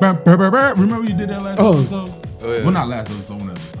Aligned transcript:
Remember 0.00 1.04
you 1.08 1.16
did 1.16 1.28
that 1.28 1.42
last 1.42 1.60
Oh. 1.60 1.78
episode? 1.78 2.12
Oh, 2.42 2.52
yeah. 2.52 2.62
Well, 2.62 2.72
not 2.72 2.88
last 2.88 3.10
episode, 3.10 3.40
one 3.40 3.50
episode. 3.50 3.78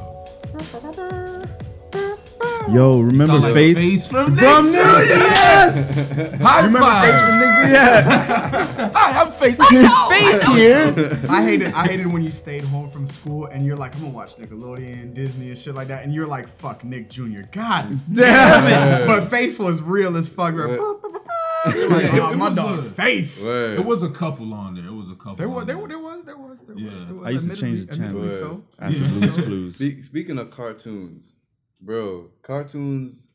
Yo, 2.70 3.00
remember 3.00 3.38
like 3.40 3.54
Face? 3.54 3.76
Face 3.76 4.06
from 4.06 4.36
From 4.36 4.66
Nick 4.66 4.74
Nick, 4.74 5.08
yes! 5.08 5.96
High 6.40 6.64
Remember 6.64 6.78
five. 6.78 7.10
Face 7.10 7.20
from 7.20 7.38
Nick? 7.40 7.72
Yeah. 7.72 8.90
Hi, 8.94 9.20
I'm 9.20 9.32
Face. 9.32 9.58
I 9.60 9.68
know. 9.82 10.08
Face 10.08 10.44
here. 10.54 11.20
I 11.28 11.42
hated 11.42 11.72
I 11.74 11.86
hated 11.88 12.06
when 12.06 12.22
you 12.22 12.30
stayed 12.30 12.62
home 12.62 12.88
from 12.90 13.08
school 13.08 13.46
and 13.46 13.66
you're 13.66 13.76
like, 13.76 13.94
I'm 13.96 14.02
gonna 14.02 14.12
watch 14.14 14.36
Nickelodeon, 14.36 15.12
Disney, 15.12 15.48
and 15.48 15.58
shit 15.58 15.74
like 15.74 15.88
that, 15.88 16.04
and 16.04 16.14
you're 16.14 16.26
like, 16.26 16.46
fuck 16.58 16.84
Nick 16.84 17.10
Jr. 17.10 17.40
God 17.50 17.98
Damn 18.12 19.02
it. 19.02 19.06
But 19.08 19.28
face 19.28 19.58
was 19.58 19.82
real 19.82 20.16
as 20.16 20.28
fuck. 20.28 20.54
You're 20.54 20.68
like, 20.68 20.78
It- 20.78 22.20
oh, 22.20 22.34
my 22.36 22.48
was 22.48 22.56
dog 22.56 22.78
a- 22.78 22.82
face. 22.90 23.44
Word. 23.44 23.78
It 23.80 23.84
was 23.84 24.02
a 24.02 24.08
couple 24.10 24.52
on 24.54 24.74
there. 24.74 24.86
It 24.86 24.92
was 24.92 25.10
a 25.10 25.14
couple. 25.14 25.36
There 25.36 25.48
was, 25.48 25.62
on 25.62 25.66
there, 25.68 25.78
was- 25.78 25.88
there 25.88 25.98
was, 25.98 26.24
there 26.24 26.36
was, 26.36 26.58
there 26.60 26.74
was. 26.76 26.82
Yeah. 26.84 26.90
There 26.90 26.98
was 26.98 27.04
I 27.26 27.30
used 27.30 27.48
to 27.50 27.56
change 27.56 27.86
the 27.86 27.96
channel. 27.96 28.22
admittedly 28.24 28.38
So. 28.38 28.64
After 28.78 28.98
Yeah. 28.98 29.08
Blue's 29.08 29.36
Clues. 29.46 29.74
Speak, 29.76 30.04
speaking 30.04 30.38
of 30.38 30.50
cartoons, 30.50 31.32
bro, 31.80 32.30
cartoons 32.42 33.28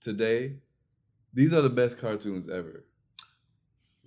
today, 0.00 0.54
these 1.32 1.52
are 1.52 1.62
the 1.62 1.70
best 1.70 1.98
cartoons 1.98 2.48
ever. 2.48 2.84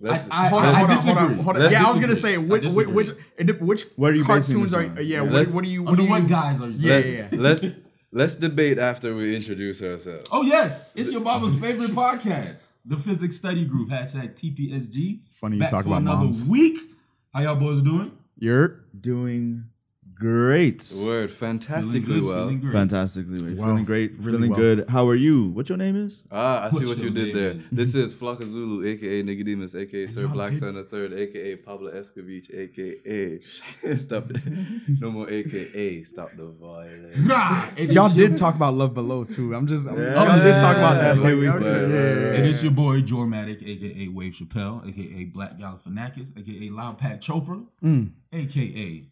Let's, 0.00 0.28
I- 0.30 0.48
Hold 0.48 0.62
I 0.62 0.68
on, 0.68 0.74
hold 0.74 0.90
on, 0.90 0.96
hold 0.96 0.98
disagree. 0.98 1.22
on, 1.38 1.38
hold 1.44 1.56
on. 1.56 1.62
Let's 1.62 1.72
Yeah, 1.72 1.84
I 1.86 1.90
was 1.90 2.00
gonna 2.00 2.14
say 2.16 2.38
which, 2.38 2.64
which, 2.72 2.86
which, 2.86 3.08
which 3.60 3.82
What 3.96 4.12
are 4.12 4.14
you 4.14 4.24
cartoons 4.24 4.72
are? 4.72 4.82
on? 4.84 4.96
Yeah, 4.98 5.02
Yeah. 5.02 5.22
what, 5.22 5.48
what 5.48 5.64
do 5.64 5.70
you? 5.70 5.82
What 5.82 5.90
Under 5.90 6.02
do 6.04 6.08
what 6.08 6.26
guys 6.28 6.60
are 6.62 6.70
you? 6.70 6.76
Yeah, 6.78 7.00
saying? 7.02 7.16
yeah, 7.16 7.28
let's, 7.40 7.62
let's 7.64 7.74
let's 8.12 8.36
debate 8.36 8.78
after 8.78 9.14
we 9.14 9.34
introduce 9.34 9.82
ourselves. 9.82 10.28
Oh 10.30 10.42
yes, 10.42 10.92
it's 10.94 11.10
your 11.10 11.20
mama's 11.20 11.54
favorite 11.60 11.90
podcast, 11.90 12.68
the 12.84 12.96
Physics 12.96 13.36
Study 13.36 13.64
Group. 13.64 13.88
Hashtag 13.90 14.34
TPSG. 14.36 15.20
Funny 15.40 15.56
you 15.56 15.60
Back 15.62 15.70
talk 15.70 15.82
for 15.82 15.88
about 15.88 16.02
another 16.02 16.24
moms. 16.26 16.48
week. 16.48 16.78
How 17.34 17.42
y'all 17.42 17.56
boys 17.56 17.78
are 17.80 17.82
doing? 17.82 18.12
You're 18.38 18.84
Doing 19.00 19.64
great. 20.18 20.90
Word, 20.94 21.30
Feeling 21.30 21.58
fantastically 21.58 22.00
good, 22.00 22.22
well. 22.22 22.42
feeling 22.44 22.60
great. 22.60 22.72
Fantastically. 22.72 23.42
Well. 23.42 23.54
Well, 23.54 23.66
feeling 23.68 23.84
great. 23.84 24.12
really 24.18 24.32
feeling 24.38 24.50
well. 24.50 24.58
good. 24.60 24.88
How 24.90 25.08
are 25.08 25.14
you? 25.14 25.48
What 25.50 25.68
your 25.68 25.78
name 25.78 25.96
is? 25.96 26.22
Ah, 26.30 26.66
I 26.66 26.70
see 26.70 26.76
What's 26.76 26.88
what 26.88 26.98
you 26.98 27.10
did 27.10 27.26
name 27.26 27.36
there. 27.36 27.50
is? 27.52 27.62
This 27.72 27.94
is 27.94 28.14
Flocka 28.14 28.44
Zulu, 28.46 28.86
aka 28.86 29.22
Nicodemus, 29.22 29.74
aka 29.74 30.06
Sir 30.06 30.22
y'all 30.22 30.30
Black 30.30 30.50
did- 30.50 30.60
Sun 30.60 30.74
III, 30.92 31.14
aka 31.22 31.56
Pablo 31.56 31.90
Escovich, 31.92 32.52
aka 32.52 33.40
Stop 33.96 34.30
No 35.00 35.10
more 35.10 35.28
aka 35.30 36.02
Stop 36.04 36.30
the 36.36 36.46
Violence. 36.46 37.16
Nah, 37.18 37.66
y'all 37.78 38.08
did 38.08 38.36
talk 38.36 38.54
about 38.54 38.74
Love 38.74 38.94
Below 38.94 39.24
too. 39.24 39.54
I'm 39.54 39.66
just. 39.66 39.86
I'm, 39.86 39.96
Yeah. 39.98 40.14
Y'all 40.24 40.42
did 40.42 40.58
talk 40.60 40.76
about 40.76 41.00
that. 41.00 41.16
Yeah, 41.16 41.22
Like, 41.22 41.34
we- 41.34 41.48
okay, 41.48 41.58
Right, 41.58 41.88
yeah, 41.90 42.20
yeah. 42.20 42.36
And 42.38 42.46
it's 42.46 42.62
your 42.62 42.72
boy 42.72 43.02
Jormatic, 43.02 43.62
aka 43.66 44.08
Wave 44.08 44.32
Chappelle, 44.34 44.86
aka 44.88 45.24
Black 45.24 45.58
Galifianakis, 45.58 46.36
aka 46.38 46.70
Loud 46.70 46.98
Pat 46.98 47.20
Chopra, 47.20 47.64
Mm. 47.84 48.10
aka 48.32 49.06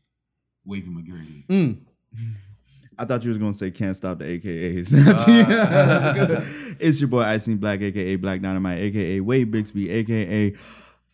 Wavy 0.66 0.88
McGrady. 0.88 1.46
Mm. 1.46 1.78
I 2.98 3.04
thought 3.04 3.22
you 3.24 3.28
was 3.28 3.36
gonna 3.38 3.52
say 3.52 3.70
can't 3.70 3.94
stop 3.96 4.18
the 4.18 4.24
AKAs. 4.24 4.94
Ah. 5.06 6.42
it's 6.80 6.98
your 6.98 7.08
boy 7.08 7.20
Icy 7.20 7.54
Black, 7.54 7.82
aka 7.82 8.16
Black 8.16 8.40
Dynamite, 8.40 8.78
aka 8.78 9.20
Wade 9.20 9.50
Bixby, 9.50 9.90
aka 9.90 10.54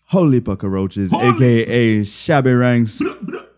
Holy 0.04 0.40
Pucker 0.40 0.68
Roaches, 0.68 1.10
Holy- 1.10 1.62
aka 1.62 2.04
Shabby 2.04 2.52
Ranks, 2.52 3.02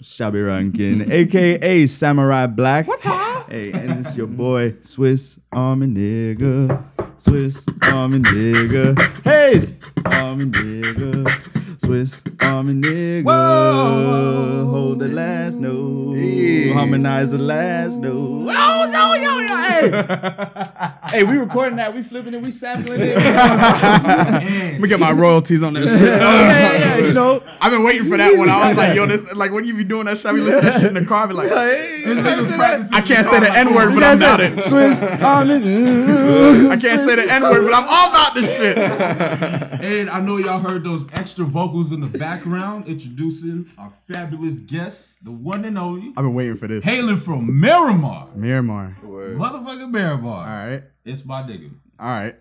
Shabby 0.00 0.40
Rankin, 0.40 1.12
aka 1.12 1.86
Samurai 1.86 2.46
Black. 2.46 2.88
What 2.88 3.04
Hey, 3.48 3.72
and 3.72 4.06
it's 4.06 4.16
your 4.16 4.26
boy 4.26 4.76
Swiss 4.80 5.38
Army 5.52 5.86
Nigga, 5.88 6.82
Swiss 7.18 7.64
Army 7.82 8.18
Nigga, 8.18 8.98
hey, 9.24 9.60
Army 10.04 10.46
Nigga, 10.46 11.80
Swiss 11.80 12.22
Army 12.40 12.74
Nigga. 12.74 13.24
Whoa. 13.24 14.68
Hold 14.70 14.98
the 15.00 15.08
last 15.08 15.58
note, 15.58 16.16
Yeah. 16.16 16.74
harmonize 16.74 17.30
the 17.30 17.38
last 17.38 17.98
note. 17.98 18.48
Oh 18.50 18.90
no, 18.92 19.14
yo, 19.14 19.38
yo, 19.38 19.53
hey, 19.90 20.92
hey, 21.10 21.24
we 21.24 21.36
recording 21.36 21.76
that, 21.76 21.94
we 21.94 22.02
flipping 22.02 22.34
it, 22.34 22.42
we 22.42 22.50
sampling 22.50 23.00
it. 23.00 23.16
Let 23.16 24.80
me 24.80 24.88
get 24.88 25.00
my 25.00 25.12
royalties 25.12 25.62
on 25.62 25.74
that 25.74 25.88
shit. 25.88 26.00
yeah, 26.00 26.72
yeah, 26.72 26.96
you 26.98 27.12
know. 27.12 27.42
I've 27.60 27.72
been 27.72 27.84
waiting 27.84 28.08
for 28.08 28.16
that 28.16 28.36
one. 28.36 28.48
I 28.48 28.68
was 28.68 28.76
like, 28.76 28.94
yo, 28.94 29.06
this 29.06 29.32
like 29.34 29.52
when 29.52 29.64
you 29.64 29.74
be 29.74 29.84
doing 29.84 30.06
that 30.06 30.18
shit, 30.18 30.26
I 30.26 30.32
be 30.32 30.40
listening 30.40 30.60
to 30.60 30.70
that 30.70 30.80
shit 30.80 30.88
in 30.88 30.94
the 30.94 31.06
car. 31.06 31.24
I 31.24 31.26
be 31.26 31.34
like, 31.34 31.48
hey, 31.48 32.04
I 32.06 33.00
can't 33.00 33.28
say 33.28 33.40
the 33.40 33.52
N 33.52 33.74
word, 33.74 33.94
but 33.94 34.02
I'm 34.02 34.16
about 34.16 34.40
it. 34.40 34.64
Swiss 34.64 35.02
Army. 35.02 35.54
I 36.70 36.76
can't 36.76 37.08
say 37.08 37.16
the 37.16 37.26
N 37.30 37.42
word, 37.42 37.64
but 37.64 37.74
I'm 37.74 37.88
all 37.88 38.10
about 38.10 38.34
this 38.34 38.56
shit. 38.56 38.78
And 38.78 40.10
I 40.10 40.20
know 40.20 40.36
y'all 40.38 40.60
heard 40.60 40.84
those 40.84 41.06
extra 41.12 41.44
vocals 41.44 41.92
in 41.92 42.00
the 42.00 42.18
background 42.18 42.86
introducing 42.86 43.70
our 43.78 43.92
fabulous 44.10 44.60
guest, 44.60 45.13
the 45.24 45.32
one 45.32 45.64
and 45.64 45.78
only, 45.78 46.12
I've 46.16 46.24
been 46.24 46.34
waiting 46.34 46.56
for 46.56 46.68
this. 46.68 46.84
hailing 46.84 47.16
from 47.16 47.58
Miramar. 47.58 48.28
Miramar. 48.34 48.98
Word. 49.02 49.38
Motherfucking 49.38 49.90
Miramar. 49.90 50.46
All 50.46 50.66
right. 50.68 50.82
It's 51.02 51.24
my 51.24 51.42
nigga. 51.42 51.70
All 51.98 52.06
right. 52.06 52.36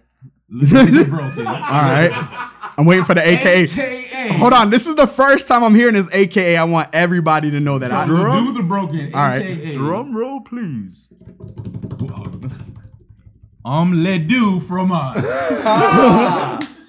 Literally 0.50 1.06
broken. 1.06 1.48
All 1.48 1.54
right. 1.54 2.12
I'm 2.78 2.86
waiting 2.86 3.06
for 3.06 3.14
the 3.14 3.26
AKA. 3.26 3.64
AKA. 3.64 4.34
Hold 4.34 4.52
on. 4.52 4.70
This 4.70 4.86
is 4.86 4.96
the 4.96 5.08
first 5.08 5.48
time 5.48 5.64
I'm 5.64 5.74
hearing 5.74 5.94
this 5.94 6.10
AKA. 6.12 6.58
I 6.58 6.66
want 6.66 6.90
everybody 6.92 7.50
to 7.52 7.62
know 7.62 7.80
that. 7.80 7.90
I, 7.94 8.06
Do 8.06 8.52
the 8.52 8.64
broken. 8.64 9.16
All 9.16 9.22
right. 9.22 9.42
AKA. 9.42 9.76
Drum 9.78 10.14
roll, 10.14 10.42
please. 10.42 11.08
Um, 13.64 14.04
let 14.04 14.28
do 14.28 14.60
from 14.60 14.92
us. 14.92 16.70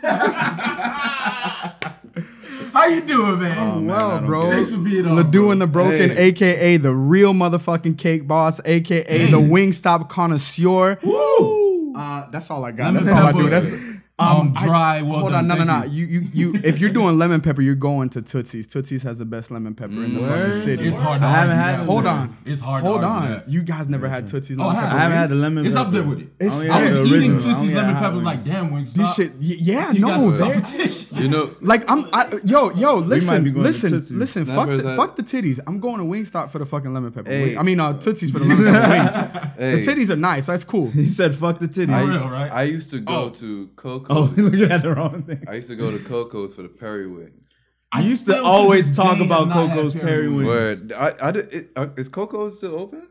How 2.88 2.94
you 2.94 3.00
doing, 3.02 3.38
man? 3.40 3.58
Oh, 3.58 3.80
man, 3.80 3.90
I 3.90 3.96
well, 4.06 4.10
don't 4.18 4.26
bro. 4.26 4.42
get. 4.44 4.50
Thanks 4.52 4.70
for 4.70 4.78
being 4.78 5.06
on. 5.06 5.16
Ledoux 5.16 5.30
bro. 5.42 5.50
and 5.50 5.60
the 5.60 5.66
Broken, 5.66 6.10
Hey. 6.10 6.28
aka 6.28 6.76
the 6.78 6.94
real 6.94 7.34
motherfucking 7.34 7.98
cake 7.98 8.26
boss, 8.26 8.62
aka 8.64 9.26
the 9.30 9.36
Wingstop 9.36 10.08
connoisseur. 10.08 10.98
Woo! 11.02 11.92
Uh, 11.94 12.30
that's 12.30 12.50
all 12.50 12.64
I 12.64 12.72
got. 12.72 12.94
Lemon 12.94 13.04
That's 13.04 13.14
all 13.14 13.26
I 13.26 13.32
do. 13.32 13.50
That's 13.50 13.66
Um, 14.20 14.52
I- 14.56 14.66
dry. 14.66 15.02
Well 15.02 15.20
hold 15.20 15.30
done. 15.32 15.48
on, 15.50 15.58
no, 15.58 15.64
no, 15.64 15.80
no. 15.80 15.84
You, 15.86 16.04
you, 16.06 16.20
you. 16.32 16.60
If 16.64 16.80
you're 16.80 16.90
doing 16.92 17.18
lemon 17.18 17.40
pepper, 17.40 17.62
you're 17.62 17.76
going 17.76 18.08
to 18.10 18.20
Tootsie's. 18.22 18.66
Tootsie's 18.66 19.04
has 19.04 19.18
the 19.20 19.24
best 19.24 19.50
lemon 19.52 19.74
pepper 19.76 19.92
in 19.92 20.14
the 20.14 20.20
fucking 20.20 20.62
city. 20.62 20.88
It's 20.88 20.96
hard. 20.98 21.22
I 21.22 21.30
haven't 21.30 21.56
had 21.56 21.78
that. 21.78 21.82
it. 21.84 21.86
Hold 21.86 22.06
on. 22.06 22.36
It's 22.44 22.60
hard. 22.60 22.82
Hold 22.82 23.02
to 23.02 23.06
on. 23.06 23.30
That. 23.30 23.48
You 23.48 23.62
guys 23.62 23.86
never 23.88 24.08
had 24.08 24.26
Tootsie's 24.26 24.58
Oh, 24.58 24.62
lemon 24.62 24.76
I 24.76 24.80
have. 24.80 24.88
pepper 24.90 24.96
I 24.98 25.02
haven't 25.02 25.18
had 25.18 25.28
the 25.28 25.34
lemon. 25.36 25.66
It's 25.66 25.76
up 25.76 25.92
there 25.92 26.02
with 26.02 26.18
it. 26.20 26.28
It's- 26.40 26.58
I 26.58 26.66
I 26.66 26.84
was 26.84 26.94
the 26.94 27.02
eating 27.04 27.12
original. 27.32 27.38
Tootsie's 27.38 27.72
lemon 27.72 27.94
pepper 27.94 28.16
like 28.16 28.44
damn 28.44 28.72
wings. 28.72 28.92
These 28.92 29.14
shit. 29.14 29.32
Yeah, 29.38 29.92
no. 29.92 30.08
got 30.08 30.20
some 30.20 30.34
they're- 30.34 30.52
competition. 30.54 31.18
You 31.18 31.28
know, 31.28 31.50
Like 31.62 31.84
I'm, 31.88 32.06
yo, 32.44 32.70
yo, 32.72 32.96
listen, 32.96 33.44
be 33.44 33.50
going 33.50 33.62
to 33.62 33.68
listen, 33.68 34.18
listen. 34.18 34.46
Fuck 34.46 34.68
the, 34.68 34.94
fuck 34.96 35.14
the 35.14 35.22
titties. 35.22 35.60
I'm 35.66 35.78
going 35.78 35.98
to 35.98 36.04
Wingstop 36.04 36.50
for 36.50 36.58
the 36.58 36.66
fucking 36.66 36.92
lemon 36.92 37.12
pepper. 37.12 37.30
Hey. 37.30 37.50
wing. 37.50 37.58
I 37.58 37.62
mean, 37.62 37.78
uh, 37.78 37.92
Tootsie's 37.94 38.32
for 38.32 38.40
the 38.40 38.44
lemon 38.52 38.64
pepper 38.64 39.52
wings. 39.58 39.84
The 39.84 39.92
titties 39.92 40.10
are 40.10 40.16
nice. 40.16 40.46
That's 40.46 40.64
cool. 40.64 40.90
He 40.90 41.04
said, 41.04 41.34
"Fuck 41.36 41.60
the 41.60 41.68
titties." 41.68 42.04
For 42.04 42.10
real, 42.18 42.28
right? 42.28 42.50
I 42.50 42.62
used 42.64 42.90
to 42.90 42.98
go 43.00 43.30
to 43.30 43.38
to 43.38 43.70
Coco's. 44.08 44.38
oh, 44.38 44.42
looking 44.42 44.70
at 44.72 44.82
the 44.82 44.94
wrong 44.94 45.22
thing. 45.22 45.44
I 45.48 45.54
used 45.54 45.68
to 45.68 45.76
go 45.76 45.90
to 45.90 45.98
Coco's 45.98 46.54
for 46.54 46.62
the 46.62 46.68
Perry 46.68 47.06
wings. 47.06 47.50
I 47.90 48.00
used 48.02 48.26
to 48.26 48.42
always 48.42 48.94
talk 48.94 49.18
about 49.20 49.48
have 49.48 49.48
not 49.48 49.68
had 49.70 49.76
Coco's 49.76 49.94
Perry 49.94 50.28
wings. 50.28 50.46
Word. 50.46 50.92
I, 50.92 51.14
I 51.20 51.30
did, 51.30 51.54
it, 51.54 51.70
uh, 51.76 51.88
is 51.96 52.08
Coco's 52.08 52.58
still 52.58 52.74
open? 52.74 53.08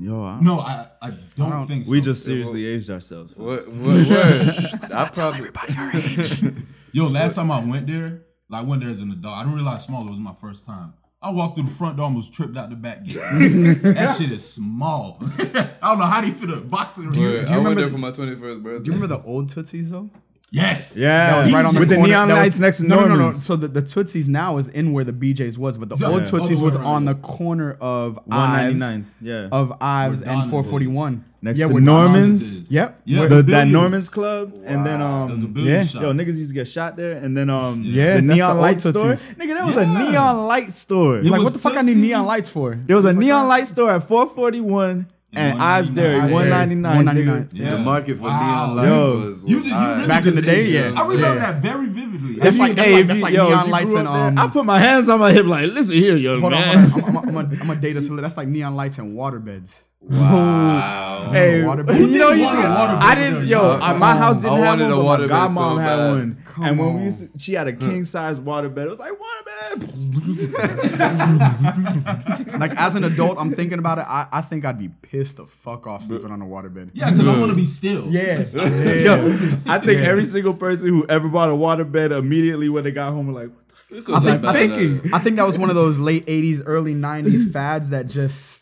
Yo, 0.00 0.22
I, 0.22 0.40
No, 0.40 0.60
I, 0.60 0.86
I 1.02 1.10
don't, 1.36 1.50
don't- 1.50 1.66
think 1.66 1.84
so. 1.86 1.90
we 1.90 2.00
just 2.00 2.24
seriously 2.24 2.64
aged 2.64 2.88
ourselves. 2.90 3.34
What? 3.36 3.64
folks. 3.64 3.74
What? 3.74 4.08
Word. 4.08 4.90
I 4.94 5.10
probably. 5.12 6.54
Yo, 6.92 7.06
last 7.06 7.34
time 7.34 7.50
I 7.50 7.58
went 7.58 7.88
there, 7.88 8.22
like 8.48 8.62
I 8.62 8.64
went 8.64 8.82
there 8.82 8.90
as 8.90 9.00
an 9.00 9.10
adult. 9.10 9.34
I 9.34 9.42
didn't 9.42 9.56
realize 9.56 9.84
small. 9.84 10.06
It 10.06 10.10
was 10.10 10.20
my 10.20 10.34
first 10.40 10.64
time. 10.64 10.94
I 11.20 11.30
walked 11.30 11.56
through 11.56 11.64
the 11.68 11.74
front 11.74 11.96
door, 11.96 12.04
almost 12.04 12.32
tripped 12.32 12.56
out 12.56 12.70
the 12.70 12.76
back 12.76 13.02
gate. 13.04 13.14
that 13.82 14.16
shit 14.18 14.30
is 14.30 14.48
small. 14.48 15.18
I 15.38 15.78
don't 15.82 15.98
know 15.98 16.04
how 16.06 16.20
they 16.20 16.30
fit 16.30 16.48
a 16.50 16.56
boxing 16.56 17.10
ring. 17.10 17.18
Word. 17.18 17.18
do 17.18 17.22
you 17.24 17.30
I 17.30 17.40
went 17.40 17.50
remember 17.50 17.74
there 17.80 17.84
the- 17.88 17.92
for 17.92 17.98
my 17.98 18.10
21st 18.12 18.62
birthday. 18.62 18.84
Do 18.84 18.90
you 18.90 18.92
remember 18.98 19.06
the 19.08 19.22
old 19.24 19.48
Tootsies 19.48 19.90
though? 19.90 20.10
Yes. 20.50 20.96
Yeah, 20.96 21.30
That 21.30 21.44
was 21.44 21.52
right 21.52 21.64
on 21.66 21.74
the 21.74 21.80
with 21.80 21.88
the 21.90 21.96
corner- 21.96 22.08
neon 22.08 22.28
that 22.28 22.34
was- 22.34 22.42
lights 22.44 22.58
next 22.60 22.76
to 22.78 22.84
no, 22.84 23.00
no, 23.00 23.08
no, 23.08 23.16
no. 23.16 23.32
So 23.32 23.56
the, 23.56 23.66
the 23.68 23.82
Tootsies 23.82 24.28
now 24.28 24.56
is 24.58 24.68
in 24.68 24.92
where 24.92 25.04
the 25.04 25.12
BJ's 25.12 25.58
was, 25.58 25.76
but 25.76 25.88
the 25.88 25.96
Yeah. 25.96 26.06
old 26.06 26.22
Yeah. 26.22 26.30
Tootsies 26.30 26.60
Oh, 26.60 26.64
was 26.64 26.76
right, 26.76 26.86
on 26.86 27.04
the 27.04 27.16
corner 27.16 27.72
of 27.80 28.18
One 28.24 28.50
ninety 28.50 28.70
Ives, 28.70 28.80
nine. 28.80 29.10
Yeah. 29.20 29.48
of 29.50 29.72
Ives 29.80 30.20
and 30.22 30.30
Donna's 30.30 30.50
441. 30.50 31.24
Next 31.40 31.60
yeah, 31.60 31.68
to 31.68 31.72
where 31.74 31.82
Norman's. 31.82 32.60
Yep. 32.68 33.02
Yeah. 33.04 33.26
the, 33.26 33.36
the 33.36 33.42
that. 33.42 33.68
Norman's 33.68 34.08
Club, 34.08 34.54
and 34.64 34.84
then 34.84 35.00
um, 35.00 35.54
yeah. 35.56 35.84
shop. 35.84 36.02
yo, 36.02 36.12
niggas 36.12 36.36
used 36.36 36.50
to 36.50 36.54
get 36.54 36.66
shot 36.66 36.96
there, 36.96 37.12
and 37.12 37.36
then 37.36 37.48
um, 37.48 37.82
Yeah, 37.84 38.16
the 38.16 38.22
the 38.22 38.34
neon 38.34 38.50
old 38.52 38.60
light 38.60 38.80
store. 38.80 38.92
Tootsies. 39.14 39.34
Nigga, 39.36 39.54
that 39.56 39.66
was 39.66 39.76
Yeah. 39.76 39.82
a 40.06 40.10
neon 40.10 40.46
light 40.46 40.72
store. 40.72 41.18
It 41.18 41.26
Like, 41.26 41.42
what 41.42 41.52
the 41.52 41.60
fuck 41.60 41.76
I 41.76 41.82
need 41.82 41.96
neon 41.98 42.26
lights 42.26 42.48
for? 42.48 42.74
There 42.74 42.96
was 42.96 43.04
a 43.04 43.12
neon 43.12 43.44
that? 43.44 43.48
light 43.48 43.66
store 43.68 43.90
at 43.92 44.02
441 44.02 45.06
and 45.34 45.60
Ives 45.60 45.90
Dairy, 45.90 46.18
199. 46.32 46.82
199. 46.82 47.36
199. 47.36 47.48
Yeah. 47.52 47.76
The 47.76 47.82
market 47.82 48.16
for 48.16 48.22
Wow. 48.24 48.40
neon 48.66 48.76
lights 48.76 48.88
Yo. 48.88 49.16
was, 49.18 49.26
was 49.42 49.50
You, 49.50 49.58
you 49.58 49.74
really 49.74 50.06
Back 50.06 50.26
in 50.26 50.34
the 50.34 50.42
day, 50.42 50.64
yeah. 50.70 50.92
I 50.96 51.02
remember 51.02 51.20
Yeah. 51.34 51.34
that 51.52 51.62
very 51.62 51.86
vividly. 51.86 52.34
That's 52.36 52.56
If 52.56 52.58
like- 52.58 52.68
you- 52.70 52.74
that's 52.74 52.88
hey, 52.88 52.94
like- 52.94 53.06
that's 53.08 53.18
you- 53.18 53.22
like 53.24 53.34
yo, 53.34 53.48
neon 53.48 53.70
lights 53.70 53.92
and, 53.94 54.08
up 54.08 54.14
there, 54.14 54.22
um, 54.28 54.38
I 54.38 54.46
put 54.48 54.64
my 54.64 54.78
hands 54.80 55.08
on 55.08 55.18
my 55.20 55.32
hip 55.32 55.46
like, 55.46 55.70
listen 55.70 55.96
here, 55.96 56.16
young 56.16 56.40
Hold 56.40 56.54
on, 56.54 56.60
man. 56.60 56.88
hold 56.90 57.04
on. 57.04 57.10
I'm, 57.10 57.16
I'm, 57.16 57.28
I'm, 57.28 57.36
I'm, 57.38 57.50
I'm 57.60 57.66
gonna 57.68 57.76
date 57.80 57.96
us 57.96 58.04
a 58.06 58.08
little. 58.08 58.22
That's 58.22 58.36
like 58.36 58.48
neon 58.48 58.74
lights 58.74 58.98
and 58.98 59.14
water 59.14 59.38
beds. 59.38 59.84
Wow. 60.00 61.30
Hey, 61.32 61.62
water 61.64 61.80
you 61.82 61.86
bed. 61.86 61.98
know, 62.18 62.30
you 62.32 62.44
Water- 62.44 62.58
water 62.68 62.98
I 63.00 63.14
didn't. 63.14 63.46
Yo, 63.46 63.60
uh, 63.82 63.94
my 63.98 64.14
house 64.16 64.36
didn't 64.36 64.52
have 64.58 64.64
wanted 64.78 64.94
one, 64.94 65.20
a 65.22 65.28
but 65.28 65.50
my 65.50 65.50
bed 65.50 65.50
godmom 65.56 65.82
had 65.82 66.08
one. 66.10 66.37
Come 66.48 66.64
and 66.64 66.78
when 66.78 66.94
we 66.94 67.02
used 67.04 67.20
to, 67.20 67.30
she 67.38 67.54
had 67.54 67.68
a 67.68 67.72
king 67.72 68.04
size 68.04 68.40
water 68.40 68.68
bed. 68.68 68.86
It 68.86 68.90
was 68.90 68.98
like 68.98 69.12
water 69.12 69.28
Like 72.58 72.72
as 72.76 72.94
an 72.94 73.04
adult, 73.04 73.38
I'm 73.38 73.54
thinking 73.54 73.78
about 73.78 73.98
it. 73.98 74.06
I, 74.08 74.26
I 74.32 74.40
think 74.40 74.64
I'd 74.64 74.78
be 74.78 74.88
pissed 74.88 75.36
the 75.36 75.46
fuck 75.46 75.86
off 75.86 76.04
sleeping 76.06 76.30
on 76.30 76.42
a 76.42 76.46
waterbed. 76.46 76.90
Yeah, 76.94 77.10
because 77.10 77.28
I 77.28 77.38
want 77.38 77.50
to 77.50 77.56
be 77.56 77.64
still. 77.64 78.08
Yeah. 78.08 78.38
It's 78.40 78.54
Yo, 78.54 78.62
I 79.66 79.78
think 79.78 80.00
Yeah. 80.00 80.08
every 80.08 80.24
single 80.24 80.54
person 80.54 80.88
who 80.88 81.06
ever 81.08 81.28
bought 81.28 81.50
a 81.50 81.54
waterbed 81.54 82.16
immediately 82.16 82.68
when 82.68 82.84
they 82.84 82.90
got 82.90 83.12
home 83.12 83.26
were 83.32 83.42
like, 83.44 83.54
what 83.54 83.68
the 83.68 83.74
f- 83.74 83.86
This 83.90 84.08
I 84.08 84.12
was 84.12 84.24
think, 84.24 84.42
like 84.42 84.56
I, 84.56 84.66
back 84.66 84.76
think, 84.76 85.14
I 85.14 85.18
think 85.18 85.36
that 85.36 85.46
was 85.46 85.58
one 85.58 85.70
of 85.70 85.76
those 85.76 85.98
late 85.98 86.26
80s, 86.26 86.62
early 86.66 86.94
90s 86.94 87.52
fads 87.52 87.90
that 87.90 88.06
just, 88.08 88.57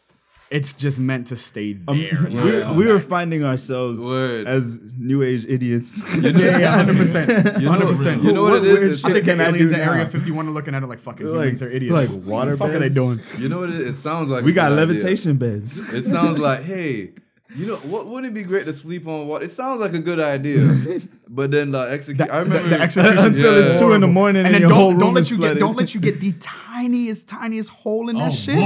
it's 0.51 0.75
just 0.75 0.99
meant 0.99 1.27
to 1.29 1.37
stay 1.37 1.73
there. 1.73 1.89
Um, 1.89 1.99
we, 2.33 2.51
not 2.61 2.77
we 2.77 2.87
were 2.87 3.01
finding 3.01 3.45
ourselves 3.45 3.99
Word. 4.01 4.47
as 4.47 4.79
new 4.97 5.23
age 5.23 5.45
idiots. 5.49 6.03
Yeah, 6.23 6.59
yeah, 6.59 6.85
100%. 6.85 7.61
You 7.61 7.67
know- 7.69 7.79
100%. 7.79 8.23
you 8.25 8.33
know 8.33 8.43
what 8.43 8.65
it 8.65 8.65
is? 8.65 8.79
weird 8.79 8.93
It's- 8.93 9.05
I 9.05 9.13
think 9.13 9.29
I 9.41 9.45
aliens 9.45 9.73
do 9.73 9.77
at 9.81 9.89
Area 9.89 10.07
51 10.07 10.47
are 10.49 10.51
looking 10.53 10.75
at 10.75 10.83
it 10.83 10.87
like 10.87 11.01
fucking 11.01 11.27
Like- 11.27 11.35
humans 11.45 11.63
are 11.63 11.71
idiots. 11.71 12.13
like 12.13 12.25
water 12.25 12.51
what 12.51 12.51
the 12.51 12.57
fuck 12.59 12.71
are 12.75 12.79
they 12.79 12.89
doing? 12.89 13.21
You 13.39 13.49
know 13.49 13.59
what 13.61 13.71
it 13.71 13.81
is? 13.81 13.97
It 13.97 14.01
sounds 14.01 14.29
like 14.29 14.45
we 14.45 14.53
got 14.53 14.69
good 14.69 14.79
idea. 14.79 14.87
levitation 14.95 15.37
beds. 15.37 15.79
It 15.93 16.05
sounds 16.05 16.39
like, 16.39 16.63
hey, 16.73 17.11
you 17.57 17.67
know, 17.67 17.77
what 17.77 18.07
wouldn't 18.07 18.27
it 18.27 18.35
be 18.35 18.43
great 18.43 18.67
to 18.67 18.73
sleep 18.73 19.07
on 19.09 19.27
water? 19.29 19.45
It 19.47 19.53
sounds 19.53 19.81
like 19.81 19.95
a 19.95 20.01
good 20.01 20.21
idea, 20.21 21.01
but 21.29 21.51
then 21.53 21.71
the 21.71 21.79
execute. 21.81 22.29
I 22.31 22.39
remember 22.39 22.69
the 22.69 22.81
execution 22.81 23.19
Until 23.19 23.55
Yeah. 23.63 23.71
it's 23.71 23.81
two 23.81 23.93
in 23.93 24.01
the 24.01 24.07
morning 24.09 24.45
and 24.45 24.47
and, 24.47 24.55
then 24.55 24.61
your 24.63 24.71
don't, 24.71 24.91
room 24.93 25.01
don't 25.01 25.15
let 25.15 25.21
is 25.23 25.31
you 25.31 25.39
get 25.39 25.59
don't 25.59 25.77
let 25.77 25.95
you 25.95 26.01
get 26.01 26.21
the 26.21 26.33
tiniest 26.41 27.29
tiniest 27.29 27.71
hole 27.71 28.09
in 28.09 28.17
that 28.17 28.33
Oh, 28.33 28.35
shit. 28.35 28.59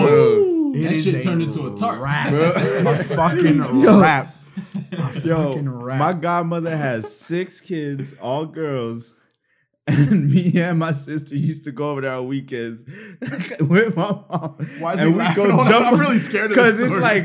Boy. 0.72 0.78
It 0.78 0.82
That 0.84 0.92
is 0.92 1.04
shit 1.04 1.14
a 1.16 1.22
turned 1.22 1.42
into 1.42 1.72
a 1.74 1.78
tarp. 1.78 2.00
Rap. 2.00 2.30
Bro. 2.30 2.50
a 2.54 3.04
fucking 3.04 3.56
Yo. 3.56 4.00
rap. 4.00 4.36
Yo, 5.24 5.48
fucking 5.52 5.68
rap. 5.70 5.98
my 5.98 6.12
godmother 6.12 6.76
has 6.76 7.14
six 7.14 7.60
kids, 7.60 8.14
all 8.20 8.46
girls. 8.46 9.14
And 9.86 10.30
me 10.30 10.52
and 10.60 10.78
my 10.78 10.92
sister 10.92 11.34
used 11.34 11.64
to 11.64 11.72
go 11.72 11.90
over 11.90 12.02
there 12.02 12.12
on 12.12 12.28
weekends 12.28 12.82
with 13.60 13.96
my 13.96 14.10
mom. 14.28 14.54
Why 14.78 14.94
is 14.94 15.00
and 15.00 15.10
he 15.12 15.16
laughing? 15.16 15.50
Hold 15.50 15.66
on, 15.66 15.82
I'm 15.82 15.98
really 15.98 16.20
scared 16.20 16.52
of 16.52 16.56
Because 16.56 16.78
it's 16.78 16.94
like 16.94 17.24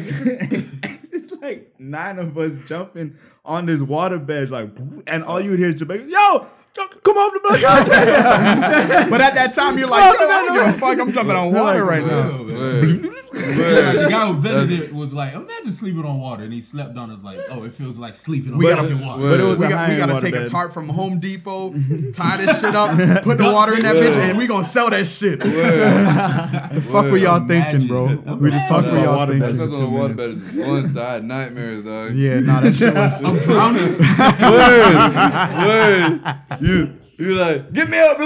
it's 1.11 1.31
like 1.41 1.75
nine 1.77 2.17
of 2.17 2.35
us 2.39 2.53
jumping 2.65 3.17
on 3.43 3.67
this 3.67 3.81
water 3.83 4.17
bed, 4.17 4.49
like, 4.49 4.69
and 5.05 5.23
all 5.23 5.39
you 5.39 5.51
would 5.51 5.59
hear 5.59 5.69
is 5.69 5.79
Jamaica, 5.79 6.09
yo, 6.09 6.47
come 6.73 7.17
off 7.17 7.33
the 7.33 7.39
bed. 7.49 9.09
but 9.11 9.21
at 9.21 9.35
that 9.35 9.53
time 9.53 9.77
you're 9.77 9.87
like, 9.87 10.19
No, 10.19 10.25
yo, 10.25 10.31
I 10.31 10.45
don't 10.45 10.53
give 10.55 10.75
a 10.75 10.79
fuck. 10.79 10.99
I'm 10.99 11.11
jumping 11.11 11.35
on 11.35 11.53
water 11.53 11.85
like, 11.85 12.01
right 12.01 12.05
now. 12.05 13.24
Well, 13.35 13.47
man. 13.47 13.57
Word. 13.57 13.85
Like, 13.95 14.05
the 14.05 14.09
guy 14.09 14.27
who 14.27 14.33
invented 14.33 14.71
it 14.79 14.93
was 14.93 15.13
like, 15.13 15.33
imagine 15.33 15.71
sleeping 15.71 16.05
on 16.05 16.19
water, 16.19 16.43
and 16.43 16.53
he 16.53 16.61
slept 16.61 16.97
on 16.97 17.11
it 17.11 17.23
like, 17.23 17.39
oh, 17.49 17.63
it 17.63 17.73
feels 17.73 17.97
like 17.97 18.15
sleeping 18.15 18.53
on 18.53 18.59
We 18.59 18.65
gotta- 18.67 18.95
water. 18.95 19.21
but 19.29 19.39
it 19.39 19.43
was 19.43 19.59
We, 19.59 19.67
got, 19.67 19.89
we 19.89 19.97
gotta 19.97 20.13
water 20.13 20.25
take 20.25 20.35
a 20.35 20.39
bed. 20.41 20.49
tarp 20.51 20.73
from 20.73 20.89
Home 20.89 21.19
Depot, 21.19 21.73
tie 22.13 22.37
this 22.37 22.59
shit 22.61 22.75
up, 22.75 22.91
put 23.23 23.37
the 23.37 23.43
water 23.51 23.73
in 23.75 23.81
that 23.83 23.95
bitch, 23.95 24.15
and 24.17 24.37
we 24.37 24.47
gonna 24.47 24.65
sell 24.65 24.89
that 24.89 25.07
shit. 25.07 25.41
The 26.75 26.81
fuck 26.81 27.05
were 27.05 27.17
y'all 27.17 27.45
thinking, 27.47 27.87
bro? 27.87 28.05
Imagine. 28.07 28.39
We 28.39 28.51
just 28.51 28.67
talking 28.67 28.89
Imagine. 28.89 29.03
about 29.03 29.05
y'all 29.05 29.17
Water 29.17 29.31
thinking. 29.33 29.47
That's 29.49 29.59
for 29.59 29.67
not 29.67 29.77
two 29.77 29.83
on 29.85 29.93
water 29.93 30.13
minutes. 30.13 30.35
bed 30.55 30.67
once. 30.67 30.97
I 30.97 31.13
had 31.13 31.23
nightmares, 31.25 31.83
dog. 31.85 32.15
Yeah, 32.15 32.39
nah, 32.41 32.59
that 32.61 32.75
shit 32.75 32.93
was. 32.93 33.23
I'm 33.23 33.37
drowning. 33.39 33.97
Word. 34.51 36.21
Word. 36.59 36.61
You. 36.61 36.97
You 37.17 37.33
like, 37.35 37.71
get 37.71 37.89
me 37.89 37.97
up. 37.97 38.19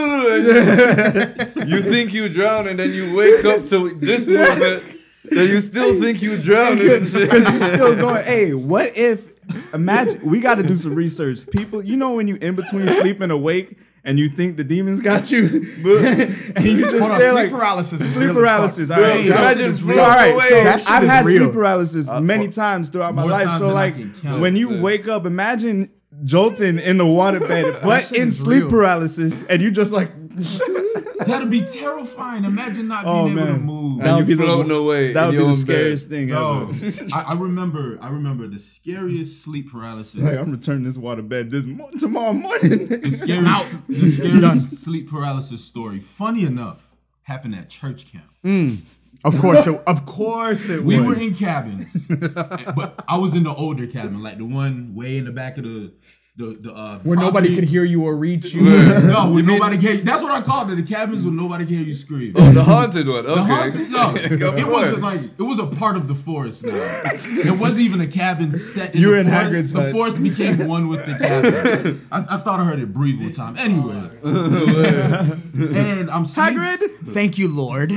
you 1.68 1.82
think 1.84 2.12
you 2.14 2.28
drown 2.30 2.68
and 2.68 2.80
then 2.80 2.92
you 2.92 3.14
wake 3.16 3.46
up 3.46 3.64
to 3.68 3.90
this 3.90 4.28
movement. 4.28 4.84
Then 5.32 5.48
you 5.50 5.62
still 5.62 6.00
think 6.02 6.22
you 6.22 6.38
drowning 6.38 6.90
and. 6.90 7.12
Because 7.12 7.50
you're 7.50 7.74
still 7.74 7.96
going, 7.96 8.26
hey, 8.26 8.54
what 8.54 8.98
if, 8.98 9.32
imagine, 9.74 10.22
we 10.24 10.40
got 10.40 10.56
to 10.56 10.64
do 10.64 10.78
some 10.78 10.96
research. 10.96 11.48
People, 11.50 11.84
you 11.84 11.98
know 11.98 12.14
when 12.16 12.28
you 12.28 12.36
in 12.36 12.56
between 12.56 12.88
sleep 12.88 13.20
and 13.22 13.32
awake 13.32 13.78
and 14.04 14.18
you 14.18 14.30
think 14.30 14.58
the 14.58 14.64
demons 14.64 15.00
got 15.02 15.30
you? 15.32 15.42
and 15.46 16.66
you 16.66 16.82
just 16.82 16.98
Hold 16.98 17.12
on, 17.12 17.20
there 17.20 17.32
sleep 17.32 17.34
like, 17.34 17.52
paralysis. 17.52 18.00
Sleep 18.00 18.16
really 18.16 18.34
paralysis. 18.34 18.90
All 18.92 18.98
Bro, 18.98 19.10
right. 19.10 19.26
So, 19.26 19.36
imagine 19.36 19.76
so, 19.78 19.84
floating 19.84 20.00
all 20.04 20.08
right. 20.10 20.42
So 20.42 20.94
I've 20.94 21.04
had 21.04 21.26
real. 21.26 21.44
sleep 21.44 21.54
paralysis 21.54 22.10
uh, 22.10 22.22
many 22.22 22.48
times 22.48 22.90
throughout 22.90 23.14
my 23.16 23.24
life. 23.24 23.58
So 23.60 23.74
like 23.74 23.96
when 24.24 24.56
you 24.56 24.72
Yeah. 24.76 24.82
wake 24.82 25.08
up, 25.08 25.26
imagine 25.26 25.90
jolting 26.24 26.80
in 26.80 26.98
the 26.98 27.06
waterbed, 27.06 27.82
but 27.82 28.12
in 28.12 28.32
sleep 28.32 28.64
real. 28.64 28.70
paralysis, 28.70 29.44
and 29.44 29.62
you 29.62 29.72
just 29.72 29.92
like 29.92 30.12
That'd 31.26 31.50
be 31.50 31.62
terrifying. 31.62 32.46
Imagine 32.46 32.88
not 32.88 33.04
oh, 33.06 33.26
being 33.26 33.38
Oh, 33.38 33.44
able 33.44 33.54
to 33.54 33.60
move. 33.60 34.04
That 34.04 34.16
would 34.18 34.28
be 34.28 34.34
the 34.36 34.44
floating 34.44 34.70
mo- 34.70 34.80
away 34.84 35.14
that 35.14 35.28
would 35.28 35.38
be 35.38 35.44
the 35.44 35.54
scariest 35.54 36.10
bed. 36.10 36.16
thing 36.16 36.30
Yo, 36.30 36.70
ever. 36.70 37.06
I, 37.14 37.22
I 37.22 37.34
remember. 37.36 37.98
I 38.02 38.10
remember 38.10 38.48
the 38.48 38.60
scariest 38.60 39.44
sleep 39.44 39.72
paralysis. 39.72 40.22
Like 40.22 40.38
I'm 40.38 40.52
returning 40.52 40.84
this 40.84 40.98
waterbed 40.98 41.52
this 41.52 41.66
mo- 41.66 41.90
tomorrow 42.00 42.34
morning. 42.34 42.88
The 42.88 43.12
scariest, 43.12 43.88
the 43.88 44.10
scariest 44.10 44.78
sleep 44.80 45.10
paralysis 45.10 45.64
story. 45.64 46.00
Funny 46.00 46.46
enough, 46.46 46.96
happened 47.24 47.56
at 47.56 47.70
church 47.70 48.12
camp. 48.12 48.26
Mm. 48.46 48.80
Of 49.26 49.38
course, 49.40 49.68
it, 49.68 49.82
of 49.86 50.06
course 50.06 50.70
it 50.70 50.82
We 50.82 50.98
would. 50.98 51.06
were 51.06 51.16
in 51.22 51.36
cabins, 51.36 51.94
but 52.08 53.04
I 53.06 53.18
was 53.18 53.34
in 53.34 53.44
the 53.44 53.54
older 53.54 53.86
cabin, 53.86 54.24
like 54.24 54.38
the 54.38 54.46
one 54.46 54.96
way 54.96 55.18
in 55.18 55.26
the 55.26 55.32
back 55.34 55.58
of 55.58 55.66
the 55.66 55.92
the 56.40 56.58
the 56.62 56.72
uh, 56.74 57.00
where 57.00 57.18
nobody 57.18 57.48
property. 57.50 57.56
could 57.56 57.64
hear 57.66 57.84
you 57.84 58.06
or 58.06 58.16
reach 58.16 58.54
you. 58.54 58.62
No, 58.62 59.30
where 59.30 59.44
nobody 59.54 59.78
can. 59.78 60.06
That's 60.06 60.24
what 60.24 60.32
I 60.32 60.40
called 60.42 60.72
it. 60.72 60.76
The 60.78 60.84
cabins 60.84 61.26
where 61.26 61.34
nobody 61.34 61.66
can 61.66 61.76
hear 61.76 61.84
you 61.84 61.94
scream. 61.94 62.32
Oh, 62.38 62.52
the 62.54 62.64
haunted 62.64 63.08
one. 63.10 63.26
Okay. 63.26 63.36
The 63.36 63.44
haunted, 63.44 64.40
no, 64.40 64.56
it 64.56 64.66
wasn't 64.66 65.02
like 65.02 65.22
it 65.22 65.42
was 65.44 65.60
a 65.60 65.66
part 65.68 65.98
of 65.98 66.08
the 66.08 66.16
forest. 66.16 66.64
Now 66.66 66.72
it 66.74 67.60
wasn't 67.60 67.82
even 67.82 68.00
a 68.00 68.08
cabin 68.08 68.56
set. 68.56 68.96
In 68.96 69.02
You 69.02 69.08
the 69.08 69.12
were 69.14 69.20
in 69.20 69.28
forest. 69.28 69.52
Hagrid's 69.52 69.74
The 69.74 69.82
hut. 69.82 69.92
forest 69.92 70.24
became 70.24 70.66
one 70.76 70.88
with 70.88 71.06
the 71.06 71.16
cabin. 71.18 72.08
I, 72.10 72.20
I 72.36 72.38
thought 72.38 72.62
I 72.62 72.64
heard 72.64 72.80
it 72.80 72.94
breathe 72.94 73.20
one 73.22 73.34
time. 73.34 73.58
Anyway, 73.58 74.10
and 74.24 76.10
I'm 76.10 76.24
sleep- 76.26 76.56
Hagrid. 76.56 77.14
Thank 77.14 77.38
you, 77.38 77.50
Lord. 77.50 77.92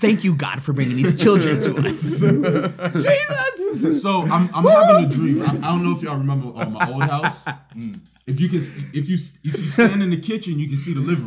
Thank 0.00 0.24
you, 0.24 0.34
God, 0.34 0.62
for 0.62 0.72
bringing 0.72 0.96
these 0.96 1.14
children 1.20 1.60
to 1.60 1.76
us. 1.88 2.00
Jesus. 3.02 4.02
So 4.02 4.22
I'm, 4.22 4.48
I'm 4.54 4.64
having 4.64 5.04
a 5.04 5.08
dream. 5.08 5.42
I, 5.42 5.58
I 5.69 5.69
don't 5.70 5.84
know 5.84 5.92
if 5.96 6.02
y'all 6.02 6.16
remember 6.18 6.48
uh, 6.60 6.68
my 6.68 6.90
old 6.90 7.02
house. 7.04 7.36
If 8.26 8.40
you 8.40 8.48
can, 8.48 8.58
if 8.92 9.08
you 9.08 9.16
if 9.42 9.58
you 9.58 9.66
stand 9.70 10.02
in 10.04 10.10
the 10.10 10.20
kitchen, 10.20 10.58
you 10.60 10.68
can 10.68 10.76
see 10.76 10.94
the 10.94 11.00
living 11.00 11.24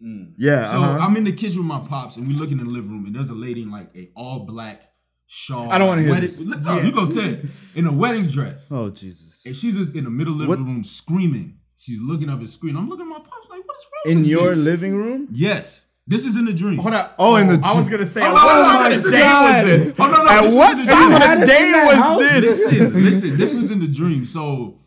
room. 0.00 0.34
Yeah. 0.36 0.70
So 0.70 0.82
uh-huh. 0.82 0.98
I'm 1.04 1.16
in 1.16 1.24
the 1.24 1.32
kitchen 1.32 1.58
with 1.58 1.66
my 1.66 1.80
pops, 1.80 2.16
and 2.16 2.26
we 2.28 2.34
look 2.34 2.50
in 2.50 2.58
the 2.58 2.64
living 2.64 2.90
room, 2.90 3.06
and 3.06 3.14
there's 3.14 3.30
a 3.30 3.34
lady 3.34 3.62
in 3.62 3.70
like 3.70 3.88
a 3.96 4.10
all 4.14 4.40
black 4.40 4.82
shawl. 5.26 5.70
I 5.72 5.78
don't 5.78 5.88
wanna 5.88 6.02
hear 6.02 6.10
wedding- 6.10 6.28
this. 6.28 6.40
No, 6.40 6.80
you 6.80 6.92
go 6.92 7.06
tell 7.08 7.24
it. 7.24 7.44
in 7.74 7.86
a 7.86 7.92
wedding 7.92 8.26
dress, 8.26 8.70
oh 8.70 8.90
Jesus. 8.90 9.46
and 9.46 9.56
she's 9.56 9.76
just 9.78 9.94
in 9.94 10.04
the 10.04 10.10
middle 10.10 10.34
of 10.34 10.40
the 10.40 10.46
What- 10.46 10.58
living 10.58 10.74
room 10.74 10.84
screaming. 10.84 11.58
She's 11.78 12.00
looking 12.00 12.28
up 12.28 12.38
and 12.40 12.50
screen. 12.50 12.76
I'm 12.76 12.88
looking 12.88 13.06
at 13.06 13.08
my 13.08 13.18
pops 13.18 13.48
like, 13.48 13.62
what 13.66 13.76
is 13.78 13.86
wrong 14.04 14.12
In 14.12 14.18
with 14.18 14.26
your 14.28 14.48
this? 14.50 14.58
living 14.58 14.94
room? 14.94 15.28
Yes, 15.32 15.86
this 16.06 16.24
is 16.24 16.36
in 16.36 16.44
the 16.46 16.52
dream. 16.52 16.78
Hold 16.78 16.94
up. 16.94 17.14
Oh, 17.18 17.36
in 17.36 17.46
the 17.46 17.54
oh, 17.62 17.74
I 17.74 17.78
was 17.78 17.88
gonna 17.88 18.06
say, 18.06 18.20
Oh, 18.22 18.24
at 18.24 18.28
no, 18.30 18.34
what 18.34 18.56
no, 18.56 18.64
time 18.66 18.92
of 18.92 19.10
day 19.10 19.18
is- 19.18 19.76
was 19.78 19.84
this? 19.86 19.94
Oh, 19.98 20.06
no, 20.06 20.22
no, 20.24 20.28
At 20.28 20.42
this 20.42 20.54
what 20.54 20.86
time 20.86 21.40
of 21.42 21.48
day 21.48 21.72
was 21.86 21.96
house? 21.96 22.18
this? 22.20 22.42
listen, 22.44 22.94
listen. 23.04 23.36
This 23.36 23.54
was 23.54 23.70
in 23.70 23.80
the 23.80 23.88
dream. 23.88 24.26
So 24.26 24.78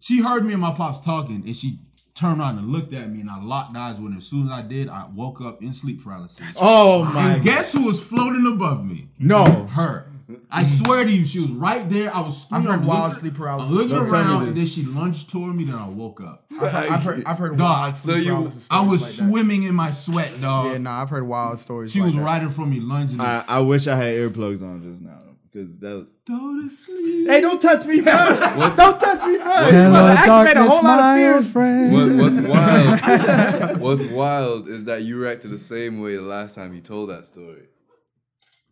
she 0.00 0.20
heard 0.22 0.44
me 0.44 0.52
and 0.52 0.60
my 0.62 0.72
pops 0.72 1.00
talking, 1.00 1.42
and 1.46 1.56
she 1.56 1.78
turned 2.14 2.40
around 2.40 2.58
and 2.58 2.68
looked 2.70 2.92
at 2.92 3.10
me, 3.10 3.20
and 3.20 3.30
I 3.30 3.42
locked 3.42 3.76
eyes 3.76 3.98
with 4.00 4.12
her. 4.12 4.18
As 4.18 4.26
soon 4.26 4.46
as 4.46 4.52
I 4.52 4.62
did, 4.62 4.88
I 4.88 5.06
woke 5.14 5.40
up 5.40 5.62
in 5.62 5.72
sleep 5.72 6.02
paralysis. 6.04 6.56
Oh 6.60 7.04
my. 7.04 7.34
And 7.34 7.42
guess 7.44 7.72
who 7.72 7.84
was 7.84 8.02
floating 8.02 8.46
above 8.46 8.84
me? 8.84 9.08
No. 9.18 9.44
Her. 9.66 10.06
I 10.50 10.64
swear 10.64 11.04
to 11.04 11.10
you, 11.10 11.24
she 11.24 11.40
was 11.40 11.50
right 11.50 11.88
there. 11.90 12.14
I 12.14 12.20
was 12.20 12.42
screaming. 12.42 12.68
I've 12.68 12.72
heard 12.74 12.80
I'm 12.82 12.86
wild 12.86 13.08
looking- 13.08 13.20
sleep 13.20 13.34
paralysis. 13.34 13.70
I 13.70 13.72
was 13.74 13.82
looking 13.82 13.96
Don't 13.96 14.06
tell 14.08 14.24
me 14.24 14.30
around, 14.34 14.48
and 14.48 14.56
then 14.56 14.66
she 14.66 14.82
lunged 14.82 15.30
toward 15.30 15.54
me. 15.56 15.64
Then 15.64 15.74
I 15.76 15.88
woke 15.88 16.20
up. 16.20 16.46
I've 16.60 17.02
heard, 17.02 17.24
I've 17.24 17.38
heard 17.38 17.56
Dog, 17.56 17.60
wild 17.60 17.94
so 17.96 18.14
you- 18.14 18.30
paralysis 18.32 18.66
I 18.70 18.76
stories 18.76 18.90
was 18.90 19.02
like 19.02 19.10
that. 19.10 19.30
swimming 19.32 19.62
in 19.64 19.74
my 19.74 19.90
sweat, 19.90 20.40
dog. 20.40 20.72
Yeah, 20.72 20.78
nah, 20.78 21.02
I've 21.02 21.10
heard 21.10 21.26
wild 21.26 21.58
stories. 21.58 21.92
she 21.92 22.00
like 22.00 22.06
was 22.06 22.14
that. 22.16 22.22
right 22.22 22.42
in 22.42 22.50
front 22.50 22.72
of 22.72 22.76
me, 22.78 22.84
lunging. 22.84 23.20
I, 23.20 23.44
I 23.46 23.60
wish 23.60 23.86
I 23.86 23.96
had 23.96 24.14
earplugs 24.14 24.62
on 24.62 24.82
just 24.82 25.00
now 25.02 25.18
because 25.52 25.78
that. 25.80 25.94
Was... 25.96 26.06
Go 26.26 26.62
to 26.62 26.70
sleep. 26.70 27.28
Hey, 27.28 27.42
don't 27.42 27.60
touch 27.60 27.84
me, 27.84 28.00
bro! 28.00 28.12
don't 28.14 28.98
touch 28.98 29.26
me, 29.26 29.36
bro! 29.36 29.66
You 29.66 29.72
Hello, 29.72 29.90
about 29.90 30.24
to 30.24 30.30
activate 30.30 30.56
a 30.56 30.64
whole 30.70 30.82
lot 30.82 30.98
of 31.18 31.44
fears. 31.44 31.92
What, 31.92 32.12
what's 32.14 32.36
wild? 32.48 33.80
what's 33.80 34.02
wild 34.04 34.68
is 34.68 34.84
that 34.86 35.02
you 35.02 35.18
reacted 35.18 35.50
the 35.50 35.58
same 35.58 36.00
way 36.00 36.16
the 36.16 36.22
last 36.22 36.54
time 36.54 36.72
you 36.74 36.80
told 36.80 37.10
that 37.10 37.26
story. 37.26 37.64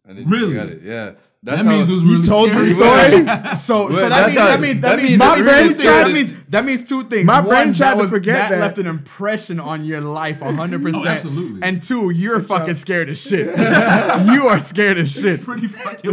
And 0.06 0.16
then 0.16 0.28
Really? 0.30 0.48
You 0.48 0.54
got 0.54 0.68
it. 0.68 0.82
Yeah. 0.82 1.12
That's 1.44 1.64
That 1.64 1.68
means 1.68 1.88
it 1.88 1.92
was 1.94 2.02
You 2.04 2.10
really 2.16 2.26
told 2.28 2.50
the 2.50 2.64
story. 2.64 3.56
So, 3.56 3.88
Wait, 3.88 3.94
so 3.96 4.08
that 4.08 4.26
means, 4.28 4.38
how- 4.38 4.46
that 4.46 4.60
means 4.60 4.80
that 4.80 4.88
that 4.90 4.96
means 4.98 5.08
means 5.08 5.18
My 5.18 5.36
that 5.36 5.44
brain 5.44 5.68
tried 5.78 6.04
that 6.06 6.12
means 6.12 6.32
that 6.50 6.64
means 6.64 6.84
two 6.84 7.02
things. 7.04 7.26
My 7.26 7.40
One, 7.40 7.48
brain 7.48 7.74
tried 7.74 7.98
that 7.98 8.02
to 8.02 8.08
forget 8.08 8.36
that, 8.36 8.50
that. 8.50 8.60
left 8.60 8.78
an 8.78 8.86
impression 8.86 9.58
on 9.58 9.84
your 9.84 10.00
life, 10.02 10.38
oh, 10.42 10.52
hundred 10.52 10.82
percent. 10.82 11.04
Oh, 11.04 11.08
absolutely. 11.08 11.60
And 11.62 11.82
two, 11.82 12.10
you're 12.10 12.40
fucking 12.40 12.74
scared 12.76 13.08
as 13.08 13.20
shit. 13.20 13.46
you 13.56 14.46
are 14.46 14.60
scared 14.60 14.98
as 14.98 15.10
shit. 15.10 15.42
Pretty 15.42 15.66
fucking. 15.66 16.12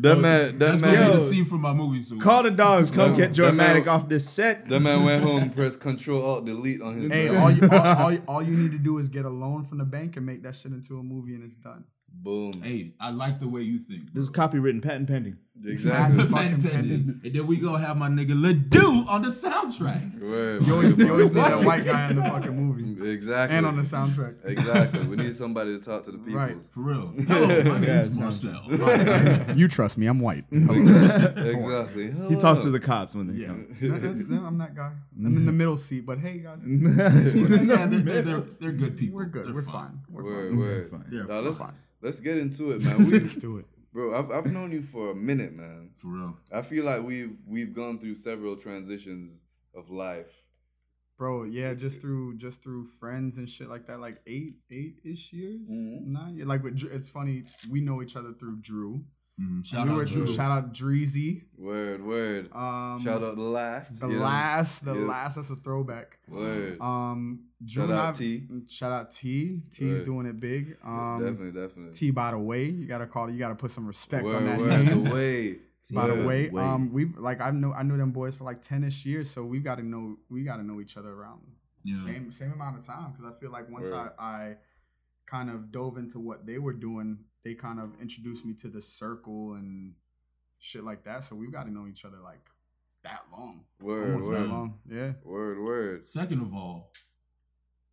That 0.00 0.20
man, 0.20 0.58
that 0.58 0.58
That's 0.60 0.80
gonna 0.80 0.92
be 0.92 0.98
man, 0.98 1.18
the 1.18 1.24
scene 1.28 1.44
from 1.44 1.60
my 1.62 1.72
movie 1.74 2.02
soon. 2.04 2.20
Call 2.20 2.44
the 2.44 2.52
dogs. 2.52 2.92
Come 2.92 3.16
get 3.16 3.30
that 3.30 3.34
dramatic 3.34 3.88
off 3.88 4.08
this 4.08 4.28
set. 4.30 4.68
that 4.68 4.78
man 4.78 5.02
went 5.04 5.24
home 5.24 5.42
and 5.42 5.52
pressed 5.54 5.80
Control 5.80 6.22
Alt 6.24 6.44
Delete 6.44 6.80
on 6.80 6.98
his. 7.00 7.10
Hey, 7.10 7.26
brain. 7.26 7.40
all 7.42 7.50
you, 7.50 7.68
all, 7.72 7.80
all, 7.80 8.16
all 8.28 8.42
you 8.42 8.54
need 8.54 8.70
to 8.70 8.78
do 8.78 8.98
is 8.98 9.08
get 9.08 9.24
a 9.24 9.28
loan 9.30 9.64
from 9.64 9.78
the 9.78 9.84
bank 9.84 10.16
and 10.16 10.24
make 10.24 10.44
that 10.44 10.54
shit 10.54 10.70
into 10.70 10.98
a 11.00 11.02
movie, 11.02 11.34
and 11.34 11.42
it's 11.42 11.56
done. 11.56 11.82
Boom. 12.20 12.62
Hey, 12.62 12.92
I 13.00 13.10
like 13.10 13.38
the 13.40 13.48
way 13.48 13.62
you 13.62 13.78
think. 13.78 14.12
This 14.12 14.24
is 14.24 14.30
copywritten, 14.30 14.82
patent 14.82 15.08
pending. 15.08 15.36
Exactly. 15.64 16.18
Fucking 16.18 16.32
Pen 16.36 16.62
pendant. 16.62 16.72
pendant. 16.72 17.24
And 17.24 17.34
then 17.34 17.46
we 17.48 17.56
gonna 17.56 17.84
have 17.84 17.96
my 17.96 18.08
nigga 18.08 18.40
Ledoux 18.40 19.04
on 19.08 19.22
the 19.22 19.30
soundtrack. 19.30 20.20
Word, 20.22 20.64
You 20.64 20.72
always, 20.72 20.90
word, 20.94 20.98
you 21.00 21.10
always 21.10 21.34
need 21.34 21.42
that 21.44 21.64
white 21.64 21.84
guy 21.84 22.10
in 22.10 22.16
the 22.16 22.22
fucking 22.22 22.54
movie 22.56 23.10
Exactly. 23.10 23.56
and 23.56 23.66
on 23.66 23.74
the 23.76 23.82
soundtrack. 23.82 24.36
Exactly. 24.44 25.06
We 25.06 25.16
need 25.16 25.34
somebody 25.34 25.76
to 25.76 25.82
talk 25.84 26.04
to 26.04 26.12
the 26.12 26.18
people. 26.18 26.34
Right. 26.34 26.56
For 26.72 26.80
real. 26.80 27.12
Hello, 27.26 27.46
my 27.64 27.80
Yeah, 27.84 28.02
name's 28.02 28.16
sounds- 28.16 28.44
Marcel. 28.44 29.56
You 29.56 29.66
trust 29.66 29.98
me, 29.98 30.06
I'm 30.06 30.20
white. 30.20 30.44
exactly. 30.52 32.14
He 32.28 32.36
talks 32.36 32.62
to 32.62 32.70
the 32.70 32.80
cops 32.80 33.14
when 33.14 33.26
they 33.28 33.34
Yeah, 33.42 33.46
come. 33.48 33.76
No, 33.80 33.98
that's- 33.98 34.24
no, 34.28 34.44
I'm 34.44 34.58
that 34.58 34.74
guy. 34.76 34.92
I'm 35.18 35.36
in 35.36 35.46
the 35.46 35.52
middle 35.52 35.76
seat, 35.76 36.06
but 36.06 36.18
hey 36.20 36.38
guys, 36.38 36.60
it's 36.64 37.50
yeah, 37.50 37.86
they're, 37.86 38.00
they're, 38.00 38.22
they're, 38.22 38.40
they're 38.60 38.72
good 38.72 38.96
people. 38.96 39.16
we're 39.16 39.24
good. 39.26 39.46
They're 39.46 39.54
We're 39.54 39.62
fine. 39.62 40.00
We're 40.08 40.22
Word, 40.22 40.50
fine. 40.50 40.58
word. 40.58 40.90
Fine. 40.90 41.04
Yeah, 41.10 41.22
Now, 41.28 41.40
let's 41.40 41.58
fine. 41.58 41.72
Let's 42.02 42.20
get 42.20 42.36
into 42.38 42.72
it, 42.72 42.82
man. 42.82 42.96
We, 43.10 43.18
Let's 43.20 43.36
do 43.36 43.58
it. 43.58 43.66
bro, 43.92 44.14
I've 44.18 44.30
I've 44.30 44.46
known 44.52 44.72
you 44.72 44.82
for 44.82 45.10
a 45.10 45.14
minute, 45.14 45.52
man. 45.54 45.90
For 45.98 46.08
real. 46.08 46.36
I 46.52 46.62
feel 46.62 46.84
like 46.84 47.02
we've 47.02 47.36
we've 47.46 47.74
gone 47.74 47.98
through 47.98 48.14
several 48.16 48.56
transitions 48.56 49.38
of 49.74 49.90
life. 49.90 50.30
Bro, 51.18 51.44
yeah, 51.44 51.74
just 51.74 52.00
through 52.00 52.36
just 52.38 52.62
through 52.62 52.84
friends 53.00 53.38
and 53.38 53.50
shit 53.50 53.68
like 53.68 53.86
that, 53.88 53.98
like 54.00 54.20
eight 54.26 54.54
eight 54.70 55.00
ish 55.04 55.32
years, 55.32 55.60
Mhm. 55.68 56.06
nine. 56.06 56.36
years. 56.36 56.46
Like 56.46 56.62
with, 56.62 56.80
it's 56.92 57.08
funny, 57.08 57.44
we 57.68 57.80
know 57.80 58.02
each 58.02 58.14
other 58.16 58.32
through 58.32 58.58
Drew. 58.60 59.04
Mm, 59.40 59.64
shout 59.64 59.86
we 59.86 59.92
out 59.92 59.96
were 59.98 60.04
Drew. 60.04 60.26
shout 60.34 60.50
out 60.50 60.74
Dreezy. 60.74 61.42
Word, 61.56 62.04
word. 62.04 62.48
Um, 62.52 63.00
Shout 63.02 63.22
out 63.22 63.36
the 63.36 63.40
last. 63.42 64.00
the 64.00 64.08
yes, 64.08 64.20
last, 64.20 64.84
the 64.84 64.94
yes. 64.94 65.08
last. 65.08 65.34
That's 65.36 65.50
a 65.50 65.56
throwback. 65.56 66.18
Word. 66.28 66.80
Um, 66.80 67.44
Drew 67.64 67.82
Shout 67.84 67.90
and 67.90 67.98
out 68.00 68.14
I- 68.14 68.18
T. 68.18 68.44
Shout 68.68 68.92
out 68.92 69.10
T. 69.12 69.62
T's 69.72 69.96
Right. 69.98 70.04
doing 70.04 70.26
it 70.26 70.40
big. 70.40 70.76
Um, 70.84 71.20
definitely, 71.20 71.52
definitely. 71.60 71.92
T. 71.92 72.10
By 72.10 72.32
the 72.32 72.38
way, 72.38 72.64
you 72.64 72.86
gotta 72.86 73.06
call. 73.06 73.30
You 73.30 73.38
gotta 73.38 73.54
put 73.54 73.70
some 73.70 73.86
respect 73.86 74.24
word, 74.24 74.36
on 74.36 74.44
that 74.46 74.58
word, 74.58 74.84
name. 74.86 75.04
the 75.04 75.10
way. 75.10 75.58
By 75.92 76.06
the 76.08 76.14
Word. 76.16 76.26
way, 76.26 76.50
Wait. 76.50 76.62
um, 76.62 76.92
we 76.92 77.06
like 77.16 77.40
I 77.40 77.50
know 77.50 77.72
I 77.72 77.82
knew 77.82 77.96
them 77.96 78.10
boys 78.10 78.34
for 78.34 78.44
like 78.44 78.60
ten 78.60 78.82
ish 78.84 79.06
years, 79.06 79.30
so 79.30 79.44
we 79.44 79.60
got 79.60 79.76
to 79.76 79.82
know 79.84 80.16
we 80.28 80.42
got 80.44 80.56
to 80.56 80.62
know 80.64 80.80
each 80.80 80.96
other 80.96 81.10
around 81.12 81.40
Yeah. 81.84 82.04
same 82.04 82.30
same 82.32 82.52
amount 82.52 82.78
of 82.78 82.84
time 82.86 83.12
because 83.12 83.32
I 83.32 83.40
feel 83.40 83.50
like 83.50 83.70
once 83.70 83.84
Word. 83.88 84.10
I, 84.18 84.22
I 84.22 84.56
kind 85.26 85.48
of 85.48 85.70
dove 85.72 85.96
into 85.96 86.18
what 86.18 86.44
they 86.46 86.58
were 86.58 86.72
doing, 86.74 87.18
they 87.44 87.54
kind 87.54 87.80
of 87.80 87.92
introduced 88.00 88.44
me 88.44 88.54
to 88.54 88.68
the 88.68 88.82
circle 88.82 89.54
and 89.54 89.92
shit 90.58 90.84
like 90.84 91.04
that. 91.04 91.24
So 91.24 91.36
we've 91.36 91.52
got 91.52 91.64
to 91.64 91.70
know 91.72 91.86
each 91.86 92.04
other 92.04 92.18
like 92.22 92.40
that 93.04 93.20
long, 93.32 93.64
Word, 93.80 94.10
almost 94.14 94.30
that 94.30 94.40
word. 94.40 94.48
long. 94.50 94.78
Yeah, 94.90 95.12
Word, 95.24 95.60
word. 95.62 96.08
Second 96.08 96.42
of 96.42 96.52
all, 96.52 96.92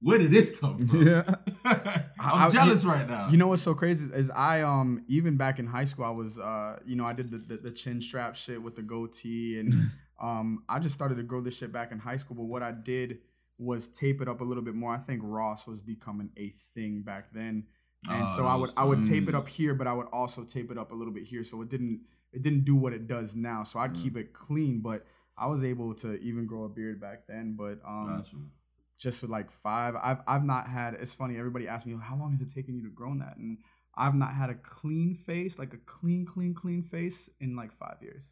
where 0.02 0.18
did 0.18 0.32
this 0.32 0.58
come 0.60 0.88
from? 0.88 1.08
Yeah. 1.08 1.36
I'm 1.66 2.04
I- 2.20 2.50
jealous 2.50 2.84
right 2.84 3.08
now. 3.08 3.30
You 3.30 3.38
know 3.38 3.48
what's 3.48 3.62
so 3.62 3.74
crazy 3.76 4.06
is, 4.06 4.12
is 4.12 4.30
I 4.32 4.62
um 4.62 5.04
even 5.08 5.38
back 5.38 5.60
in 5.60 5.68
high 5.68 5.86
school 5.86 6.06
I 6.06 6.10
was 6.10 6.38
uh 6.40 6.80
you 6.86 6.96
know 6.96 7.06
I 7.06 7.14
did 7.14 7.32
the, 7.32 7.38
the, 7.38 7.58
the 7.58 7.72
chin 7.72 8.02
strap 8.02 8.36
shit 8.36 8.62
with 8.62 8.76
the 8.76 8.82
goatee 8.82 9.60
and 9.60 9.92
um 10.20 10.64
I 10.68 10.80
just 10.80 10.96
started 10.96 11.16
to 11.16 11.24
grow 11.24 11.42
this 11.42 11.56
shit 11.56 11.72
back 11.72 11.92
in 11.92 12.00
high 12.00 12.18
school. 12.18 12.36
But 12.36 12.44
what 12.46 12.62
I 12.64 12.72
did 12.72 13.20
was 13.58 13.88
tape 13.88 14.22
it 14.22 14.28
up 14.28 14.42
a 14.42 14.44
little 14.44 14.64
bit 14.64 14.76
more. 14.76 14.92
I 14.94 14.98
think 14.98 15.22
Ross 15.24 15.66
was 15.66 15.80
becoming 15.80 16.30
a 16.38 16.54
thing 16.74 17.02
back 17.02 17.28
then, 17.34 17.64
and 18.10 18.28
Oh, 18.28 18.34
so 18.38 18.46
I 18.46 18.56
would 18.56 18.72
I 18.78 18.84
would 18.86 19.04
tape 19.04 19.28
it 19.28 19.36
up 19.36 19.48
here, 19.48 19.74
but 19.74 19.88
I 19.88 19.94
would 19.94 20.08
also 20.12 20.44
tape 20.44 20.72
it 20.72 20.78
up 20.78 20.92
a 20.92 20.96
little 20.96 21.14
bit 21.14 21.24
here, 21.24 21.44
so 21.44 21.62
it 21.62 21.70
didn't 21.70 22.02
it 22.34 22.42
didn't 22.42 22.66
do 22.66 22.76
what 22.76 22.94
it 22.94 23.08
does 23.08 23.36
now. 23.36 23.64
So 23.64 23.80
I'd 23.80 23.94
Mm. 23.94 24.02
keep 24.04 24.18
it 24.18 24.34
clean, 24.34 24.82
but 24.82 25.06
I 25.38 25.48
was 25.48 25.64
able 25.64 25.94
to 25.96 26.16
even 26.20 26.46
grow 26.46 26.64
a 26.66 26.70
beard 26.70 27.00
back 27.00 27.28
then. 27.28 27.56
But 27.58 27.80
um 27.86 28.18
Got 28.18 28.34
you. 28.34 28.40
just 28.98 29.20
for 29.20 29.28
like 29.28 29.52
five. 29.52 29.96
I've 30.02 30.20
I've 30.28 30.44
not 30.46 30.68
had. 30.68 30.96
It's 30.96 31.14
funny. 31.14 31.38
Everybody 31.38 31.68
asks 31.68 31.86
me 31.86 31.96
how 32.02 32.16
long 32.18 32.32
has 32.32 32.42
it 32.42 32.50
taken 32.54 32.76
you 32.76 32.84
to 32.84 32.90
grow 32.90 33.14
that, 33.20 33.38
and 33.38 33.58
I've 33.96 34.16
not 34.16 34.34
had 34.34 34.50
a 34.50 34.56
clean 34.56 35.16
face, 35.16 35.58
like 35.58 35.74
a 35.74 35.78
clean, 35.78 36.26
clean, 36.26 36.54
clean 36.54 36.84
face 36.84 37.30
in 37.40 37.56
like 37.56 37.72
five 37.78 37.98
years. 38.02 38.24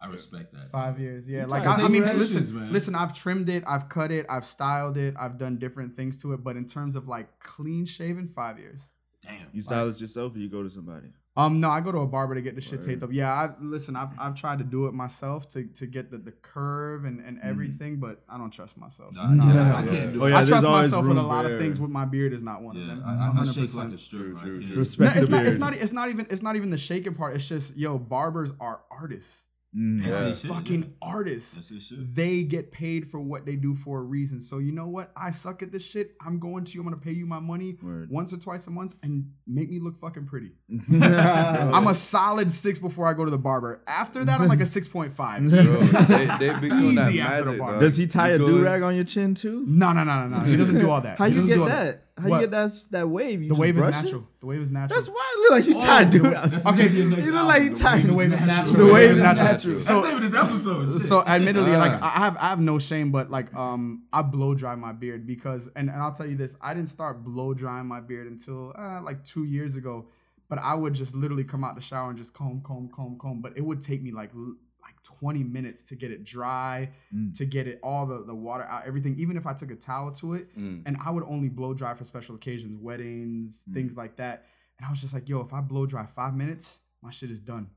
I 0.00 0.06
respect 0.06 0.52
that. 0.54 0.70
Five 0.72 0.98
years, 0.98 1.28
yeah. 1.28 1.42
You 1.42 1.46
Like 1.46 1.64
I, 1.64 1.82
I 1.84 1.88
mean, 1.88 2.02
listen, 2.18 2.54
man. 2.58 2.72
listen. 2.72 2.94
I've 2.96 3.12
trimmed 3.14 3.48
it, 3.48 3.62
I've 3.68 3.88
cut 3.88 4.10
it, 4.10 4.26
I've 4.28 4.44
styled 4.46 4.96
it, 4.96 5.14
I've 5.16 5.38
done 5.38 5.58
different 5.58 5.96
things 5.96 6.18
to 6.22 6.32
it. 6.32 6.42
But 6.42 6.56
in 6.56 6.64
terms 6.66 6.96
of 6.96 7.06
like 7.06 7.38
clean 7.38 7.84
shaven, 7.86 8.28
five 8.28 8.58
years. 8.58 8.80
Damn. 9.22 9.48
You 9.52 9.62
style 9.62 9.88
it 9.88 10.00
yourself 10.00 10.34
or 10.34 10.38
you 10.38 10.48
go 10.48 10.62
to 10.62 10.70
somebody? 10.70 11.08
Um, 11.34 11.60
no, 11.60 11.70
I 11.70 11.80
go 11.80 11.90
to 11.92 11.98
a 11.98 12.06
barber 12.06 12.34
to 12.34 12.42
get 12.42 12.56
the 12.56 12.60
shit 12.60 12.80
Word. 12.80 12.86
taped 12.88 13.02
up. 13.04 13.08
Yeah, 13.10 13.32
I 13.32 13.50
listen. 13.58 13.96
I've, 13.96 14.10
I've 14.18 14.34
tried 14.34 14.58
to 14.58 14.64
do 14.64 14.86
it 14.86 14.92
myself 14.92 15.48
to, 15.52 15.64
to 15.64 15.86
get 15.86 16.10
the, 16.10 16.18
the 16.18 16.32
curve 16.32 17.06
and, 17.06 17.20
and 17.20 17.40
everything, 17.42 17.96
but 17.96 18.22
I 18.28 18.36
don't 18.36 18.50
trust 18.50 18.76
myself. 18.76 19.14
Nah, 19.14 19.28
nah, 19.30 19.50
Yeah. 19.54 19.76
I 19.76 19.82
can't 19.86 20.12
do 20.12 20.22
Oh, 20.22 20.26
yeah, 20.26 20.40
I 20.40 20.44
trust 20.44 20.66
myself 20.66 21.06
with 21.06 21.16
a 21.16 21.22
lot 21.22 21.46
of 21.46 21.58
things. 21.58 21.80
With 21.80 21.90
my 21.90 22.04
beard 22.04 22.34
is 22.34 22.42
not 22.42 22.60
one 22.62 22.76
of 22.76 22.86
them. 22.86 23.02
I, 23.06 23.12
I, 23.12 23.40
I 23.40 23.44
shake 23.52 23.70
100%. 23.70 23.74
like 23.74 23.92
a 23.92 23.98
stripper. 23.98 24.24
True, 24.24 24.36
I 24.38 24.42
true, 24.42 24.54
can't- 24.58 24.66
true. 24.66 24.74
No, 24.74 24.78
Respect 24.80 25.16
it's 25.16 25.26
the 25.26 25.30
not. 25.30 25.38
beard. 25.42 25.46
It's 25.52 25.58
not. 25.58 25.72
It's 25.74 25.92
not 25.92 26.08
even. 26.10 26.26
It's 26.28 26.42
not 26.42 26.56
even 26.56 26.68
the 26.70 26.76
shaking 26.78 27.14
part. 27.14 27.34
It's 27.34 27.48
just 27.48 27.76
yo. 27.78 27.96
Barbers 27.98 28.52
are 28.60 28.80
artists. 28.90 29.32
Mm. 29.76 30.02
That's 30.04 30.20
Yeah. 30.20 30.28
his 30.28 30.40
shit, 30.40 30.50
Fucking 30.50 30.82
yeah. 30.82 30.88
artists. 31.00 31.54
That's 31.54 31.82
shit. 31.84 32.14
They 32.14 32.42
get 32.42 32.72
paid 32.72 33.10
for 33.10 33.20
what 33.20 33.46
they 33.46 33.56
do 33.56 33.74
for 33.74 34.00
a 34.00 34.02
reason. 34.02 34.38
So 34.38 34.58
you 34.58 34.70
know 34.72 34.86
what? 34.86 35.12
I 35.16 35.30
suck 35.30 35.62
at 35.62 35.72
this 35.72 35.82
shit. 35.82 36.14
I'm 36.24 36.38
going 36.38 36.64
to 36.64 36.72
you. 36.74 36.80
I'm 36.80 36.86
gonna 36.86 36.98
pay 36.98 37.12
you 37.12 37.24
my 37.24 37.38
money 37.38 37.78
Word. 37.82 38.10
once 38.10 38.32
or 38.34 38.36
twice 38.36 38.66
a 38.66 38.70
month 38.70 38.94
and 39.02 39.30
make 39.46 39.70
me 39.70 39.78
look 39.80 39.98
fucking 39.98 40.26
pretty. 40.26 40.50
I'm 41.02 41.86
a 41.86 41.94
solid 41.94 42.52
six 42.52 42.78
before 42.78 43.06
I 43.06 43.14
go 43.14 43.24
to 43.24 43.30
the 43.30 43.38
barber. 43.38 43.82
After 43.86 44.24
that, 44.24 44.40
I'm 44.40 44.48
like 44.48 44.60
a 44.60 44.66
six 44.66 44.86
point 44.86 45.14
five. 45.14 45.48
Bro, 45.48 45.62
they, 45.62 46.26
they 46.38 46.58
be 46.60 46.68
doing 46.68 46.94
that 46.96 47.08
Easy 47.10 47.20
after 47.20 47.44
the 47.44 47.52
magic, 47.52 47.80
Does 47.80 47.96
he 47.96 48.06
tie 48.06 48.30
You 48.30 48.34
a 48.34 48.38
go 48.38 48.46
do 48.48 48.62
rag 48.62 48.82
on 48.82 48.94
your 48.94 49.04
chin 49.04 49.34
too? 49.34 49.64
No, 49.66 49.92
no, 49.92 50.04
no, 50.04 50.26
no, 50.26 50.38
no. 50.38 50.44
He 50.44 50.56
doesn't 50.56 50.78
do 50.78 50.90
all 50.90 51.00
that. 51.00 51.18
How 51.18 51.26
He 51.28 51.36
you 51.36 51.46
get 51.46 51.54
do 51.54 51.62
all 51.62 51.68
that? 51.68 52.02
How 52.18 52.28
What? 52.28 52.36
you 52.36 52.42
get 52.42 52.50
that 52.50 52.70
that 52.90 53.08
wave? 53.08 53.42
You 53.42 53.48
The 53.48 53.54
wave 53.54 53.74
is 53.76 53.80
brush 53.80 53.94
it? 53.94 54.02
natural. 54.04 54.28
The 54.40 54.46
wave 54.46 54.60
is 54.60 54.70
natural. 54.70 54.96
That's 55.00 55.08
why. 55.08 55.34
Look 55.42 55.50
like 55.50 55.66
you 55.66 55.76
Oh, 55.76 55.80
tied 55.80 56.12
the- 56.12 56.18
do 56.18 56.30
that's 56.30 56.66
Okay, 56.66 56.76
gonna 56.76 56.88
be 56.90 56.96
you 56.96 57.04
look 57.32 57.46
like 57.46 57.62
album. 57.62 57.68
you 57.68 57.74
tied- 57.74 58.04
The 58.04 58.12
wave 58.14 58.32
is 58.32 58.40
natural. 58.42 58.74
The 58.86 58.92
wave 58.92 59.10
is 59.12 59.16
natural. 59.16 59.44
natural. 59.46 59.74
That's 59.74 59.86
So- 59.86 60.00
the 60.02 60.06
name 60.08 60.16
of 60.16 60.22
this 60.22 60.34
episode. 60.34 60.92
shit. 61.00 61.08
So 61.08 61.24
admittedly, 61.26 61.70
like 61.76 61.92
Ah. 62.02 62.12
I 62.16 62.24
have 62.24 62.36
I 62.36 62.48
have 62.50 62.60
no 62.60 62.78
shame, 62.78 63.12
but 63.12 63.30
like 63.30 63.54
um 63.54 64.02
I 64.12 64.20
blow 64.22 64.54
dry 64.54 64.74
my 64.74 64.92
beard 64.92 65.26
because 65.26 65.68
and, 65.74 65.88
and 65.88 66.02
I'll 66.02 66.12
tell 66.12 66.26
you 66.26 66.36
this, 66.36 66.54
I 66.60 66.74
didn't 66.74 66.90
start 66.90 67.24
blow 67.24 67.54
drying 67.54 67.86
my 67.86 68.00
beard 68.00 68.26
until 68.26 68.72
uh, 68.78 69.00
like 69.02 69.24
two 69.24 69.44
years 69.44 69.74
ago. 69.76 70.08
But 70.50 70.58
I 70.58 70.74
would 70.74 70.92
just 70.92 71.14
literally 71.14 71.44
come 71.44 71.64
out 71.64 71.76
the 71.76 71.80
shower 71.80 72.10
and 72.10 72.18
just 72.18 72.34
comb, 72.34 72.60
comb, 72.62 72.90
comb, 72.94 73.16
comb. 73.18 73.40
But 73.40 73.56
it 73.56 73.64
would 73.64 73.80
take 73.80 74.02
me 74.02 74.12
like 74.12 74.32
l- 74.34 74.48
like 74.50 74.58
20 75.04 75.42
minutes 75.42 75.82
to 75.84 75.96
get 75.96 76.10
it 76.10 76.24
dry, 76.24 76.90
Mm. 77.14 77.36
to 77.36 77.44
get 77.44 77.66
it 77.66 77.80
all 77.82 78.06
the, 78.06 78.24
the 78.24 78.34
water 78.34 78.64
out, 78.64 78.84
everything. 78.86 79.16
Even 79.18 79.36
if 79.36 79.46
I 79.46 79.52
took 79.52 79.70
a 79.70 79.74
towel 79.76 80.12
to 80.12 80.34
it, 80.34 80.56
Mm. 80.56 80.82
and 80.86 80.96
I 81.04 81.10
would 81.10 81.24
only 81.24 81.48
blow 81.48 81.74
dry 81.74 81.94
for 81.94 82.04
special 82.04 82.34
occasions, 82.34 82.76
weddings, 82.80 83.64
Mm. 83.68 83.74
things 83.74 83.96
like 83.96 84.16
that. 84.16 84.46
And 84.78 84.86
I 84.86 84.90
was 84.90 85.00
just 85.00 85.12
like, 85.14 85.28
yo, 85.28 85.40
if 85.40 85.52
I 85.52 85.60
blow 85.60 85.86
dry 85.86 86.06
five 86.06 86.34
minutes, 86.36 86.80
my 87.02 87.10
shit 87.10 87.30
is 87.30 87.40
done. 87.40 87.68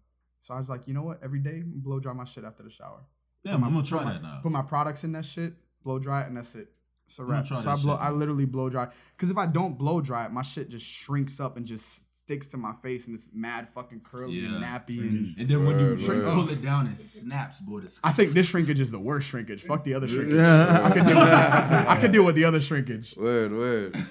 So 0.42 0.54
I 0.54 0.60
was 0.60 0.70
like, 0.70 0.88
you 0.88 0.94
know 0.94 1.02
what? 1.04 1.22
Every 1.24 1.40
day, 1.40 1.64
blow 1.66 2.00
dry 2.00 2.14
my 2.14 2.26
shit 2.26 2.44
after 2.44 2.62
the 2.64 2.70
shower. 2.70 3.02
Damn, 3.44 3.64
I'm 3.64 3.74
gonna 3.74 3.86
try 3.86 4.04
my, 4.04 4.14
that 4.14 4.22
now. 4.24 4.40
Put 4.42 4.52
my 4.52 4.62
products 4.62 5.04
in 5.04 5.12
that 5.14 5.26
shit, 5.26 5.54
blow 5.84 6.00
dry 6.00 6.22
it, 6.24 6.28
and 6.28 6.38
that's 6.38 6.54
it. 6.56 6.72
It's 7.08 7.20
a 7.20 7.22
I'm 7.22 7.28
gonna 7.28 7.38
wrap. 7.42 7.48
So 7.48 7.56
I 7.56 7.76
blow, 7.76 7.94
shit, 7.96 8.02
I 8.02 8.10
literally 8.12 8.46
blow 8.46 8.70
dry. 8.70 8.88
Because 9.16 9.30
if 9.30 9.38
I 9.38 9.46
don't 9.46 9.78
blow 9.78 10.02
dry 10.02 10.26
it, 10.26 10.32
my 10.32 10.42
shit 10.42 10.70
just 10.70 10.86
shrinks 10.86 11.40
up 11.40 11.58
and 11.58 11.66
just 11.66 12.02
sticks 12.26 12.48
to 12.48 12.58
my 12.58 12.74
face, 12.82 13.06
and 13.06 13.14
it's 13.16 13.30
mad 13.34 13.68
fucking 13.76 14.02
curly 14.04 14.44
and 14.46 14.56
nappy. 14.56 14.98
And 15.00 15.36
And 15.38 15.48
then 15.48 15.64
when 15.64 15.80
you 15.80 15.86
Word, 15.90 16.02
shrink, 16.02 16.24
word. 16.24 16.34
pull 16.34 16.50
it 16.50 16.60
down, 16.64 16.88
it 16.88 16.98
snaps, 16.98 17.60
boy. 17.60 17.82
The 17.82 18.00
I 18.04 18.14
think 18.14 18.34
this 18.34 18.48
shrinkage 18.48 18.80
is 18.80 18.90
the 18.90 18.98
worst 19.00 19.28
shrinkage. 19.28 19.62
Fuck 19.64 19.84
the 19.84 19.94
other 19.94 20.08
shrinkage. 20.08 20.34
Yeah. 20.38 20.82
I 20.84 20.92
could 20.92 21.06
deal, 21.06 21.18
I 21.20 21.98
could 22.02 22.12
deal 22.12 22.24
with 22.26 22.34
the 22.34 22.44
other 22.46 22.60
shrinkage. 22.62 23.16
Word, 23.16 23.52
word. 23.52 23.96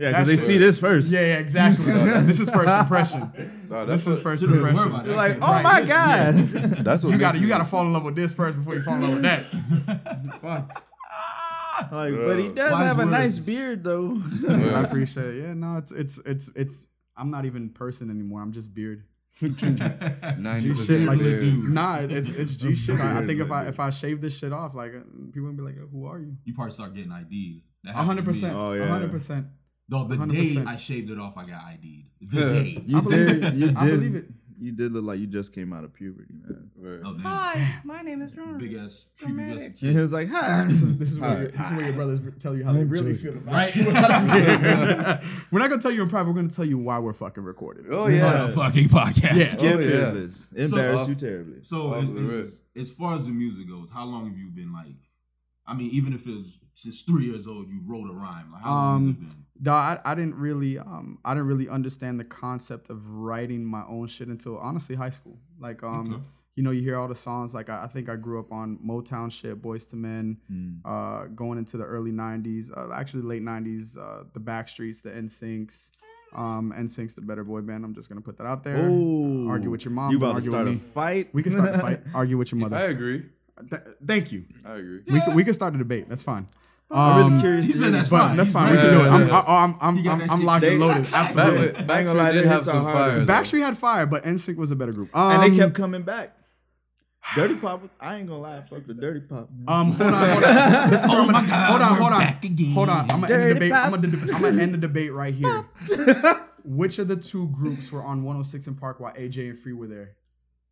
Yeah, 0.00 0.10
because 0.10 0.26
they 0.28 0.34
That's- 0.36 0.46
see 0.46 0.58
this 0.58 0.78
first. 0.78 1.10
Yeah, 1.10 1.22
yeah, 1.22 1.38
exactly. 1.38 1.84
this 2.22 2.38
is 2.38 2.48
first 2.50 2.70
impression. 2.70 3.66
No, 3.68 3.84
This 3.84 4.04
that's 4.04 4.18
is 4.18 4.22
first 4.22 4.44
impression. 4.44 4.92
You're 5.06 5.16
like, 5.16 5.38
oh 5.42 5.46
Right, 5.48 5.62
my 5.64 5.80
yeah. 5.80 6.30
god. 6.30 6.84
that's 6.84 7.02
what 7.02 7.10
You 7.12 7.18
gotta, 7.18 7.40
you 7.40 7.48
gotta 7.48 7.64
fall 7.64 7.84
in 7.84 7.92
love 7.92 8.04
with 8.04 8.14
this 8.14 8.32
first 8.32 8.56
before 8.56 8.76
you 8.76 8.82
fall 8.82 8.94
in 8.94 9.00
love 9.02 9.14
with 9.14 9.22
that. 9.22 10.40
Fuck. 10.40 10.84
Ah! 11.12 11.88
like, 11.90 12.14
but 12.14 12.38
he 12.38 12.48
does 12.50 12.70
Wise 12.70 12.84
have 12.84 12.98
a 13.00 13.06
nice 13.06 13.40
beard 13.40 13.82
though. 13.82 14.16
I 14.48 14.82
appreciate 14.84 15.34
it. 15.34 15.42
Yeah, 15.42 15.54
no, 15.54 15.78
it's 15.78 15.90
it's 15.90 16.20
it's 16.24 16.50
it's. 16.54 16.86
I'm 17.18 17.30
not 17.30 17.44
even 17.44 17.70
person 17.70 18.10
anymore. 18.10 18.40
I'm 18.40 18.52
just 18.52 18.72
beard. 18.72 19.04
ninety 19.40 20.68
G 20.68 20.68
shit 20.68 20.76
percent 20.76 21.04
like 21.06 21.18
beard. 21.18 21.40
beard. 21.42 21.70
Nah, 21.72 21.98
it's 22.00 22.28
it's 22.30 22.56
G 22.56 22.74
shit. 22.84 22.98
I, 23.00 23.20
I 23.22 23.26
think 23.26 23.40
if 23.40 23.50
I 23.50 23.66
if 23.68 23.78
I 23.80 23.90
shave 23.90 24.20
this 24.20 24.36
shit 24.36 24.52
off, 24.52 24.74
like 24.74 24.92
uh, 24.94 25.00
people 25.32 25.42
gonna 25.50 25.52
be 25.52 25.62
like, 25.62 25.76
"Who 25.92 26.06
are 26.06 26.18
you?" 26.18 26.36
you 26.44 26.54
probably 26.54 26.72
start 26.72 26.94
getting 26.94 27.12
ID'd. 27.12 27.62
A 27.86 28.02
hundred 28.02 28.24
percent. 28.24 28.56
Oh, 28.56 28.72
A 28.72 28.78
yeah. 28.78 28.86
hundred 28.88 29.10
percent. 29.12 29.46
No, 29.90 30.04
the 30.06 30.16
day 30.18 30.54
100%. 30.56 30.66
I 30.66 30.76
shaved 30.76 31.10
it 31.10 31.18
off, 31.18 31.38
I 31.38 31.46
got 31.46 31.62
ID'd. 31.64 32.08
The 32.20 32.40
day. 32.40 32.82
You 32.86 32.98
I 32.98 33.00
believe 33.00 33.26
did. 33.26 33.44
it. 33.44 33.54
You 33.54 33.72
I 33.74 33.86
did. 33.86 34.00
believe 34.00 34.14
it. 34.16 34.24
You 34.60 34.72
did 34.72 34.92
look 34.92 35.04
like 35.04 35.20
you 35.20 35.26
just 35.26 35.52
came 35.54 35.72
out 35.72 35.84
of 35.84 35.94
puberty, 35.94 36.32
man. 36.42 36.70
Word. 36.76 37.02
Oh, 37.04 37.12
damn. 37.12 37.20
Hi, 37.22 37.78
my 37.84 38.02
name 38.02 38.22
is 38.22 38.36
Ron. 38.36 38.58
Big 38.58 38.74
ass 38.74 39.04
Dramatic. 39.16 39.76
prepubescent 39.78 39.90
He 39.92 39.94
was 39.96 40.12
like, 40.12 40.28
"Hi." 40.28 40.64
This 40.68 40.82
is 40.82 40.96
this 40.98 41.12
is 41.12 41.18
where 41.18 41.38
your, 41.42 41.48
this 41.50 41.60
is 41.66 41.72
where 41.72 41.84
your 41.84 41.92
brothers 41.94 42.20
tell 42.40 42.56
you 42.56 42.64
how 42.64 42.72
they 42.72 42.84
really 42.84 43.14
feel 43.14 43.36
about 43.36 43.54
Right? 43.54 43.76
you. 43.76 43.84
we're 45.50 45.58
not 45.60 45.70
gonna 45.70 45.80
tell 45.82 45.90
you 45.92 46.02
in 46.02 46.08
private. 46.08 46.28
We're 46.28 46.34
gonna 46.36 46.48
tell 46.50 46.64
you 46.64 46.78
why 46.78 46.98
we're 46.98 47.12
fucking 47.12 47.42
recording. 47.44 47.86
Oh 47.90 48.02
On 48.04 48.14
yeah. 48.14 48.48
a 48.48 48.52
fucking 48.52 48.88
podcast. 48.88 49.34
Yeah. 49.36 49.44
Skip 49.44 49.76
Oh, 49.76 49.78
yeah. 49.80 50.10
this. 50.10 50.48
Embarrass 50.56 51.02
uh, 51.02 51.08
you 51.10 51.14
terribly. 51.14 51.62
So 51.62 51.94
Off 51.94 52.04
as, 52.04 52.10
as, 52.32 52.52
as 52.82 52.90
far 52.90 53.16
as 53.16 53.26
the 53.26 53.32
music 53.32 53.68
goes, 53.68 53.88
how 53.92 54.04
long 54.04 54.28
have 54.28 54.38
you 54.38 54.48
been 54.48 54.72
like? 54.72 54.96
I 55.66 55.74
mean, 55.74 55.90
even 55.90 56.12
if 56.14 56.26
it's 56.26 56.58
since 56.74 57.02
three 57.02 57.26
years 57.26 57.46
old 57.46 57.68
you 57.68 57.80
wrote 57.84 58.08
a 58.10 58.12
rhyme? 58.14 58.52
Like 58.52 58.62
how 58.62 58.70
long 58.74 58.96
Um, 58.96 59.06
has 59.06 59.14
it 59.14 59.20
been? 59.20 59.44
No, 59.60 59.72
I, 59.72 59.98
I 60.04 60.14
didn't 60.14 60.36
really 60.36 60.78
um 60.78 61.18
I 61.24 61.34
didn't 61.34 61.48
really 61.48 61.68
understand 61.68 62.18
the 62.20 62.24
concept 62.24 62.90
of 62.90 63.08
writing 63.10 63.64
my 63.64 63.82
own 63.88 64.06
shit 64.06 64.28
until 64.28 64.58
honestly 64.58 64.94
high 64.94 65.10
school. 65.10 65.38
Like 65.60 65.82
um 65.82 66.14
Okay. 66.14 66.22
you 66.56 66.62
know 66.62 66.70
you 66.70 66.82
hear 66.82 66.96
all 66.98 67.08
the 67.08 67.14
songs 67.14 67.54
like 67.54 67.68
I, 67.68 67.84
I 67.84 67.86
think 67.88 68.08
I 68.08 68.16
grew 68.16 68.38
up 68.40 68.52
on 68.52 68.78
Motown 68.86 69.30
shit, 69.32 69.60
Boyz 69.62 69.92
II 69.92 70.00
Men, 70.00 70.36
Mm. 70.52 70.80
uh 70.84 71.26
going 71.34 71.58
into 71.58 71.76
the 71.76 71.84
early 71.84 72.12
90s, 72.12 72.70
uh, 72.76 72.92
actually 72.92 73.22
late 73.22 73.42
90s, 73.42 73.96
uh 73.98 74.24
the 74.32 74.40
Backstreets, 74.40 75.02
the 75.02 75.10
NSYNCs, 75.10 75.90
um 76.36 76.72
NSYNC's 76.76 77.14
the 77.14 77.20
better 77.22 77.42
boy 77.44 77.60
band. 77.62 77.84
I'm 77.84 77.94
just 77.94 78.08
going 78.08 78.20
to 78.20 78.24
put 78.24 78.36
that 78.38 78.46
out 78.46 78.62
there. 78.62 78.88
Ooh. 78.88 79.48
Argue 79.48 79.70
with 79.70 79.84
your 79.84 79.92
mom, 79.92 80.10
You 80.12 80.18
about 80.18 80.36
to 80.36 80.42
start 80.42 80.68
a 80.68 80.76
fight? 80.76 81.30
We 81.32 81.42
can 81.42 81.52
start 81.52 81.74
a 81.74 81.78
fight. 81.86 82.00
Argue 82.14 82.36
with 82.38 82.52
your 82.52 82.60
mother. 82.60 82.76
I 82.76 82.82
agree. 82.82 83.24
Th- 83.70 83.82
thank 84.06 84.30
you. 84.30 84.44
I 84.64 84.74
agree. 84.74 85.00
We 85.08 85.20
can, 85.20 85.34
we 85.34 85.42
can 85.42 85.52
start 85.54 85.74
a 85.74 85.78
debate. 85.78 86.08
That's 86.08 86.22
fine. 86.22 86.46
I'm 86.90 87.18
really 87.18 87.34
Um, 87.34 87.40
curious. 87.40 87.66
he 87.66 87.72
to 87.72 87.78
said 87.78 87.84
hear 87.88 87.92
that's 87.96 88.08
fine. 88.08 88.36
that's 88.36 88.48
He's 88.48 88.52
fine. 88.54 88.70
We 88.72 88.76
can 88.78 88.92
do 88.94 89.04
it. 89.04 89.08
I'm 89.08 89.30
I'm 89.30 89.76
I'm 89.80 90.08
I'm, 90.08 90.30
I'm 90.30 90.44
locked 90.44 90.64
and 90.64 90.80
loaded. 90.80 91.06
Absolutely. 91.12 91.66
with, 91.66 91.76
I 91.76 91.78
ain't 91.80 91.88
Backstreet 92.08 92.14
lie, 92.16 92.32
did 92.32 92.44
they 92.44 92.48
have 92.48 92.64
some 92.64 92.84
fire. 92.84 93.24
though. 93.24 93.32
Backstreet 93.32 93.60
had 93.60 93.76
fire, 93.78 94.06
but 94.06 94.24
NSYNC 94.24 94.56
was 94.56 94.70
a 94.70 94.76
better 94.76 94.92
group. 94.92 95.14
Um, 95.14 95.32
and 95.32 95.42
they 95.52 95.56
kept 95.56 95.74
coming 95.74 96.02
back. 96.02 96.34
Dirty 97.34 97.56
Pop, 97.56 97.82
I 98.00 98.16
ain't 98.16 98.26
gonna 98.26 98.40
lie, 98.40 98.62
fuck 98.62 98.86
the 98.86 98.94
Dirty 98.94 99.20
Pop. 99.20 99.50
Um, 99.66 99.92
hold 99.92 100.14
on, 100.14 100.30
hold 100.30 100.44
on. 100.44 100.90
This 100.90 101.02
Oh 101.04 101.26
my 101.30 101.46
God, 101.46 101.70
hold 101.70 101.82
on, 101.82 101.92
we're 101.92 101.98
hold 102.00 102.12
on, 102.14 102.20
back 102.20 102.44
again. 102.44 102.72
hold 102.72 102.88
on. 102.88 103.10
I'm 103.10 103.20
gonna 103.20 103.34
end 103.34 103.50
the 103.50 103.54
debate. 103.54 103.72
I'm 103.74 103.90
gonna, 103.90 104.08
I'm 104.34 104.42
gonna 104.42 104.62
end 104.62 104.72
the 104.74 104.78
debate 104.88 105.12
right 105.12 105.34
here. 105.34 105.66
Which 106.64 106.98
of 106.98 107.08
the 107.08 107.16
two 107.16 107.48
groups 107.48 107.92
were 107.92 108.02
on 108.02 108.24
106 108.24 108.68
& 108.78 108.80
Park 108.80 108.98
while 109.00 109.12
AJ 109.12 109.50
and 109.50 109.58
Free 109.58 109.72
were 109.74 109.86
there? 109.86 110.12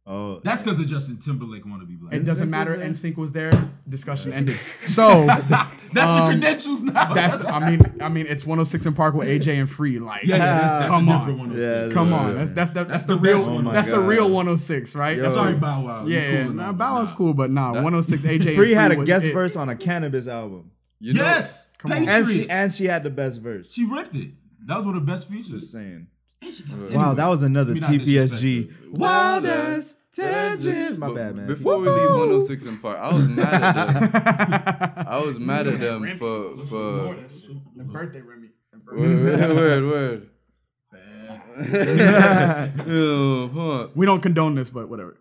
Oh, 0.09 0.39
That's 0.45 0.63
because 0.63 0.79
of 0.79 0.87
Justin 0.87 1.17
Timberlake 1.19 1.67
want 1.67 1.81
to 1.81 1.87
be 1.87 1.97
black. 1.97 2.15
It 2.15 2.21
doesn't 2.25 2.47
was 2.47 2.51
matter. 2.51 2.77
there? 2.77 2.89
NSYNC 2.89 3.17
was 3.17 3.33
there. 3.33 3.51
Discussion 3.89 4.33
ended. 4.33 4.57
So 4.87 5.27
That's 5.27 5.49
the 5.93 6.03
um, 6.03 6.31
credentials 6.31 6.81
now. 6.83 7.13
that's. 7.15 7.45
I 7.45 7.71
mean, 7.71 7.81
I 8.01 8.09
mean, 8.09 8.27
it's 8.29 8.45
106 8.47 8.95
& 8.95 8.97
Park 8.97 9.15
with 9.15 9.27
AJ 9.27 9.55
and 9.59 9.69
Free. 9.71 9.99
Like, 9.99 10.23
yeah, 10.25 10.37
yeah, 10.37 10.39
that's, 10.39 10.63
that's 10.63 10.87
Come 10.91 11.09
a 11.09 11.13
on. 11.13 11.19
different 11.19 11.39
one. 11.39 11.61
oh 11.61 11.87
Yeah, 11.87 11.93
come 11.93 12.13
on. 12.13 12.35
That's 12.37 12.51
that's 12.53 12.71
the, 12.71 12.85
that's, 12.85 12.91
That's 12.91 13.05
the, 13.07 13.15
the 13.17 13.21
real. 13.21 13.41
one. 13.47 13.49
Oh 13.57 13.63
my 13.63 13.73
that's 13.73 13.89
the 13.89 13.99
real 14.01 14.25
106, 14.31 14.95
right? 14.95 15.17
Yo. 15.17 15.23
That's 15.25 15.35
Sorry, 15.35 15.55
Bow 15.55 15.85
Wow. 15.85 16.07
You 16.07 16.15
Yeah, 16.17 16.45
cool 16.45 16.55
yeah. 16.57 16.63
Nah, 16.67 16.73
Bow 16.73 16.95
Wow's 16.97 17.11
nah. 17.11 17.17
cool, 17.17 17.35
but 17.35 17.51
nah, 17.51 17.73
That- 17.73 17.83
106 17.83 18.23
AJ. 18.23 18.47
and 18.47 18.57
Free 18.57 18.73
had 18.73 18.93
a 18.93 19.05
guest 19.05 19.27
it. 19.27 19.33
verse 19.33 19.57
on 19.57 19.69
a 19.69 19.75
Canibus 19.75 20.29
album, 20.29 20.71
You 21.01 21.15
know, 21.15 21.23
Yes, 21.25 21.69
Come 21.79 21.93
on. 21.93 22.09
and 22.09 22.27
she 22.29 22.49
and 22.49 22.73
she 22.73 22.85
had 22.85 23.03
the 23.03 23.11
best 23.11 23.41
verse. 23.41 23.73
She 23.73 23.85
ripped 23.85 24.15
it. 24.15 24.31
That 24.67 24.77
was 24.79 24.87
one 24.87 24.97
of 24.97 25.05
the 25.07 25.13
best 25.13 25.29
Just 25.31 25.47
features. 25.49 25.71
saying. 25.71 26.07
And 26.43 26.55
she 26.55 26.63
got- 26.65 26.93
Wow, 26.93 27.15
that 27.15 27.27
was 27.29 27.43
another 27.43 27.75
let 27.75 27.91
me 27.91 27.97
not 27.99 28.05
disrespect 28.05 28.43
TPSG. 28.43 28.69
her. 28.71 28.91
Wildest 28.93 29.96
tangent. 30.17 30.99
My 30.99 31.07
But 31.09 31.15
bad, 31.17 31.37
man. 31.37 31.47
Before 31.47 31.79
we 31.79 31.89
leave 31.89 32.11
106 32.11 32.65
& 32.79 32.83
Park, 32.83 32.99
I 32.99 33.15
was 33.15 33.29
mad 33.29 33.63
at 33.63 34.13
them. 34.13 35.07
I 35.09 35.19
was 35.19 35.39
mad 35.39 35.67
at 35.67 35.79
them 35.81 36.19
for 36.19 36.57
for 36.67 37.17
The 37.77 37.85
birthday 37.85 38.21
Remy. 38.21 38.49
word 38.93 39.55
word 39.57 39.85
word. 39.85 40.31
Yo, 42.87 43.49
huh. 43.49 43.89
We 43.95 44.07
don't 44.07 44.21
condone 44.21 44.55
this, 44.55 44.71
but 44.71 44.89
whatever. 44.89 45.17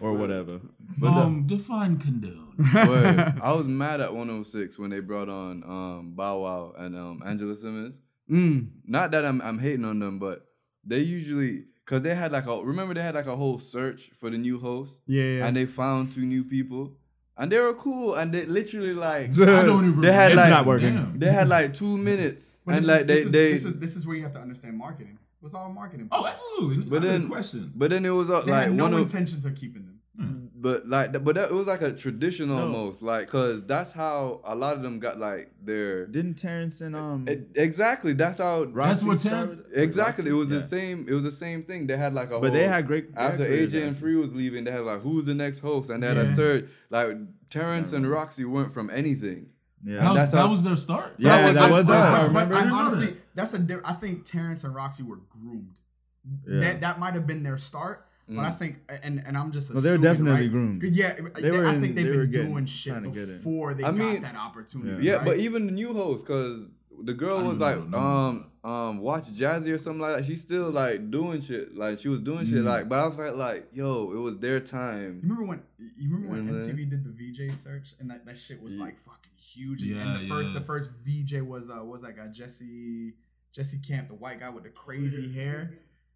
or 0.00 0.14
whatever. 0.14 0.60
But 0.98 1.08
um, 1.08 1.46
define 1.46 1.98
condone. 1.98 2.54
Word. 2.58 3.34
I 3.42 3.52
was 3.52 3.66
mad 3.66 4.00
at 4.00 4.12
106 4.12 4.78
when 4.78 4.90
they 4.90 5.00
brought 5.00 5.28
on 5.28 5.62
um 5.64 6.12
Bow 6.14 6.40
Wow 6.40 6.74
and 6.76 6.96
um 6.96 7.22
Angela 7.24 7.56
Simmons. 7.56 7.94
Mm. 8.30 8.68
Not 8.86 9.10
that 9.12 9.24
I'm 9.24 9.40
I'm 9.40 9.58
hating 9.58 9.84
on 9.84 9.98
them, 9.98 10.18
but 10.18 10.46
they 10.84 11.00
usually 11.00 11.64
cause 11.90 12.00
they 12.06 12.14
had 12.22 12.30
like 12.36 12.46
a 12.46 12.54
remember 12.72 12.92
they 12.94 13.02
had 13.10 13.14
like 13.20 13.26
a 13.26 13.36
whole 13.42 13.58
search 13.74 14.00
for 14.20 14.28
the 14.34 14.38
new 14.46 14.56
host 14.66 14.94
Yeah, 15.06 15.22
yeah. 15.36 15.46
and 15.46 15.52
they 15.56 15.66
found 15.66 16.12
two 16.14 16.24
new 16.34 16.44
people 16.54 16.84
and 17.36 17.50
they 17.52 17.58
were 17.58 17.74
cool 17.86 18.14
and 18.18 18.32
they 18.34 18.44
literally 18.58 18.94
like 19.08 19.28
I 19.40 19.62
don't 19.70 19.84
even. 19.88 20.00
They 20.06 20.12
had 20.12 20.30
It's 20.32 20.36
like 20.44 20.50
not 20.58 20.66
working. 20.66 20.94
Damn. 20.94 21.18
they 21.22 21.32
had 21.40 21.48
like 21.56 21.68
two 21.74 21.94
minutes 22.10 22.42
But 22.64 22.74
and 22.76 22.84
this 22.84 22.88
like 22.92 23.00
is- 23.00 23.06
they 23.06 23.14
this 23.14 23.24
is, 23.26 23.32
they 23.32 23.52
this 23.52 23.64
is 23.70 23.74
this 23.84 23.96
is 23.96 24.06
where 24.06 24.16
you 24.18 24.22
have 24.28 24.34
to 24.38 24.40
understand 24.46 24.76
marketing. 24.86 25.16
It's 25.42 25.54
all 25.54 25.70
marketing. 25.82 26.08
Oh, 26.12 26.26
absolutely. 26.26 26.84
But 26.84 26.90
But 26.90 27.02
then- 27.02 27.20
then 27.22 27.28
question. 27.30 27.72
but 27.80 27.88
then 27.92 28.04
it 28.04 28.10
was 28.20 28.28
uh, 28.30 28.42
they 28.42 28.50
like 28.52 28.64
had 28.68 28.74
no 28.74 28.84
one 28.84 28.94
of 28.94 29.00
intentions 29.00 29.44
of 29.46 29.54
keeping 29.54 29.84
them. 29.86 29.96
But 30.62 30.86
like 30.88 31.12
but 31.24 31.34
that, 31.36 31.50
it 31.50 31.54
was 31.54 31.66
like 31.66 31.80
a 31.80 31.90
tradition 31.92 32.48
No. 32.50 32.58
almost 32.60 33.00
like 33.00 33.28
cause 33.28 33.62
that's 33.64 33.92
how 33.92 34.40
a 34.44 34.54
lot 34.54 34.76
of 34.76 34.82
them 34.82 34.98
got 34.98 35.18
like 35.18 35.50
their 35.64 36.04
Didn't 36.06 36.34
Terrence 36.34 36.82
and 36.82 36.94
um 36.94 37.26
exactly 37.54 38.12
that's 38.12 38.38
how 38.38 38.66
That's 38.66 39.02
Rocsi 39.02 39.06
what 39.06 39.18
started? 39.20 39.64
exactly 39.72 40.28
it 40.28 40.34
was 40.34 40.50
Yeah. 40.50 40.58
the 40.58 40.66
same 40.66 41.06
it 41.08 41.14
was 41.14 41.24
the 41.24 41.30
same 41.30 41.62
thing 41.62 41.86
they 41.86 41.96
had 41.96 42.12
like 42.12 42.30
a 42.30 42.38
But 42.40 42.52
they 42.52 42.68
had 42.68 42.86
great 42.86 43.14
they 43.14 43.20
after 43.20 43.46
careers 43.46 43.72
AJ 43.72 43.86
and. 43.88 43.96
Free 43.96 44.16
was 44.16 44.34
leaving, 44.34 44.64
they 44.64 44.70
had 44.72 44.82
like 44.84 45.00
who's 45.00 45.26
the 45.26 45.34
next 45.34 45.60
host, 45.60 45.88
and 45.88 46.02
they 46.02 46.08
had 46.08 46.18
a 46.18 46.24
Yeah. 46.26 46.34
search. 46.34 46.64
Like 46.90 47.16
Terrence 47.48 47.92
and 47.94 48.04
Rocsi 48.04 48.44
weren't 48.44 48.72
from 48.72 48.90
anything. 48.90 49.46
Yeah. 49.82 50.00
That, 50.00 50.14
that's 50.14 50.32
that 50.32 50.38
how- 50.42 50.50
was 50.50 50.62
their 50.62 50.76
start. 50.76 51.14
Yeah, 51.16 51.46
was- 51.46 51.54
that 51.54 51.70
was 51.70 51.86
but- 51.86 51.92
that. 51.94 52.10
but- 52.10 52.18
I 52.18 52.20
But, 52.20 52.28
remember. 52.28 52.54
but 52.54 52.64
I, 52.64 52.68
I 52.68 52.70
honestly, 52.84 53.16
that's 53.34 53.54
a. 53.54 53.80
I 53.84 53.94
think 53.94 54.24
Terrence 54.26 54.62
and 54.64 54.74
Rocsi 54.74 55.02
were 55.06 55.20
groomed. 55.30 55.78
Yeah. 56.46 56.60
That 56.60 56.80
that 56.82 56.98
might 57.00 57.14
have 57.14 57.26
been 57.26 57.42
their 57.42 57.56
start. 57.56 58.04
But 58.30 58.38
I 58.44 58.50
Mm. 58.50 58.58
think, 58.58 58.76
and 59.02 59.22
and 59.26 59.36
I'm 59.36 59.50
just. 59.50 59.74
No, 59.74 59.80
they 59.80 59.90
were 59.90 59.94
assuming, 59.96 60.12
definitely 60.12 60.42
right? 60.42 60.50
groomed. 60.52 60.82
Yeah, 60.84 61.14
They 61.34 61.42
they 61.42 61.50
were 61.50 61.66
I 61.66 61.74
in- 61.74 61.80
think 61.80 61.96
they've 61.96 62.06
they 62.06 62.12
been 62.16 62.30
getting- 62.30 62.52
doing 62.52 62.66
shit 62.66 62.94
to 63.02 63.10
get 63.10 63.28
in. 63.28 63.36
before 63.38 63.74
they 63.74 63.84
I 63.84 63.90
mean- 63.90 64.20
got 64.20 64.22
that 64.32 64.36
opportunity. 64.36 65.04
Yeah, 65.04 65.14
right? 65.16 65.24
but 65.26 65.38
even 65.38 65.66
the 65.66 65.72
new 65.72 65.92
host, 65.92 66.26
cause 66.26 66.66
the 67.02 67.14
girl 67.14 67.42
was 67.44 67.56
like, 67.58 67.88
know, 67.88 67.98
um, 67.98 68.46
um, 68.62 68.98
watch 68.98 69.32
Jazzy 69.32 69.72
or 69.72 69.78
something 69.78 70.02
like 70.02 70.16
that. 70.18 70.26
She's 70.26 70.42
still 70.42 70.70
like 70.70 71.10
doing 71.10 71.40
shit, 71.40 71.74
like 71.74 71.98
she 71.98 72.08
was 72.08 72.20
doing 72.20 72.44
shit, 72.44 72.58
Mm. 72.62 72.66
like. 72.66 72.88
But 72.90 73.12
I 73.12 73.16
felt 73.16 73.36
like, 73.36 73.68
yo, 73.72 74.12
it 74.12 74.18
was 74.18 74.36
their 74.38 74.60
time. 74.60 75.16
You 75.16 75.22
remember 75.22 75.44
when 75.44 75.62
you 75.78 76.10
remember 76.10 76.28
when 76.28 76.46
Remember 76.46 76.60
that? 76.66 76.74
MTV 76.76 76.84
did 76.90 77.04
the 77.04 77.10
VJ 77.10 77.48
search 77.56 77.94
and 77.98 78.10
that, 78.10 78.26
that 78.26 78.38
shit 78.38 78.60
was 78.62 78.76
Yeah. 78.76 78.82
like 78.84 78.98
fucking 79.00 79.32
huge. 79.36 79.82
Yeah, 79.82 79.96
And, 80.02 80.10
and 80.10 80.16
Yeah, 80.18 80.22
the 80.22 80.28
first 80.28 80.52
the 80.54 80.60
first 80.60 80.90
VJ 81.04 81.40
was 81.40 81.70
uh 81.70 81.82
was 81.84 82.02
that 82.02 82.16
guy 82.16 82.26
Jesse 82.28 83.14
Jesse 83.52 83.78
Camp, 83.78 84.08
the 84.08 84.14
white 84.14 84.38
guy 84.38 84.50
with 84.50 84.62
the 84.64 84.68
crazy 84.70 85.32
hair. 85.32 85.72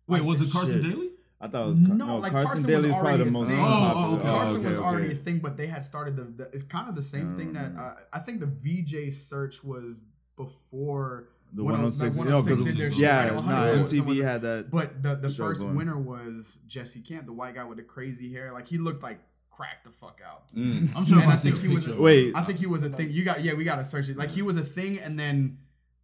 Wait, 0.07 0.19
Like, 0.19 0.29
was 0.29 0.41
it 0.43 0.51
Carson 0.53 0.83
shit. 0.83 0.93
Daly? 0.93 1.11
I 1.45 1.49
thought 1.49 1.65
it 1.65 1.69
was 1.69 1.79
Car- 1.87 1.95
No, 1.97 2.07
no, 2.07 2.17
like 2.19 2.33
Carson, 2.33 2.47
Carson 2.47 2.67
Daly 2.71 2.89
was 2.89 2.97
is 2.97 3.01
probably 3.01 3.25
the 3.25 3.31
most 3.31 3.49
thing. 3.49 3.59
unpopular. 3.61 4.07
Oh, 4.07 4.15
okay. 4.15 4.23
Carson 4.23 4.57
okay, 4.57 4.69
was 4.69 4.79
okay. 4.79 4.87
already 4.87 5.13
a 5.13 5.17
thing, 5.17 5.39
but 5.41 5.57
they 5.57 5.67
had 5.67 5.85
started 5.85 6.17
the. 6.17 6.25
the 6.25 6.51
it's 6.53 6.63
kind 6.65 6.89
of 6.89 6.95
the 6.97 7.03
same 7.03 7.37
thing 7.37 7.53
that 7.53 7.75
Mm. 7.75 7.79
uh, 7.81 7.95
I 8.13 8.19
think 8.21 8.41
the 8.41 8.47
VJ 8.47 9.11
search 9.13 9.63
was 9.63 10.05
before. 10.37 11.29
The 11.53 11.63
when, 11.63 11.75
uh, 11.77 11.79
106. 11.87 12.17
like, 12.19 12.29
No, 12.29 12.37
106 12.39 12.45
because 12.59 12.73
did 12.75 12.81
their 12.83 12.91
shit, 12.91 12.99
yeah, 13.01 13.25
like, 13.25 13.33
nah, 13.33 13.41
100 13.69 13.81
was- 13.83 13.93
MTV 13.93 14.25
had 14.25 14.43
that. 14.43 14.71
But 14.73 15.03
the 15.03 15.15
the 15.15 15.29
show 15.31 15.45
first 15.47 15.61
going. 15.61 15.77
winner 15.77 15.97
was 15.99 16.59
Jesse 16.67 17.01
Camp, 17.01 17.27
the 17.27 17.33
white 17.33 17.55
guy 17.55 17.63
with 17.65 17.79
the 17.79 17.85
crazy 17.85 18.33
hair. 18.33 18.53
Like 18.53 18.67
he 18.67 18.77
looked 18.79 19.03
like 19.05 19.21
crack 19.51 19.85
the 19.85 19.91
fuck 19.91 20.21
out. 20.27 20.53
Mm. 20.53 20.97
I'm 20.97 21.05
sure 21.05 21.21
And 21.21 21.31
I 21.31 21.35
I 21.35 21.37
think 21.37 21.61
he 21.61 21.69
was- 21.69 21.85
picture. 21.85 21.93
of 21.93 22.01
Wait. 22.01 22.35
I 22.35 22.43
think 22.43 22.59
he 22.59 22.67
was 22.67 22.83
a 22.83 22.91
thing. 22.91 23.11
You 23.13 23.25
got 23.25 23.45
yeah, 23.45 23.53
we 23.55 23.63
got 23.63 23.77
to 23.77 23.85
search 23.85 24.09
it. 24.09 24.17
Like 24.17 24.31
he 24.31 24.43
was 24.43 24.57
a 24.57 24.65
thing, 24.65 24.99
and 24.99 25.17
then 25.19 25.59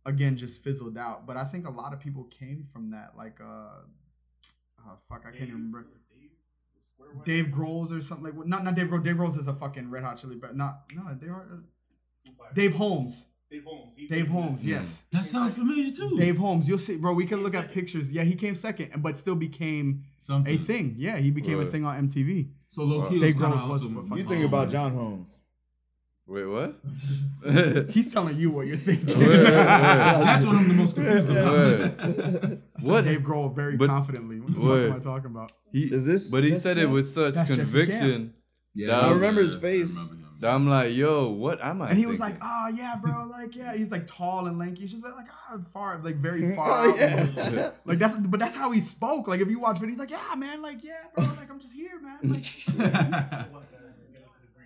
again 0.07 0.37
just 0.37 0.63
fizzled 0.63 0.97
out. 0.97 1.27
But 1.27 1.37
I 1.37 1.43
think 1.45 1.67
a 1.67 1.71
lot 1.71 1.93
of 1.93 1.99
people 1.99 2.25
came 2.25 2.63
from 2.63 2.91
that. 2.93 3.15
Like 3.17 3.41
uh, 3.41 3.81
oh, 4.87 4.93
fuck, 5.09 5.23
I 5.27 5.31
can't 5.31 5.43
even 5.49 5.55
remember. 5.55 5.87
Dave 7.25 7.47
Grohl's 7.47 7.93
or 7.93 8.03
something 8.03 8.37
like 8.37 8.47
not 8.47 8.63
not 8.65 8.75
Dave 8.75 8.89
Grohl. 8.89 9.03
Dave 9.03 9.17
Grohl's 9.17 9.37
is 9.37 9.47
a 9.47 9.55
fucking 9.55 9.91
Red 9.91 10.05
Hot 10.05 10.17
Chili, 10.19 10.37
but 10.37 10.57
not 10.57 10.83
no 10.95 11.03
they 11.21 11.29
are. 11.29 11.47
Uh, 11.53 12.45
Dave 12.55 12.75
Holmes. 12.75 13.27
Dave 13.51 13.65
Holmes. 13.65 13.93
He- 13.97 14.07
Dave 14.07 14.29
Holmes. 14.29 14.65
Yeah. 14.65 14.77
Yes. 14.77 14.87
Mm. 14.89 15.03
That 15.19 15.25
sounds 15.25 15.55
familiar 15.55 15.93
too. 15.93 16.17
Dave 16.17 16.37
Holmes. 16.39 16.69
You'll 16.69 16.79
see, 16.79 16.97
bro. 16.97 17.13
We 17.13 17.25
can 17.27 17.39
Came 17.39 17.45
look 17.45 17.55
at 17.55 17.73
pictures. 17.73 18.13
Yeah, 18.13 18.23
he 18.23 18.35
came 18.37 18.55
second, 18.55 19.03
but 19.03 19.17
still 19.17 19.35
became 19.35 20.05
Something. 20.19 20.55
a 20.61 20.65
thing. 20.65 20.95
Yeah, 20.99 21.17
he 21.17 21.31
became 21.33 21.59
a 21.59 21.67
thing 21.67 21.85
on 21.85 22.09
MTV. 22.09 22.51
So 22.69 22.85
low 22.85 23.09
key, 23.09 23.19
Dave 23.19 23.35
it 23.35 23.41
was 23.41 23.43
kinda 23.43 23.57
Grohl 23.57 23.69
was 23.69 23.85
awesome. 23.85 24.13
You 24.17 24.25
think 24.25 24.45
about 24.45 24.65
nice. 24.67 24.73
John 24.73 24.93
Holmes. 24.95 25.39
Wait, 26.31 26.45
what? 26.45 26.77
He's 27.91 28.13
telling 28.13 28.37
you 28.37 28.51
what 28.51 28.69
you're 28.69 28.77
thinking. 28.77 29.19
Wait, 29.19 29.29
wait, 29.29 29.39
wait. 29.43 29.51
That's 29.51 30.47
what 30.47 30.55
I'm 30.55 30.69
the 30.69 30.75
most 30.75 30.95
confused 30.95 31.29
about. 31.29 31.53
Word. 31.53 31.83
I 31.99 32.01
said 32.01 32.63
What? 32.83 33.05
Dave 33.05 33.21
Grohl 33.23 33.53
very 33.55 33.77
But- 33.77 33.89
confidently. 33.89 34.39
What 34.39 34.55
the 34.55 34.61
fuck 34.61 34.71
am 34.79 34.93
I 34.93 34.99
talking 35.01 35.31
about? 35.33 35.51
He, 35.73 35.93
Is 35.93 36.07
this- 36.07 36.31
But 36.31 36.45
he 36.45 36.51
that's 36.51 36.63
said 36.63 36.79
it 36.79 36.87
with 36.89 37.09
such 37.09 37.35
That's 37.35 37.51
conviction. 37.53 38.35
Yeah, 38.75 39.01
I 39.01 39.11
remember 39.11 39.43
his 39.43 39.57
face. 39.57 39.97
I 39.97 40.03
remember 40.03 40.15
him. 40.15 40.35
that 40.39 40.55
I'm 40.55 40.69
like, 40.69 40.95
yo, 40.95 41.31
what 41.31 41.61
am 41.65 41.83
I? 41.83 41.91
And 41.91 41.99
he 41.99 42.07
was 42.07 42.21
like, 42.21 42.35
thinking? 42.35 42.49
"Oh 42.49 42.69
yeah, 42.69 42.95
bro, 43.03 43.25
like 43.29 43.57
yeah." 43.57 43.75
He's 43.75 43.91
like 43.91 44.07
tall 44.07 44.47
and 44.47 44.57
lanky. 44.61 44.83
He's 44.83 44.93
just 44.93 45.03
like 45.05 45.27
ah, 45.29 45.59
far, 45.73 45.99
like 46.05 46.15
very 46.17 46.55
far. 46.57 46.87
Oh, 46.87 46.95
yeah. 46.97 47.71
Like 47.85 47.99
that's, 47.99 48.17
but 48.17 48.39
that's 48.39 48.55
how 48.55 48.71
he 48.71 48.79
spoke. 48.79 49.27
Like 49.27 49.41
if 49.41 49.49
you 49.49 49.59
watch 49.59 49.79
video, 49.79 49.89
he's 49.91 49.99
like, 49.99 50.13
"Yeah, 50.13 50.35
man, 50.37 50.63
like 50.63 50.85
yeah, 50.85 50.93
bro, 51.17 51.25
like 51.37 51.51
I'm 51.51 51.59
just 51.59 51.75
here, 51.75 52.01
man." 52.01 52.21
Like 52.33 52.47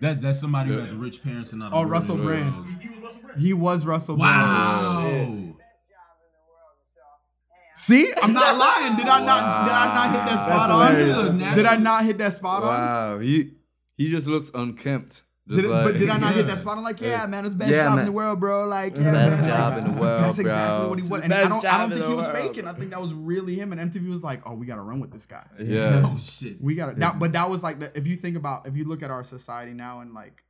that 0.05 0.23
that's 0.23 0.39
somebody 0.41 0.71
who 0.71 0.79
has 0.79 0.93
rich 0.95 1.23
parents 1.23 1.51
and 1.51 1.61
not. 1.61 1.73
Oh, 1.73 1.81
real 1.83 1.89
Russell 1.91 2.17
world. 2.17 2.27
Brand. 2.27 2.79
He 2.81 2.89
was 2.89 3.03
Russell 3.03 3.21
Brand. 3.23 3.41
he 3.41 3.53
was 3.53 3.87
Russell. 3.87 4.17
Wow. 4.17 5.03
Brand. 5.03 5.55
See, 7.77 8.13
I'm 8.23 8.33
not 8.33 8.57
lying. 8.67 8.97
Did 8.97 9.09
I 9.09 9.25
not? 9.25 9.65
Did 9.67 9.75
I 9.75 9.95
not 9.95 10.11
hit 10.11 10.25
that 10.31 10.41
spot 10.43 10.69
That's 10.69 10.99
hilarious. 10.99 11.17
on? 11.51 11.57
Did 11.57 11.67
I 11.67 11.77
not 11.77 12.05
hit 12.05 12.19
that 12.19 12.33
spot 12.33 12.63
on? 12.63 12.69
wow, 12.69 13.19
he 13.19 13.51
he 13.97 14.11
just 14.11 14.27
looks 14.27 14.51
unkempt. 14.55 15.24
Did 15.47 15.67
it, 15.67 15.69
like, 15.69 15.85
but 15.85 15.99
did 15.99 16.09
I 16.09 16.17
not 16.17 16.35
hit 16.35 16.47
that 16.47 16.59
spot? 16.59 16.79
I'm 16.79 16.85
like, 16.85 17.01
yeah, 17.03 17.27
man, 17.27 17.45
it's 17.45 17.55
the 17.55 17.59
best 17.59 17.71
Yeah, 17.71 17.85
job 17.85 17.99
in 17.99 18.07
the 18.07 18.13
world, 18.13 18.41
bro. 18.41 18.67
Like, 18.67 18.97
yeah, 18.97 19.13
Best 19.13 19.41
man. 19.41 19.49
job 19.49 19.77
in 19.79 19.85
the 19.85 20.01
world, 20.01 20.25
That's 20.25 20.39
exactly 20.39 20.79
bro. 20.81 20.89
what 20.89 20.99
he 20.99 21.07
was. 21.09 21.21
And 21.21 21.35
I 21.35 21.49
don't, 21.49 21.65
I 21.67 21.79
don't 21.79 21.91
think 21.91 22.07
he 22.07 22.15
was 22.15 22.27
world. 22.29 22.37
faking. 22.49 22.67
I 22.67 22.73
think 22.73 22.91
that 22.93 23.01
was 23.03 23.13
really 23.13 23.55
him. 23.55 23.73
And 23.73 23.93
MTV 23.93 24.09
was 24.09 24.25
like, 24.25 24.41
oh, 24.47 24.55
we 24.55 24.65
got 24.65 24.77
to 24.77 24.81
run 24.81 25.01
with 25.01 25.13
this 25.13 25.27
guy. 25.27 25.45
Yeah. 25.61 26.03
Oh 26.07 26.19
shit. 26.23 26.63
We 26.63 26.75
got 26.75 26.95
to. 26.95 26.99
Now, 26.99 27.13
but 27.13 27.33
that 27.33 27.51
was 27.51 27.63
like, 27.63 27.79
the, 27.79 27.97
if 27.97 28.07
you 28.07 28.17
think 28.17 28.37
about, 28.39 28.67
if 28.67 28.75
you 28.75 28.85
look 28.85 29.03
at 29.03 29.11
our 29.11 29.23
society 29.23 29.75
now 29.75 30.01
and 30.01 30.15
like 30.15 30.43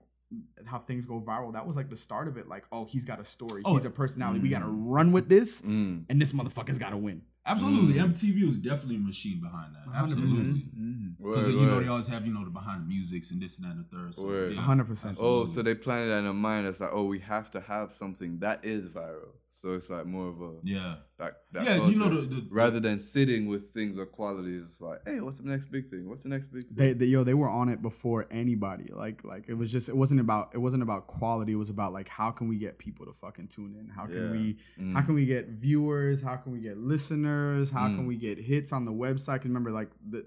how 0.64 0.78
things 0.78 1.07
go 1.07 1.20
viral. 1.20 1.52
That 1.52 1.66
was 1.66 1.76
like 1.76 1.90
the 1.90 1.96
start 1.96 2.26
of 2.28 2.37
it. 2.37 2.48
Like, 2.48 2.64
oh, 2.72 2.85
he's 2.85 3.04
got 3.04 3.20
a 3.20 3.24
story. 3.24 3.62
Oh, 3.64 3.74
he's 3.76 3.85
a 3.85 3.90
personality. 3.90 4.40
We 4.40 4.48
gotta 4.48 4.66
run 4.66 5.12
with 5.12 5.28
this, 5.28 5.61
Mm. 5.61 6.04
and 6.09 6.20
this 6.20 6.33
motherfucker's 6.33 6.78
gotta 6.78 6.96
win. 6.96 7.22
Absolutely, 7.46 7.94
Mm. 7.94 8.12
MTV 8.14 8.46
was 8.46 8.59
definitely 8.59 8.96
a 8.96 9.00
machine 9.00 9.40
behind 9.40 9.74
that. 9.74 9.87
100%. 9.87 10.02
Absolutely. 10.12 10.61
Mm-hmm. 10.61 11.22
Because 11.22 11.46
Word, 11.46 11.54
you 11.54 11.66
know 11.66 11.80
they 11.80 11.88
always 11.88 12.07
have 12.07 12.26
you 12.26 12.33
know 12.33 12.44
the 12.44 12.50
behind 12.50 12.83
the 12.83 12.87
musics 12.87 13.30
and 13.30 13.40
this 13.40 13.57
and 13.57 13.66
that 13.66 13.72
and 13.72 13.85
the 13.85 13.96
third. 13.96 14.14
So, 14.14 14.30
yeah, 14.48 14.62
100%. 14.62 15.16
Oh, 15.18 15.44
so 15.46 15.62
they 15.62 15.74
planted 15.74 16.07
that 16.09 16.18
in 16.18 16.24
their 16.24 16.33
mind. 16.33 16.66
It's 16.66 16.80
like, 16.80 16.90
oh, 16.92 17.04
we 17.04 17.18
have 17.20 17.50
to 17.52 17.61
have 17.61 17.92
something 17.92 18.38
that 18.38 18.64
is 18.64 18.88
viral. 18.88 19.33
So 19.64 19.72
it's 19.72 19.88
like 19.88 20.05
more 20.05 20.29
of 20.29 20.42
a 20.42 20.50
yeah, 20.62 20.96
like 21.18 21.33
that 21.53 21.64
yeah. 21.64 21.87
You 21.87 21.96
know 21.96 22.11
the, 22.11 22.20
the 22.27 22.46
rather 22.50 22.81
than 22.81 22.98
sitting 23.00 23.46
with 23.46 23.70
things 23.72 23.96
of 23.96 24.12
quality. 24.12 24.57
It's 24.59 24.79
like, 24.79 24.98
hey, 25.07 25.20
what's 25.20 25.38
the 25.38 25.48
next 25.48 25.70
big 25.72 25.88
thing? 25.88 26.07
What's 26.07 26.22
the 26.22 26.29
next 26.29 26.48
big 26.53 26.64
thing? 26.64 26.77
They, 26.77 26.92
they 26.92 27.07
yo 27.07 27.24
they 27.24 27.33
were 27.33 27.48
on 27.48 27.70
it 27.70 27.81
before 27.81 28.27
anybody. 28.31 28.90
Like 28.94 29.24
like 29.24 29.44
it 29.48 29.55
was 29.55 29.72
just 29.72 29.88
it 29.88 29.96
wasn't 29.96 30.20
about 30.20 30.50
it 30.53 30.59
wasn't 30.59 30.83
about 30.83 31.07
quality. 31.07 31.53
It 31.53 31.57
was 31.57 31.70
about 31.70 31.94
like 31.94 32.11
how 32.11 32.31
can 32.31 32.46
we 32.46 32.59
get 32.59 32.77
people 32.77 33.07
to 33.07 33.14
fucking 33.22 33.48
tune 33.48 33.74
in? 33.81 33.88
How 33.88 34.05
can 34.05 34.16
Yeah. 34.27 34.31
we 34.33 34.59
Mm. 34.79 34.92
how 34.92 35.00
can 35.00 35.14
we 35.14 35.24
get 35.24 35.48
viewers? 35.48 36.20
How 36.20 36.37
can 36.37 36.53
we 36.53 36.61
get 36.61 36.77
listeners? 36.77 37.70
How 37.70 37.87
can 37.87 38.05
Mm. 38.05 38.09
we 38.09 38.16
get 38.18 38.37
hits 38.38 38.70
on 38.70 38.85
the 38.85 38.92
website? 38.92 39.38
Cause 39.38 39.46
remember 39.46 39.70
like 39.70 39.88
the 40.07 40.27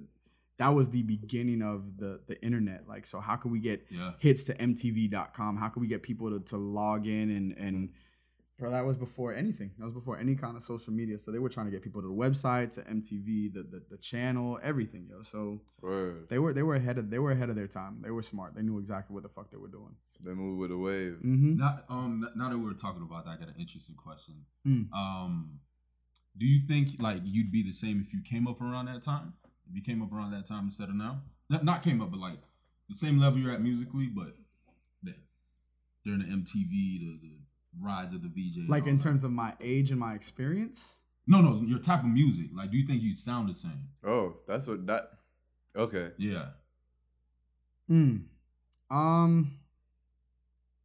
that 0.57 0.69
was 0.69 0.89
the 0.89 1.03
beginning 1.03 1.61
of 1.61 1.97
the 1.99 2.21
the 2.25 2.41
internet. 2.43 2.87
Like 2.87 3.05
so 3.05 3.19
how 3.19 3.35
can 3.35 3.51
we 3.51 3.59
get 3.59 3.85
yeah. 3.91 4.13
hits 4.17 4.45
to 4.45 4.55
mtv.com? 4.55 5.57
How 5.57 5.69
can 5.69 5.81
we 5.83 5.87
get 5.87 6.01
people 6.01 6.31
to, 6.31 6.39
to 6.49 6.57
log 6.57 7.05
in 7.05 7.29
and 7.29 7.51
and 7.55 7.89
Bro, 8.59 8.71
that 8.71 8.85
was 8.85 8.95
before 8.95 9.35
anything. 9.35 9.69
That 9.77 9.85
was 9.85 9.93
before 9.93 10.17
any 10.17 10.33
kind 10.33 10.57
of 10.57 10.63
social 10.63 10.91
media. 10.91 11.19
So 11.19 11.31
they 11.31 11.37
were 11.37 11.49
trying 11.49 11.67
to 11.67 11.71
get 11.71 11.83
people 11.83 12.01
to 12.01 12.07
the 12.07 12.13
website, 12.13 12.71
to 12.71 12.81
MTV, 12.81 13.53
the 13.53 13.63
the, 13.63 13.83
the 13.91 13.97
channel, 13.97 14.59
everything, 14.63 15.07
yo. 15.09 15.21
So 15.23 15.61
Word. 15.81 16.27
they 16.29 16.39
were 16.39 16.53
they 16.53 16.63
were 16.63 16.75
ahead 16.75 16.97
of 16.97 17.11
they 17.11 17.19
were 17.19 17.31
ahead 17.31 17.49
of 17.49 17.55
their 17.55 17.67
time. 17.67 17.99
They 18.01 18.09
were 18.09 18.23
smart. 18.23 18.55
They 18.55 18.63
knew 18.63 18.79
exactly 18.79 19.13
what 19.13 19.21
the 19.21 19.29
fuck 19.29 19.51
they 19.51 19.57
were 19.57 19.67
doing. 19.67 19.95
They 20.25 20.33
move 20.33 20.57
with 20.57 20.71
the 20.71 20.77
wave. 20.77 21.17
Mm-hmm. 21.23 21.57
Not 21.57 21.85
um. 21.89 22.27
Now 22.35 22.49
that 22.49 22.57
we're 22.57 22.73
talking 22.73 23.03
about 23.03 23.25
that, 23.25 23.31
I 23.31 23.37
got 23.37 23.49
an 23.49 23.55
interesting 23.59 23.95
question. 23.95 24.33
Mm. 24.67 24.91
Um, 24.91 25.59
do 26.37 26.45
you 26.45 26.67
think 26.67 26.99
like 26.99 27.21
you'd 27.23 27.51
be 27.51 27.61
the 27.63 27.71
same 27.71 28.01
if 28.01 28.11
you 28.11 28.21
came 28.21 28.47
up 28.47 28.59
around 28.59 28.85
that 28.87 29.03
time? 29.03 29.33
If 29.69 29.75
you 29.75 29.81
came 29.83 30.01
up 30.01 30.11
around 30.11 30.31
that 30.31 30.47
time 30.47 30.65
instead 30.65 30.89
of 30.89 30.95
now? 30.95 31.21
Not, 31.49 31.63
not 31.63 31.83
came 31.83 32.01
up, 32.01 32.11
but 32.11 32.19
like 32.19 32.39
the 32.89 32.95
same 32.95 33.19
level 33.19 33.39
you're 33.39 33.51
at 33.51 33.61
musically, 33.61 34.07
but 34.07 34.35
then 35.03 35.15
during 36.05 36.19
the 36.19 36.25
MTV, 36.25 36.69
the, 36.99 37.19
the 37.21 37.36
rise 37.81 38.13
of 38.13 38.21
the 38.21 38.29
VJ. 38.29 38.67
Like 38.69 38.83
all 38.83 38.89
in 38.89 38.97
that. 38.97 39.03
terms 39.03 39.23
of 39.23 39.31
my 39.31 39.53
age 39.61 39.91
and 39.91 39.99
my 39.99 40.13
experience. 40.15 40.97
no, 41.27 41.41
no, 41.41 41.61
your 41.65 41.79
type 41.79 42.01
of 42.03 42.09
music. 42.09 42.47
Like, 42.53 42.71
do 42.71 42.77
you 42.77 42.85
think 42.87 43.01
you'd 43.01 43.17
sound 43.17 43.49
the 43.49 43.55
same? 43.55 43.89
Oh, 44.05 44.37
that's 44.47 44.65
what 44.67 44.85
that. 44.87 45.11
Okay. 45.75 46.11
Yeah. 46.17 46.49
Mm. 47.89 48.23
Um 48.89 49.51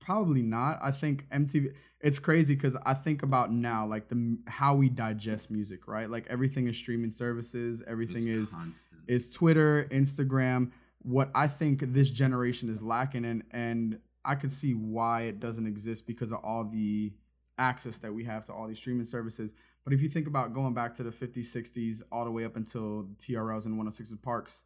probably 0.00 0.42
not. 0.42 0.78
I 0.82 0.90
think 0.90 1.26
MTV 1.30 1.74
it's 2.00 2.18
crazy 2.18 2.56
cuz 2.56 2.76
I 2.84 2.94
think 2.94 3.22
about 3.22 3.52
now 3.52 3.86
like 3.86 4.08
the 4.08 4.38
how 4.46 4.74
we 4.74 4.88
digest 4.88 5.50
music, 5.50 5.86
right? 5.86 6.10
Like 6.10 6.26
everything 6.28 6.66
is 6.66 6.76
streaming 6.76 7.12
services, 7.12 7.82
everything 7.86 8.28
It's 8.28 8.48
is 8.48 8.50
constant. 8.50 9.00
is 9.06 9.30
Twitter, 9.30 9.86
Instagram. 9.90 10.72
What 11.02 11.30
I 11.34 11.46
think 11.48 11.92
this 11.92 12.10
generation 12.10 12.68
is 12.68 12.82
lacking 12.82 13.24
and 13.24 13.42
and 13.52 13.98
I 14.24 14.34
could 14.36 14.52
see 14.52 14.72
why 14.74 15.22
it 15.22 15.40
doesn't 15.40 15.66
exist 15.66 16.06
because 16.06 16.32
of 16.32 16.38
all 16.44 16.64
the 16.64 17.12
access 17.58 17.98
that 17.98 18.12
we 18.14 18.24
have 18.24 18.44
to 18.46 18.52
all 18.52 18.66
these 18.68 18.78
streaming 18.78 19.04
services. 19.04 19.54
But 19.84 19.92
if 19.92 20.00
you 20.00 20.08
think 20.08 20.26
about 20.26 20.52
going 20.54 20.74
back 20.74 20.94
to 20.96 21.02
the 21.02 21.10
50s, 21.10 21.46
60s, 21.46 22.02
all 22.12 22.24
the 22.24 22.30
way 22.30 22.44
up 22.44 22.56
until 22.56 23.08
TRLs 23.18 23.64
and 23.64 23.76
106 23.76 24.12
Parks, 24.22 24.62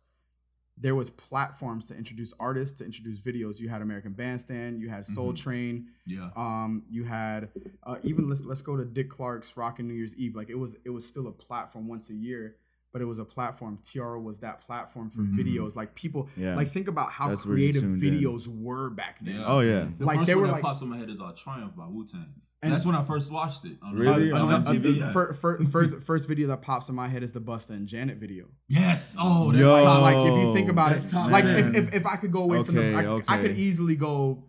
there 0.79 0.95
was 0.95 1.09
platforms 1.09 1.87
to 1.87 1.97
introduce 1.97 2.35
artists, 2.39 2.77
to 2.79 2.85
introduce 2.85 3.19
videos. 3.19 3.59
You 3.59 3.71
had 3.71 3.81
American 3.81 4.13
Bandstand, 4.13 4.79
you 4.79 4.91
had 4.91 5.07
Soul 5.07 5.33
Mhm. 5.33 5.37
Train, 5.37 5.89
yeah. 6.07 6.29
um, 6.37 6.83
you 6.91 7.05
had 7.05 7.49
uh, 7.85 7.97
even 8.03 8.29
let's 8.29 8.45
let's 8.45 8.61
go 8.61 8.77
to 8.77 8.85
Dick 8.85 9.09
Clark's 9.09 9.57
Rockin' 9.57 9.89
New 9.89 9.95
Year's 9.95 10.15
Eve. 10.17 10.37
Like 10.37 10.51
it 10.51 10.59
was 10.59 10.77
it 10.85 10.91
was 10.91 11.07
still 11.07 11.29
a 11.29 11.33
platform 11.33 11.89
once 11.89 12.11
a 12.11 12.15
year, 12.15 12.57
but 12.97 13.03
it 13.03 13.05
was 13.05 13.19
a 13.19 13.25
platform. 13.27 13.79
TRL 13.85 14.23
was 14.23 14.39
that 14.41 14.63
platform 14.63 15.11
for 15.11 15.21
Mhm. 15.21 15.37
videos. 15.37 15.77
Like 15.77 15.95
people 15.95 16.31
Yeah. 16.35 16.57
like 16.57 16.69
think 16.71 16.89
about 16.89 17.11
how 17.11 17.29
That's 17.29 17.43
creative 17.43 17.83
tuned 17.83 18.03
in. 18.03 18.15
videos 18.15 18.49
were 18.49 18.89
back 18.89 19.19
then. 19.23 19.35
Yeah. 19.35 19.45
Oh 19.47 19.61
yeah. 19.61 19.89
The 19.99 20.07
Like, 20.07 20.17
first 20.21 20.27
they 20.29 20.35
one 20.35 20.41
were 20.41 20.47
that 20.47 20.53
like- 20.55 20.63
pops 20.63 20.81
in 20.81 20.89
my 20.89 20.97
head 20.97 21.11
is 21.11 21.21
uh, 21.21 21.31
Triumph 21.37 21.77
by 21.77 21.87
Wu 21.87 22.07
Tang. 22.07 22.25
And- 22.63 22.73
That's 22.73 22.87
when 22.87 22.95
I 22.97 23.03
first 23.05 23.31
watched 23.31 23.67
it. 23.67 23.77
On, 23.83 23.95
Really? 23.95 24.33
On, 24.33 24.51
Uh, 24.51 24.57
uh, 24.57 24.61
MTV. 24.61 24.79
the 24.83 24.91
yeah. 24.93 25.13
fir- 25.13 25.35
fir- 25.35 25.63
first 25.67 25.99
first 25.99 26.27
video 26.27 26.49
that 26.49 26.63
pops 26.63 26.89
in 26.89 26.95
my 26.95 27.07
head 27.09 27.23
is 27.23 27.35
the 27.35 27.41
Busta 27.43 27.71
and 27.71 27.87
Janet 27.87 28.17
video. 28.17 28.47
yes. 28.67 29.15
Oh, 29.19 29.53
that's 29.53 29.61
Yo. 29.61 29.85
top. 29.85 30.01
like 30.01 30.17
if 30.17 30.43
you 30.47 30.55
think 30.55 30.71
about 30.71 30.89
That's 30.93 31.05
it, 31.05 31.11
top, 31.11 31.31
like 31.31 31.45
if, 31.45 31.75
if, 31.77 31.95
if 31.97 32.07
I 32.07 32.17
could 32.17 32.33
go 32.33 32.45
away 32.45 32.65
from 32.65 32.77
the, 32.77 32.97
Okay, 32.97 33.25
I, 33.29 33.35
I 33.37 33.43
could 33.43 33.59
easily 33.59 33.95
go 33.97 34.45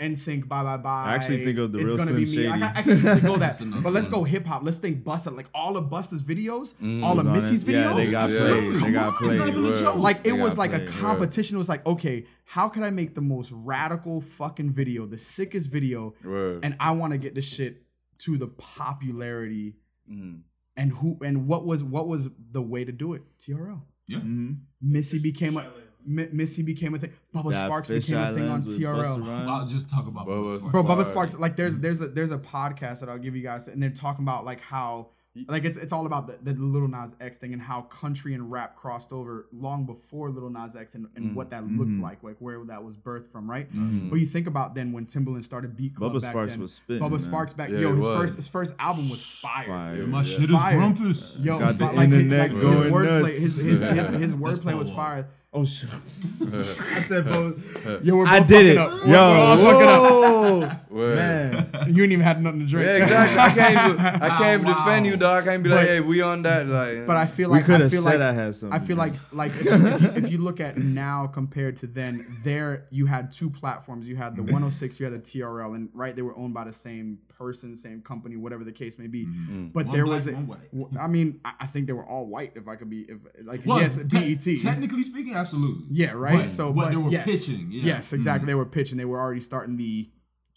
NSYNC, 0.00 0.48
bye 0.48 0.62
bye 0.64 0.76
bye. 0.76 1.04
I 1.04 1.14
actually 1.14 1.44
think 1.44 1.56
of 1.58 1.70
the 1.70 1.78
it's 1.78 1.84
real 1.86 1.96
gonna 1.96 2.10
Slim 2.10 2.24
be 2.24 2.36
me. 2.36 2.46
I, 2.48 2.50
Shady. 2.52 2.62
I, 2.64 2.72
I 2.78 2.82
can 2.82 2.92
easily 2.94 3.20
go 3.20 3.36
that, 3.36 3.60
but 3.82 3.92
let's 3.92 4.08
go 4.08 4.24
hip 4.24 4.44
hop. 4.44 4.62
Let's 4.64 4.78
think 4.78 5.04
Busta, 5.04 5.34
like 5.36 5.46
all 5.54 5.76
of 5.76 5.84
Busta's 5.84 6.22
videos, 6.24 6.74
Mm. 6.74 7.04
all 7.04 7.20
of 7.20 7.26
Missy's 7.26 7.62
it. 7.62 7.66
videos. 7.68 7.72
Yeah, 7.72 7.92
they 7.94 8.10
got 8.10 8.30
Yeah. 8.30 8.38
played. 8.38 8.74
They 8.82 8.92
got 8.92 9.22
on, 9.22 9.28
it's 9.28 9.36
not 9.36 9.44
played. 9.44 9.48
even 9.48 9.64
a 9.64 9.68
Word. 9.68 9.78
joke. 9.78 9.96
like 9.96 10.16
it 10.18 10.22
They 10.24 10.32
was 10.32 10.58
like 10.58 10.72
a 10.72 10.78
played, 10.78 10.88
right. 10.90 10.98
competition. 10.98 11.54
It 11.56 11.58
was 11.58 11.68
like, 11.68 11.86
okay, 11.86 12.26
how 12.44 12.68
can 12.68 12.82
I 12.82 12.90
make 12.90 13.14
the 13.14 13.20
most 13.20 13.52
radical 13.52 14.20
fucking 14.20 14.72
video, 14.72 15.06
the 15.06 15.16
sickest 15.18 15.70
video, 15.70 16.14
Word. 16.24 16.64
and 16.64 16.74
I 16.80 16.90
want 16.92 17.12
to 17.12 17.18
get 17.18 17.34
this 17.36 17.44
shit 17.44 17.82
to 18.18 18.36
the 18.36 18.48
popularity 18.48 19.76
Mm. 20.10 20.40
and 20.76 20.92
who 20.92 21.18
and 21.24 21.46
what 21.46 21.64
was 21.64 21.82
what 21.84 22.08
was 22.08 22.28
the 22.50 22.60
way 22.60 22.84
to 22.84 22.92
do 22.92 23.14
it? 23.14 23.22
TRL. 23.38 23.80
Yeah. 24.06 24.18
Mm-hmm. 24.18 24.52
Missy 24.82 25.18
became 25.18 25.56
a 25.56 25.70
Mi- 26.06 26.28
Missy 26.32 26.62
became 26.62 26.94
a 26.94 26.98
thing. 26.98 27.12
Bubba 27.34 27.52
That 27.52 27.70
Sparxxx 27.70 27.86
Fish 27.86 28.06
became 28.06 28.22
a 28.22 28.34
thing 28.34 28.48
on 28.48 28.62
TRL. 28.64 29.48
I'll 29.48 29.66
just 29.66 29.88
talk 29.90 30.06
about 30.06 30.26
Bubba 30.26 30.58
Bubba 30.60 30.70
Bro, 30.72 30.82
Sparxxx. 30.84 30.86
Bubba 31.04 31.12
Sparxxx, 31.12 31.38
like 31.38 31.56
there's 31.56 31.78
there's 31.78 32.00
a 32.00 32.08
there's 32.08 32.30
a 32.30 32.38
podcast 32.38 33.00
that 33.00 33.08
I'll 33.08 33.18
give 33.18 33.34
you 33.36 33.42
guys, 33.42 33.68
and 33.68 33.82
they're 33.82 33.90
talking 33.90 34.24
about 34.24 34.44
like 34.44 34.60
how 34.60 35.08
like 35.48 35.64
it's 35.64 35.76
it's 35.76 35.92
all 35.92 36.06
about 36.06 36.28
the, 36.28 36.52
the 36.52 36.60
Lil 36.60 36.86
Nas 36.86 37.16
X 37.20 37.38
thing 37.38 37.52
and 37.52 37.60
how 37.60 37.80
country 37.82 38.34
and 38.34 38.52
rap 38.52 38.76
crossed 38.76 39.12
over 39.12 39.46
long 39.52 39.84
before 39.84 40.30
Lil 40.30 40.48
Nas 40.48 40.76
X 40.76 40.94
and, 40.94 41.08
and 41.16 41.32
Mm. 41.32 41.34
what 41.34 41.50
that 41.50 41.66
looked 41.66 41.90
Mhm. 41.90 42.00
like, 42.02 42.22
like 42.22 42.36
where 42.38 42.62
that 42.66 42.84
was 42.84 42.96
birthed 42.96 43.32
from, 43.32 43.50
right? 43.50 43.68
Mhm. 43.74 44.10
But 44.10 44.20
you 44.20 44.26
think 44.26 44.46
about 44.46 44.76
then 44.76 44.92
when 44.92 45.06
Timbaland 45.06 45.42
started 45.42 45.76
Beat 45.76 45.96
Club 45.96 46.12
Bubba 46.12 46.20
back 46.22 46.36
Sparxxx 46.36 46.48
then, 46.50 46.60
was 46.60 46.74
spitting. 46.74 47.02
Bubba 47.02 47.10
man. 47.10 47.20
Sparxxx 47.20 47.56
back, 47.56 47.70
Yeah, 47.70 47.78
yo, 47.80 47.96
his 47.96 48.06
was. 48.06 48.16
first 48.20 48.36
his 48.36 48.46
first 48.46 48.74
album 48.78 49.10
was 49.10 49.24
fire. 49.24 49.66
Fire. 49.66 50.06
My 50.06 50.18
Yeah. 50.18 50.22
shit 50.38 50.50
is 50.50 50.56
Fire. 50.56 50.76
grumpus. 50.76 51.36
Yo, 51.40 51.58
Got 51.58 51.78
the 51.78 51.86
fi- 51.88 51.92
like, 51.94 52.08
his, 52.10 52.18
internet 52.22 52.52
like, 52.52 52.60
going 52.62 52.82
his 52.84 52.92
wordplay, 52.92 53.22
nuts. 53.22 53.36
his 53.36 53.54
his 53.56 53.80
his, 53.82 54.08
his 54.20 54.34
wordplay 54.36 54.78
was 54.78 54.90
Paul. 54.90 54.96
fire. 54.96 55.28
Oh 55.56 55.64
shit! 55.64 55.88
I 56.42 56.60
said 56.62 57.24
Bubba. 57.26 58.04
Yo, 58.04 58.16
we're 58.16 58.26
I 58.26 58.40
did 58.40 58.48
fucking 58.48 58.68
it. 58.72 58.76
up. 58.76 58.90
Yo, 59.06 59.12
We're- 59.12 59.62
we're 59.62 59.84
all 59.86 60.60
fucking 60.60 60.64
up. 60.64 60.90
man. 60.90 61.68
You 61.86 61.94
didn't 61.94 62.12
even 62.12 62.24
had 62.24 62.42
nothing 62.42 62.60
to 62.60 62.66
drink. 62.66 62.86
Yeah, 62.86 62.96
exactly. 63.04 63.38
I 63.40 63.54
can't 63.54 63.88
even, 63.90 64.00
I 64.06 64.28
can't 64.38 64.60
even 64.62 64.72
Wow. 64.72 64.84
defend 64.84 65.06
you, 65.06 65.16
dog. 65.16 65.44
I 65.44 65.52
can't 65.52 65.62
be 65.62 65.68
like, 65.70 65.86
hey, 65.86 66.00
we 66.00 66.22
on 66.22 66.42
that. 66.42 66.66
Like, 66.66 67.06
But 67.06 67.16
I 67.16 67.26
feel 67.26 67.50
like 67.50 67.62
We 67.62 67.66
could 67.66 67.80
have 67.82 67.90
feel 67.92 68.02
said 68.02 68.18
like 68.20 68.28
I 68.28 68.32
had 68.32 68.56
something. 68.56 68.80
I 68.80 68.84
feel 68.84 68.96
like 68.96 69.14
like 69.32 69.52
if, 69.52 69.66
if, 69.66 70.00
you, 70.02 70.08
if 70.24 70.30
you 70.32 70.38
look 70.38 70.58
at 70.60 70.76
now 70.76 71.28
compared 71.28 71.76
to 71.78 71.86
then, 71.86 72.38
there 72.42 72.86
you 72.90 73.06
had 73.06 73.30
two 73.30 73.48
platforms. 73.48 74.08
You 74.08 74.16
had 74.16 74.34
the 74.34 74.42
106, 74.42 74.98
you 74.98 75.06
had 75.06 75.14
the 75.14 75.18
TRL, 75.20 75.76
and 75.76 75.88
right 75.94 76.16
they 76.16 76.22
were 76.22 76.36
owned 76.36 76.54
by 76.54 76.64
the 76.64 76.72
same 76.72 77.18
person, 77.38 77.74
same 77.76 78.00
company, 78.00 78.36
whatever 78.36 78.62
the 78.64 78.72
case 78.72 78.96
may 78.98 79.08
be. 79.08 79.26
Mm. 79.26 79.72
But 79.72 79.86
One 79.86 79.94
there 79.96 80.04
black, 80.04 80.16
was 80.16 80.26
a, 80.28 80.32
one 80.32 80.46
white. 80.46 80.70
w- 80.72 80.98
I 81.00 81.06
mean, 81.08 81.40
I, 81.44 81.52
I 81.60 81.66
think 81.66 81.86
they 81.88 81.92
were 81.92 82.06
all 82.06 82.26
white. 82.26 82.52
If 82.54 82.68
I 82.68 82.76
could 82.76 82.88
be, 82.88 83.02
if 83.02 83.18
like 83.44 83.62
Well, 83.66 83.80
yes, 83.80 83.96
te- 84.08 84.34
DET. 84.36 84.60
Technically 84.62 85.02
speaking, 85.02 85.34
absolutely. 85.44 85.84
yeah, 85.90 86.12
right. 86.12 86.42
But- 86.44 86.50
so, 86.50 86.72
but 86.72 86.84
but, 86.84 86.90
they 86.90 86.96
were 86.96 87.10
yes. 87.10 87.24
pitching. 87.24 87.68
Yeah. 87.70 87.84
Yes, 87.84 88.12
exactly. 88.12 88.44
Mhm. 88.44 88.48
They 88.48 88.54
were 88.54 88.66
pitching. 88.66 88.98
They 88.98 89.04
were 89.04 89.20
already 89.20 89.40
starting 89.40 89.76
the 89.76 90.08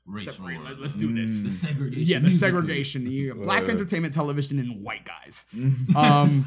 Race 0.09 0.23
separate. 0.25 0.55
war. 0.61 0.69
Let, 0.69 0.79
us 0.79 0.93
do 0.95 1.13
this. 1.13 1.43
The 1.43 1.51
segregation. 1.51 2.03
Yeah, 2.05 2.17
the 2.19 2.23
musically. 2.29 2.39
segregation, 2.47 3.03
the 3.03 3.31
black 3.31 3.63
Word. 3.63 3.71
entertainment 3.71 4.13
television 4.13 4.57
and 4.57 4.81
white 4.83 5.05
guys. 5.05 5.45
Um, 5.95 6.45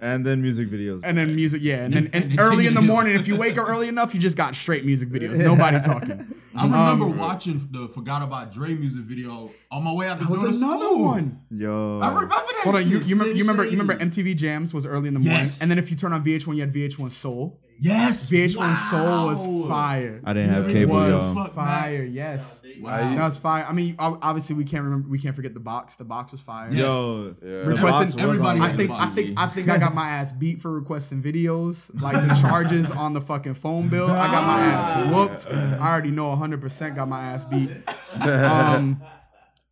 and 0.00 0.24
then 0.26 0.42
music 0.42 0.68
videos. 0.68 1.02
and 1.04 1.16
then 1.16 1.36
music, 1.36 1.60
yeah, 1.62 1.84
and 1.84 1.94
then 1.94 2.10
and 2.12 2.24
And 2.32 2.40
early 2.40 2.66
in 2.66 2.74
the 2.74 2.80
morning, 2.82 3.14
if 3.14 3.28
you 3.28 3.36
wake 3.36 3.56
up 3.58 3.68
early 3.68 3.88
enough, 3.88 4.12
you 4.14 4.20
just 4.20 4.36
got 4.36 4.54
straight 4.56 4.84
music 4.84 5.08
videos. 5.10 5.36
Nobody 5.38 5.78
talking. 5.84 6.34
I 6.54 6.64
remember 6.64 7.04
Um, 7.06 7.16
watching 7.18 7.68
the 7.70 7.88
"Forgot 7.88 8.22
About 8.22 8.52
Dre" 8.52 8.74
music 8.74 9.02
video 9.04 9.50
on 9.70 9.84
my 9.84 9.92
way 9.92 10.08
out 10.08 10.18
the 10.18 10.24
That 10.24 10.30
was 10.30 10.40
door 10.42 10.50
to 10.50 10.56
another 10.56 10.84
school. 10.84 11.04
one. 11.04 11.40
Yo, 11.50 12.00
I 12.00 12.08
remember 12.08 12.28
that. 12.34 12.60
Hold 12.64 12.74
on, 12.76 12.88
you, 12.88 12.98
you, 13.00 13.14
remember, 13.16 13.32
you 13.34 13.42
remember 13.44 13.64
you 13.64 13.70
remember 13.78 13.96
MTV 14.04 14.36
Jams 14.36 14.74
was 14.74 14.84
early 14.84 15.08
in 15.08 15.14
the 15.14 15.20
morning, 15.20 15.38
Yes. 15.42 15.60
and 15.62 15.70
then 15.70 15.78
if 15.78 15.90
you 15.90 15.96
turn 15.96 16.12
on 16.12 16.24
VH1, 16.24 16.54
you 16.56 16.60
had 16.62 16.72
VH1 16.72 17.10
Soul. 17.12 17.60
Yes, 17.82 18.28
VH1 18.28 18.76
Soul 18.76 19.28
was 19.28 19.68
fire. 19.68 20.20
I 20.24 20.32
didn't 20.34 20.50
have 20.50 20.68
It 20.68 20.72
cable, 20.74 20.94
was 20.96 21.08
y'all. 21.10 21.46
Fire. 21.48 22.02
Yes, 22.04 22.42
Wow. 22.80 23.14
that 23.14 23.26
was 23.28 23.38
fire. 23.38 23.64
I 23.66 23.72
mean, 23.72 23.94
obviously 23.98 24.54
we 24.54 24.64
can't 24.64 24.84
remember, 24.84 25.08
we 25.08 25.18
can't 25.18 25.34
forget 25.34 25.54
the 25.54 25.60
box. 25.60 25.96
The 25.96 26.04
box 26.04 26.32
was 26.32 26.40
fire. 26.42 26.68
Yes. 26.70 26.78
Yo, 26.80 27.34
Yeah. 27.42 27.48
the 27.48 27.64
Requesting- 27.68 28.08
box 28.08 28.14
everybody 28.22 28.60
I 28.60 28.72
think 28.76 28.90
I 28.92 29.06
think 29.06 29.38
I 29.38 29.46
think 29.46 29.68
I 29.70 29.78
got 29.78 29.94
my 29.94 30.08
ass 30.18 30.30
beat 30.32 30.60
for 30.60 30.70
requesting 30.70 31.22
videos. 31.22 31.90
Like 32.02 32.16
the 32.28 32.34
charges 32.34 32.90
on 32.90 33.14
the 33.14 33.20
fucking 33.22 33.54
phone 33.54 33.88
bill, 33.88 34.10
I 34.10 34.26
got 34.30 34.46
my 34.46 34.60
ass 34.60 35.14
whooped. 35.14 35.46
I 35.80 35.90
already 35.90 36.10
know 36.10 36.30
100% 36.36 36.94
got 36.96 37.08
my 37.08 37.20
ass 37.32 37.44
beat. 37.44 37.70
Um, 38.20 39.00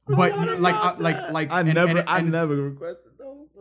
but 0.07 0.16
like 0.61 0.75
I- 0.75 0.97
like 0.99 1.31
like 1.33 1.53
I 1.53 1.61
and- 1.61 1.75
never, 1.75 1.99
and- 1.99 2.09
I 2.09 2.18
and 2.18 2.29
it's- 2.29 2.33
never 2.33 2.57
requested 2.57 3.05
those. 3.05 3.08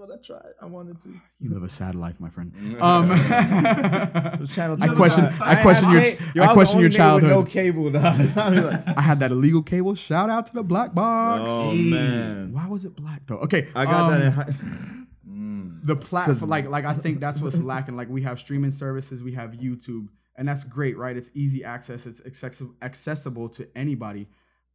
But 0.07 0.19
I 0.19 0.21
tried. 0.21 0.53
I 0.61 0.65
wanted 0.65 0.99
to. 1.01 1.09
You 1.39 1.53
live 1.53 1.63
a 1.63 1.69
sad 1.69 1.93
life, 1.93 2.19
my 2.19 2.29
friend. 2.29 2.51
Mm. 2.53 2.81
Um, 2.81 3.09
Those. 4.39 4.57
I 4.81 4.95
question. 4.95 5.25
I 5.41 5.61
question 5.61 5.91
your. 5.91 6.01
Yo, 6.33 6.43
I 6.43 6.53
question 6.53 6.79
your 6.79 6.89
childhood. 6.89 7.29
No 7.29 7.43
cable. 7.43 7.95
I 7.95 9.01
had 9.01 9.19
that 9.19 9.31
illegal 9.31 9.61
cable. 9.61 9.95
Shout 9.95 10.29
out 10.29 10.47
to 10.47 10.53
the 10.53 10.63
black 10.63 10.93
box. 10.93 11.43
oh 11.47 11.73
man, 11.73 12.53
Why 12.53 12.67
was 12.67 12.85
it 12.85 12.95
black 12.95 13.21
though? 13.27 13.37
Okay, 13.37 13.67
I 13.75 13.85
got 13.85 14.09
that 14.09 14.21
um, 14.21 14.27
in 14.27 14.31
high. 14.31 15.85
the 15.85 15.95
platform 15.95 16.49
like 16.49 16.67
like 16.67 16.85
I 16.85 16.93
think 16.93 17.19
that's 17.19 17.39
what's 17.41 17.59
lacking. 17.59 17.95
Like 17.95 18.09
we 18.09 18.23
have 18.23 18.39
streaming 18.39 18.71
services, 18.71 19.21
we 19.21 19.33
have 19.33 19.51
YouTube, 19.51 20.07
and 20.35 20.47
that's 20.47 20.63
great, 20.63 20.97
right? 20.97 21.15
It's 21.15 21.31
easy 21.33 21.63
access, 21.63 22.05
it's 22.05 22.21
accessible 22.25 22.73
accessible 22.81 23.49
to 23.49 23.67
anybody. 23.75 24.27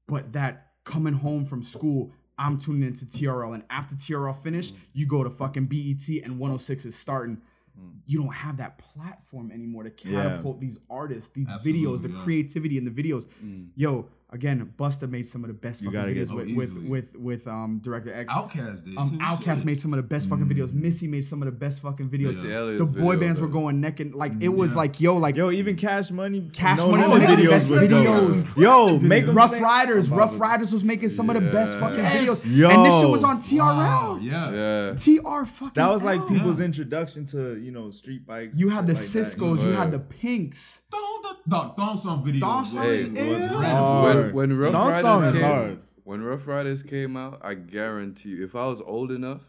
But 0.06 0.32
that 0.32 0.68
coming 0.84 1.14
home 1.14 1.44
from 1.44 1.62
school, 1.62 2.12
I'm 2.42 2.58
tuning 2.58 2.82
into 2.82 3.04
TRL, 3.06 3.54
and 3.54 3.62
after 3.70 3.94
TRL 3.94 4.42
finish, 4.42 4.72
mm. 4.72 4.76
you 4.92 5.06
go 5.06 5.22
to 5.22 5.30
fucking 5.30 5.66
BET 5.66 6.06
and 6.24 6.38
106 6.40 6.84
is 6.84 6.96
starting. 6.98 7.36
Mm. 7.80 7.92
You 8.04 8.18
don't 8.20 8.34
have 8.34 8.56
that 8.56 8.78
platform 8.78 9.52
anymore 9.52 9.84
to 9.84 9.92
Yeah. 10.08 10.22
catapult 10.22 10.60
these 10.60 10.76
artists, 10.90 11.30
these 11.32 11.48
Absolutely, 11.48 11.82
videos, 11.82 12.02
the 12.02 12.10
yeah. 12.10 12.22
creativity 12.24 12.76
in 12.78 12.84
the 12.84 12.90
videos. 12.90 13.26
Mm. 13.42 13.68
Yo, 13.76 14.08
again, 14.32 14.72
Busta 14.78 15.08
made 15.08 15.26
some 15.26 15.44
of 15.44 15.48
the 15.48 15.54
best 15.54 15.80
You 15.82 15.90
fucking 15.92 16.14
videos 16.14 16.34
with, 16.34 16.50
with 16.56 16.72
with 16.88 17.16
with 17.16 17.46
um 17.46 17.80
director 17.82 18.12
X. 18.12 18.32
Outkast 18.32 18.84
did. 18.84 18.96
Um, 18.96 19.10
too, 19.10 19.16
Outkast 19.18 19.56
shit. 19.58 19.64
made 19.64 19.78
some 19.78 19.92
of 19.92 19.98
the 19.98 20.02
best 20.02 20.28
fucking 20.28 20.46
Mm. 20.46 20.52
videos. 20.56 20.72
Missy 20.72 21.06
made 21.06 21.24
some 21.24 21.42
of 21.42 21.46
the 21.46 21.52
best 21.52 21.80
fucking 21.80 22.08
videos. 22.08 22.34
Missy 22.36 22.52
Elliott's 22.52 22.78
the 22.80 22.86
boy 22.86 23.12
video, 23.14 23.20
bands 23.20 23.40
were 23.40 23.48
going 23.48 23.80
neck 23.80 24.00
and 24.00 24.14
like 24.14 24.32
it 24.40 24.48
was 24.48 24.72
Yeah. 24.72 24.76
like 24.78 25.00
yo 25.00 25.16
like 25.16 25.36
Yo, 25.36 25.50
even 25.50 25.76
Cash 25.76 26.10
Money, 26.10 26.48
Cash 26.52 26.78
no 26.78 26.90
Money 26.90 27.02
limit 27.04 27.20
making 27.28 27.36
the 27.36 27.42
videos 27.42 27.50
best 27.50 27.68
with 27.68 27.90
videos. 27.90 28.56
Yo, 28.56 28.98
make 28.98 29.26
them 29.26 29.34
Ruff 29.36 29.50
sing- 29.50 29.62
Ryders. 29.62 30.10
I'm 30.10 30.18
Ruff 30.18 30.34
about 30.34 30.46
to- 30.46 30.50
Ryders 30.50 30.72
was 30.72 30.84
making 30.84 31.08
some 31.10 31.30
of 31.30 31.34
the 31.34 31.50
best 31.50 31.78
fucking 31.78 31.98
Yes. 31.98 32.24
videos. 32.44 32.56
Yo. 32.56 32.68
And 32.70 32.86
this 32.86 33.00
shit 33.00 33.08
was 33.08 33.24
on 33.24 33.40
TRL. 33.40 33.58
Wow, 33.76 34.18
yeah. 34.20 34.50
Yeah. 34.52 34.94
TR 34.96 35.44
fucking. 35.46 35.72
That 35.74 35.88
was 35.90 36.02
like 36.02 36.20
L. 36.20 36.26
people's 36.28 36.58
Yeah. 36.60 36.66
introduction 36.66 37.26
to 37.26 37.58
you 37.60 37.70
know 37.70 37.90
street 37.90 38.26
bikes. 38.26 38.56
You 38.56 38.68
had 38.70 38.86
the 38.86 38.94
shit. 38.94 39.02
Sisqo's. 39.26 39.62
You 39.64 39.70
had 39.72 39.92
the 39.92 39.98
Pinks. 39.98 40.82
Don't 40.90 41.11
the 41.46 41.58
don't, 41.76 42.02
don't 42.04 42.24
video. 42.24 42.40
Dawn 42.40 42.60
was- 42.60 42.70
Song 42.72 42.82
Hey, 42.82 42.96
is 42.96 43.08
was 43.50 43.50
Hard. 43.50 44.34
When 44.34 44.50
when 44.50 44.58
Ruff 44.58 44.72
Dawn 44.72 44.88
Ryders 44.88 45.02
Song 45.02 45.24
is 45.24 45.34
came, 45.34 45.44
hard. 45.44 45.78
when 46.04 46.22
Ruff 46.22 46.46
Ryders 46.46 46.82
came 46.82 47.16
out, 47.16 47.40
I 47.42 47.54
guarantee 47.54 48.30
you, 48.30 48.44
if 48.44 48.54
I 48.54 48.66
was 48.66 48.80
old 48.80 49.10
enough, 49.12 49.40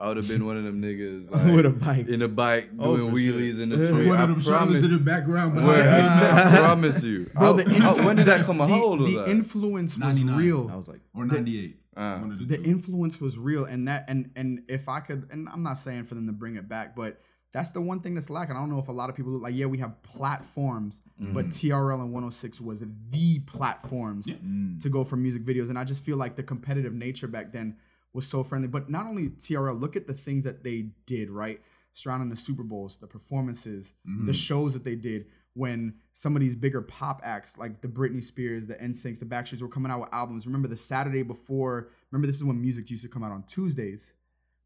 I 0.00 0.08
would 0.08 0.16
have 0.16 0.28
been 0.28 0.46
one 0.46 0.56
of 0.56 0.64
them 0.64 0.80
niggas 0.80 1.30
like, 1.30 1.44
With 1.56 1.66
a 1.66 1.70
bike. 1.70 2.08
in 2.08 2.22
a 2.22 2.28
bike 2.28 2.70
Oh, 2.78 2.96
doing 2.96 3.10
for 3.10 3.18
sure. 3.18 3.32
wheelies 3.34 3.60
in 3.60 3.68
the 3.70 3.84
street. 3.86 4.06
One 4.06 4.18
I 4.18 4.22
of 4.24 4.28
them 4.30 4.40
promise. 4.42 4.82
in 4.82 4.92
the 4.92 4.98
background. 4.98 5.56
Where- 5.56 5.64
behind 5.82 6.48
I 6.48 6.56
promise 6.60 7.02
you. 7.04 7.30
Bro, 7.34 7.58
I- 7.58 7.62
the 7.64 7.76
I- 7.84 8.04
when 8.06 8.16
did 8.16 8.26
that 8.26 8.44
come 8.46 8.60
out? 8.60 8.68
The, 8.68 8.74
How 8.74 8.82
old 8.84 9.00
was 9.00 9.10
the 9.10 9.18
that? 9.18 9.28
influence 9.28 9.94
was 9.94 9.98
99. 9.98 10.36
real. 10.36 10.70
I 10.72 10.76
was 10.76 10.86
like, 10.88 11.00
or 11.14 11.26
98. 11.26 11.76
Ah. 11.96 12.20
One 12.20 12.36
the, 12.36 12.44
the 12.58 12.62
influence 12.62 13.20
was 13.20 13.36
real 13.36 13.64
and 13.64 13.88
that 13.88 14.04
and 14.06 14.30
and 14.36 14.62
if 14.68 14.88
i 14.88 15.00
could 15.00 15.26
and 15.32 15.48
i'm 15.48 15.64
not 15.64 15.78
saying 15.78 16.04
for 16.04 16.14
them 16.14 16.28
to 16.28 16.32
bring 16.32 16.54
it 16.54 16.68
back 16.68 16.94
but 16.94 17.20
that's 17.52 17.72
the 17.72 17.80
one 17.80 18.00
thing 18.00 18.14
that's 18.14 18.30
lacking 18.30 18.56
i 18.56 18.58
don't 18.58 18.70
know 18.70 18.78
if 18.78 18.88
a 18.88 18.92
lot 18.92 19.08
of 19.08 19.16
people 19.16 19.32
look 19.32 19.42
like 19.42 19.54
yeah 19.54 19.66
we 19.66 19.78
have 19.78 20.02
platforms 20.02 21.02
but 21.18 21.46
trl 21.48 21.94
and 21.94 22.12
106 22.12 22.60
was 22.60 22.84
the 23.10 23.38
platforms 23.40 24.26
mm. 24.26 24.80
to 24.80 24.88
go 24.88 25.04
for 25.04 25.16
music 25.16 25.44
videos 25.44 25.68
and 25.68 25.78
i 25.78 25.84
just 25.84 26.02
feel 26.02 26.16
like 26.16 26.36
the 26.36 26.42
competitive 26.42 26.92
nature 26.92 27.26
back 27.26 27.52
then 27.52 27.76
was 28.12 28.26
so 28.26 28.42
friendly 28.42 28.68
but 28.68 28.90
not 28.90 29.06
only 29.06 29.28
trl 29.30 29.80
look 29.80 29.96
at 29.96 30.06
the 30.06 30.14
things 30.14 30.44
that 30.44 30.62
they 30.62 30.90
did 31.06 31.30
right 31.30 31.60
surrounding 31.94 32.28
the 32.28 32.36
super 32.36 32.62
bowls 32.62 32.98
the 32.98 33.06
performances 33.06 33.94
the 34.26 34.32
shows 34.32 34.72
that 34.72 34.84
they 34.84 34.94
did 34.94 35.26
when 35.58 35.94
some 36.12 36.36
of 36.36 36.40
these 36.40 36.54
bigger 36.54 36.80
pop 36.80 37.20
acts 37.24 37.58
like 37.58 37.80
the 37.80 37.88
Britney 37.88 38.22
Spears, 38.22 38.66
the 38.66 38.74
NSYNC, 38.74 39.18
the 39.18 39.24
Backstreets 39.24 39.60
were 39.60 39.68
coming 39.68 39.90
out 39.90 40.00
with 40.00 40.08
albums. 40.12 40.46
Remember 40.46 40.68
the 40.68 40.76
Saturday 40.76 41.24
before? 41.24 41.88
Remember 42.12 42.28
this 42.28 42.36
is 42.36 42.44
when 42.44 42.60
music 42.60 42.88
used 42.90 43.02
to 43.02 43.08
come 43.08 43.24
out 43.24 43.32
on 43.32 43.42
Tuesdays. 43.42 44.12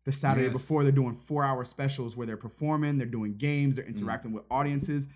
The 0.05 0.13
Saturday 0.13 0.47
Yes. 0.47 0.53
before 0.55 0.83
they're 0.83 0.91
doing 0.93 1.15
four-hour 1.15 1.65
specials 1.65 2.17
where 2.17 2.27
they're 2.27 2.37
performing, 2.37 2.99
they're 2.99 3.07
doing 3.07 3.37
games, 3.37 3.75
Mm. 3.75 3.77
they're 3.77 3.87
interacting 3.87 4.33
with 4.33 4.45
audiences. 4.51 5.09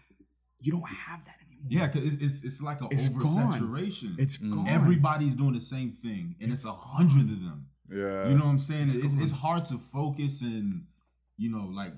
You 0.60 0.72
don't 0.72 0.86
have 0.88 1.24
that 1.24 1.34
anymore. 1.44 1.66
Yeah, 1.68 1.86
because 1.88 2.04
it's, 2.14 2.22
it's 2.22 2.44
it's 2.44 2.62
like 2.62 2.80
an 2.80 2.88
It's 2.92 3.08
gone. 3.08 3.52
oversaturation. 3.60 4.18
It's 4.18 4.36
gone. 4.38 4.68
everybody's 4.68 5.34
doing 5.34 5.54
the 5.54 5.60
same 5.60 5.90
thing, 5.92 6.36
and 6.40 6.52
it's 6.52 6.64
a 6.64 6.72
hundred 6.72 7.30
of 7.30 7.40
them. 7.42 7.66
Yeah. 7.90 8.28
You 8.28 8.38
know 8.38 8.44
what 8.44 8.50
I'm 8.52 8.58
saying? 8.60 8.88
It's 8.90 9.14
gone. 9.14 9.22
it's 9.22 9.32
hard 9.32 9.64
to 9.66 9.78
focus 9.78 10.40
and 10.42 10.86
you 11.36 11.50
know 11.50 11.66
like 11.66 11.92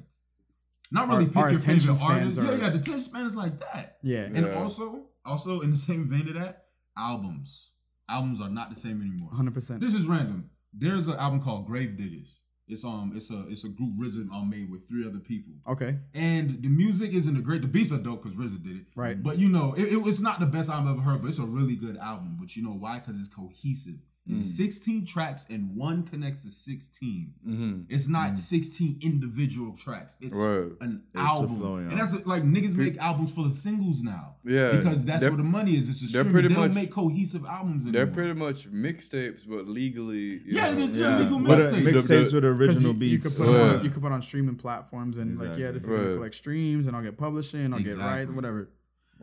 not 0.90 1.08
really 1.08 1.24
Our- 1.24 1.28
pick 1.28 1.36
our 1.36 1.50
your 1.50 1.58
attention 1.60 1.94
favorite 1.96 2.10
artist. 2.14 2.34
spans 2.34 2.48
Yeah, 2.60 2.66
yeah, 2.66 2.70
the 2.70 2.78
attention 2.78 3.00
span 3.02 3.26
is 3.26 3.36
like 3.36 3.60
that. 3.60 3.98
Yeah. 4.02 4.20
And 4.22 4.46
Yeah. 4.46 4.54
also, 4.54 5.06
also 5.24 5.60
in 5.60 5.70
the 5.70 5.76
same 5.76 6.08
vein 6.08 6.26
of 6.28 6.34
that, 6.34 6.64
albums. 6.96 7.70
Albums 8.08 8.40
are 8.40 8.48
not 8.48 8.70
the 8.74 8.80
same 8.80 9.02
anymore. 9.02 9.30
100%. 9.32 9.80
This 9.80 9.92
is 9.94 10.06
random. 10.06 10.48
There's 10.72 11.06
an 11.08 11.16
album 11.16 11.42
called 11.42 11.68
Gravediggaz. 11.68 12.38
It's 12.68 12.84
um, 12.84 13.12
it's 13.16 13.30
a 13.30 13.46
it's 13.48 13.64
a 13.64 13.68
group 13.68 13.92
RZA 13.98 14.30
um 14.32 14.50
made 14.50 14.70
with 14.70 14.88
three 14.88 15.06
other 15.06 15.18
people. 15.18 15.54
Okay. 15.66 15.96
And 16.14 16.62
the 16.62 16.68
music 16.68 17.12
isn't 17.12 17.36
a 17.36 17.40
great. 17.40 17.62
The 17.62 17.68
beats 17.68 17.92
are 17.92 17.98
dope 17.98 18.22
because 18.24 18.36
RZA 18.38 18.62
did 18.62 18.76
it. 18.76 18.84
Right. 18.94 19.20
But 19.22 19.38
you 19.38 19.48
know, 19.48 19.74
it, 19.74 19.84
it- 19.92 20.06
it's 20.06 20.20
not 20.20 20.40
the 20.40 20.46
best 20.46 20.68
album 20.70 20.88
I've 20.88 20.94
ever 20.98 21.02
heard, 21.02 21.22
but 21.22 21.28
it's 21.28 21.38
a 21.38 21.44
really 21.44 21.76
good 21.76 21.96
album. 21.96 22.36
But 22.40 22.56
you 22.56 22.62
know 22.62 22.70
why? 22.72 22.98
Because 22.98 23.18
it's 23.18 23.28
cohesive. 23.28 23.96
It's 24.30 24.40
Mm. 24.42 24.56
16 24.56 25.06
tracks 25.06 25.46
and 25.48 25.74
one 25.74 26.02
connects 26.02 26.42
to 26.42 26.50
16. 26.50 27.32
Mm-hmm. 27.46 27.80
It's 27.88 28.08
not 28.08 28.38
16 28.38 28.98
individual 29.00 29.72
tracks. 29.76 30.16
It's 30.20 30.36
Word. 30.36 30.76
an 30.82 31.02
a 31.14 31.18
album. 31.18 31.88
and 31.88 31.98
that's 31.98 32.12
like 32.26 32.42
niggas 32.42 32.74
make 32.74 32.98
albums 32.98 33.30
full 33.32 33.46
of 33.46 33.54
singles 33.54 34.02
now. 34.02 34.36
Yeah, 34.44 34.72
Because 34.76 35.04
that's 35.04 35.20
they're- 35.20 35.30
where 35.30 35.38
the 35.38 35.44
money 35.44 35.76
is. 35.76 35.88
It's 35.88 36.00
a 36.00 36.02
they're 36.02 36.08
streaming. 36.08 36.32
pretty 36.32 36.48
They 36.48 36.54
don't 36.54 36.68
much- 36.68 36.74
make 36.74 36.90
cohesive 36.92 37.44
albums 37.46 37.82
anymore. 37.86 37.92
They're 37.92 38.06
pretty 38.14 38.34
much 38.34 38.70
mixtapes, 38.70 39.48
but 39.48 39.66
legally. 39.66 40.42
Yeah, 40.44 40.74
know. 40.74 40.86
they're- 40.88 40.96
yeah, 40.96 41.18
legal 41.20 41.38
but 41.38 41.60
uh, 41.60 41.72
mixtapes 41.72 42.06
The- 42.30 42.40
with 42.40 42.44
'Cause 42.44 42.44
original 42.44 42.82
you, 42.82 42.88
you 42.88 42.94
beats. 42.94 43.26
could 43.36 43.46
put 43.46 43.52
Yeah. 43.54 43.60
on, 43.62 43.84
you 43.84 43.90
could 43.90 44.02
put 44.02 44.12
on 44.12 44.20
streaming 44.22 44.56
platforms 44.56 45.16
and 45.16 45.38
like 45.38 45.58
yeah, 45.58 45.70
this 45.70 45.84
is 45.84 45.88
Right. 45.88 46.02
gonna 46.02 46.14
collect 46.16 46.34
streams 46.34 46.86
and 46.86 46.94
I'll 46.94 47.02
get 47.02 47.16
publishing, 47.16 47.72
I'll 47.72 47.80
get 47.80 47.96
right, 47.96 48.20
Exactly. 48.20 48.34
whatever. 48.36 48.68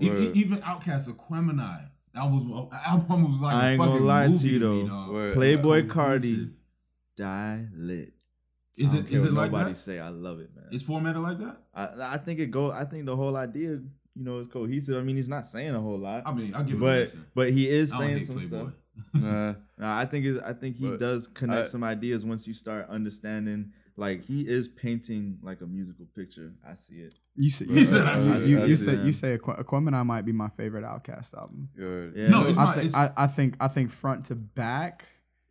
E- 0.01 0.07
e- 0.07 0.09
Word. 0.09 0.35
even 0.35 0.57
Outkast 0.59 1.07
Aquemini. 1.09 1.89
That 2.15 2.23
was 2.31 2.69
album 2.85 3.31
was 3.31 3.41
like 3.41 3.53
I 3.55 3.67
a 3.67 3.71
ain't 3.71 3.79
gonna 3.79 3.91
fucking 3.91 4.05
lie 4.05 4.27
to 4.27 4.47
you, 4.47 4.59
though. 4.59 4.87
dog. 4.87 5.11
Word. 5.11 5.37
Playboi 5.37 5.83
It's 5.83 5.93
Cardi, 5.93 6.49
die 7.17 7.65
lit. 7.75 8.13
Is 8.77 8.93
it 8.93 8.93
is 8.93 8.93
it 8.93 8.95
don't 8.95 9.07
care 9.09 9.17
is 9.17 9.23
what 9.23 9.29
it 9.29 9.33
like 9.33 9.51
nobody 9.51 9.73
that? 9.73 9.79
say? 9.79 9.99
I 9.99 10.09
love 10.09 10.39
it, 10.39 10.49
man. 10.55 10.65
It's 10.71 10.83
formatted 10.83 11.21
like 11.21 11.39
that? 11.39 11.57
I, 11.73 12.13
I 12.15 12.17
think 12.17 12.39
it 12.39 12.51
go. 12.51 12.71
I 12.71 12.85
think 12.85 13.05
the 13.05 13.15
whole 13.15 13.35
idea, 13.37 13.69
you 13.71 13.83
know, 14.15 14.39
is 14.39 14.47
cohesive. 14.47 14.97
I 14.97 15.01
mean, 15.01 15.15
he's 15.17 15.29
not 15.29 15.45
saying 15.45 15.73
a 15.75 15.79
whole 15.79 15.97
lot, 15.99 16.23
I 16.25 16.33
mean, 16.33 16.53
I'll 16.55 16.63
give 16.63 16.79
but 16.79 17.13
but 17.33 17.51
he 17.51 17.67
is 17.69 17.91
saying 17.91 18.25
some 18.25 18.37
Playboy. 18.39 18.47
stuff. 18.57 18.73
Nah. 19.13 19.53
Nah, 19.77 19.99
I 19.99 20.05
think 20.05 20.41
I 20.41 20.53
think 20.53 20.77
he 20.77 20.87
But 20.89 21.01
does 21.01 21.27
connect 21.27 21.67
I- 21.67 21.71
some 21.71 21.83
ideas 21.83 22.25
once 22.25 22.47
you 22.47 22.53
start 22.53 22.87
understanding. 22.89 23.73
Like 23.97 24.25
he 24.25 24.41
is 24.41 24.67
painting 24.67 25.37
like 25.41 25.61
a 25.61 25.65
musical 25.65 26.05
picture. 26.15 26.51
I 26.67 26.75
see 26.75 26.95
it. 26.95 27.17
You 27.37 27.49
say 27.49 27.65
He 27.65 27.85
said, 27.85 28.05
I 28.05 28.19
see 28.19 28.49
you, 28.49 28.59
it. 28.63 28.67
you 28.69 28.73
I 28.73 28.77
say 28.77 28.85
see 28.85 28.91
it. 28.91 29.05
you 29.05 29.13
say 29.13 29.37
Aqu- 29.37 29.63
Aquemini 29.63 30.05
might 30.05 30.23
be 30.25 30.33
my 30.33 30.49
favorite 30.49 30.83
Outkast 30.83 31.33
album. 31.33 31.69
Yeah. 31.77 32.23
Yeah. 32.23 32.27
No, 32.29 32.45
it's 32.47 32.57
I, 32.57 32.63
not. 32.65 32.75
thi- 32.77 32.85
It's, 32.87 32.95
I, 32.95 33.11
I 33.15 33.27
think 33.27 33.55
I 33.59 33.67
think 33.69 33.91
front 33.91 34.25
to 34.25 34.35
back. 34.35 35.05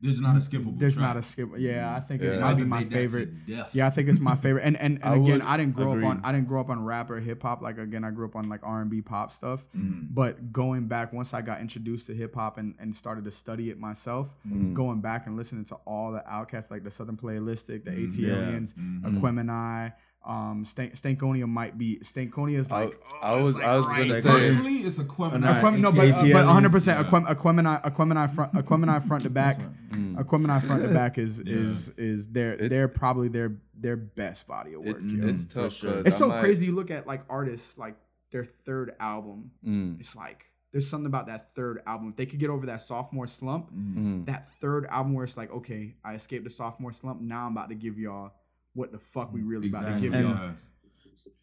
There's 0.04 0.20
not 0.20 0.36
a 0.36 0.40
skippable. 0.40 0.78
There's 0.78 0.94
track. 0.94 1.02
not 1.14 1.16
a 1.16 1.22
skip. 1.22 1.48
Yeah, 1.56 1.94
I 1.96 2.00
think 2.00 2.20
Yeah. 2.22 2.32
it 2.34 2.40
might 2.40 2.54
be 2.54 2.64
my 2.64 2.84
debate 2.84 2.90
that 2.90 2.96
to 2.96 3.02
favorite. 3.02 3.46
death. 3.46 3.70
Yeah, 3.72 3.86
I 3.86 3.90
think 3.90 4.08
it's 4.10 4.20
my 4.20 4.36
favorite. 4.36 4.62
And 4.64 4.76
and, 4.76 5.00
and 5.02 5.14
I 5.14 5.16
again, 5.16 5.40
I 5.42 5.56
didn't 5.56 5.74
grow 5.76 5.92
up 5.98 6.04
on. 6.04 6.20
I 6.22 6.30
didn't 6.32 6.46
grow 6.48 6.60
up 6.60 6.68
on 6.68 6.84
rap 6.84 7.10
or 7.10 7.18
hip 7.20 7.42
hop. 7.42 7.62
Like 7.62 7.78
again, 7.78 8.04
I 8.04 8.10
grew 8.10 8.26
up 8.26 8.36
on 8.36 8.48
like 8.50 8.60
R 8.62 8.82
and 8.82 8.90
B 8.90 9.00
pop 9.00 9.32
stuff. 9.32 9.64
Mm. 9.76 10.08
But 10.10 10.52
going 10.52 10.88
back, 10.88 11.12
once 11.14 11.32
I 11.32 11.40
got 11.40 11.60
introduced 11.60 12.06
to 12.08 12.14
hip 12.14 12.34
hop 12.34 12.58
and, 12.58 12.74
and 12.78 12.94
started 12.94 13.24
to 13.24 13.30
study 13.30 13.70
it 13.70 13.78
myself, 13.78 14.28
Mm. 14.46 14.74
going 14.74 15.00
back 15.00 15.26
and 15.26 15.36
listening 15.36 15.64
to 15.66 15.76
all 15.86 16.12
the 16.12 16.22
Outkasts, 16.30 16.70
like 16.70 16.84
the 16.84 16.90
Southern 16.90 17.16
Playalistic, 17.16 17.84
the 17.84 17.90
Mm, 17.92 18.06
AT 18.08 18.16
yeah. 18.18 18.34
Aliens, 18.34 18.74
Mhm. 18.74 19.02
Aquemini, 19.20 19.92
um, 20.26 20.64
Stank, 20.64 20.94
Stankonia 20.94 21.46
might 21.48 21.76
be 21.76 21.98
Stankonia 22.02 22.56
is 22.58 22.70
like. 22.70 22.98
I 23.22 23.32
oh, 23.32 23.38
it's 23.38 23.44
was- 23.46 23.54
like 23.56 23.64
I 23.64 23.76
was 23.76 23.86
right 23.86 24.08
gonna 24.08 24.20
say- 24.22 24.28
Personally, 24.28 24.74
it's 24.78 24.98
a 24.98 25.04
Aquemini. 25.04 25.40
Nah, 25.40 25.60
Aquem- 25.60 25.78
no, 25.80 25.88
AT 25.90 25.94
but, 25.96 26.08
uh, 26.18 26.32
but 26.32 26.46
100 26.46 26.72
percent 26.72 26.98
Yeah. 26.98 27.10
Aquem, 27.10 27.26
Aquemini, 27.26 27.82
Aquemini 27.84 28.34
front, 28.34 28.52
Aquemini 28.54 29.06
front 29.06 29.22
to 29.24 29.30
back, 29.30 29.60
Mm. 29.90 30.16
Aquemini 30.16 30.62
front 30.62 30.82
to 30.82 30.88
back 30.88 31.18
is 31.18 31.38
is 31.46 31.90
is 31.96 32.28
their 32.28 32.54
It- 32.54 32.68
they're 32.70 32.88
probably 32.88 33.28
their 33.28 33.56
their 33.78 33.96
best 33.96 34.46
body 34.46 34.72
of 34.74 34.82
work. 34.82 34.96
It's 34.96 35.06
yo. 35.12 35.26
it's 35.28 35.44
tough. 35.44 35.72
sure. 35.74 35.90
'cause 35.92 36.02
It's 36.06 36.16
so 36.16 36.28
might- 36.28 36.40
crazy. 36.40 36.66
You 36.66 36.74
look 36.74 36.90
at 36.90 37.06
like 37.06 37.22
artists, 37.28 37.76
like 37.76 37.96
their 38.30 38.44
third 38.44 38.94
album. 39.00 39.50
Mm. 39.66 40.00
It's 40.00 40.16
like 40.16 40.46
there's 40.72 40.88
something 40.88 41.06
about 41.06 41.26
that 41.28 41.54
third 41.54 41.82
album. 41.86 42.08
If 42.08 42.16
they 42.16 42.26
could 42.26 42.40
get 42.40 42.50
over 42.50 42.66
that 42.66 42.82
sophomore 42.82 43.26
slump, 43.28 43.70
Mm. 43.72 44.26
that 44.26 44.48
third 44.60 44.86
album 44.86 45.12
where 45.12 45.24
it's 45.24 45.36
like, 45.36 45.52
okay, 45.52 45.94
I 46.04 46.14
escaped 46.14 46.42
the 46.44 46.50
sophomore 46.50 46.92
slump. 46.92 47.20
Now 47.20 47.46
I'm 47.46 47.52
about 47.52 47.68
to 47.68 47.74
give 47.76 47.96
y'all 47.98 48.32
what 48.74 48.92
the 48.92 48.98
fuck 48.98 49.32
we 49.32 49.42
really 49.42 49.68
about 49.68 49.94
to 49.94 50.00
give 50.00 50.12
And- 50.14 50.28
y'all. 50.28 50.36
yeah. 50.36 50.52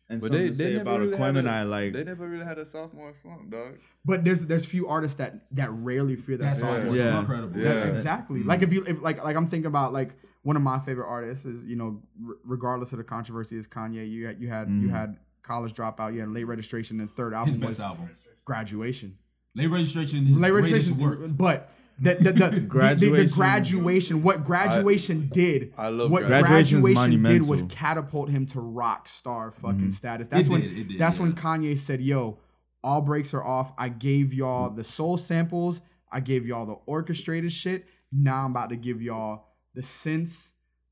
And 0.09 0.19
But 0.19 0.27
something 0.27 0.41
they 0.43 0.51
to 0.51 0.55
they 0.57 0.73
say 0.75 0.79
about 0.81 0.99
really 0.99 1.15
had 1.17 1.35
Aquemini, 1.35 1.61
a- 1.61 1.65
like 1.65 1.93
they 1.93 2.03
never 2.03 2.27
really 2.27 2.43
had 2.43 2.57
a 2.57 2.65
sophomore 2.65 3.13
slump, 3.15 3.49
dog. 3.49 3.75
But 4.03 4.25
there's 4.25 4.45
there's 4.45 4.65
few 4.65 4.89
artists 4.89 5.15
that 5.17 5.45
that 5.51 5.71
rarely 5.71 6.17
fear 6.17 6.35
that 6.35 6.43
That's 6.43 6.59
sophomore 6.59 6.79
almost 6.79 6.97
Yeah. 6.97 7.19
incredible. 7.21 7.57
Yeah. 7.61 7.73
That- 7.75 7.95
exactly. 7.95 8.41
Mhm. 8.41 8.45
Like 8.47 8.61
if 8.61 8.73
you 8.73 8.83
if 8.85 9.01
like 9.01 9.23
like 9.23 9.37
I'm 9.37 9.47
thinking 9.47 9.67
about 9.67 9.93
like 9.93 10.11
one 10.43 10.57
of 10.57 10.61
my 10.63 10.79
favorite 10.79 11.07
artists 11.07 11.45
is 11.45 11.63
you 11.63 11.77
know 11.77 12.01
r- 12.27 12.35
regardless 12.43 12.91
of 12.91 12.97
the 12.97 13.05
controversy 13.05 13.57
is 13.57 13.69
Kanye. 13.69 14.09
You 14.09 14.25
had 14.25 14.41
you 14.41 14.49
had 14.49 14.67
you 14.69 14.89
Mhm. 14.89 14.91
had 14.91 15.17
college 15.43 15.73
dropout. 15.73 16.13
You 16.13 16.19
had 16.19 16.29
late 16.29 16.43
registration. 16.43 16.99
And 16.99 17.09
third 17.09 17.31
His 17.31 17.37
album 17.37 17.53
best 17.61 17.67
was 17.69 17.79
album. 17.79 18.09
graduation. 18.43 19.17
Late 19.55 19.67
registration. 19.67 20.25
His 20.25 20.37
Late 20.37 20.51
registration, 20.51 20.97
work. 20.97 21.19
but 21.37 21.71
The, 22.01 22.15
the, 22.15 22.23
the, 22.23 22.31
the- 22.31 22.49
the, 22.49 22.59
Graduation. 22.61 23.35
graduation, 23.35 24.23
what 24.23 24.43
graduation 24.43 25.29
did, 25.31 25.73
I 25.77 25.89
love 25.89 26.09
what 26.09 26.25
graduation. 26.25 26.81
graduation, 26.81 27.23
did 27.23 27.47
was 27.47 27.63
catapult 27.63 28.29
him 28.29 28.45
to 28.47 28.59
rock 28.59 29.07
star 29.07 29.51
fucking 29.51 29.77
Mm-hmm. 29.77 29.89
status. 29.89 30.27
That's 30.27 30.47
It 30.47 30.49
when 30.51 30.61
did, 30.61 30.77
it 30.77 30.87
did, 30.89 30.99
that's 30.99 31.19
when. 31.19 31.33
Kanye 31.33 31.77
said, 31.77 32.01
"Yo, 32.01 32.37
all 32.83 33.01
breaks 33.01 33.33
are 33.33 33.43
off. 33.43 33.71
I 33.77 33.89
gave 33.89 34.33
y'all 34.33 34.69
the 34.71 34.83
soul 34.83 35.17
samples. 35.17 35.81
I 36.11 36.19
gave 36.19 36.45
y'all 36.47 36.65
the 36.65 36.77
orchestrated 36.87 37.51
shit. 37.53 37.85
Now 38.11 38.45
I'm 38.45 38.51
about 38.51 38.69
to 38.69 38.75
give 38.75 39.01
y'all 39.01 39.45
the 39.75 39.81
synths, 39.81 40.51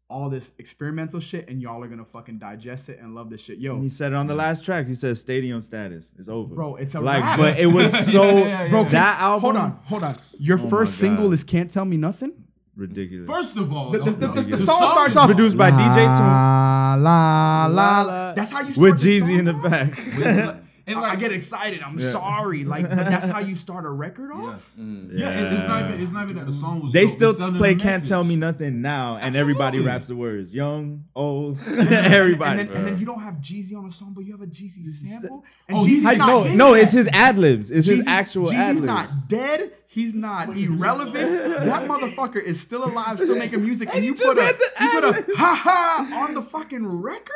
all 0.10 0.28
this 0.30 0.54
experimental 0.58 1.20
shit, 1.20 1.48
and 1.50 1.62
y'all 1.62 1.84
are 1.84 1.88
gonna 1.88 2.04
fucking 2.04 2.40
digest 2.40 2.90
it 2.90 3.00
and 3.00 3.14
love 3.14 3.30
this 3.30 3.42
shit. 3.42 3.60
Yo, 3.60 3.80
He 3.80 3.90
said 3.90 4.12
it 4.12 4.16
on 4.16 4.26
the 4.28 4.34
mm. 4.34 4.38
last 4.38 4.66
track. 4.66 4.88
He 4.88 4.96
said 4.96 5.18
stadium 5.18 5.62
status 5.62 6.12
is 6.18 6.28
over. 6.28 6.56
Bro, 6.56 6.78
it's 6.78 6.96
a 6.96 7.00
like, 7.00 7.22
wrap. 7.24 7.38
but 7.40 7.60
it 7.60 7.68
was 7.68 7.92
so 8.12 8.24
Yeah, 8.24 8.34
yeah, 8.34 8.48
yeah. 8.64 8.70
bro, 8.70 8.84
Bro, 8.84 8.92
that 8.92 9.20
album. 9.22 9.42
hold 9.42 9.56
on, 9.58 9.80
hold 9.86 10.04
on. 10.04 10.16
Your 10.40 10.60
Oh 10.60 10.70
first 10.70 10.96
single 10.98 11.32
is 11.32 11.44
"Can't 11.44 11.70
Tell 11.70 11.86
Me 11.86 11.96
Nothing." 11.98 12.34
ridiculous. 12.76 13.28
First 13.28 13.58
of 13.58 13.74
all, 13.74 13.90
The, 13.92 14.00
the, 14.00 14.12
the, 14.12 14.28
the, 14.28 14.42
the 14.42 14.58
The 14.58 14.66
song 14.66 14.82
starts 14.92 15.16
off 15.18 15.26
produced 15.28 15.58
by 15.58 15.70
DJ 15.70 16.08
Toomp. 16.16 16.18
La 16.18 16.96
la 16.96 17.66
la. 17.68 18.02
la. 18.02 18.34
That's 18.34 18.52
how 18.52 18.62
you 18.62 18.74
start 18.74 18.78
with 18.78 19.02
the 19.02 19.20
Jeezy 19.20 19.38
in 19.38 19.46
the 19.46 19.52
song 19.52 19.62
back. 19.64 20.64
With- 20.90 20.98
and 20.98 21.06
I, 21.06 21.10
like, 21.10 21.18
I 21.18 21.22
get 21.22 21.32
excited. 21.32 21.82
I'm 21.82 21.98
Yeah. 22.00 22.12
sorry. 22.12 22.66
Like, 22.66 22.90
but 22.90 22.98
that's 22.98 23.28
how 23.28 23.40
you 23.40 23.56
start 23.56 23.86
a 23.86 23.90
record 23.90 24.32
yeah. 24.36 24.42
off. 24.42 24.72
Mm. 24.80 25.10
Yeah, 25.14 25.30
it- 25.32 25.54
it's 25.54 25.68
not 25.68 25.86
even 25.90 26.02
it's 26.04 26.12
not 26.12 26.24
even 26.24 26.36
that 26.38 26.46
the 26.48 26.54
song 26.54 26.82
was. 26.82 26.92
They 26.92 27.06
dope, 27.06 27.36
still 27.36 27.54
play 27.54 27.76
"Can't 27.76 27.84
message. 28.02 28.10
Tell 28.10 28.24
Me 28.24 28.36
Nothing" 28.36 28.82
now, 28.82 29.18
and 29.18 29.36
everybody 29.36 29.80
raps 29.80 30.08
the 30.08 30.16
words. 30.16 30.52
Young, 30.52 31.06
old, 31.16 31.60
And 31.68 31.90
everybody. 31.92 32.64
then, 32.64 32.76
and 32.76 32.88
then 32.88 33.00
you 33.00 33.06
don't 33.06 33.22
have 33.22 33.36
Jeezy 33.36 33.76
on 33.78 33.86
a 33.86 33.92
song, 33.92 34.14
but 34.16 34.26
you 34.26 34.32
have 34.34 34.42
a 34.42 34.48
Jeezy 34.48 34.86
sample. 34.86 35.44
And 35.68 35.78
Oh, 35.78 35.82
Jeezy's 35.82 36.02
he's- 36.02 36.06
I, 36.06 36.16
not 36.16 36.28
no, 36.28 36.54
no, 36.56 36.74
that. 36.74 36.82
it's 36.84 36.94
his 36.94 37.08
ad 37.14 37.38
libs. 37.38 37.70
It's 37.72 37.88
his 37.88 38.00
Jeezy- 38.02 38.08
actual 38.08 38.52
ad 38.52 38.76
Jeezy's 38.76 38.82
libs. 38.82 38.88
not 38.88 39.10
dead. 39.28 39.72
He's 39.92 40.14
not 40.14 40.56
irrelevant. 40.56 41.66
that 41.66 41.88
motherfucker 41.88 42.42
is 42.44 42.60
still 42.60 42.86
alive, 42.86 43.18
still 43.18 43.36
making 43.46 43.64
music, 43.64 43.90
and 43.94 44.06
you 44.06 44.14
put 44.14 44.38
a 44.38 44.56
you 44.82 44.90
put 44.92 45.04
a 45.04 45.36
ha 45.36 45.56
ha 45.64 46.26
on 46.28 46.36
the 46.36 46.42
fucking 46.44 46.86
record. 46.86 47.32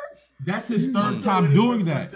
That's 0.45 0.67
his 0.67 0.91
third 0.91 1.21
time 1.21 1.53
doing 1.53 1.85
that. 1.85 2.11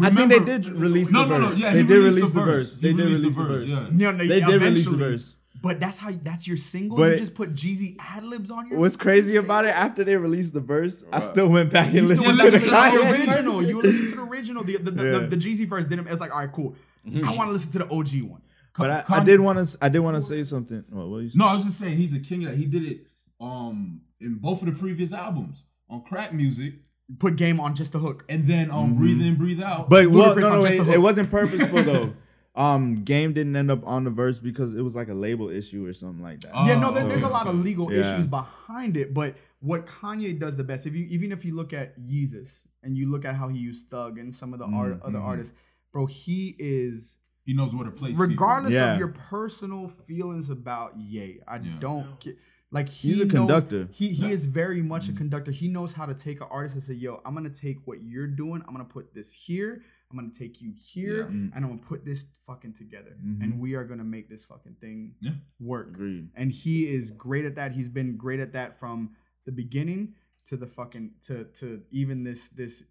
I 0.00 0.10
think 0.10 0.30
they 0.30 0.38
did 0.40 0.66
release 0.66 1.10
No, 1.10 1.24
the 1.26 1.38
no, 1.38 1.46
verse. 1.48 1.58
no. 1.58 1.64
Yeah, 1.66 1.72
they 1.72 1.82
did 1.82 1.90
release 1.90 2.14
the 2.14 2.20
the 2.20 2.26
verse. 2.26 2.70
verse. 2.70 2.78
They 2.78 2.88
did 2.92 2.98
release 2.98 3.20
the 3.22 3.28
the 3.28 3.30
verse, 3.30 3.60
verse. 3.60 3.68
yeah. 3.68 3.86
No, 3.90 4.10
no, 4.12 4.18
They 4.18 4.40
did 4.40 4.46
release 4.46 4.46
the 4.46 4.54
eventually. 4.56 4.98
verse. 4.98 5.34
But 5.62 5.78
that's 5.80 5.98
how 5.98 6.10
that's 6.22 6.46
your 6.48 6.56
single. 6.56 6.96
But 6.96 7.12
you 7.12 7.18
just 7.18 7.34
put 7.34 7.54
Jeezy 7.54 7.96
ad 7.98 8.24
libs 8.24 8.50
on 8.50 8.68
your. 8.68 8.78
What's 8.78 8.96
crazy 8.96 9.36
about 9.36 9.66
it? 9.66 9.76
After 9.76 10.04
they 10.04 10.16
released 10.16 10.54
the 10.54 10.60
verse, 10.60 11.04
I 11.12 11.20
still 11.20 11.48
went 11.48 11.70
back 11.70 11.86
and 11.88 11.96
You 11.96 12.02
listened 12.06 12.28
to 12.28 12.36
the 12.36 12.42
listen 12.44 12.60
to 12.60 12.66
the 12.66 12.72
Kanye 12.76 13.28
original. 13.28 13.62
You 13.62 13.82
listen 13.82 14.10
to 14.10 14.16
the 14.16 14.22
original. 14.22 14.64
The 14.64 14.76
the, 14.78 14.90
the, 14.90 15.04
Yeah. 15.04 15.18
the, 15.18 15.26
the 15.26 15.36
Jeezy 15.36 15.68
verse 15.68 15.86
didn't. 15.86 16.06
It's 16.06 16.20
like 16.20 16.32
all 16.32 16.38
right, 16.40 16.50
cool. 16.52 16.76
I 17.06 17.36
want 17.36 17.48
to 17.48 17.52
listen 17.52 17.72
to 17.72 17.78
the 17.80 17.90
OG 17.90 18.22
one. 18.30 18.40
But 18.78 18.90
I, 18.90 19.16
I 19.16 19.24
did 19.24 19.40
want 19.40 19.68
to. 19.68 19.78
I 19.82 19.90
did 19.90 19.98
want 19.98 20.16
to 20.16 20.22
say 20.22 20.44
something. 20.44 20.82
What, 20.88 21.08
what 21.08 21.18
you? 21.24 21.30
No, 21.34 21.46
I 21.46 21.54
was 21.54 21.64
just 21.64 21.78
saying 21.78 21.98
he's 21.98 22.14
a 22.14 22.20
king 22.20 22.44
of 22.44 22.52
that. 22.52 22.56
He 22.56 22.64
did 22.66 22.84
it 22.84 23.06
um 23.38 24.00
in 24.20 24.36
both 24.36 24.62
of 24.62 24.66
the 24.72 24.78
previous 24.78 25.12
albums 25.12 25.64
on 25.90 26.02
crack 26.04 26.32
music, 26.32 26.74
Put 27.18 27.36
game 27.36 27.58
on 27.60 27.74
just 27.74 27.92
the 27.92 27.98
hook. 27.98 28.24
and 28.28 28.46
then 28.46 28.70
um 28.70 28.94
breathe 28.94 29.20
in, 29.20 29.34
breathe 29.36 29.60
out. 29.62 29.90
But 29.90 30.08
well, 30.08 30.34
no, 30.36 30.46
on 30.46 30.60
no, 30.60 30.64
it, 30.64 30.88
it 30.88 30.98
wasn't 30.98 31.30
purposeful 31.30 31.82
though. 31.82 32.12
Um, 32.56 33.04
Game 33.04 33.32
didn't 33.32 33.54
end 33.54 33.70
up 33.70 33.86
on 33.86 34.02
the 34.02 34.10
verse 34.10 34.40
because 34.40 34.74
it 34.74 34.82
was 34.82 34.94
like 34.96 35.08
a 35.08 35.14
label 35.14 35.48
issue 35.48 35.86
or 35.86 35.92
something 35.94 36.20
like 36.22 36.40
that. 36.40 36.50
Oh, 36.52 36.66
yeah, 36.66 36.80
no, 36.80 36.90
there, 36.90 37.06
there's 37.06 37.22
a 37.22 37.28
lot 37.28 37.46
of 37.46 37.54
legal 37.54 37.92
Yeah. 37.92 38.00
issues 38.00 38.26
behind 38.26 38.96
it. 38.96 39.14
But 39.14 39.36
what 39.60 39.86
Kanye 39.86 40.36
does 40.38 40.56
the 40.56 40.64
best, 40.64 40.84
if 40.84 40.94
you 40.94 41.06
even 41.06 41.30
if 41.30 41.44
you 41.44 41.54
look 41.54 41.72
at 41.72 41.98
Yeezus 42.00 42.50
and 42.82 42.98
you 42.98 43.08
look 43.08 43.24
at 43.24 43.36
how 43.36 43.48
he 43.48 43.56
used 43.58 43.88
Thug 43.88 44.18
and 44.18 44.34
some 44.34 44.52
of 44.52 44.58
the 44.58 44.66
art, 44.66 44.94
Mm-hmm. 44.98 45.06
other 45.06 45.20
artists, 45.20 45.54
bro, 45.92 46.06
he 46.06 46.56
is 46.58 47.18
he 47.44 47.54
knows 47.54 47.74
where 47.74 47.84
to 47.84 47.92
place. 47.92 48.14
people. 48.14 48.26
regardless 48.26 48.72
Yeah. 48.74 48.94
of 48.94 48.98
your 48.98 49.08
personal 49.08 49.88
feelings 50.06 50.50
about 50.50 50.98
Ye, 50.98 51.40
I 51.46 51.56
Yeah. 51.56 51.76
don't 51.78 52.18
get 52.18 52.36
like 52.72 52.88
he 52.88 53.08
He's 53.10 53.20
a 53.20 53.24
knows- 53.24 53.32
conductor. 53.32 53.88
He 53.92 54.08
he 54.10 54.26
Yeah. 54.28 54.32
is 54.34 54.46
very 54.46 54.82
much 54.82 55.08
a 55.08 55.12
conductor. 55.12 55.50
He 55.50 55.68
knows 55.68 55.92
how 55.92 56.06
to 56.06 56.14
take 56.14 56.40
an 56.40 56.46
artist 56.50 56.74
and 56.76 56.84
say, 56.84 56.94
"Yo, 56.94 57.20
I'm 57.24 57.34
gonna 57.34 57.50
take 57.50 57.86
what 57.86 58.02
you're 58.02 58.26
doing. 58.28 58.62
I'm 58.66 58.72
gonna 58.72 58.84
put 58.84 59.12
this 59.14 59.32
here. 59.32 59.82
I'm 60.10 60.16
gonna 60.16 60.30
take 60.30 60.60
you 60.60 60.72
here, 60.72 61.18
Yeah. 61.18 61.24
Mm. 61.24 61.50
and 61.54 61.64
I'm 61.64 61.68
gonna 61.70 61.76
put 61.82 62.04
this 62.04 62.26
fucking 62.46 62.72
together, 62.74 63.16
Mhm. 63.24 63.42
and 63.42 63.60
we 63.60 63.74
are 63.74 63.84
gonna 63.84 64.04
make 64.04 64.28
this 64.28 64.44
fucking 64.44 64.74
thing 64.80 65.14
Yeah. 65.20 65.34
work." 65.60 65.88
Agreed. 65.88 66.30
And 66.34 66.50
he 66.52 66.86
is 66.88 67.10
great 67.10 67.44
at 67.44 67.54
that. 67.56 67.72
He's 67.72 67.88
been 67.88 68.16
great 68.16 68.40
at 68.40 68.52
that 68.52 68.78
from 68.78 69.14
the 69.44 69.52
beginning 69.52 70.14
to 70.46 70.56
the 70.56 70.66
fucking 70.66 71.14
to 71.22 71.44
to 71.60 71.82
even 71.90 72.22
this 72.24 72.48
this 72.50 72.84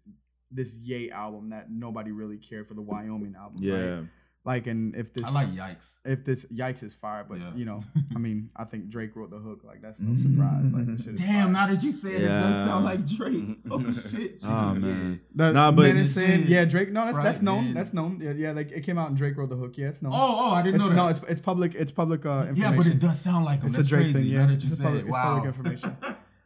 this 0.52 0.74
Ye 0.76 1.10
album 1.12 1.50
that 1.50 1.70
nobody 1.70 2.10
really 2.10 2.36
cared 2.38 2.66
for 2.66 2.74
the 2.74 2.82
Wyoming 2.82 3.34
album. 3.36 3.62
right? 3.62 4.08
Yeah. 4.42 4.50
Like, 4.52 4.66
and 4.66 4.96
if 4.96 5.12
this 5.12 5.26
I 5.26 5.30
like 5.30 5.48
yikes. 5.52 5.98
if 6.04 6.24
this 6.24 6.46
yikes 6.46 6.82
is 6.82 6.94
fire, 6.94 7.26
but 7.28 7.38
Yeah. 7.38 7.54
you 7.54 7.66
know, 7.66 7.78
I 8.16 8.18
mean, 8.18 8.48
I 8.56 8.64
think 8.64 8.88
Drake 8.88 9.14
wrote 9.14 9.30
the 9.30 9.36
hook. 9.38 9.60
Like 9.64 9.82
that's 9.82 10.00
no 10.00 10.16
surprise. 10.16 10.64
Like 10.72 10.86
the 10.96 11.02
shit 11.02 11.14
is 11.14 11.20
Damn, 11.20 11.52
fire. 11.52 11.66
now 11.66 11.74
that 11.74 11.82
you 11.82 11.92
say 11.92 12.14
it, 12.14 12.22
it 12.22 12.26
does 12.28 12.56
Yeah. 12.56 12.64
sound 12.64 12.84
like 12.86 13.06
Drake. 13.06 13.58
Oh 13.70 13.92
shit. 13.92 14.40
Oh 14.42 14.74
man. 14.74 15.20
The 15.34 15.52
Nah, 15.52 15.70
but- 15.72 15.82
menacing, 15.94 16.46
yeah, 16.46 16.64
Drake. 16.64 16.90
No, 16.90 17.04
that's 17.04 17.18
that's 17.18 17.42
known. 17.42 17.64
man. 17.66 17.74
That's 17.74 17.92
known. 17.92 18.18
Yeah, 18.22 18.32
yeah, 18.32 18.52
like 18.52 18.72
it 18.72 18.80
came 18.80 18.96
out 18.98 19.08
and 19.10 19.16
Drake 19.18 19.36
wrote 19.36 19.50
the 19.50 19.56
hook. 19.56 19.76
Yeah, 19.76 19.88
it's 19.88 20.00
known. 20.00 20.12
Oh, 20.14 20.18
oh, 20.18 20.50
I 20.52 20.62
didn't 20.62 20.76
it's, 20.76 20.84
know 20.84 20.88
that. 20.90 20.96
no, 20.96 21.08
it's 21.08 21.20
it's 21.28 21.40
public. 21.40 21.74
It's 21.74 21.92
public 21.92 22.24
uh, 22.24 22.46
information. 22.48 22.56
yeah, 22.56 22.76
but 22.76 22.86
it 22.86 22.98
does 22.98 23.20
sound 23.20 23.44
like 23.44 23.60
him. 23.60 23.66
It's 23.66 23.76
That's 23.76 23.88
a 23.88 23.90
Drake 23.90 24.02
crazy. 24.12 24.12
thing. 24.30 24.32
Now 24.34 24.40
Yeah, 24.40 24.46
that 24.46 24.62
you 24.62 24.68
it's, 24.68 24.76
said 24.78 24.84
public, 24.84 25.02
it. 25.02 25.04
it's 25.06 25.12
wow. 25.12 25.34
public 25.34 25.44
information. 25.54 25.96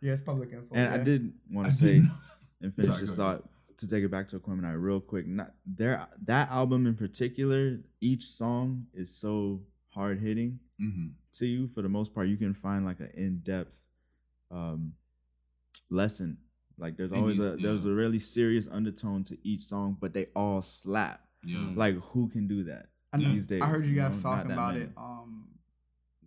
yeah, 0.01 0.13
it's 0.13 0.23
public 0.23 0.53
info. 0.53 0.75
And 0.75 0.95
I 0.95 0.99
did 0.99 1.33
want 1.51 1.69
to 1.69 1.75
say 1.75 2.03
and 2.61 2.75
finish 2.75 2.99
this 2.99 3.13
thought 3.15 3.45
to 3.79 3.89
take 3.89 4.05
it 4.05 4.11
back 4.11 4.29
to 4.29 4.39
Aquemini 4.39 4.75
real 4.81 5.01
quick. 5.01 5.27
Not 5.27 5.55
there 5.67 6.07
that 6.27 6.51
album 6.51 6.87
in 6.87 6.95
particular, 6.95 7.81
each 8.01 8.25
song 8.27 8.87
is 8.95 9.15
so 9.15 9.63
hard 9.91 10.21
hitting 10.21 10.59
Mhm. 10.81 11.13
to 11.35 11.47
you. 11.47 11.69
For 11.69 11.83
the 11.83 11.89
most 11.89 12.15
part, 12.15 12.29
you 12.29 12.37
can 12.37 12.55
find 12.55 12.85
like 12.85 13.01
an 13.01 13.11
in 13.15 13.39
depth 13.41 13.81
um 14.51 14.95
lesson. 15.91 16.39
Like 16.79 16.97
there's 16.97 17.13
always 17.13 17.37
each- 17.37 17.43
a 17.43 17.57
there's 17.57 17.85
yeah. 17.85 17.91
a 17.91 17.95
really 17.95 18.19
serious 18.19 18.67
undertone 18.69 19.25
to 19.25 19.39
each 19.47 19.61
song, 19.63 19.97
but 20.01 20.13
they 20.13 20.27
all 20.35 20.63
slap. 20.63 21.27
Yeah. 21.45 21.73
Like 21.75 21.97
who 21.97 22.29
can 22.29 22.49
do 22.49 22.65
that 22.65 22.89
I 23.13 23.19
know. 23.19 23.33
these 23.33 23.47
days? 23.47 23.63
I 23.63 23.67
heard 23.67 23.87
you 23.87 23.95
guys 23.95 24.17
know? 24.17 24.23
Talking 24.23 24.51
about 24.53 24.75
many. 24.75 24.87
it. 24.87 24.93
Um, 24.97 25.49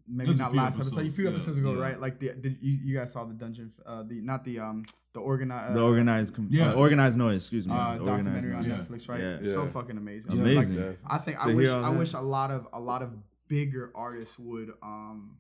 maybe 0.08 0.28
There's 0.28 0.40
not 0.40 0.56
last 0.56 0.76
episode. 0.80 0.96
A 0.98 1.00
episodes, 1.00 1.16
few 1.16 1.26
yeah, 1.26 1.32
episodes 1.32 1.58
ago, 1.60 1.74
yeah. 1.74 1.80
right? 1.82 2.00
Like 2.02 2.20
the 2.20 2.34
did 2.34 2.58
you, 2.62 2.80
you 2.84 2.98
guys 2.98 3.12
saw 3.12 3.24
the 3.26 3.34
dungeon? 3.34 3.72
Uh, 3.86 4.04
the 4.04 4.22
not 4.22 4.44
the 4.46 4.60
um 4.60 4.86
the 5.14 5.20
organized 5.20 5.76
The 5.76 5.82
organized, 5.84 6.36
com- 6.36 6.48
yeah. 6.52 6.72
uh, 6.72 6.74
Organized 6.76 7.18
Noize. 7.18 7.36
Excuse 7.38 7.68
me. 7.68 7.74
uh, 7.74 7.96
the 7.96 8.00
organized 8.02 8.06
documentary 8.46 8.54
on 8.54 8.68
noise. 8.68 8.88
Netflix, 8.88 9.10
right? 9.10 9.22
Yeah. 9.44 9.54
So 9.54 9.68
fucking 9.68 9.98
amazing. 9.98 10.32
Amazing. 10.32 10.76
Like, 10.76 10.86
Yeah. 10.86 10.92
I 11.06 11.18
think 11.18 11.40
To 11.42 11.50
I 11.50 11.54
wish 11.54 11.70
I 11.70 11.82
that. 11.82 11.98
wish 11.98 12.14
a 12.14 12.22
lot 12.22 12.52
of 12.52 12.68
a 12.74 12.80
lot 12.80 13.02
of 13.02 13.12
bigger 13.48 13.92
artists 13.96 14.38
would 14.40 14.72
um 14.82 15.38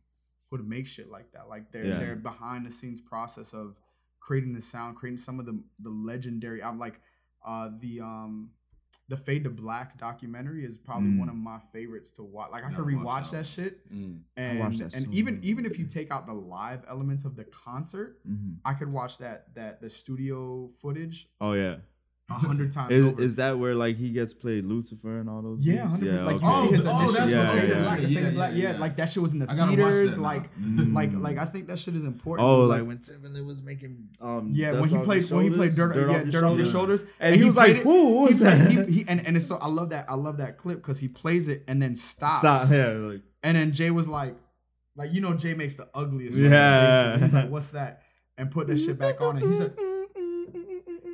would 0.51 0.67
make 0.67 0.87
shit 0.87 1.09
like 1.11 1.31
that. 1.33 1.49
Like 1.49 1.71
their 1.71 1.85
Yeah. 1.85 1.99
their 1.99 2.15
behind 2.15 2.65
the 2.65 2.71
scenes 2.71 3.01
process 3.01 3.53
of 3.53 3.75
creating 4.19 4.53
the 4.53 4.61
sound, 4.61 4.95
creating 4.97 5.17
some 5.17 5.39
of 5.39 5.45
the 5.45 5.59
the 5.79 5.89
legendary. 5.89 6.63
I'm 6.63 6.79
like 6.79 6.99
uh 7.45 7.69
the 7.79 8.01
um 8.01 8.51
the 9.09 9.15
Fade 9.17 9.43
to 9.45 9.49
Black 9.49 9.97
documentary 9.97 10.65
is 10.65 10.77
probably 10.77 11.09
Mm. 11.11 11.19
one 11.19 11.29
of 11.29 11.35
my 11.35 11.59
favorites 11.71 12.11
to 12.11 12.23
watch. 12.23 12.51
Like 12.51 12.63
I 12.65 12.69
Gotta 12.71 12.83
could 12.83 13.01
watch 13.01 13.25
rewatch 13.27 13.31
that 13.31 13.37
that 13.37 13.45
shit, 13.45 13.89
Mm. 13.93 14.19
and 14.35 14.79
that 14.79 14.93
and 14.95 15.05
so 15.05 15.11
even 15.11 15.39
even 15.43 15.65
if 15.65 15.79
you 15.79 15.85
take 15.85 16.11
out 16.11 16.25
the 16.27 16.33
live 16.33 16.83
elements 16.89 17.23
of 17.23 17.35
the 17.35 17.45
concert, 17.45 18.19
Mhm. 18.27 18.57
I 18.65 18.73
could 18.73 18.91
watch 18.91 19.17
that 19.19 19.53
that 19.55 19.79
the 19.81 19.89
studio 19.89 20.67
footage 20.81 21.29
Oh 21.39 21.53
yeah. 21.53 21.77
A 22.29 22.33
hundred 22.33 22.73
times 22.73 22.91
Is, 22.91 23.05
over. 23.05 23.21
is 23.21 23.35
that 23.37 23.57
where 23.57 23.73
like 23.73 23.95
he 23.95 24.09
gets 24.09 24.33
played 24.33 24.65
Lucifer 24.65 25.19
and 25.19 25.29
all 25.29 25.41
those? 25.41 25.59
Yeah, 25.61 25.85
beats? 25.85 25.95
100%. 26.03 26.25
like 26.25 26.35
okay. 26.35 26.45
you 26.45 26.51
Oh, 26.51 26.67
see 26.69 26.75
his 26.75 26.85
oh, 26.85 26.89
initials. 26.97 27.13
that's 27.15 27.31
Yeah, 27.31 27.51
Fade 27.53 27.69
yeah, 27.69 27.81
Black, 27.81 27.99
yeah. 28.01 28.07
Yeah, 28.07 28.29
Black. 28.31 28.51
yeah, 28.51 28.57
Yeah, 28.57 28.71
yeah. 28.73 28.77
like 28.79 28.97
that 28.97 29.09
shit 29.09 29.23
was 29.23 29.31
in 29.33 29.39
the 29.39 29.49
I 29.49 29.55
gotta 29.55 29.69
watch 29.71 29.77
theaters. 29.93 30.15
that. 30.15 30.21
Like, 30.21 30.57
Mm. 30.59 30.93
like, 30.93 31.13
like 31.13 31.37
I 31.37 31.45
think 31.45 31.67
that 31.67 31.79
shit 31.79 31.95
is 31.95 32.03
important. 32.03 32.45
Oh, 32.45 32.65
Like, 32.65 32.79
like 32.81 32.87
when 32.89 32.97
Timbaland 32.97 33.45
was 33.45 33.61
making 33.61 34.09
um 34.19 34.51
yeah, 34.53 34.73
when 34.77 34.89
he 34.89 34.97
played 34.97 35.29
when 35.31 35.43
he 35.45 35.49
played 35.51 35.73
Shoulders, 35.73 35.95
dirt, 35.95 36.11
yeah, 36.11 36.23
dirt 36.29 36.43
off 36.43 36.57
your 36.57 36.65
shoulders, 36.67 37.05
And 37.21 37.33
he 37.33 37.45
was 37.45 37.55
like, 37.55 37.67
played 37.67 37.77
it- 37.77 37.83
"Who 37.83 38.07
was 38.23 38.31
he 38.31 38.37
played- 38.39 38.61
that?" 38.77 38.89
He, 38.89 38.93
he, 38.95 39.05
and 39.07 39.25
and 39.25 39.37
it's 39.37 39.47
so 39.47 39.55
I 39.55 39.67
love 39.69 39.91
that 39.91 40.05
I 40.09 40.15
love 40.15 40.35
that 40.37 40.57
clip 40.57 40.79
because 40.79 40.99
he 40.99 41.07
plays 41.07 41.47
it 41.47 41.63
and 41.65 41.81
then 41.81 41.95
stops. 41.95 42.39
Stop. 42.39 42.69
Yeah, 42.69 42.87
like 42.87 43.21
And 43.41 43.55
then 43.55 43.71
Jay 43.71 43.89
was 43.89 44.09
like, 44.09 44.35
like 44.97 45.13
you 45.13 45.21
know, 45.21 45.33
Jay 45.33 45.53
makes 45.53 45.77
the 45.77 45.87
ugliest. 45.93 46.35
Yeah. 46.35 47.19
He's 47.19 47.31
like, 47.31 47.49
what's 47.49 47.69
that? 47.69 48.01
And 48.37 48.51
put 48.51 48.67
that 48.67 48.79
shit 48.79 48.97
back 48.97 49.21
on, 49.21 49.37
and 49.37 49.49
he's 49.49 49.61
like. 49.61 49.77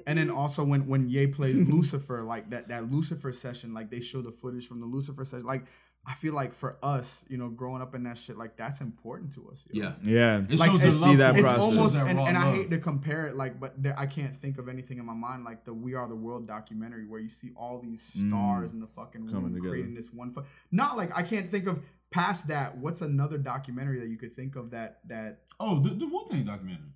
And 0.07 0.17
then 0.17 0.29
also 0.29 0.63
when 0.63 0.87
when 0.87 1.09
Ye 1.09 1.27
plays 1.27 1.55
Lucifer, 1.67 2.23
like 2.23 2.49
that 2.51 2.67
that 2.69 2.91
Lucifer 2.91 3.31
session, 3.31 3.73
like 3.73 3.89
they 3.89 4.01
show 4.01 4.21
the 4.21 4.31
footage 4.31 4.67
from 4.67 4.79
the 4.79 4.85
Lucifer 4.85 5.25
session. 5.25 5.45
Like 5.45 5.65
I 6.05 6.15
feel 6.15 6.33
like 6.33 6.53
for 6.53 6.77
us, 6.83 7.23
you 7.29 7.37
know, 7.37 7.47
growing 7.47 7.81
up 7.81 7.95
in 7.95 8.03
that 8.03 8.17
shit, 8.17 8.37
like 8.37 8.57
that's 8.57 8.81
important 8.81 9.33
to 9.35 9.49
us. 9.49 9.63
yo. 9.71 9.83
Yeah. 9.83 9.93
yeah. 10.03 10.37
It 10.49 10.59
Like, 10.59 10.71
shows 10.71 10.81
it's- 10.81 10.95
the 10.95 11.01
love 11.01 11.11
see 11.11 11.15
that. 11.15 11.35
It's 11.35 11.41
process. 11.43 11.61
almost, 11.63 11.95
that 11.95 12.07
and, 12.07 12.19
and 12.19 12.37
I 12.37 12.53
hate 12.53 12.69
to 12.71 12.77
compare 12.77 13.25
it, 13.27 13.37
like, 13.37 13.57
but 13.57 13.81
there, 13.81 13.97
I 13.97 14.05
can't 14.05 14.35
think 14.41 14.57
of 14.57 14.67
anything 14.67 14.97
in 14.97 15.05
my 15.05 15.13
mind 15.13 15.45
like 15.45 15.63
the 15.63 15.73
"We 15.73 15.93
Are 15.93 16.09
the 16.09 16.15
World" 16.15 16.45
documentary 16.45 17.05
where 17.07 17.21
you 17.21 17.29
see 17.29 17.51
all 17.55 17.79
these 17.79 18.03
mm. 18.17 18.27
stars 18.27 18.73
in 18.73 18.81
the 18.81 18.87
fucking 18.87 19.27
Coming 19.27 19.43
room 19.43 19.53
together. 19.53 19.69
creating 19.69 19.95
this 19.95 20.11
one. 20.11 20.33
Fu- 20.33 20.43
Not 20.73 20.97
like 20.97 21.11
I 21.15 21.23
can't 21.23 21.49
think 21.49 21.67
of 21.67 21.79
past 22.11 22.47
that. 22.49 22.77
What's 22.77 22.99
another 23.01 23.37
documentary 23.37 24.01
that 24.01 24.09
you 24.09 24.17
could 24.17 24.35
think 24.35 24.57
of 24.57 24.71
that 24.71 24.99
that 25.07 25.39
Oh, 25.57 25.79
the, 25.79 25.91
the 25.91 26.05
Wu 26.05 26.25
Tang 26.27 26.43
documentary. 26.43 26.91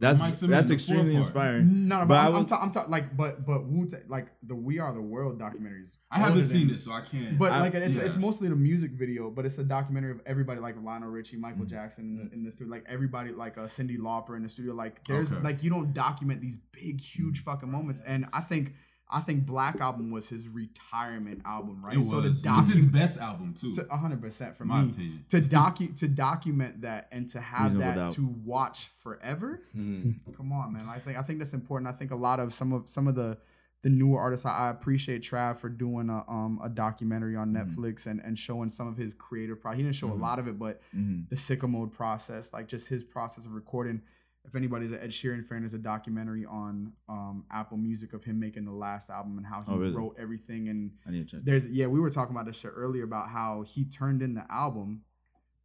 That's 0.00 0.20
that's 0.40 0.70
extremely 0.70 1.16
inspiring. 1.16 1.88
No, 1.88 1.96
no, 1.96 2.00
But 2.02 2.08
but, 2.08 2.14
I 2.14 2.26
I'm, 2.26 2.34
I'm, 2.36 2.42
was- 2.42 2.50
ta- 2.50 2.60
I'm 2.62 2.70
talking 2.70 2.90
like, 2.92 3.16
but 3.16 3.44
but 3.44 3.64
Wu 3.66 3.88
like 4.06 4.28
the 4.44 4.54
We 4.54 4.78
Are 4.78 4.92
the 4.94 5.00
World 5.02 5.40
documentaries. 5.40 5.96
I 6.10 6.18
haven't 6.20 6.44
seen 6.44 6.68
than- 6.68 6.76
it, 6.76 6.78
so 6.78 6.92
I 6.92 7.00
can't. 7.00 7.36
But 7.36 7.50
I- 7.50 7.60
like 7.62 7.74
it's 7.74 7.96
yeah. 7.96 8.04
it's 8.04 8.16
mostly 8.16 8.48
the 8.48 8.54
music 8.54 8.92
video, 8.92 9.28
but 9.28 9.44
it's 9.44 9.58
a 9.58 9.64
documentary 9.64 10.12
of 10.12 10.20
everybody 10.24 10.60
like 10.60 10.76
Lionel 10.80 11.08
Richie, 11.08 11.36
Michael 11.36 11.64
Mm-hmm. 11.64 11.74
Jackson 11.74 12.04
in 12.04 12.16
the, 12.28 12.32
in 12.34 12.44
the 12.44 12.52
studio, 12.52 12.70
like 12.70 12.84
everybody 12.88 13.32
like 13.32 13.58
uh, 13.58 13.62
Cyndi 13.62 13.98
Lauper 13.98 14.36
in 14.36 14.44
the 14.44 14.48
studio. 14.48 14.72
Like 14.72 15.04
there's 15.08 15.32
Okay. 15.32 15.42
like 15.42 15.64
you 15.64 15.70
don't 15.70 15.92
document 15.92 16.40
these 16.40 16.58
big 16.72 17.00
huge 17.00 17.42
fucking 17.42 17.70
moments, 17.70 18.00
and 18.06 18.26
I 18.32 18.40
think 18.40 18.74
I 19.10 19.20
think 19.20 19.46
Black 19.46 19.80
Album 19.80 20.10
was 20.10 20.28
his 20.28 20.48
retirement 20.48 21.40
album, 21.44 21.82
right? 21.84 21.96
it 21.96 22.04
so 22.04 22.20
was. 22.20 22.42
to 22.42 22.48
it's 22.58 22.72
his 22.74 22.84
best 22.86 23.18
album 23.18 23.54
too. 23.54 23.72
to 23.74 23.82
100 23.84 24.20
percent 24.20 24.56
for 24.56 24.64
my 24.64 24.82
me 24.82 24.90
opinion. 24.90 25.24
to 25.30 25.40
docu 25.40 25.96
to 25.96 26.08
document 26.08 26.82
that 26.82 27.08
and 27.10 27.26
to 27.28 27.40
have 27.40 27.74
Reasonable 27.74 27.86
that 27.86 28.06
doubt. 28.08 28.14
to 28.16 28.26
watch 28.44 28.90
forever. 29.02 29.62
Mhm. 29.76 30.16
Come 30.36 30.52
on, 30.52 30.72
man. 30.74 30.88
I 30.88 30.98
think 30.98 31.16
I 31.18 31.22
think 31.22 31.38
that's 31.38 31.54
important. 31.54 31.88
I 31.88 31.92
think 31.96 32.10
a 32.10 32.16
lot 32.16 32.38
of 32.40 32.52
some 32.52 32.72
of 32.72 32.88
some 32.88 33.08
of 33.08 33.14
the 33.14 33.38
the 33.82 33.88
newer 33.88 34.20
artists. 34.20 34.44
I, 34.44 34.66
I 34.66 34.70
appreciate 34.70 35.22
Trav 35.22 35.56
for 35.58 35.68
doing 35.68 36.10
a 36.10 36.24
um 36.28 36.60
a 36.62 36.68
documentary 36.68 37.36
on 37.36 37.52
Mm-hmm. 37.54 37.80
Netflix 37.80 38.06
and 38.06 38.20
and 38.20 38.38
showing 38.38 38.68
some 38.68 38.88
of 38.88 38.96
his 38.98 39.14
creative 39.14 39.60
pro. 39.60 39.72
He 39.72 39.82
didn't 39.82 39.94
show 39.96 40.08
Mhm. 40.08 40.12
a 40.12 40.22
lot 40.22 40.38
of 40.38 40.48
it, 40.48 40.58
but 40.58 40.82
Mhm. 40.94 41.28
the 41.30 41.36
sicko 41.36 41.68
mode 41.70 41.92
process, 41.92 42.52
like 42.52 42.68
just 42.68 42.88
his 42.88 43.02
process 43.04 43.46
of 43.46 43.52
recording. 43.54 44.02
If 44.48 44.56
anybody's 44.56 44.92
an 44.92 44.98
Ed 45.00 45.10
Sheeran 45.10 45.44
fan, 45.46 45.60
there's 45.60 45.74
a 45.74 45.78
documentary 45.78 46.44
on 46.46 46.92
um 47.08 47.44
Apple 47.52 47.76
Music 47.76 48.14
of 48.14 48.24
him 48.24 48.40
making 48.40 48.64
the 48.64 48.72
last 48.72 49.10
album 49.10 49.36
and 49.38 49.46
how 49.46 49.62
he 49.62 49.70
Oh, 49.70 49.76
really? 49.76 49.92
wrote 49.94 50.16
everything 50.18 50.68
and 50.68 50.90
I 51.06 51.10
need 51.10 51.28
to 51.28 51.36
check. 51.36 51.44
there's 51.44 51.66
yeah, 51.68 51.86
we 51.86 52.00
were 52.00 52.10
talking 52.10 52.34
about 52.34 52.46
this 52.46 52.56
shit 52.56 52.72
earlier 52.74 53.04
about 53.04 53.28
how 53.28 53.62
he 53.62 53.84
turned 53.84 54.22
in 54.22 54.34
the 54.34 54.44
album 54.50 55.02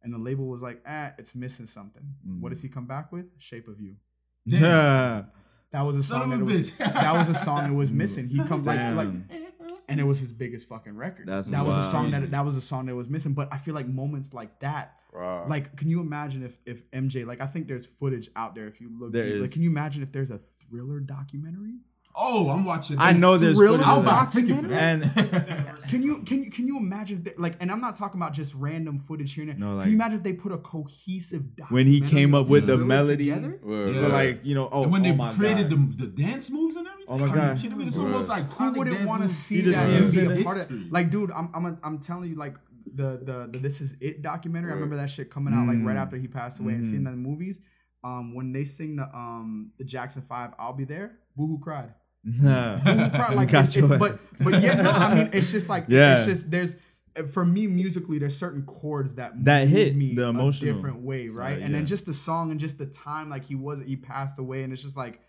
and 0.02 0.12
the 0.12 0.18
label 0.18 0.46
was 0.48 0.60
like, 0.60 0.82
eh, 0.84 1.10
it's 1.16 1.34
missing 1.34 1.66
something. 1.66 2.02
What 2.40 2.50
Mm. 2.50 2.54
does 2.54 2.62
he 2.62 2.68
come 2.68 2.84
back 2.86 3.10
with? 3.10 3.24
Shape 3.38 3.68
of 3.68 3.80
You. 3.80 3.96
Yeah. 4.46 5.24
That 5.72 5.82
was 5.82 5.96
a 5.96 6.04
Son 6.04 6.20
song 6.20 6.32
of 6.32 6.38
that 6.38 6.42
a 6.42 6.44
was 6.44 6.70
bitch. 6.70 6.78
that 6.78 7.12
was 7.14 7.28
a 7.30 7.34
song 7.44 7.64
that 7.64 7.74
was 7.74 7.90
missing. 8.02 8.28
He 8.28 8.38
comes 8.44 8.64
like 8.64 8.78
like 8.94 9.08
Damn. 9.28 9.43
And 9.88 10.00
it 10.00 10.04
was 10.04 10.18
his 10.20 10.32
biggest 10.32 10.68
fucking 10.68 10.96
record. 10.96 11.26
That's 11.28 11.48
that 11.48 11.64
was 11.64 11.74
a 11.86 11.90
song 11.90 12.10
that 12.12 12.30
that 12.30 12.44
was 12.44 12.56
a 12.56 12.60
song 12.60 12.86
that 12.86 12.94
was 12.94 13.08
missing. 13.08 13.32
But 13.34 13.48
I 13.52 13.58
feel 13.58 13.74
like 13.74 13.86
moments 13.88 14.32
like 14.34 14.60
that, 14.60 14.96
Wow. 15.12 15.46
like, 15.48 15.76
can 15.76 15.88
you 15.90 16.00
imagine 16.00 16.42
if 16.44 16.58
if 16.66 16.90
MJ 16.92 17.24
like 17.26 17.40
I 17.40 17.46
think 17.46 17.68
there's 17.68 17.86
footage 17.86 18.30
out 18.36 18.54
there 18.54 18.66
if 18.66 18.80
you 18.80 18.90
look 18.98 19.12
There 19.12 19.24
deep. 19.24 19.34
is. 19.34 19.40
like 19.42 19.52
can 19.52 19.62
you 19.62 19.70
imagine 19.70 20.02
if 20.02 20.12
there's 20.12 20.30
a 20.30 20.40
thriller 20.68 21.00
documentary? 21.00 21.74
Oh, 22.16 22.48
I'm 22.50 22.64
watching. 22.64 22.96
I 23.00 23.10
know 23.12 23.36
there's 23.38 23.58
Really? 23.58 23.72
footage 23.78 23.88
I'll 23.88 23.98
of 23.98 24.04
buy 24.04 24.18
a 24.18 24.20
that. 24.20 24.30
ticket 24.30 24.56
for 24.60 24.68
that. 24.68 24.80
And 24.80 25.80
Can 25.90 26.00
you 26.02 26.22
can 26.22 26.44
you 26.44 26.50
can 26.50 26.66
you 26.68 26.76
imagine 26.78 27.24
that, 27.24 27.40
like 27.40 27.56
and 27.60 27.72
I'm 27.72 27.80
not 27.80 27.96
talking 27.96 28.20
about 28.20 28.32
just 28.32 28.54
random 28.54 29.00
footage 29.00 29.34
here 29.34 29.42
and 29.42 29.60
there. 29.60 29.68
No, 29.68 29.80
can 29.80 29.88
you 29.90 29.96
imagine 29.96 30.18
if 30.18 30.22
they 30.22 30.32
put 30.32 30.52
a 30.52 30.58
cohesive 30.58 31.42
When 31.70 31.88
he 31.88 32.00
came 32.00 32.32
up 32.34 32.46
with 32.46 32.66
the 32.68 32.78
melody, 32.78 33.30
together? 33.30 33.58
Word, 33.64 33.96
Yeah. 33.96 34.02
for 34.02 34.08
like 34.10 34.40
you 34.44 34.54
know, 34.54 34.68
oh, 34.70 34.84
and 34.84 34.92
when 34.92 35.00
oh 35.00 35.04
they 35.04 35.12
my 35.12 35.32
created 35.32 35.70
God. 35.70 35.98
the, 35.98 36.06
the 36.06 36.22
dance 36.22 36.50
moves 36.50 36.76
in 36.76 36.86
everything. 36.86 36.93
Oh 37.08 37.18
my 37.18 37.28
are 37.28 37.34
God. 37.34 37.58
kidding 37.58 37.78
me? 37.78 37.86
It's 37.86 37.98
almost 37.98 38.28
like 38.28 38.50
Who 38.52 38.72
wouldn't 38.72 39.06
want 39.06 39.22
to 39.22 39.28
see 39.28 39.56
You 39.56 39.62
just 39.72 39.78
that 39.86 40.08
see 40.08 40.20
and 40.20 40.34
be 40.34 40.40
a 40.40 40.44
part 40.44 40.56
of 40.58 40.68
History. 40.68 40.88
Like, 40.90 41.10
dude, 41.10 41.30
I'm 41.32 41.50
I'm 41.54 41.78
I'm 41.82 41.98
telling 41.98 42.30
you, 42.30 42.36
like 42.36 42.56
the 42.94 43.20
the, 43.22 43.48
the 43.52 43.58
This 43.58 43.80
Is 43.80 43.96
It 44.00 44.22
documentary. 44.22 44.70
I 44.70 44.74
remember 44.74 44.96
that 44.96 45.10
shit 45.10 45.30
coming 45.30 45.52
out 45.54 45.66
like 45.66 45.78
right 45.82 45.96
Mm. 45.96 46.00
after 46.02 46.16
he 46.16 46.28
passed 46.28 46.60
away 46.60 46.74
and 46.74 46.82
Mhm. 46.82 46.90
seeing 46.90 47.04
that 47.04 47.10
in 47.12 47.18
movies. 47.18 47.60
Um, 48.02 48.34
when 48.34 48.52
they 48.52 48.64
sing 48.64 48.96
the 48.96 49.04
um 49.16 49.72
the 49.78 49.84
Jackson 49.84 50.22
Five, 50.28 50.50
I'll 50.58 50.72
be 50.74 50.84
there. 50.84 51.12
Boohoo 51.36 51.58
cried. 51.58 51.94
Nah. 52.22 52.76
Boohoo 52.78 53.10
cried. 53.10 53.34
Like 53.34 53.50
Got 53.52 53.64
it's, 53.66 53.76
it's 53.76 53.88
your 53.88 53.98
but 53.98 54.12
ass. 54.12 54.18
but 54.40 54.62
yeah, 54.62 54.80
no, 54.82 54.90
I 54.90 55.14
mean 55.14 55.30
it's 55.32 55.50
just 55.50 55.68
like 55.68 55.86
Yeah. 55.88 56.16
it's 56.18 56.26
just 56.26 56.50
there's 56.50 56.76
for 57.32 57.44
me 57.44 57.66
musically 57.66 58.18
there's 58.18 58.36
certain 58.36 58.62
chords 58.64 59.14
that 59.16 59.44
That 59.44 59.64
move 59.68 59.70
hit, 59.76 59.96
me 59.96 60.14
the 60.14 60.26
a 60.26 60.30
emotional 60.30 60.74
different 60.74 61.00
way, 61.02 61.28
right? 61.28 61.54
side, 61.56 61.62
and 61.62 61.74
then 61.74 61.82
yeah. 61.82 61.86
just 61.86 62.06
the 62.06 62.14
song 62.14 62.50
and 62.50 62.58
just 62.58 62.76
the 62.78 62.86
time 62.86 63.30
like 63.30 63.44
he 63.44 63.54
was 63.54 63.80
he 63.80 63.96
passed 63.96 64.38
away 64.38 64.62
and 64.64 64.72
it's 64.72 64.82
just 64.82 64.96
like, 64.96 65.20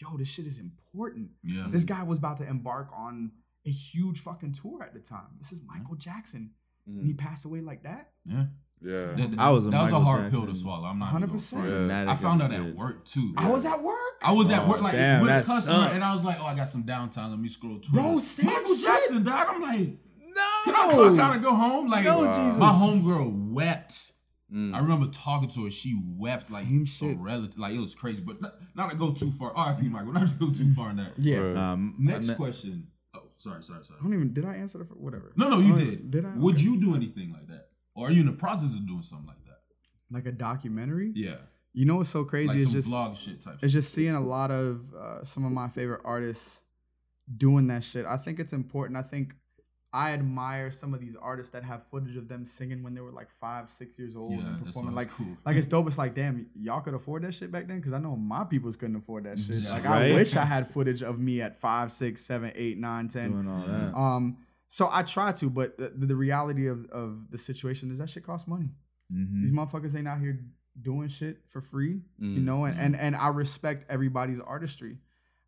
yo, 0.00 0.16
this 0.16 0.28
shit 0.28 0.46
is 0.46 0.58
important. 0.58 1.30
Yeah. 1.42 1.66
This 1.70 1.84
guy 1.84 2.02
was 2.02 2.18
about 2.18 2.38
to 2.38 2.46
embark 2.48 2.90
on 2.96 3.32
a 3.66 3.70
huge 3.70 4.20
fucking 4.20 4.52
tour 4.54 4.82
at 4.82 4.94
the 4.94 5.00
time. 5.00 5.26
This 5.38 5.52
is 5.52 5.60
Michael 5.66 5.96
Jackson. 5.96 6.50
And 6.86 7.04
he 7.06 7.12
Mhm. 7.12 7.18
passed 7.18 7.44
away 7.44 7.60
like 7.60 7.82
that. 7.82 8.12
Yeah. 8.24 8.46
Yeah. 8.80 9.12
That, 9.14 9.34
I 9.38 9.50
was 9.50 9.66
a 9.66 9.70
that 9.70 9.80
was 9.82 9.90
a 9.90 9.92
Michael 9.92 10.00
hard 10.04 10.30
pill 10.30 10.46
to 10.46 10.54
swallow. 10.56 10.86
I'm 10.86 10.98
not. 10.98 11.12
100%. 11.12 11.88
Yeah. 11.90 12.10
I 12.10 12.14
found 12.14 12.40
out 12.40 12.52
at 12.52 12.74
work 12.76 13.04
too. 13.04 13.34
I 13.36 13.50
was 13.50 13.64
at 13.66 13.82
work. 13.82 13.96
I 14.22 14.32
was 14.32 14.48
at 14.50 14.62
Oh, 14.64 14.68
work 14.70 14.80
like 14.80 14.92
damn, 14.94 15.20
with 15.20 15.30
a 15.30 15.34
that 15.34 15.44
customer, 15.44 15.88
and. 15.92 16.02
I 16.02 16.14
was 16.14 16.24
like, 16.24 16.38
"Oh, 16.40 16.46
I 16.46 16.54
got 16.54 16.68
some 16.70 16.84
downtime. 16.84 17.30
Let 17.30 17.38
me 17.40 17.48
scroll 17.48 17.78
Twitter." 17.78 17.92
Bro, 17.92 18.02
Michael 18.14 18.74
shit. 18.74 18.84
Jackson 18.86 19.22
died. 19.24 19.46
I'm 19.48 19.60
like, 19.60 19.98
No. 20.18 20.44
can 20.64 20.74
I 20.74 20.88
clock 20.90 21.18
out 21.18 21.34
and 21.34 21.42
go 21.42 21.54
home? 21.54 21.88
Like, 21.88 22.04
No, 22.04 22.20
Wow. 22.20 22.32
Jesus. 22.46 22.58
my 22.58 22.70
homegirl 22.72 23.50
wept. 23.52 24.12
Mm. 24.54 24.74
I 24.74 24.78
remember 24.78 25.06
talking 25.08 25.48
to 25.50 25.64
her. 25.64 25.70
She 25.70 26.00
wept 26.16 26.50
like 26.50 26.64
Same 26.64 26.82
a 26.82 26.86
shit. 26.86 27.18
relative. 27.18 27.58
Like 27.58 27.74
it 27.74 27.80
was 27.80 27.94
crazy, 27.94 28.22
but 28.22 28.40
not, 28.40 28.54
not 28.74 28.90
to 28.90 28.96
go 28.96 29.12
too 29.12 29.30
far. 29.32 29.52
R.I.P. 29.54 29.88
Michael. 29.88 30.12
Not 30.12 30.28
to 30.28 30.34
go 30.34 30.50
too 30.50 30.72
far 30.74 30.90
in 30.90 30.96
that. 30.96 31.12
Yeah. 31.18 31.40
Word. 31.40 31.56
Um, 31.56 31.94
Next 31.98 32.30
I- 32.30 32.34
question. 32.34 32.86
Oh, 33.14 33.24
sorry, 33.38 33.62
sorry, 33.62 33.84
sorry. 33.84 33.98
I 34.00 34.02
don't 34.02 34.14
even 34.14 34.32
did 34.32 34.44
I 34.46 34.54
answer 34.56 34.78
the 34.78 34.84
fir- 34.84 34.94
whatever. 34.94 35.32
No, 35.36 35.48
no, 35.48 35.58
you 35.60 35.74
Oh, 35.74 35.78
did. 35.78 36.10
Did 36.10 36.24
I? 36.24 36.34
Would 36.36 36.54
Okay. 36.56 36.64
you 36.64 36.80
do 36.80 36.94
anything 36.94 37.32
like 37.32 37.46
that, 37.48 37.68
or 37.94 38.08
are 38.08 38.10
you 38.10 38.20
in 38.20 38.26
the 38.26 38.32
process 38.32 38.74
of 38.74 38.86
doing 38.86 39.02
something 39.02 39.26
like 39.26 39.36
that? 39.44 39.44
like 40.10 40.24
a 40.24 40.32
documentary? 40.32 41.12
Yeah, 41.14 41.36
You 41.74 41.84
know 41.84 41.96
what's 41.96 42.08
so 42.08 42.24
crazy 42.24 42.48
like 42.48 42.56
is 42.58 42.64
some 42.64 42.72
just 42.72 42.88
vlog 42.88 43.14
shit 43.16 43.42
type. 43.42 43.58
it's 43.60 43.72
just 43.74 43.92
seeing 43.92 44.14
a 44.14 44.20
lot 44.22 44.50
of 44.50 44.80
uh, 44.94 45.22
some 45.24 45.44
of 45.44 45.52
my 45.52 45.68
favorite 45.68 46.00
artists 46.04 46.62
doing 47.36 47.66
that 47.66 47.84
shit. 47.84 48.06
I 48.06 48.16
think 48.16 48.38
it's 48.40 48.54
important. 48.54 48.96
I 48.96 49.02
think 49.02 49.34
I 49.92 50.12
admire 50.12 50.70
some 50.70 50.92
of 50.92 51.00
these 51.00 51.16
artists 51.16 51.50
that 51.52 51.64
have 51.64 51.82
footage 51.90 52.16
of 52.16 52.28
them 52.28 52.44
singing 52.44 52.82
when 52.82 52.94
they 52.94 53.00
were 53.00 53.10
like 53.10 53.28
five, 53.40 53.70
six 53.70 53.98
years 53.98 54.16
old 54.16 54.32
Yeah, 54.34 54.46
and 54.46 54.66
performing. 54.66 54.94
Like, 54.94 55.08
cool. 55.08 55.36
like 55.46 55.56
it's 55.56 55.66
dope. 55.66 55.86
It's 55.86 55.96
like, 55.96 56.14
damn, 56.14 56.46
y'all 56.54 56.80
could 56.82 56.92
afford 56.92 57.22
that 57.24 57.32
shit 57.32 57.50
back 57.50 57.68
then 57.68 57.78
because 57.78 57.94
I 57.94 57.98
know 57.98 58.14
my 58.14 58.44
peoples 58.44 58.76
couldn't 58.76 58.96
afford 58.96 59.24
that 59.24 59.38
shit. 59.38 59.56
Like, 59.70 59.84
Right. 59.84 60.12
I 60.12 60.14
wish 60.14 60.36
I 60.36 60.44
had 60.44 60.70
footage 60.70 61.02
of 61.02 61.18
me 61.18 61.40
at 61.40 61.58
five, 61.58 61.90
six, 61.90 62.22
seven, 62.24 62.52
eight, 62.54 62.76
nine, 62.78 63.08
ten. 63.08 63.30
doing 63.32 63.48
all 63.48 63.66
that. 63.66 63.96
Um, 63.96 64.36
so 64.66 64.90
I 64.92 65.02
try 65.04 65.32
to, 65.32 65.48
but 65.48 65.78
the, 65.78 65.88
the 65.94 66.16
reality 66.16 66.66
of, 66.66 66.84
of 66.90 67.30
the 67.30 67.38
situation 67.38 67.90
is 67.90 67.96
that 67.98 68.10
shit 68.10 68.24
costs 68.26 68.46
money. 68.46 68.68
Mhm. 69.10 69.42
These 69.42 69.52
motherfuckers 69.52 69.96
ain't 69.96 70.06
out 70.06 70.20
here 70.20 70.38
doing 70.82 71.08
shit 71.08 71.38
for 71.48 71.62
free, 71.62 72.02
you 72.18 72.40
Mm. 72.40 72.44
know, 72.44 72.64
and, 72.66 72.78
and 72.78 72.94
and 72.94 73.16
I 73.16 73.28
respect 73.28 73.86
everybody's 73.88 74.38
artistry. 74.38 74.98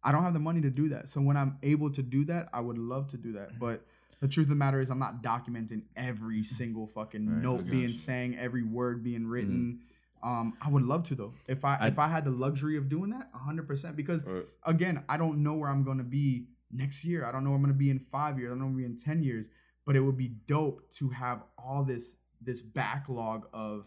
I 0.03 0.12
don't 0.12 0.22
have 0.24 0.32
the 0.32 0.38
money 0.41 0.62
to 0.62 0.70
do 0.70 0.88
that. 0.88 1.09
So 1.11 1.20
when 1.20 1.36
I'm 1.36 1.59
able 1.62 1.91
to 1.91 2.03
do 2.03 2.24
that, 2.24 2.49
I 2.55 2.61
would 2.61 2.78
love 2.78 3.09
to 3.09 3.18
do 3.18 3.34
that. 3.34 3.51
But 3.61 3.84
the 4.20 4.28
truth 4.28 4.44
of 4.46 4.50
the 4.50 4.54
matter 4.56 4.80
is 4.80 4.90
I'm 4.90 4.98
not 4.98 5.22
documenting 5.22 5.82
every 5.96 6.44
single 6.44 6.86
fucking 6.86 7.26
Right, 7.28 7.42
note 7.42 7.70
being 7.70 7.92
sang, 7.94 8.36
every 8.38 8.62
word 8.62 9.02
being 9.02 9.26
written. 9.26 9.80
Um, 10.22 10.54
I 10.60 10.68
would 10.68 10.82
love 10.82 11.04
to 11.04 11.14
though. 11.14 11.32
If 11.48 11.64
I, 11.64 11.76
I- 11.76 11.88
if 11.88 11.98
I 11.98 12.08
had 12.08 12.24
the 12.24 12.30
luxury 12.30 12.76
of 12.76 12.88
doing 12.88 13.10
that, 13.10 13.30
100% 13.32 13.96
because 13.96 14.24
Word. 14.24 14.46
again, 14.64 15.02
I 15.08 15.16
don't 15.16 15.42
know 15.42 15.54
where 15.54 15.70
I'm 15.70 15.82
going 15.84 15.98
to 15.98 16.04
be 16.04 16.48
next 16.70 17.04
year. 17.04 17.24
I 17.24 17.32
don't 17.32 17.42
know 17.44 17.50
where 17.50 17.56
I'm 17.56 17.62
going 17.62 17.72
to 17.74 17.78
be 17.78 17.90
in 17.90 17.98
5 17.98 18.38
years. 18.38 18.48
I 18.48 18.50
don't 18.50 18.58
know 18.58 18.64
where 18.66 18.72
I'm 18.74 18.78
going 18.80 18.96
to 18.96 19.02
be 19.04 19.10
in 19.10 19.16
10 19.16 19.22
years, 19.24 19.48
but 19.86 19.96
it 19.96 20.00
would 20.00 20.18
be 20.18 20.28
dope 20.46 20.88
to 20.98 21.08
have 21.10 21.42
all 21.58 21.82
this 21.84 22.16
this 22.42 22.60
backlog 22.60 23.46
of 23.52 23.86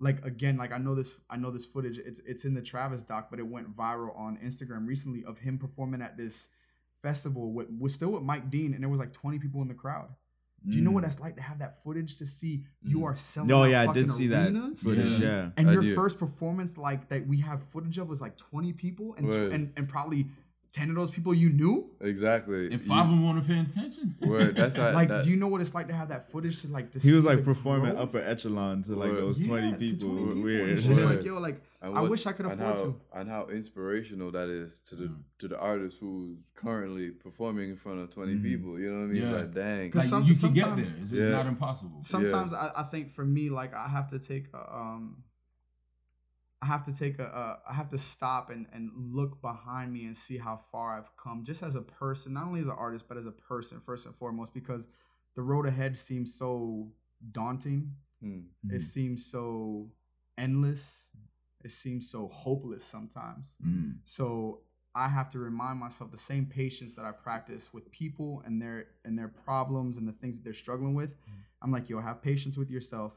like 0.00 0.24
again 0.24 0.56
like 0.56 0.72
I 0.72 0.78
know 0.78 0.94
this 0.94 1.14
I 1.30 1.36
know 1.36 1.50
this 1.50 1.64
footage 1.64 1.98
it's 1.98 2.20
it's 2.26 2.44
in 2.44 2.54
the 2.54 2.62
Travis 2.62 3.02
doc 3.02 3.28
but 3.30 3.38
it 3.40 3.46
went 3.46 3.76
viral 3.76 4.16
on 4.18 4.36
Instagram 4.44 4.86
recently 4.86 5.24
of 5.24 5.38
him 5.38 5.58
performing 5.58 6.02
at 6.02 6.16
this 6.16 6.48
festival 7.08 7.52
with, 7.56 7.68
with 7.80 7.92
still 7.92 8.12
with 8.12 8.22
Mike 8.22 8.46
Dean 8.50 8.74
and 8.74 8.82
there 8.82 8.88
was 8.94 8.98
like 9.04 9.12
20 9.12 9.38
people 9.38 9.62
in 9.62 9.68
the 9.68 9.74
crowd. 9.84 10.08
Do 10.68 10.74
you 10.76 10.82
know 10.82 10.90
what 10.90 11.04
Mm. 11.04 11.06
that's 11.06 11.20
like 11.20 11.36
to 11.36 11.42
have 11.50 11.60
that 11.60 11.82
footage 11.84 12.16
to 12.16 12.26
see 12.26 12.64
you 12.82 12.98
Mm. 12.98 13.04
are 13.08 13.16
selling 13.16 13.52
Oh 13.52 13.64
yeah, 13.64 13.82
I 13.88 13.92
did 13.98 14.10
see 14.10 14.26
that 14.36 14.50
footage. 14.84 15.20
Yeah. 15.20 15.28
Yeah. 15.28 15.50
And 15.56 15.70
I 15.70 15.72
your 15.74 15.82
do. 15.82 15.94
first 15.94 16.18
performance, 16.18 16.76
like 16.76 17.08
that 17.10 17.26
we 17.32 17.38
have 17.48 17.62
footage 17.72 17.96
of, 17.98 18.08
was 18.08 18.20
like 18.20 18.36
20 18.36 18.72
people, 18.72 19.14
and 19.16 19.28
Word. 19.28 19.52
and, 19.54 19.72
and 19.76 19.88
probably 19.88 20.26
10 20.72 20.90
of 20.90 20.96
those 20.96 21.10
people 21.10 21.32
you 21.34 21.48
knew. 21.50 21.90
Exactly. 22.00 22.70
and 22.72 22.80
five 22.82 23.04
of 23.04 23.10
them 23.10 23.24
want 23.24 23.42
to 23.42 23.48
pay 23.52 23.58
attention. 23.58 24.14
Word, 24.20 24.54
that's 24.56 24.76
how- 24.80 24.92
Like, 24.92 25.08
that- 25.08 25.24
do 25.24 25.30
you 25.30 25.36
know 25.36 25.46
what 25.48 25.60
it's 25.60 25.74
like 25.74 25.88
to 25.88 25.94
have 25.94 26.08
that 26.10 26.30
footage 26.30 26.60
to 26.62 26.68
like? 26.68 26.92
To 26.92 26.98
He 26.98 27.12
was 27.12 27.24
like 27.24 27.42
performing 27.44 27.92
growth? 27.92 28.08
upper 28.08 28.18
echelon 28.22 28.82
to 28.84 28.94
like 28.94 29.10
Word. 29.10 29.22
those 29.22 29.38
Yeah, 29.38 29.46
twenty 29.48 29.72
people. 29.74 30.08
20 30.10 30.24
people. 30.26 30.42
Weird. 30.42 30.70
It's 30.78 30.86
just 30.86 31.00
like 31.02 31.24
yo, 31.24 31.38
like 31.38 31.62
and 31.80 31.96
I 31.96 32.00
wish 32.02 32.26
I 32.26 32.32
could 32.32 32.46
and 32.46 32.60
afford 32.60 32.76
how, 32.76 32.82
to. 32.84 33.00
And 33.14 33.28
how 33.30 33.46
inspirational 33.48 34.30
that 34.32 34.48
is 34.48 34.80
to 34.88 34.94
the 34.96 35.04
Mm. 35.04 35.16
to 35.38 35.48
the 35.48 35.58
artist 35.58 35.96
who's 36.00 36.36
currently 36.54 37.10
performing 37.12 37.70
in 37.70 37.76
front 37.76 38.00
of 38.00 38.10
20 38.12 38.34
Mhm. 38.34 38.42
people. 38.42 38.78
You 38.80 38.90
know 38.92 38.98
what 39.00 39.04
I 39.04 39.12
mean? 39.12 39.22
Yeah. 39.22 39.30
Like, 39.36 39.54
dang. 39.54 39.90
'Cause 39.90 40.00
Like 40.02 40.08
some- 40.10 40.24
you 40.24 40.34
can 40.34 40.52
get 40.52 40.76
there. 40.76 40.84
sometimes- 40.84 41.02
It's, 41.02 41.12
it's 41.12 41.12
Yeah. 41.12 41.30
not 41.30 41.46
impossible. 41.46 42.00
Sometimes 42.02 42.52
I, 42.52 42.72
I 42.76 42.82
think 42.82 43.08
for 43.10 43.24
me, 43.24 43.48
like 43.48 43.72
I 43.74 43.88
have 43.88 44.08
to 44.08 44.18
take 44.18 44.46
a, 44.52 44.74
um, 44.76 45.22
I 46.60 46.66
have 46.66 46.84
to 46.86 46.96
take 46.96 47.18
a, 47.18 47.24
a 47.24 47.70
I 47.70 47.74
have 47.74 47.88
to 47.90 47.98
stop 47.98 48.50
and 48.50 48.66
and 48.72 48.90
look 48.94 49.40
behind 49.40 49.92
me 49.92 50.06
and 50.06 50.16
see 50.16 50.38
how 50.38 50.60
far 50.72 50.98
I've 50.98 51.16
come, 51.16 51.44
just 51.44 51.62
as 51.62 51.74
a 51.74 51.82
person, 51.82 52.34
not 52.34 52.44
only 52.44 52.60
as 52.60 52.66
an 52.66 52.76
artist, 52.76 53.04
but 53.08 53.16
as 53.16 53.26
a 53.26 53.32
person 53.32 53.80
first 53.80 54.06
and 54.06 54.14
foremost, 54.14 54.52
because 54.52 54.88
the 55.36 55.42
road 55.42 55.66
ahead 55.66 55.96
seems 55.96 56.34
so 56.34 56.88
daunting. 57.32 57.92
Hmm. 58.20 58.40
It 58.70 58.80
seems 58.80 59.24
so 59.24 59.90
endless. 60.36 60.82
It 61.64 61.70
seems 61.70 62.10
so 62.10 62.28
hopeless 62.28 62.84
sometimes. 62.84 63.56
Mm. 63.64 63.96
So 64.04 64.60
I 64.94 65.08
have 65.08 65.28
to 65.30 65.38
remind 65.38 65.78
myself 65.78 66.10
the 66.10 66.16
same 66.16 66.46
patience 66.46 66.94
that 66.94 67.04
I 67.04 67.12
practice 67.12 67.72
with 67.72 67.90
people 67.90 68.42
and 68.46 68.60
their 68.60 68.86
and 69.04 69.18
their 69.18 69.28
problems 69.28 69.96
and 69.96 70.08
the 70.08 70.12
things 70.12 70.36
that 70.36 70.44
they're 70.44 70.54
struggling 70.54 70.94
with. 70.94 71.14
I'm 71.60 71.72
like, 71.72 71.88
yo, 71.88 72.00
have 72.00 72.22
patience 72.22 72.56
with 72.56 72.70
yourself. 72.70 73.12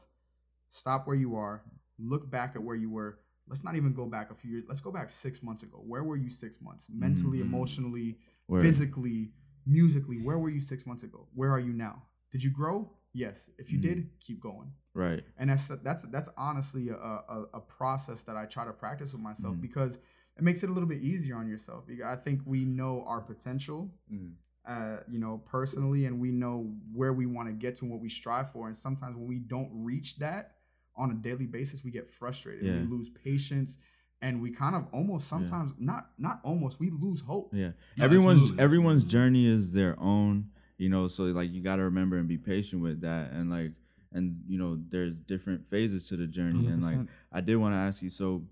Stop 0.70 1.06
where 1.06 1.16
you 1.16 1.36
are. 1.36 1.62
Look 1.98 2.30
back 2.30 2.52
at 2.56 2.62
where 2.62 2.76
you 2.76 2.90
were. 2.90 3.18
Let's 3.52 3.64
not 3.64 3.76
even 3.76 3.92
go 3.92 4.06
back 4.06 4.30
a 4.30 4.34
few 4.34 4.50
years. 4.50 4.64
Let's 4.66 4.80
go 4.80 4.90
back 4.90 5.10
six 5.10 5.42
months 5.42 5.62
ago. 5.62 5.78
Where 5.86 6.02
were 6.02 6.16
you 6.16 6.30
six 6.30 6.60
months? 6.62 6.88
Mentally, 6.90 7.38
Mhm. 7.38 7.42
emotionally, 7.42 8.18
Word. 8.48 8.62
physically, 8.64 9.30
musically. 9.66 10.18
Where 10.22 10.38
were 10.38 10.48
you 10.48 10.60
six 10.62 10.86
months 10.86 11.02
ago? 11.02 11.28
Where 11.34 11.50
are 11.50 11.60
you 11.60 11.74
now? 11.74 12.02
Did 12.30 12.42
you 12.42 12.50
grow? 12.50 12.90
Yes. 13.12 13.50
If 13.58 13.70
you 13.70 13.78
Mhm. 13.78 13.82
did, 13.82 14.20
keep 14.20 14.40
going. 14.40 14.72
Right. 14.94 15.22
And 15.36 15.50
that's 15.50 15.68
that's 15.68 16.04
that's 16.04 16.30
honestly 16.36 16.88
a, 16.88 16.96
a, 16.96 17.46
a 17.54 17.60
process 17.60 18.22
that 18.22 18.36
I 18.38 18.46
try 18.46 18.64
to 18.64 18.72
practice 18.72 19.12
with 19.12 19.20
myself 19.20 19.54
Mhm. 19.56 19.60
because 19.60 19.98
it 20.38 20.42
makes 20.42 20.62
it 20.62 20.70
a 20.70 20.72
little 20.72 20.88
bit 20.88 21.02
easier 21.02 21.36
on 21.36 21.46
yourself. 21.46 21.86
Because 21.86 22.04
I 22.06 22.16
think 22.16 22.40
we 22.46 22.64
know 22.64 23.04
our 23.04 23.20
potential 23.20 23.92
Mm. 24.10 24.32
uh, 24.64 24.98
you 25.10 25.18
know, 25.18 25.38
personally, 25.38 26.06
and 26.06 26.20
we 26.20 26.30
know 26.30 26.72
where 26.92 27.12
we 27.12 27.26
want 27.26 27.48
to 27.48 27.52
get 27.52 27.74
to 27.74 27.84
and 27.84 27.90
what 27.90 28.00
we 28.00 28.08
strive 28.08 28.52
for. 28.52 28.68
And 28.68 28.76
sometimes 28.76 29.16
when 29.16 29.26
we 29.26 29.40
don't 29.40 29.68
reach 29.72 30.18
that 30.18 30.54
on 30.96 31.10
a 31.10 31.14
daily 31.14 31.46
basis, 31.46 31.84
we 31.84 31.90
get 31.90 32.10
frustrated. 32.10 32.64
Yeah. 32.64 32.72
We 32.72 32.86
lose 32.86 33.08
patience, 33.24 33.76
and 34.20 34.40
we 34.40 34.50
kind 34.50 34.76
of 34.76 34.86
almost 34.92 35.28
sometimes 35.28 35.72
not 35.78 36.10
not 36.18 36.40
almost 36.44 36.78
we 36.78 36.90
lose 36.90 37.20
hope. 37.20 37.50
Yeah. 37.52 37.72
No, 37.96 38.04
everyone's 38.04 38.42
absolutely, 38.42 38.64
everyone's 38.64 39.04
journey 39.04 39.46
is 39.46 39.72
their 39.72 39.98
own, 40.00 40.50
you 40.78 40.88
know, 40.88 41.08
so 41.08 41.24
like 41.24 41.52
you 41.52 41.62
got 41.62 41.76
to 41.76 41.82
remember 41.82 42.16
and 42.16 42.28
be 42.28 42.38
patient 42.38 42.82
with 42.82 43.00
that 43.02 43.32
and 43.32 43.50
like 43.50 43.72
and 44.12 44.42
you 44.46 44.58
know 44.58 44.78
there's 44.90 45.18
different 45.18 45.68
phases 45.70 46.08
to 46.08 46.16
the 46.16 46.26
journey 46.26 46.66
and 46.66 46.82
like 46.82 46.98
I 47.32 47.40
did 47.40 47.56
want 47.56 47.74
to 47.74 47.78
ask 47.78 48.02
you 48.02 48.10
so 48.10 48.42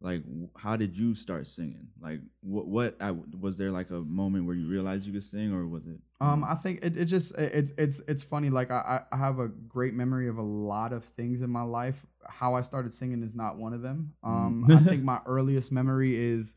like 0.00 0.22
how 0.56 0.76
did 0.76 0.96
you 0.96 1.14
start 1.14 1.46
singing? 1.46 1.88
Like 2.00 2.20
what 2.40 2.66
what 2.68 2.96
I, 3.00 3.10
was 3.40 3.56
there 3.58 3.70
like 3.72 3.90
a 3.90 4.00
moment 4.00 4.46
where 4.46 4.54
you 4.54 4.68
realized 4.68 5.06
you 5.06 5.12
could 5.12 5.24
sing 5.24 5.52
or 5.52 5.66
was 5.66 5.86
it 5.86 5.98
Um, 6.20 6.44
I 6.44 6.54
think 6.54 6.80
it, 6.84 6.96
it 6.96 7.06
just 7.06 7.32
it- 7.36 7.52
it's 7.54 7.72
it's 7.76 8.00
it's 8.06 8.22
funny. 8.22 8.48
Like 8.50 8.70
I 8.70 9.02
I 9.10 9.14
I 9.14 9.18
have 9.18 9.38
a 9.40 9.48
great 9.48 9.94
memory 9.94 10.28
of 10.28 10.38
a 10.38 10.42
lot 10.42 10.92
of 10.92 11.04
things 11.16 11.42
in 11.42 11.50
my 11.50 11.62
life. 11.62 12.06
How 12.28 12.54
I 12.54 12.62
started 12.62 12.92
singing 12.92 13.22
is 13.22 13.34
not 13.34 13.56
one 13.56 13.72
of 13.72 13.82
them. 13.82 14.12
Um, 14.22 14.64
Mm. 14.68 14.76
I 14.80 14.84
think 14.88 15.02
my 15.02 15.20
earliest 15.26 15.72
memory 15.72 16.14
is 16.16 16.56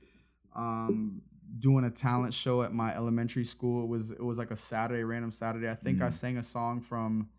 um 0.55 1.21
doing 1.59 1.83
a 1.83 1.89
talent 1.91 2.33
show 2.33 2.61
at 2.63 2.73
my 2.73 2.95
elementary 2.95 3.45
school. 3.45 3.83
It 3.83 3.87
was 3.87 4.11
it 4.11 4.23
was 4.23 4.37
like 4.37 4.51
a 4.51 4.55
Saturday, 4.57 5.03
random 5.03 5.31
Saturday. 5.31 5.69
I 5.69 5.75
think 5.75 6.01
I 6.01 6.07
Mm. 6.09 6.13
sang 6.13 6.37
a 6.37 6.43
song 6.43 6.79
from, 6.81 7.29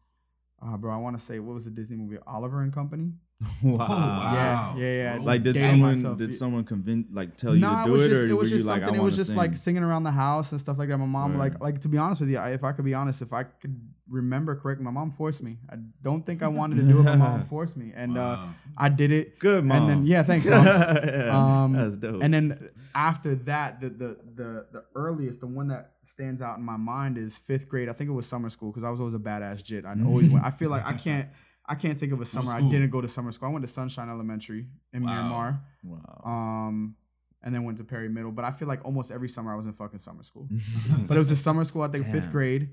uh, 0.61 0.77
bro. 0.77 0.93
I 0.93 0.97
want 0.99 1.19
to 1.19 1.25
say 1.25 1.39
what 1.39 1.55
was 1.55 1.65
the 1.65 1.71
Disney 1.71 1.97
movie 1.97 2.19
Oliver 2.27 2.61
and 2.63 2.73
Company. 2.73 3.13
wow. 3.63 3.77
wow. 3.89 4.75
Yeah, 4.77 4.85
yeah, 4.85 5.15
yeah. 5.17 5.23
Like 5.23 5.43
did 5.43 5.55
Dating 5.55 5.71
someone 5.71 5.95
myself. 5.97 6.19
did 6.19 6.35
someone 6.35 6.65
convince 6.65 7.07
like 7.13 7.37
tell 7.37 7.55
you 7.55 7.61
Nah, 7.61 7.77
to 7.77 7.81
it 7.83 7.87
do 7.87 7.93
was 7.93 8.05
it 8.05 8.09
just 8.11 8.23
or 8.23 8.27
it 8.27 8.33
was 8.33 8.37
were 8.37 8.45
you 8.45 8.57
just 8.59 8.67
like 8.69 8.83
I 8.83 8.87
something. 8.87 9.01
It 9.01 9.05
was 9.05 9.17
just 9.17 9.31
sing? 9.31 9.37
like 9.37 9.57
singing 9.57 9.83
around 9.83 10.03
the 10.05 10.11
house 10.11 10.53
and 10.53 10.61
stuff 10.61 10.79
like 10.79 10.89
that. 10.89 10.99
My 10.99 11.07
mom, 11.07 11.39
like, 11.39 11.61
like 11.61 11.81
to 11.81 11.89
be 11.89 11.99
honest 11.99 12.21
with 12.21 12.31
you, 12.31 12.39
I, 12.39 12.51
if 12.51 12.63
I 12.65 12.73
could 12.73 12.85
be 12.85 12.95
honest, 12.95 13.23
if 13.23 13.33
I 13.33 13.45
could 13.45 13.81
remember 14.09 14.55
correctly, 14.57 14.85
my 14.85 14.91
mom 14.91 15.11
forced 15.11 15.43
me. 15.43 15.59
I 15.71 15.77
don't 16.03 16.25
think 16.25 16.43
I 16.43 16.49
wanted 16.49 16.77
to 16.77 16.83
do 16.83 17.01
it, 17.01 17.05
but 17.05 17.19
my 17.19 17.29
mom 17.29 17.47
forced 17.51 17.77
me, 17.77 17.93
and 17.97 18.19
uh, 18.19 18.47
I 18.77 18.89
did 18.89 19.11
it. 19.11 19.39
Good 19.39 19.65
mom. 19.65 19.77
And 19.79 19.91
then 19.91 20.07
yeah, 20.07 20.23
thanks. 20.23 20.47
Mom. 20.47 20.65
Yeah, 20.67 21.63
Um, 21.65 21.73
That's 21.73 21.97
dope. 21.97 22.23
And 22.23 22.33
then 22.33 22.71
after 22.95 23.35
that, 23.35 23.81
the, 23.81 23.89
the 23.91 24.17
the 24.35 24.67
the 24.73 24.85
earliest, 24.95 25.41
the 25.41 25.47
one 25.47 25.69
that 25.69 25.93
stands 26.03 26.43
out 26.43 26.59
in 26.59 26.65
my 26.65 26.77
mind 26.77 27.17
is 27.19 27.37
fifth 27.37 27.69
grade. 27.69 27.89
I 27.89 27.93
think 27.93 28.11
it 28.11 28.13
was 28.13 28.27
summer 28.27 28.51
school 28.51 28.71
because 28.71 28.85
I 28.85 28.91
was 28.91 29.01
always 29.01 29.15
a 29.15 29.19
badass 29.19 29.63
jit. 29.65 29.85
I 29.85 29.95
always 30.05 30.29
went. 30.29 30.45
I 30.45 30.51
feel 30.51 30.71
like 30.71 30.85
I 30.87 30.93
can't 30.93 31.29
I 31.67 31.75
can't 31.77 31.99
think 31.99 32.13
of 32.13 32.21
a 32.21 32.25
summer 32.25 32.53
I 32.53 32.61
didn't 32.61 32.91
go 32.91 33.01
to 33.01 33.09
summer 33.09 33.31
school. 33.33 33.49
I 33.49 33.53
went 33.53 33.65
to 33.65 33.71
Sunshine 33.73 34.09
Elementary 34.09 34.67
in 34.93 35.05
Wow. 35.05 35.13
Miramar, 35.15 35.61
wow. 35.85 36.23
um, 36.25 36.97
and 37.43 37.55
then 37.55 37.65
went 37.65 37.79
to 37.79 37.85
Perry 37.85 38.09
Middle. 38.09 38.33
But 38.33 38.45
I 38.45 38.51
feel 38.51 38.67
like 38.69 38.85
almost 38.85 39.11
every 39.11 39.29
summer 39.29 39.53
I 39.53 39.57
was 39.57 39.67
in 39.67 39.73
fucking 39.73 40.01
summer 40.01 40.23
school. 40.25 40.49
but 41.07 41.17
it 41.17 41.21
was 41.21 41.31
a 41.31 41.37
summer 41.37 41.65
school. 41.65 41.83
I 41.83 41.89
think 41.89 42.07
fifth 42.11 42.31
grade. 42.33 42.71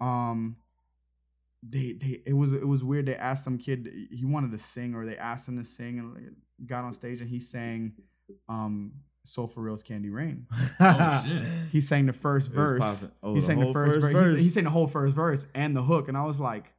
Um, 0.00 0.56
they 1.62 1.92
they 1.92 2.22
it 2.24 2.34
was 2.34 2.52
it 2.52 2.66
was 2.66 2.84
weird. 2.84 3.06
They 3.06 3.16
asked 3.16 3.42
some 3.44 3.58
kid 3.58 3.90
he 4.12 4.24
wanted 4.24 4.52
to 4.52 4.58
sing, 4.58 4.94
or 4.94 5.04
they 5.04 5.16
asked 5.16 5.48
him 5.48 5.58
to 5.58 5.64
sing, 5.64 5.98
and 5.98 6.36
got 6.68 6.84
on 6.84 6.92
stage 6.94 7.20
and 7.20 7.28
he 7.28 7.40
sang, 7.40 7.94
um, 8.48 8.92
"Soul 9.24 9.48
for 9.48 9.60
Real's 9.62 9.82
Candy 9.82 10.10
Rain." 10.10 10.46
Oh, 10.80 11.24
shit. 11.26 11.42
He 11.72 11.80
sang 11.80 12.06
the 12.06 12.12
first 12.12 12.52
verse. 12.52 13.08
Oh, 13.22 13.34
he 13.34 13.40
sang 13.40 13.58
the 13.58 13.64
whole 13.64 13.72
first, 13.72 14.00
first 14.00 14.12
verse. 14.12 14.30
verse. 14.32 14.40
He 14.40 14.48
sang 14.48 14.62
the 14.64 14.70
whole 14.70 14.86
first 14.86 15.16
verse 15.16 15.48
and 15.54 15.74
the 15.74 15.82
hook, 15.82 16.06
and 16.06 16.16
I 16.16 16.24
was 16.24 16.38
like, 16.38 16.72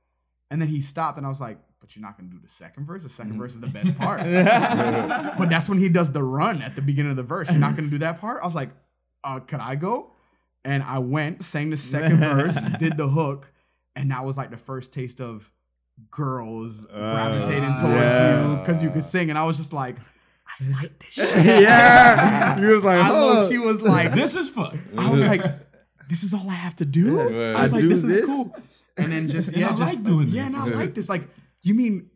and 0.51 0.61
then 0.61 0.67
he 0.69 0.81
stopped, 0.81 1.17
and 1.17 1.25
I 1.25 1.29
was 1.29 1.41
like, 1.41 1.57
but 1.79 1.95
you're 1.95 2.03
not 2.03 2.17
gonna 2.17 2.29
do 2.29 2.39
the 2.41 2.49
second 2.49 2.85
verse. 2.85 3.03
The 3.03 3.09
second 3.09 3.37
verse 3.37 3.55
is 3.55 3.61
the 3.61 3.67
best 3.67 3.97
part. 3.97 4.19
but 5.37 5.49
that's 5.49 5.69
when 5.69 5.77
he 5.77 5.89
does 5.89 6.11
the 6.11 6.23
run 6.23 6.61
at 6.61 6.75
the 6.75 6.81
beginning 6.81 7.11
of 7.11 7.17
the 7.17 7.23
verse. 7.23 7.49
You're 7.49 7.59
not 7.59 7.75
gonna 7.75 7.89
do 7.89 7.99
that 7.99 8.19
part. 8.19 8.41
I 8.41 8.45
was 8.45 8.55
like, 8.55 8.69
uh, 9.23 9.39
could 9.39 9.59
I 9.59 9.75
go? 9.75 10.11
And 10.65 10.83
I 10.83 10.99
went, 10.99 11.43
sang 11.43 11.69
the 11.69 11.77
second 11.77 12.17
verse, 12.19 12.57
did 12.79 12.97
the 12.97 13.07
hook, 13.07 13.51
and 13.95 14.11
that 14.11 14.25
was 14.25 14.37
like 14.37 14.51
the 14.51 14.57
first 14.57 14.91
taste 14.91 15.21
of 15.21 15.51
girls 16.11 16.85
gravitating 16.85 17.75
towards 17.77 17.83
yeah. 17.83 18.51
you 18.51 18.57
because 18.57 18.83
you 18.83 18.89
could 18.89 19.03
sing. 19.03 19.29
And 19.29 19.37
I 19.37 19.45
was 19.45 19.57
just 19.57 19.73
like, 19.73 19.97
I 20.59 20.81
like 20.81 20.99
this 20.99 21.09
shit. 21.11 21.45
yeah. 21.45 22.59
He 22.59 22.65
was 22.65 22.83
like, 22.83 22.99
I 22.99 23.09
low 23.09 23.49
key 23.49 23.57
was 23.57 23.81
like, 23.81 24.13
this 24.13 24.35
is 24.35 24.49
fun. 24.49 24.81
I 24.97 25.09
was 25.09 25.21
like, 25.21 25.43
this 26.09 26.23
is 26.23 26.33
all 26.33 26.49
I 26.49 26.55
have 26.55 26.75
to 26.77 26.85
do. 26.85 27.19
I 27.19 27.23
was 27.23 27.57
I 27.59 27.65
like, 27.67 27.81
do 27.81 27.89
this, 27.89 28.03
is 28.03 28.25
cool. 28.25 28.55
And 29.03 29.11
then 29.11 29.29
just 29.29 29.51
yeah, 29.55 29.69
I 29.69 29.75
just 29.75 29.95
like 29.95 30.03
doing 30.03 30.27
yeah, 30.29 30.45
this. 30.45 30.53
and 30.55 30.73
I 30.73 30.77
like 30.77 30.93
this. 30.95 31.09
Like, 31.09 31.27
you 31.61 31.73
mean 31.73 32.09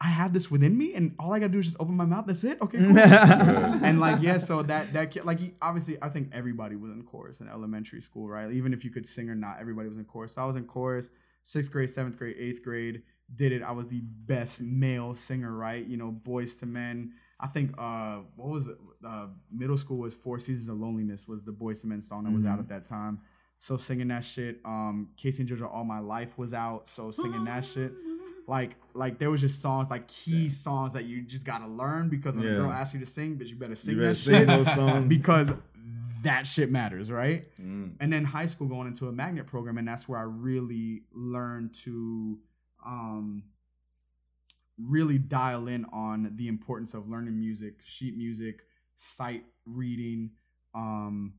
I 0.00 0.08
have 0.08 0.32
this 0.32 0.50
within 0.50 0.76
me, 0.76 0.94
and 0.94 1.14
all 1.18 1.32
I 1.32 1.38
gotta 1.38 1.52
do 1.52 1.60
is 1.60 1.66
just 1.66 1.76
open 1.78 1.94
my 1.94 2.04
mouth. 2.04 2.26
That's 2.26 2.42
it. 2.44 2.60
Okay, 2.60 2.78
cool. 2.78 2.98
and 2.98 4.00
like 4.00 4.20
yeah, 4.22 4.38
so 4.38 4.62
that 4.62 4.92
that 4.94 5.10
kid, 5.12 5.24
like 5.24 5.38
he- 5.40 5.54
obviously, 5.62 5.96
I 6.02 6.08
think 6.08 6.30
everybody 6.32 6.74
was 6.76 6.90
in 6.90 7.02
chorus 7.04 7.40
in 7.40 7.48
elementary 7.48 8.02
school, 8.02 8.28
right? 8.28 8.50
Even 8.52 8.72
if 8.72 8.84
you 8.84 8.90
could 8.90 9.06
sing 9.06 9.28
or 9.30 9.34
not, 9.36 9.58
everybody 9.60 9.88
was 9.88 9.98
in 9.98 10.04
chorus. 10.04 10.34
So 10.34 10.42
I 10.42 10.44
was 10.44 10.56
in 10.56 10.64
chorus, 10.64 11.10
sixth 11.42 11.70
grade, 11.70 11.88
seventh 11.90 12.18
grade, 12.18 12.36
eighth 12.38 12.62
grade. 12.64 13.02
Did 13.34 13.52
it. 13.52 13.62
I 13.62 13.70
was 13.72 13.86
the 13.86 14.00
best 14.02 14.60
male 14.60 15.14
singer, 15.14 15.52
right? 15.54 15.86
You 15.86 15.96
know, 15.96 16.10
Boyz 16.26 16.60
II 16.62 16.68
Men. 16.68 17.12
I 17.40 17.46
think 17.46 17.72
uh, 17.78 18.20
what 18.36 18.48
was 18.50 18.68
it? 18.68 18.76
Uh, 19.06 19.28
middle 19.50 19.76
school 19.76 19.98
was 19.98 20.14
Four 20.14 20.38
Seasons 20.38 20.68
of 20.68 20.78
Loneliness 20.78 21.26
was 21.26 21.42
the 21.42 21.52
Boyz 21.52 21.84
II 21.84 21.90
Men 21.90 22.00
song 22.02 22.24
that 22.24 22.32
was 22.32 22.44
out 22.44 22.58
Mhm. 22.58 22.62
at 22.62 22.68
that 22.68 22.86
time. 22.86 23.20
So 23.62 23.76
singing 23.76 24.08
that 24.08 24.24
shit. 24.24 24.58
Um, 24.64 25.10
K-Ci 25.16 25.40
and 25.40 25.48
JoJo 25.48 25.72
All 25.72 25.84
My 25.84 26.00
Life 26.00 26.36
was 26.36 26.52
out. 26.52 26.88
So 26.88 27.12
singing 27.12 27.44
that 27.44 27.64
shit. 27.64 27.92
Like, 28.48 28.72
like 28.92 29.20
there 29.20 29.30
was 29.30 29.40
just 29.40 29.62
songs 29.62 29.88
like 29.88 30.08
key 30.08 30.48
songs 30.48 30.94
that 30.94 31.04
you 31.04 31.22
just 31.22 31.46
gotta 31.46 31.68
learn 31.68 32.08
because 32.08 32.36
when 32.36 32.44
a 32.44 32.50
Yeah. 32.50 32.56
girl 32.56 32.72
asks 32.72 32.92
you 32.92 32.98
to 32.98 33.06
sing, 33.06 33.36
but 33.36 33.46
you 33.46 33.54
better 33.54 33.76
sing 33.76 33.94
better 33.94 34.08
that 34.08 34.14
sing 34.16 34.34
shit 34.34 34.46
those 34.48 34.66
songs. 34.74 35.08
because 35.08 35.52
that 36.24 36.44
shit 36.44 36.68
matters, 36.68 37.08
right? 37.08 37.46
Mm. 37.60 37.92
And 38.00 38.12
then 38.12 38.24
high 38.24 38.46
school 38.46 38.66
going 38.66 38.88
into 38.88 39.06
a 39.06 39.12
magnet 39.12 39.46
program, 39.46 39.78
and 39.78 39.86
that's 39.86 40.08
where 40.08 40.18
I 40.18 40.24
really 40.24 41.02
learned 41.12 41.72
to 41.84 42.40
um, 42.84 43.44
really 44.76 45.18
dial 45.18 45.68
in 45.68 45.84
on 45.92 46.32
the 46.34 46.48
importance 46.48 46.94
of 46.94 47.08
learning 47.08 47.38
music, 47.38 47.74
sheet 47.84 48.16
music, 48.16 48.62
sight 48.96 49.44
reading. 49.66 50.32
Um, 50.74 51.34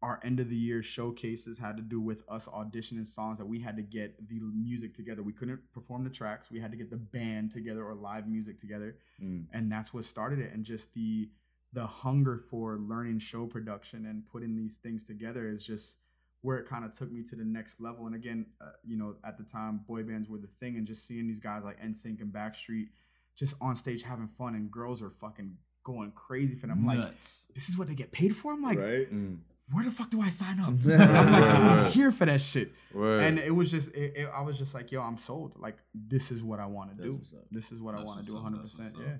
our 0.00 0.20
end 0.22 0.38
of 0.38 0.48
the 0.48 0.56
year 0.56 0.82
showcases 0.82 1.58
had 1.58 1.76
to 1.76 1.82
do 1.82 2.00
with 2.00 2.22
us 2.28 2.46
auditioning 2.46 3.06
songs 3.06 3.36
that 3.38 3.46
we 3.46 3.58
had 3.60 3.76
to 3.76 3.82
get 3.82 4.28
the 4.28 4.38
music 4.40 4.94
together. 4.94 5.22
We 5.24 5.32
couldn't 5.32 5.60
perform 5.72 6.04
the 6.04 6.10
tracks. 6.10 6.50
We 6.50 6.60
had 6.60 6.70
to 6.70 6.76
get 6.76 6.88
the 6.90 6.96
band 6.96 7.50
together 7.50 7.84
or 7.84 7.94
live 7.94 8.28
music 8.28 8.58
together 8.60 8.96
Mm. 9.20 9.46
and 9.52 9.72
that's 9.72 9.92
what 9.92 10.04
started 10.04 10.38
it 10.38 10.52
and 10.54 10.64
just 10.64 10.94
the 10.94 11.28
the 11.72 11.84
hunger 11.84 12.38
for 12.50 12.76
learning 12.78 13.18
show 13.18 13.46
production 13.46 14.06
and 14.06 14.24
putting 14.30 14.54
these 14.56 14.76
things 14.76 15.02
together 15.04 15.48
is 15.48 15.66
just 15.66 15.96
where 16.42 16.56
it 16.58 16.68
kind 16.68 16.84
of 16.84 16.96
took 16.96 17.10
me 17.10 17.22
to 17.24 17.34
the 17.34 17.44
next 17.44 17.80
level 17.80 18.06
and 18.06 18.14
again 18.14 18.46
uh, 18.60 18.66
you 18.84 18.96
know 18.96 19.16
at 19.24 19.36
the 19.36 19.42
time 19.42 19.80
boy 19.88 20.04
bands 20.04 20.28
were 20.28 20.38
the 20.38 20.46
thing 20.60 20.76
and 20.76 20.86
just 20.86 21.04
seeing 21.08 21.26
these 21.26 21.40
guys 21.40 21.64
like 21.64 21.78
NSYNC 21.82 22.20
and 22.20 22.32
Backstreet 22.32 22.90
just 23.34 23.54
on 23.60 23.74
stage 23.74 24.02
having 24.04 24.28
fun 24.38 24.54
and 24.54 24.70
girls 24.70 25.02
are 25.02 25.10
fucking 25.10 25.56
going 25.82 26.12
crazy 26.12 26.54
for 26.54 26.68
them 26.68 26.88
I'm 26.88 26.98
like 26.98 27.18
this 27.18 27.68
is 27.68 27.76
what 27.76 27.88
they 27.88 27.94
get 27.96 28.12
paid 28.12 28.36
for 28.36 28.52
I'm 28.52 28.62
like 28.62 28.78
right? 28.78 29.12
Mm. 29.12 29.38
Where 29.72 29.84
the 29.84 29.90
fuck 29.90 30.10
do 30.10 30.20
I 30.20 30.28
sign 30.30 30.60
up 30.60 30.68
I'm 30.84 30.84
like. 30.84 31.00
I'm 31.00 31.92
here 31.92 32.10
for 32.10 32.24
that 32.26 32.40
shit 32.40 32.72
Word. 32.94 33.22
and 33.22 33.38
it 33.38 33.54
was 33.54 33.70
just 33.70 33.88
it, 33.94 34.16
it- 34.16 34.30
I 34.34 34.40
was 34.42 34.56
just 34.58 34.72
like 34.74 34.90
yo 34.92 35.02
I'm 35.02 35.18
sold 35.18 35.52
like 35.56 35.76
this 35.94 36.30
is 36.30 36.42
what 36.42 36.58
I 36.60 36.66
want 36.66 36.96
to 36.96 37.02
do 37.02 37.20
this 37.50 37.70
is 37.72 37.80
what 37.80 37.94
I 37.94 38.02
want 38.02 38.24
to 38.24 38.30
do 38.30 38.36
100% 38.36 38.62
what's 38.62 38.78
yeah 38.98 39.16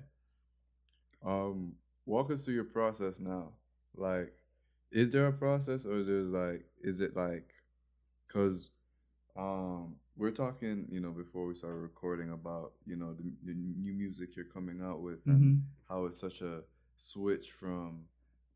Um, 1.25 1.73
walk 2.05 2.31
us 2.31 2.45
through 2.45 2.55
your 2.55 2.63
process 2.63 3.19
now. 3.19 3.51
Like, 3.95 4.33
is 4.91 5.09
there 5.11 5.27
a 5.27 5.33
process, 5.33 5.85
or 5.85 5.97
is 5.99 6.07
there 6.07 6.21
like, 6.21 6.65
is 6.81 7.01
it 7.01 7.15
like, 7.15 7.49
cause, 8.31 8.69
um, 9.37 9.95
we're 10.15 10.31
talking, 10.31 10.85
you 10.89 10.99
know, 10.99 11.11
before 11.11 11.45
we 11.45 11.55
started 11.55 11.77
recording 11.77 12.31
about, 12.31 12.73
you 12.85 12.95
know, 12.95 13.13
the, 13.13 13.23
the 13.45 13.53
new 13.53 13.93
music 13.93 14.35
you're 14.35 14.45
coming 14.45 14.81
out 14.81 15.01
with 15.01 15.19
and 15.25 15.41
Mhm. 15.43 15.61
how 15.87 16.05
it's 16.05 16.17
such 16.19 16.41
a 16.41 16.61
switch 16.95 17.51
from 17.51 18.05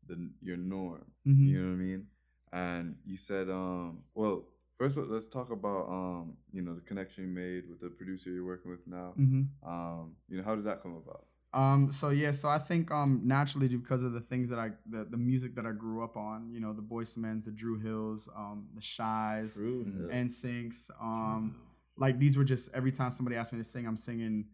the 0.08 0.30
your 0.40 0.56
norm. 0.56 1.04
Mhm. 1.26 1.46
You 1.48 1.60
know 1.62 1.68
what 1.68 1.74
I 1.74 1.76
mean? 1.76 2.06
And 2.52 2.96
you 3.04 3.16
said, 3.16 3.50
um, 3.50 3.98
well, 4.14 4.44
first 4.78 4.96
let- 4.96 5.10
let's 5.10 5.26
talk 5.26 5.50
about, 5.50 5.88
um, 5.88 6.36
you 6.52 6.62
know, 6.62 6.74
the 6.74 6.80
connection 6.82 7.24
you 7.24 7.30
made 7.30 7.68
with 7.68 7.80
the 7.80 7.88
producer 7.90 8.30
you're 8.30 8.44
working 8.44 8.70
with 8.70 8.86
now. 8.86 9.14
Mm-hmm. 9.18 9.68
Um, 9.68 10.16
you 10.28 10.36
know, 10.38 10.44
how 10.44 10.54
did 10.54 10.64
that 10.64 10.82
come 10.82 10.94
about? 10.96 11.26
Um, 11.52 11.92
so 11.92 12.08
yeah, 12.10 12.32
so 12.32 12.48
I 12.48 12.58
think 12.58 12.90
um 12.90 13.20
naturally 13.24 13.68
because 13.68 14.02
of 14.02 14.12
the 14.12 14.20
things 14.20 14.48
that 14.50 14.58
I 14.58 14.72
the, 14.86 15.04
the 15.04 15.16
music 15.16 15.54
that 15.54 15.64
I 15.64 15.70
grew 15.70 16.02
up 16.02 16.16
on, 16.16 16.50
you 16.52 16.58
know, 16.58 16.72
the 16.72 16.82
Boyz 16.82 17.16
Men's, 17.16 17.44
the 17.44 17.52
Dru 17.52 17.78
Hills, 17.78 18.28
um, 18.34 18.66
the 18.74 18.80
Shais, 18.80 19.54
True. 19.54 19.84
NSYNCs, 20.12 20.90
um, 21.00 21.54
like 21.96 22.18
these 22.18 22.36
were 22.36 22.42
just 22.44 22.70
every 22.74 22.90
time 22.90 23.12
somebody 23.12 23.36
asked 23.36 23.52
me 23.52 23.58
to 23.58 23.64
sing, 23.64 23.86
I'm 23.86 23.96
singing 23.96 24.46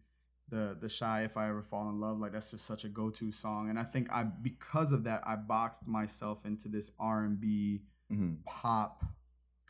the 0.51 0.77
the 0.79 0.87
Shai 0.89 1.23
if 1.23 1.35
I 1.37 1.49
ever 1.49 1.63
fall 1.63 1.89
in 1.89 1.99
love 1.99 2.19
like 2.19 2.33
that's 2.33 2.51
just 2.51 2.65
such 2.67 2.83
a 2.83 2.89
go 2.89 3.09
to 3.09 3.31
song, 3.31 3.69
and 3.69 3.79
I 3.79 3.83
think 3.83 4.11
I 4.11 4.23
because 4.23 4.91
of 4.91 5.03
that 5.05 5.23
I 5.25 5.35
boxed 5.37 5.87
myself 5.87 6.45
into 6.45 6.67
this 6.69 6.91
R 6.99 7.23
and 7.23 7.39
B 7.39 7.81
Mhm. 8.11 8.43
pop 8.45 9.03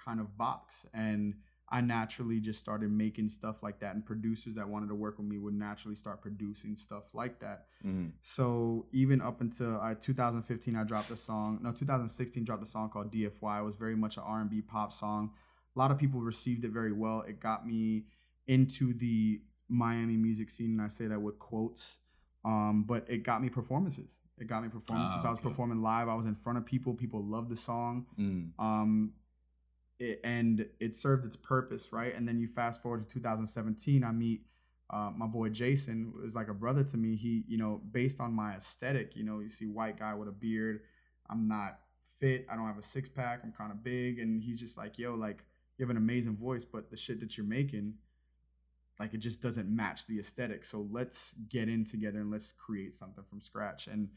kind 0.06 0.20
of 0.20 0.38
box 0.38 0.86
and. 0.94 1.36
I 1.74 1.80
naturally 1.80 2.42
just 2.42 2.60
started 2.60 2.92
making 2.92 3.30
stuff 3.30 3.64
like 3.64 3.80
that, 3.80 3.96
and 3.96 4.06
producers 4.06 4.56
that 4.56 4.68
wanted 4.68 4.90
to 4.90 4.96
work 4.96 5.18
with 5.18 5.26
me 5.26 5.38
would 5.38 5.54
naturally 5.54 5.96
start 5.96 6.22
producing 6.22 6.76
stuff 6.76 7.16
like 7.16 7.40
that. 7.40 7.68
Mhm. 7.86 8.12
So 8.20 8.88
even 8.92 9.22
up 9.22 9.40
until 9.40 9.80
uh, 9.80 9.96
2015, 9.96 10.76
I 10.76 10.84
dropped 10.84 11.12
a 11.12 11.16
song. 11.16 11.60
No, 11.62 11.72
2016 11.72 12.44
dropped 12.44 12.62
a 12.64 12.66
song 12.66 12.90
called 12.90 13.10
DFY. 13.10 13.60
It 13.62 13.64
was 13.64 13.76
very 13.76 13.96
much 13.96 14.18
an 14.18 14.24
R&B 14.24 14.62
pop 14.64 14.92
song. 14.92 15.32
A 15.74 15.80
lot 15.80 15.92
of 15.92 15.98
people 15.98 16.20
received 16.20 16.66
it 16.66 16.72
very 16.72 16.92
well. 16.92 17.22
It 17.22 17.40
got 17.40 17.66
me 17.66 18.08
into 18.48 18.94
the 18.94 19.42
Miami 19.72 20.18
music 20.18 20.50
scene, 20.50 20.72
and 20.72 20.82
I 20.82 20.88
say 20.90 21.08
that 21.08 21.22
with 21.22 21.40
quotes. 21.40 21.98
Um, 22.44 22.84
but 22.88 23.06
it 23.10 23.20
got 23.24 23.42
me 23.42 23.50
performances. 23.50 24.18
It 24.40 24.48
got 24.48 24.64
me 24.64 24.70
performances. 24.70 25.22
Ah, 25.24 25.28
I 25.30 25.32
was 25.32 25.40
performing 25.40 25.82
live. 25.82 26.10
I 26.10 26.16
was 26.16 26.26
in 26.26 26.36
front 26.36 26.58
of 26.58 26.66
people. 26.66 26.94
People 26.94 27.24
loved 27.24 27.50
the 27.50 27.56
song 27.56 28.06
Mm. 28.20 28.52
um 28.60 29.14
it, 30.00 30.20
and 30.24 30.66
it 30.80 30.96
served 30.96 31.26
its 31.26 31.36
purpose 31.36 31.94
right 31.94 32.16
and 32.16 32.28
then 32.28 32.40
you 32.40 32.48
fast 32.48 32.82
forward 32.82 33.08
to 33.08 33.14
2017 33.14 34.04
i 34.04 34.12
meet 34.12 34.42
uh, 34.90 35.12
my 35.16 35.28
boy 35.28 35.48
jason 35.48 36.12
who 36.16 36.26
is 36.26 36.34
like 36.34 36.48
a 36.48 36.56
brother 36.56 36.84
to 36.84 36.98
me 36.98 37.16
he 37.16 37.44
you 37.48 37.56
know 37.56 37.80
based 37.92 38.20
on 38.20 38.34
my 38.34 38.56
aesthetic 38.56 39.16
you 39.16 39.24
know 39.24 39.42
you 39.42 39.50
see 39.52 39.68
white 39.68 40.00
guy 40.00 40.16
with 40.16 40.28
a 40.28 40.32
beard 40.32 40.80
i'm 41.30 41.48
not 41.48 41.78
fit 42.20 42.48
i 42.52 42.56
don't 42.56 42.66
have 42.66 42.80
a 42.80 42.84
six-pack 42.84 43.42
i'm 43.44 43.52
kind 43.52 43.72
of 43.72 43.84
big 43.84 44.18
and 44.18 44.42
he's 44.42 44.60
just 44.60 44.76
like 44.76 44.98
yo 44.98 45.14
like 45.14 45.44
you 45.78 45.84
have 45.86 45.92
an 45.92 45.98
amazing 45.98 46.36
voice 46.36 46.66
but 46.66 46.90
the 46.90 46.98
shit 46.98 47.20
that 47.20 47.38
you're 47.38 47.46
making 47.46 47.94
like 49.02 49.14
it 49.14 49.18
just 49.20 49.42
doesn't 49.42 49.68
match 49.68 50.06
the 50.08 50.20
aesthetic 50.20 50.64
so 50.64 50.88
let's 50.92 51.34
get 51.50 51.68
in 51.68 51.84
together 51.84 52.20
and 52.20 52.30
let's 52.32 52.54
create 52.66 52.94
something 52.94 53.24
from 53.30 53.42
scratch 53.42 53.88
and 53.88 54.08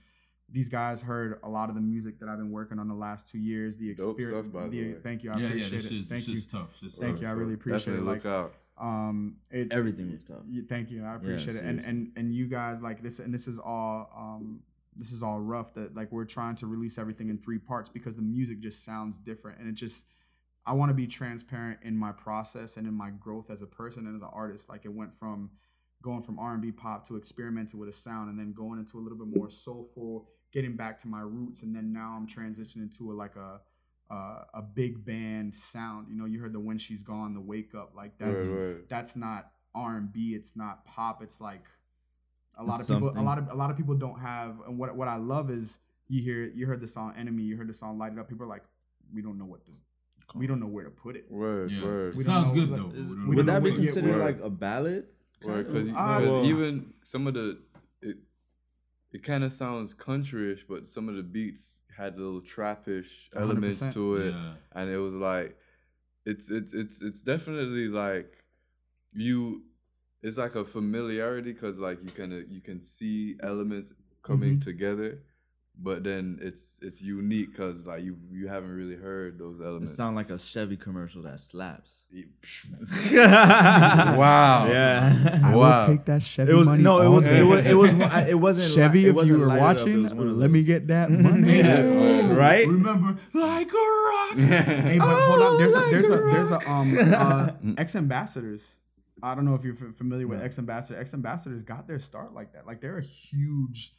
these 0.51 0.69
guys 0.69 1.01
heard 1.01 1.41
a 1.43 1.49
lot 1.49 1.71
of 1.71 1.75
the 1.75 1.81
music 1.81 2.21
that 2.21 2.29
I've 2.29 2.37
been 2.37 2.51
working 2.51 2.79
on 2.79 2.87
the 2.87 2.95
last 2.95 3.27
two 3.33 3.39
years. 3.39 3.79
The 3.79 3.95
Dope 3.95 4.19
experience. 4.19 4.51
stuff, 4.51 4.53
by 4.63 4.69
the 4.69 4.93
way. 4.93 4.95
Thank 5.03 5.25
you. 5.25 5.33
I 5.33 5.39
yeah, 5.39 5.41
yeah, 5.41 5.67
appreciate 5.67 5.71
this 5.71 5.85
it. 5.87 5.89
Thank 5.91 6.09
this 6.09 6.29
you. 6.29 6.35
shit's 6.35 6.47
tough. 6.47 6.69
Shit's 6.79 6.95
Thank 6.97 7.15
tough. 7.15 7.23
you. 7.23 7.29
I 7.29 7.31
really 7.31 7.55
appreciate 7.55 7.95
Definitely 7.95 8.13
it. 8.13 8.15
look 8.15 8.27
out. 8.27 8.55
Um, 8.79 9.37
it, 9.51 9.73
Everything 9.73 10.13
was 10.13 10.23
tough. 10.23 10.43
y- 10.47 10.61
Thank 10.69 10.91
you. 10.91 11.03
I 11.03 11.15
appreciate 11.17 11.57
it. 11.57 11.65
And 11.65 11.81
and 11.81 12.13
and 12.17 12.35
you 12.35 12.47
guys 12.47 12.83
like 12.83 13.03
this, 13.03 13.21
and 13.21 13.33
this 13.33 13.49
is 13.49 13.59
all 13.59 14.11
um 14.15 14.61
this 14.95 15.13
is 15.13 15.23
all 15.23 15.41
rough. 15.41 15.73
That 15.75 15.97
like 15.97 16.13
we're 16.13 16.27
trying 16.27 16.57
to 16.57 16.67
release 16.67 16.99
everything 16.99 17.31
in 17.31 17.39
three 17.39 17.59
parts 17.59 17.89
because 17.89 18.15
the 18.15 18.23
music 18.23 18.61
just 18.61 18.85
sounds 18.85 19.19
different, 19.19 19.61
and 19.61 19.67
it 19.69 19.75
just 19.75 20.05
I 20.67 20.73
want 20.73 20.91
to 20.91 20.95
be 20.95 21.07
transparent 21.07 21.81
in 21.83 21.97
my 21.97 22.13
process 22.13 22.77
and 22.77 22.87
in 22.87 22.95
my 22.95 23.11
growth 23.11 23.51
as 23.51 23.61
a 23.63 23.67
person 23.67 24.07
and 24.07 24.17
as 24.17 24.23
an 24.23 24.29
artist. 24.33 24.69
Like 24.69 24.85
it 24.85 24.93
went 24.93 25.15
from 25.15 25.51
going 26.03 26.23
from 26.23 26.39
R 26.39 26.53
and 26.55 26.63
B 26.63 26.73
pop 26.73 27.07
to 27.09 27.17
experimenting 27.17 27.79
with 27.79 27.89
a 27.89 27.93
sound, 27.93 28.31
and 28.31 28.39
then 28.39 28.53
going 28.53 28.79
into 28.79 28.99
a 28.99 29.01
little 29.01 29.19
bit 29.19 29.29
more 29.37 29.51
soulful, 29.51 30.29
getting 30.53 30.77
back 30.77 30.99
to 31.03 31.09
my 31.09 31.21
roots, 31.21 31.63
and 31.63 31.75
then 31.75 31.93
now 31.93 32.15
I'm 32.17 32.27
transitioning 32.27 32.97
to 32.99 33.13
a 33.13 33.15
like 33.15 33.37
a 33.37 33.61
uh, 34.11 34.45
a 34.55 34.63
big 34.63 35.05
band 35.05 35.55
sound. 35.55 36.09
You 36.11 36.17
know, 36.17 36.25
you 36.27 36.41
heard 36.41 36.53
the 36.53 36.61
when 36.61 36.79
she's 36.79 37.03
gone, 37.03 37.35
the 37.35 37.41
wake 37.41 37.75
up, 37.75 37.93
like 37.97 38.19
that's 38.19 38.45
Word, 38.45 38.55
word. 38.55 38.85
that's 38.89 39.17
not 39.17 39.51
R 39.75 39.97
and 39.97 40.13
B. 40.13 40.35
It's 40.35 40.57
not 40.57 40.85
pop. 40.85 41.23
It's 41.23 41.41
like 41.41 41.65
a 42.57 42.63
lot 42.65 42.81
It's 42.81 42.89
of 42.89 42.97
people. 42.97 43.09
something. 43.09 43.23
A 43.23 43.27
lot 43.27 43.39
of 43.39 43.51
a 43.51 43.55
lot 43.55 43.71
of 43.71 43.77
people 43.77 43.95
don't 43.95 44.19
have. 44.21 44.57
And 44.67 44.79
what 44.79 44.95
what 44.97 45.09
I 45.09 45.17
love 45.17 45.51
is 45.51 45.79
you 46.09 46.23
hear 46.23 46.45
you 46.55 46.67
heard 46.67 46.81
the 46.81 46.87
song 46.89 47.15
Enemy. 47.19 47.43
You 47.43 47.57
heard 47.57 47.69
the 47.69 47.73
song 47.75 47.99
Light 47.99 48.13
It 48.13 48.19
Up. 48.19 48.29
People 48.29 48.45
are 48.45 48.49
like, 48.49 48.65
we 49.13 49.23
don't 49.23 49.39
know 49.39 49.47
what 49.47 49.65
to. 49.67 49.73
We 50.35 50.47
don't 50.47 50.61
know 50.61 50.67
where 50.67 50.85
to 50.85 50.91
put 50.91 51.17
it. 51.17 51.31
Word, 51.31 51.71
Yeah. 51.71 51.85
word. 51.85 52.15
We 52.17 52.25
don't 52.25 52.35
sounds 52.35 52.49
know, 52.49 52.55
good 52.55 52.71
like, 52.71 52.81
though. 52.81 52.97
Is- 52.99 53.09
We 53.11 53.15
don't 53.15 53.27
we 53.29 53.31
know 53.31 53.37
would 53.37 53.47
that 53.47 53.63
be 53.63 53.71
what- 53.71 53.79
yeah, 53.81 53.85
considered 53.87 54.19
like 54.19 54.41
a 54.41 54.51
ballad? 54.51 55.07
Word, 55.43 55.55
Kind 55.55 55.67
because 55.67 55.89
of? 55.89 55.95
Because 55.95 56.23
well- 56.29 56.47
even 56.47 56.95
some 57.03 57.27
of 57.27 57.35
the 57.35 57.59
it 58.03 58.17
it 59.13 59.23
kind 59.23 59.45
of 59.45 59.53
sounds 59.53 59.95
countryish, 59.95 60.63
but 60.69 60.89
some 60.89 61.09
of 61.09 61.15
the 61.17 61.23
beats 61.23 61.83
had 61.97 62.19
little 62.19 62.41
trappish 62.41 63.29
elements 63.35 63.81
100%. 63.81 63.93
to 63.95 64.17
it, 64.17 64.35
Yeah. 64.35 64.55
and 64.73 64.91
it 64.91 64.99
was 64.99 65.15
like 65.15 65.57
it's 66.25 66.51
it's 66.51 66.73
it's 66.75 67.01
it's 67.03 67.23
definitely 67.23 67.89
like 67.89 68.45
you 69.13 69.63
it's 70.23 70.37
like 70.39 70.55
a 70.55 70.65
familiarity 70.65 71.53
because 71.53 71.79
like 71.79 72.03
you 72.03 72.11
kind 72.11 72.33
of 72.33 72.51
you 72.51 72.61
can 72.61 72.81
see 72.81 73.37
elements 73.41 73.93
coming 74.23 74.57
Mhm. 74.59 74.63
together 74.65 75.19
but 75.77 76.05
then 76.05 76.39
it's 76.41 76.77
it's 76.83 77.03
unique 77.03 77.51
because 77.51 77.85
like 77.85 78.03
you 78.03 78.17
you 78.31 78.47
haven't 78.49 78.71
really 78.71 78.95
heard 78.97 79.39
those 79.39 79.61
elements. 79.61 79.61
It 79.61 79.67
elements 79.67 79.95
sounds 79.97 80.17
like 80.17 80.31
a 80.31 80.39
Chevy 80.39 80.77
commercial 80.77 81.23
that 81.23 81.41
slaps. 81.41 82.05
wow 84.17 84.67
Yeah. 84.67 85.41
I 85.45 85.55
Wow. 85.55 85.81
will 85.81 85.87
take 85.97 86.05
that 86.07 86.23
Chevy 86.23 86.53
It 86.53 86.55
was 86.55 86.67
money. 86.69 86.83
no, 86.83 87.01
it 87.01 87.07
all 87.07 87.15
was 87.15 87.27
it 87.27 87.43
was 87.45 87.67
it 87.67 87.75
was 87.75 87.93
it 88.29 88.35
wasn't 88.41 88.67
li- 88.69 88.75
Chevy. 88.75 89.07
it 89.07 89.09
If 89.11 89.15
wasn't 89.17 89.33
you 89.35 89.41
were 89.41 89.47
lighted 89.47 89.63
up, 89.65 89.77
it 89.77 89.81
watching, 89.81 90.03
was 90.05 90.15
one 90.15 90.29
of 90.29 90.37
let 90.37 90.51
me 90.51 90.63
get 90.63 90.87
that 90.89 91.11
money. 91.29 91.59
Yeah. 91.59 91.81
Oh, 91.83 92.35
Right? 92.35 92.67
Remember, 92.67 93.17
like 93.33 93.71
a 93.73 93.77
rock. 93.77 94.39
Hey, 94.39 94.99
but 94.99 95.07
hold 95.29 95.43
on. 95.43 95.59
There's 95.61 95.75
a 95.75 95.79
Oh, 95.79 95.91
there's 95.91 96.11
a 96.11 96.15
a 96.19 96.33
there's 96.33 96.51
a 96.51 96.71
um 96.71 96.97
uh, 96.99 97.51
X 97.81 97.95
Ambassadors. 97.97 98.77
I 99.23 99.35
don't 99.35 99.45
know 99.45 99.55
if 99.55 99.63
you're 99.65 99.75
f- 99.75 99.97
familiar 99.97 100.27
with 100.27 100.39
No. 100.41 100.45
X 100.45 100.59
Ambassador. 100.59 100.99
X 100.99 101.15
Ambassadors 101.15 101.63
got 101.63 101.87
their 101.87 101.99
start 101.99 102.35
like 102.35 102.53
that. 102.55 102.67
Like 102.67 102.81
they're 102.81 102.99
a 102.99 103.03
huge, 103.03 103.95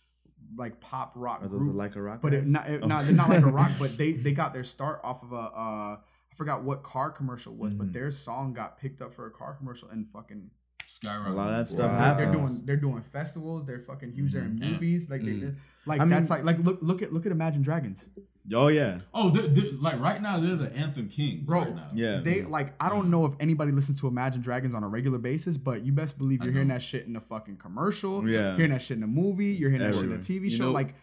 like 0.57 0.79
pop 0.81 1.13
rock 1.15 1.43
Are 1.43 1.47
those 1.47 1.59
group. 1.59 1.75
like 1.75 1.95
a 1.95 2.01
rock? 2.01 2.21
but 2.21 2.33
it, 2.33 2.45
not, 2.45 2.69
it, 2.69 2.81
Oh. 2.83 2.87
not 2.87 3.05
they're 3.05 3.13
not 3.13 3.29
like 3.29 3.43
a 3.43 3.47
rock. 3.51 3.71
But 3.79 3.97
they 4.01 4.13
they 4.13 4.31
got 4.31 4.53
their 4.53 4.63
start 4.63 5.01
off 5.03 5.23
of 5.23 5.31
a 5.31 5.35
uh 5.35 5.97
I 5.97 6.35
forgot 6.35 6.63
what 6.63 6.83
car 6.83 7.11
commercial 7.11 7.55
was, 7.55 7.73
but 7.73 7.87
Mhm. 7.87 7.93
their 7.93 8.11
song 8.11 8.53
got 8.53 8.77
picked 8.77 9.01
up 9.01 9.13
for 9.13 9.25
a 9.27 9.31
car 9.31 9.53
commercial 9.55 9.89
and 9.89 10.07
fucking 10.09 10.49
Skyrocket. 10.87 11.33
A 11.33 11.35
lot 11.35 11.49
of 11.49 11.55
that 11.57 11.67
stuff 11.71 11.91
Wow. 11.91 11.97
happens. 11.97 12.17
they're 12.31 12.33
doing 12.47 12.61
they're 12.65 12.77
doing 12.77 13.01
festivals. 13.03 13.65
They're 13.65 13.79
fucking 13.79 14.11
huge. 14.11 14.33
They're 14.33 14.43
in 14.43 14.59
movies. 14.59 15.09
Like 15.09 15.21
they 15.21 15.31
Mm. 15.31 15.41
they're- 15.41 15.57
like 15.85 16.01
I 16.01 16.05
that's 16.05 16.29
mean- 16.29 16.45
like 16.45 16.57
like 16.57 16.65
look 16.65 16.79
look 16.81 17.01
at 17.01 17.11
look 17.13 17.25
at 17.25 17.31
Imagine 17.31 17.61
Dragons. 17.61 18.09
Oh 18.53 18.67
yeah. 18.67 18.99
Oh, 19.13 19.29
they're, 19.29 19.47
they're- 19.47 19.71
like 19.79 19.99
right 19.99 20.21
now 20.21 20.39
they're 20.39 20.55
the 20.55 20.71
anthem 20.73 21.09
kings. 21.09 21.41
Bro, 21.45 21.59
right 21.61 21.75
now. 21.75 21.89
Yeah. 21.93 22.19
They 22.23 22.43
like 22.43 22.73
I 22.79 22.89
don't 22.89 23.09
know 23.09 23.25
if 23.25 23.33
anybody 23.39 23.71
listens 23.71 23.99
to 24.01 24.07
Imagine 24.07 24.41
Dragons 24.41 24.75
on 24.75 24.83
a 24.83 24.87
regular 24.87 25.17
basis, 25.17 25.57
but 25.57 25.83
you 25.83 25.91
best 25.91 26.17
believe 26.17 26.43
you're 26.43 26.53
hearing 26.53 26.67
that 26.67 26.81
shit 26.83 27.05
in 27.07 27.13
the 27.13 27.21
fucking 27.21 27.57
commercial. 27.57 28.27
Yeah. 28.29 28.55
Hearing 28.55 28.71
that 28.71 28.81
shit 28.81 28.95
in 28.95 29.01
the 29.01 29.07
movie. 29.07 29.47
You're 29.47 29.71
hearing 29.71 29.85
that 29.85 29.95
shit 29.95 30.03
in 30.03 30.09
the 30.09 30.15
everywhere. 30.17 30.41
TV 30.47 30.51
You 30.51 30.57
show. 30.57 30.63
know- 30.65 30.71
like, 30.71 30.93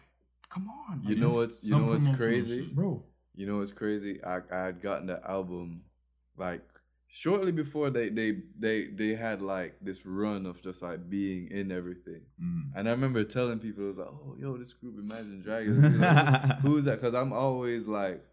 come 0.49 0.69
on, 0.89 1.01
you 1.03 1.09
like, 1.09 1.17
know 1.17 1.27
this- 1.29 1.35
what's 1.37 1.63
you 1.63 1.77
know 1.77 1.83
what's 1.85 2.07
crazy 2.15 2.61
bro? 2.71 3.03
You 3.35 3.47
know 3.47 3.57
what's 3.57 3.71
crazy? 3.73 4.23
I 4.23 4.37
I 4.51 4.63
had 4.65 4.81
gotten 4.81 5.07
the 5.07 5.19
album 5.29 5.81
like 6.37 6.61
shortly 7.15 7.51
before 7.51 7.91
they 7.91 8.09
they 8.09 8.39
they 8.57 8.87
they 8.87 9.13
had 9.13 9.39
like 9.39 9.75
this 9.79 10.03
run 10.03 10.47
of 10.47 10.61
just 10.63 10.81
like 10.81 11.09
being 11.11 11.47
in 11.51 11.71
everything. 11.71 12.21
Mm. 12.41 12.71
And 12.75 12.89
I 12.89 12.91
remember 12.91 13.23
telling 13.23 13.59
people, 13.59 13.83
it 13.83 13.87
was 13.89 13.97
like, 13.97 14.07
"Oh, 14.07 14.35
yo, 14.39 14.57
this 14.57 14.73
group 14.73 14.95
Imagine 14.97 15.41
Dragons." 15.43 15.99
Like, 15.99 16.59
Who's 16.61 16.85
that? 16.85 16.99
Because 16.99 17.13
I'm 17.13 17.31
always 17.31 17.87
like, 17.87 18.23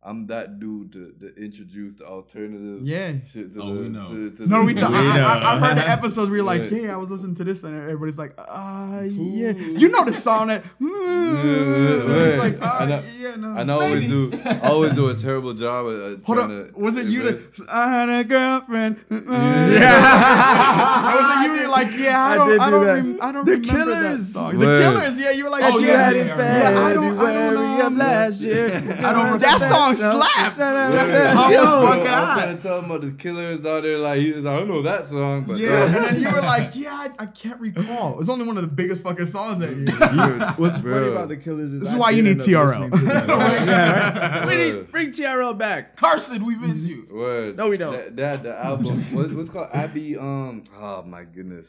I'm 0.00 0.28
that 0.28 0.60
dude 0.60 0.92
to, 0.92 1.12
to 1.20 1.34
introduce 1.42 1.96
the 1.96 2.06
alternative 2.06 2.86
Yeah. 2.86 3.14
shit 3.30 3.52
to 3.54 3.60
Oh, 3.62 3.74
the. 3.74 3.80
we 3.80 3.88
know. 3.88 4.04
To, 4.08 4.30
to 4.30 4.46
No, 4.46 4.60
the, 4.60 4.64
we. 4.66 4.74
to 4.74 4.80
T- 4.80 4.86
I, 4.86 4.88
I, 4.88 5.18
I- 5.18 5.54
I've 5.54 5.60
heard 5.60 5.76
the 5.76 5.88
episodes 5.96 6.28
where 6.30 6.36
you're 6.36 6.44
like, 6.46 6.70
Yeah. 6.70 6.78
yeah, 6.78 6.94
I 6.94 6.96
was 6.98 7.10
listening 7.10 7.34
to 7.34 7.44
this, 7.44 7.64
and 7.64 7.76
everybody's 7.76 8.16
like, 8.16 8.32
ah, 8.38 9.00
yeah, 9.00 9.50
you 9.50 9.88
know 9.88 10.04
the 10.04 10.14
song 10.14 10.46
that. 10.48 10.62
yeah. 10.80 12.36
like, 12.38 12.58
ah, 12.62 12.78
And 12.82 12.92
I- 12.94 13.02
yeah, 13.18 13.36
no. 13.36 13.56
And 13.56 13.70
I 13.72 13.74
always 13.74 14.08
do. 14.08 14.30
I 14.44 14.68
always 14.68 14.92
do 14.92 15.08
a 15.08 15.14
terrible 15.14 15.52
job 15.54 15.86
at 15.86 15.92
uh, 15.92 16.16
Hold 16.24 16.38
trying 16.38 16.60
up, 16.60 16.74
to. 16.74 16.78
was 16.80 16.96
it 16.96 17.06
you 17.06 17.22
that 17.24 17.66
I 17.68 17.90
had 17.90 18.08
a 18.08 18.24
girlfriend? 18.24 19.04
Yeah. 19.10 19.18
was 21.14 21.46
it 21.46 21.56
you 21.56 21.62
were 21.62 21.68
like, 21.68 21.90
yeah, 21.98 22.22
I 22.24 22.32
I 22.32 22.34
don't, 22.36 22.48
did 22.50 22.60
I 22.60 22.64
do 22.66 22.70
don't, 22.70 22.86
that. 22.86 22.94
rem- 22.94 23.18
I 23.20 23.32
don't 23.32 23.44
The 23.44 23.52
remember 23.52 23.84
that 23.90 24.02
Killers. 24.02 24.32
song. 24.32 24.52
The 24.58 24.66
Word. 24.66 24.82
Killers, 24.82 25.20
yeah, 25.20 25.30
you 25.32 25.44
were 25.44 25.50
like, 25.50 25.64
Oh, 25.64 25.78
you 25.78 25.86
yeah, 25.88 26.04
had 26.04 26.14
yeah, 26.16 26.22
in 26.22 26.28
yeah, 26.28 26.36
yeah. 26.38 26.86
I 26.86 26.92
don't- 26.94 27.18
I 27.18 27.32
don't, 27.32 27.56
February 27.56 27.80
um, 27.82 27.96
last 27.98 28.40
year. 28.40 28.66
I 28.68 29.12
don't- 29.12 29.38
that 29.40 29.60
song 29.68 29.87
slapped. 29.96 30.58
Word. 30.58 30.92
That's 30.92 31.34
how 31.34 31.50
Yo, 31.50 31.62
it's 31.62 31.72
I 31.72 31.80
fucking 31.82 32.00
was 32.02 32.08
hot. 32.10 32.34
trying 32.42 32.56
to 32.56 32.62
tell 32.62 32.78
him 32.78 32.84
about 32.86 33.00
the 33.02 33.10
killers 33.12 33.64
out 33.66 33.82
there. 33.82 33.98
Like 33.98 34.20
he 34.20 34.32
was, 34.32 34.44
like, 34.44 34.54
I 34.54 34.58
don't 34.58 34.68
know 34.68 34.82
that 34.82 35.06
song, 35.06 35.44
but 35.44 35.58
Yeah, 35.58 35.84
and 35.86 35.94
then 35.94 36.20
you 36.20 36.30
were 36.30 36.40
like, 36.40 36.70
yeah, 36.74 36.92
I, 37.18 37.22
I 37.22 37.26
can't 37.26 37.60
recall. 37.60 38.12
It 38.12 38.18
was 38.18 38.28
only 38.28 38.46
one 38.46 38.56
of 38.56 38.62
the 38.62 38.68
biggest 38.70 39.02
fucking 39.02 39.26
songs 39.26 39.60
that 39.60 39.76
year. 39.76 40.52
What's 40.56 40.76
funny 40.78 41.08
about 41.08 41.28
the 41.28 41.36
Killers 41.36 41.72
is 41.72 41.80
This 41.80 41.88
is 41.90 41.94
why 41.94 42.10
you 42.10 42.22
need 42.22 42.30
end 42.32 42.40
TRL. 42.40 42.66
listening 42.66 42.90
to 42.90 42.96
them. 42.96 43.28
yeah, 43.28 44.38
right? 44.40 44.46
We 44.46 44.56
need 44.56 44.90
bring 44.90 45.10
TRL 45.10 45.56
back. 45.56 45.96
Carson, 45.96 46.44
we 46.44 46.56
miss 46.56 46.84
you. 46.84 47.06
Word. 47.10 47.56
No, 47.56 47.68
we 47.68 47.76
don't. 47.76 47.92
That, 47.92 48.16
that 48.16 48.42
the 48.42 48.58
album. 48.58 49.02
what, 49.14 49.32
what's 49.32 49.48
it 49.48 49.52
called 49.52 49.68
Abbey? 49.72 50.16
Um. 50.16 50.64
Oh 50.78 51.02
my 51.02 51.24
goodness. 51.24 51.66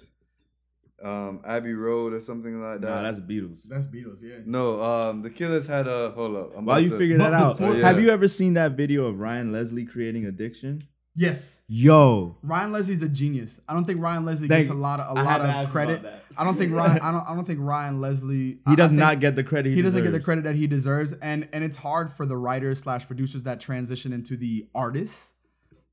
Um, 1.03 1.39
Abbey 1.45 1.73
Road 1.73 2.13
or 2.13 2.19
something 2.19 2.61
like 2.61 2.81
that. 2.81 2.87
Nah, 2.89 3.01
that's 3.01 3.19
Beatles. 3.19 3.63
That's 3.63 3.85
Beatles, 3.85 4.21
yeah. 4.21 4.35
no. 4.45 4.81
Um, 4.83 5.21
the 5.21 5.29
Killers 5.29 5.65
had 5.67 5.87
a 5.87 6.11
hold 6.11 6.35
up. 6.35 6.49
I'm 6.57 6.65
While 6.65 6.77
about 6.77 6.83
you 6.83 6.89
to- 6.89 6.97
figure 6.97 7.17
that 7.19 7.33
out, 7.33 7.57
before- 7.57 7.75
have 7.75 7.97
Yeah. 7.97 8.03
you 8.03 8.09
ever 8.09 8.27
seen 8.27 8.53
that 8.55 8.73
video 8.73 9.05
of 9.05 9.19
Ryan 9.19 9.51
Leslie 9.51 9.85
creating 9.85 10.25
addiction? 10.25 10.83
Yes. 11.15 11.59
Yo, 11.67 12.37
Ryan 12.43 12.71
Leslie's 12.71 13.01
a 13.01 13.09
genius. 13.09 13.59
I 13.67 13.73
don't 13.73 13.85
think 13.85 14.01
Ryan 14.01 14.25
Leslie 14.25 14.47
Thank- 14.47 14.67
gets 14.67 14.71
a 14.75 14.77
lot 14.79 14.99
of 14.99 15.17
a 15.17 15.19
I 15.19 15.23
lot 15.23 15.41
of 15.65 15.69
credit. 15.71 16.01
I 16.37 16.43
don't 16.43 16.55
think 16.57 16.73
Ryan. 16.73 16.99
I 17.01 17.11
don't. 17.11 17.23
I 17.29 17.35
don't 17.35 17.45
think 17.45 17.59
Ryan 17.61 17.99
Leslie. 18.01 18.59
I- 18.65 18.69
he 18.71 18.75
does 18.75 18.91
I 18.91 18.93
not 18.95 19.19
get 19.19 19.35
the 19.35 19.43
credit. 19.43 19.69
He, 19.71 19.75
He 19.77 19.81
doesn't 19.81 20.01
get 20.03 20.11
the 20.11 20.19
credit 20.19 20.43
that 20.45 20.55
he 20.55 20.67
deserves, 20.67 21.13
and 21.21 21.47
and 21.51 21.63
it's 21.63 21.77
hard 21.77 22.11
for 22.13 22.25
the 22.25 22.37
writers 22.37 22.79
slash 22.79 23.05
producers 23.07 23.43
that 23.43 23.59
transition 23.59 24.13
into 24.13 24.37
the 24.37 24.67
artists. 24.73 25.33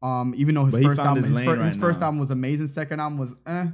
Um, 0.02 0.34
even 0.36 0.54
though 0.54 0.66
his 0.66 0.74
But 0.74 0.82
first 0.84 1.00
album, 1.00 1.16
his 1.16 1.26
his, 1.26 1.36
lane 1.36 1.46
fir- 1.46 1.56
his 1.64 1.76
first 1.76 2.02
album 2.02 2.20
was 2.20 2.30
amazing. 2.30 2.66
Second 2.68 3.00
album 3.00 3.18
was 3.18 3.32
eh. 3.46 3.66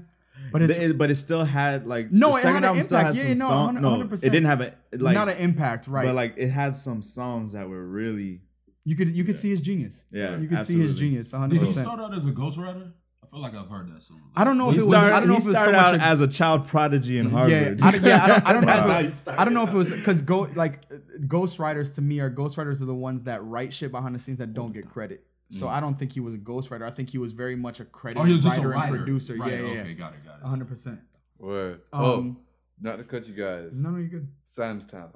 But 0.51 0.53
but 0.53 0.63
it's- 0.63 0.79
it, 0.91 0.99
but 0.99 1.11
it 1.11 1.15
still 1.17 1.45
had 1.45 1.87
like 1.87 2.11
No, 2.11 2.31
the 2.33 2.37
it 2.39 2.41
second 2.43 2.55
had 2.55 2.63
an 2.63 2.69
album 2.69 2.83
still 2.83 2.99
impact. 2.99 3.17
had 3.17 3.27
Yeah, 3.29 3.35
some 3.35 3.39
no, 3.39 3.49
song. 3.49 3.77
100%. 3.77 3.81
No, 3.83 4.15
it 4.15 4.21
didn't 4.21 4.45
have 4.47 4.61
a 4.61 4.75
like 4.97 5.15
not 5.15 5.29
an 5.29 5.37
impact, 5.39 5.87
right? 5.89 6.05
but 6.07 6.15
like 6.15 6.35
it 6.37 6.49
had 6.49 6.75
some 6.77 7.03
songs 7.03 7.53
that 7.53 7.69
were 7.69 7.87
really 7.87 8.41
you 8.85 8.97
could 8.97 9.09
you 9.09 9.25
could 9.25 9.37
see 9.37 9.51
his 9.51 9.61
genius. 9.61 10.03
Yeah, 10.11 10.37
you 10.39 10.49
could 10.49 10.67
see 10.67 10.79
his 10.81 10.95
genius, 10.99 11.33
100. 11.33 11.55
Did 11.55 11.61
he 11.61 11.67
percent 11.69 11.87
start 11.87 12.01
out 12.01 12.15
as 12.17 12.27
a 12.27 12.33
ghostwriter? 12.33 12.91
I 13.23 13.27
feel 13.35 13.41
like 13.41 13.55
I've 13.55 13.69
heard 13.69 13.89
that 13.95 14.03
somewhere. 14.03 14.25
I 14.37 14.45
don't 14.45 14.59
know 14.59 14.69
if 14.69 14.75
he 14.75 14.81
it 14.83 14.85
was. 14.87 14.93
started, 14.95 15.15
I 15.15 15.21
don't 15.21 15.29
know 15.31 15.37
if 15.37 15.45
it 15.45 15.49
was 15.49 15.57
so 15.57 15.67
much 15.73 15.75
out 15.77 15.95
a- 15.95 16.03
as 16.03 16.21
a 16.21 16.29
child 16.29 16.67
prodigy 16.67 17.17
in 17.19 17.27
Yeah, 17.27 17.31
Harvard. 17.31 17.81
I, 17.81 17.91
don't- 17.93 18.03
yeah, 18.05 18.25
I 18.25 18.27
don't, 18.27 18.47
I 18.49 18.53
don't 18.53 18.65
know. 18.67 18.99
If 19.09 19.27
it, 19.27 19.35
I 19.39 19.45
don't 19.47 19.55
know 19.55 19.63
if 19.63 19.71
it 19.71 19.77
was 19.77 19.91
because 19.91 20.21
go 20.21 20.41
like 20.55 20.81
uh, 20.93 20.97
ghostwriters 21.21 21.95
to 21.95 22.03
me 22.03 22.21
are 22.21 22.31
ghostwriters 22.31 22.83
are 22.83 22.87
the 22.87 22.95
ones 22.95 23.25
that 23.25 23.43
write 23.45 23.73
shit 23.73 23.91
behind 23.91 24.15
the 24.15 24.19
scenes 24.19 24.39
that 24.39 24.53
don't 24.53 24.73
get 24.73 24.91
credit. 24.91 25.25
So 25.59 25.69
I 25.69 25.81
don't 25.81 25.99
think 25.99 26.13
he 26.13 26.21
was 26.21 26.35
a 26.35 26.39
ghostwriter. 26.39 26.83
I 26.83 26.91
think 26.91 27.11
he 27.11 27.19
was 27.19 27.33
very 27.33 27.57
much 27.57 27.79
a 27.81 27.85
credit 27.85 28.19
Oh, 28.19 28.25
he 28.25 28.33
was 28.33 28.43
just 28.43 28.57
a 28.59 28.61
writer, 28.61 28.69
writer. 28.71 28.95
and 28.97 29.05
producer. 29.05 29.35
Right, 29.37 29.53
Yeah, 29.53 29.59
yeah, 29.61 29.81
Okay, 29.83 29.95
got 29.95 30.13
it, 30.15 30.25
got 30.25 30.37
it. 30.39 30.43
100. 30.43 30.67
percent 30.69 31.01
Word. 31.39 31.81
Um, 31.93 32.05
oh, 32.05 32.37
not 32.81 32.97
to 32.97 33.05
cut 33.05 33.29
you 33.29 33.35
guys. 33.35 33.71
No, 33.73 33.91
no, 33.91 33.99
you're 33.99 34.09
good. 34.09 34.29
Sam's 34.47 34.87
Town. 34.87 35.11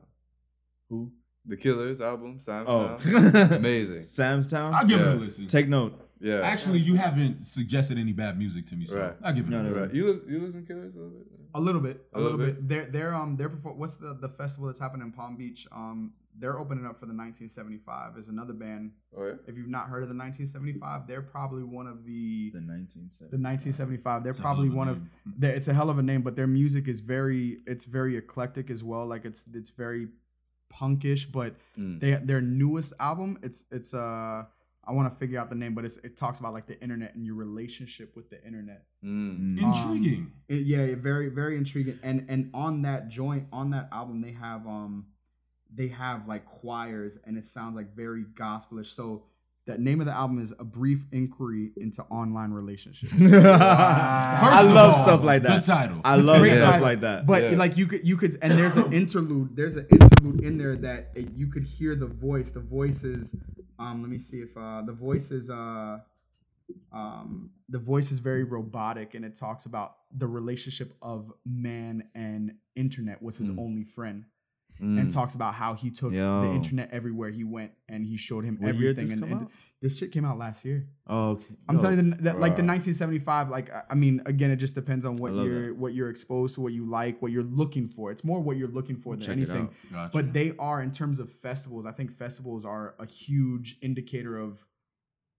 Who? 0.90 1.12
The 1.46 1.56
Killers 1.56 2.00
album, 2.00 2.40
Sam's 2.40 2.66
Oh, 2.68 2.98
Town. 2.98 3.36
Amazing. 3.52 4.08
Sam's 4.08 4.48
Town. 4.48 4.74
I'll 4.74 4.84
give 4.86 5.00
it 5.00 5.06
a 5.06 5.14
listen. 5.14 5.46
Take 5.46 5.68
note. 5.68 6.00
Yeah. 6.20 6.40
Actually, 6.40 6.78
you 6.80 6.94
haven't 6.96 7.46
suggested 7.46 7.98
any 7.98 8.12
bad 8.12 8.38
music 8.38 8.66
to 8.68 8.76
me, 8.76 8.86
so 8.86 8.98
Right. 9.00 9.14
I'll 9.22 9.32
give 9.34 9.46
it 9.46 9.50
No, 9.50 9.58
a 9.60 9.62
no, 9.62 9.68
listen. 9.68 9.82
right. 9.84 9.94
You 9.94 10.22
you 10.28 10.40
listen 10.40 10.62
to 10.62 10.66
Killers 10.66 10.94
a 10.94 10.98
little 10.98 11.10
bit? 11.18 11.26
A 11.54 11.60
little 11.60 11.80
bit, 11.80 12.06
a, 12.14 12.18
A 12.18 12.20
little, 12.20 12.38
little 12.38 12.54
bit. 12.54 12.68
They're 12.68 12.86
they're 12.86 13.14
um 13.14 13.36
they're 13.36 13.48
perfor- 13.50 13.76
what's 13.76 13.96
the 13.98 14.14
the 14.14 14.28
festival 14.28 14.66
that's 14.66 14.78
happening 14.80 15.06
in 15.06 15.12
Palm 15.12 15.36
Beach? 15.36 15.66
Um, 15.72 16.12
they're 16.38 16.58
opening 16.58 16.84
up 16.84 16.98
for 17.00 17.06
the 17.06 17.14
1975. 17.14 18.18
Is 18.18 18.28
another 18.28 18.52
band. 18.52 18.92
Oh 19.16 19.26
yeah. 19.26 19.32
If 19.46 19.56
you've 19.56 19.68
not 19.68 19.88
heard 19.88 20.02
of 20.02 20.08
the 20.08 20.14
1975, 20.14 21.06
they're 21.06 21.22
probably 21.22 21.62
one 21.64 21.86
of 21.86 22.04
the 22.04 22.50
The 22.50 22.58
1970s. 22.60 23.18
the 23.30 23.38
1975. 23.38 24.22
They're 24.22 24.30
It's 24.30 24.38
probably 24.40 24.64
hell 24.68 24.72
of 24.72 24.76
one 24.76 24.88
of 24.88 24.98
name. 24.98 25.10
they- 25.38 25.54
it's 25.54 25.68
a 25.68 25.74
hell 25.74 25.90
of 25.90 25.98
a 25.98 26.02
name, 26.02 26.22
but 26.22 26.36
their 26.36 26.46
music 26.46 26.88
is 26.88 27.00
very 27.00 27.60
it's 27.66 27.84
very 27.84 28.16
eclectic 28.16 28.70
as 28.70 28.84
well. 28.84 29.06
Like 29.06 29.24
it's 29.24 29.44
it's 29.54 29.70
very 29.70 30.08
punkish, 30.72 31.30
but 31.30 31.54
Mm. 31.78 32.00
they 32.00 32.14
their 32.16 32.40
newest 32.40 32.92
album 33.00 33.38
it's 33.42 33.64
it's 33.70 33.94
uh 33.94 34.44
I 34.88 34.92
want 34.92 35.12
to 35.12 35.18
figure 35.18 35.40
out 35.40 35.48
the 35.50 35.56
name, 35.56 35.74
but 35.74 35.84
it's, 35.84 35.96
it 36.04 36.16
talks 36.16 36.38
about 36.38 36.52
like 36.52 36.68
the 36.68 36.80
internet 36.80 37.16
and 37.16 37.26
your 37.26 37.34
relationship 37.34 38.14
with 38.14 38.30
the 38.30 38.40
internet. 38.46 38.84
Mm. 39.04 39.56
Mm. 39.58 39.62
Intriguing. 39.62 40.32
It- 40.48 40.64
yeah, 40.66 40.94
very 40.94 41.28
very 41.28 41.56
intriguing. 41.56 41.98
And 42.02 42.26
and 42.28 42.50
on 42.54 42.82
that 42.82 43.08
joint 43.08 43.46
on 43.52 43.70
that 43.70 43.88
album 43.90 44.20
they 44.20 44.32
have 44.32 44.66
um 44.66 45.06
they 45.76 45.88
have 45.88 46.26
like 46.26 46.44
choirs 46.46 47.18
and 47.24 47.36
it 47.36 47.44
sounds 47.44 47.76
like 47.76 47.94
very 47.94 48.24
gospelish. 48.34 48.92
So 48.92 49.24
that 49.66 49.80
name 49.80 50.00
of 50.00 50.06
the 50.06 50.12
album 50.12 50.40
is 50.40 50.54
A 50.58 50.64
Brief 50.64 51.04
Inquiry 51.12 51.72
into 51.76 52.02
Online 52.04 52.52
Relationships. 52.52 53.12
I 53.20 54.62
love 54.62 54.94
all, 54.94 55.02
stuff 55.02 55.22
like 55.24 55.42
Good 55.42 55.50
that. 55.50 55.64
title. 55.64 56.00
I 56.04 56.16
love 56.16 56.38
Great 56.40 56.52
stuff 56.52 56.64
title. 56.72 56.82
like 56.86 57.00
that. 57.00 57.26
But 57.26 57.42
Yeah. 57.42 57.58
like 57.58 57.76
you 57.76 57.86
could 57.86 58.06
you 58.06 58.16
could 58.16 58.38
and 58.42 58.52
there's 58.52 58.76
an 58.76 58.92
interlude. 58.92 59.56
There's 59.56 59.76
an 59.76 59.86
interlude 59.90 60.42
in 60.44 60.56
there 60.58 60.76
that 60.76 61.10
it, 61.14 61.32
you 61.34 61.48
could 61.48 61.64
hear 61.64 61.94
the 61.96 62.06
voice. 62.06 62.50
The 62.50 62.60
voice 62.60 63.04
is 63.04 63.34
um 63.78 64.02
let 64.02 64.10
me 64.10 64.18
see 64.18 64.38
if 64.38 64.56
uh 64.56 64.82
the 64.82 64.92
voice 64.92 65.30
is 65.30 65.50
uh 65.50 65.98
um 66.92 67.50
the 67.68 67.78
voice 67.78 68.10
is 68.10 68.18
very 68.18 68.44
robotic 68.44 69.14
and 69.14 69.24
it 69.24 69.36
talks 69.36 69.66
about 69.66 69.96
the 70.16 70.26
relationship 70.26 70.94
of 71.02 71.32
man 71.44 72.04
and 72.14 72.54
internet 72.74 73.20
was 73.22 73.38
his 73.38 73.50
Mm. 73.50 73.58
only 73.60 73.84
friend 73.84 74.24
Mm. 74.80 75.00
and 75.00 75.10
talks 75.10 75.34
about 75.34 75.54
how 75.54 75.72
he 75.74 75.90
took 75.90 76.12
Yo. 76.12 76.42
the 76.42 76.54
internet 76.54 76.90
everywhere 76.92 77.30
he 77.30 77.44
went 77.44 77.72
and 77.88 78.04
he 78.04 78.18
showed 78.18 78.44
him 78.44 78.58
What 78.60 78.68
everything 78.68 79.10
and, 79.10 79.24
and 79.24 79.48
this 79.80 79.98
shit 79.98 80.12
came 80.12 80.24
out 80.24 80.36
last 80.38 80.64
year 80.64 80.86
oh, 81.06 81.30
okay. 81.30 81.54
I'm 81.68 81.78
telling 81.78 81.98
you 81.98 82.10
that, 82.10 82.24
that 82.24 82.40
like 82.40 82.56
the 82.56 82.64
1975. 82.64 83.50
Like 83.50 83.70
I- 83.90 83.94
mean, 83.94 84.22
again, 84.26 84.50
it 84.50 84.56
just 84.56 84.74
depends 84.74 85.04
on 85.04 85.16
what 85.16 85.32
you're 85.34 85.74
what 85.74 85.94
you're 85.94 86.10
exposed 86.10 86.54
to, 86.56 86.60
what 86.60 86.72
you 86.72 86.88
like, 86.88 87.20
what 87.22 87.32
you're 87.32 87.42
looking 87.42 87.88
for. 87.88 88.10
It's 88.10 88.24
more 88.24 88.40
what 88.40 88.56
you're 88.56 88.68
looking 88.68 88.96
for 88.96 89.14
than 89.14 89.24
Check 89.24 89.36
anything. 89.36 89.70
Gotcha. 89.92 90.10
But 90.12 90.32
they 90.32 90.54
are 90.58 90.82
in 90.82 90.92
terms 90.92 91.20
of 91.20 91.32
festivals. 91.32 91.86
I 91.86 91.92
think 91.92 92.12
festivals 92.16 92.64
are 92.64 92.94
a 92.98 93.06
huge 93.06 93.76
indicator 93.82 94.36
of 94.38 94.64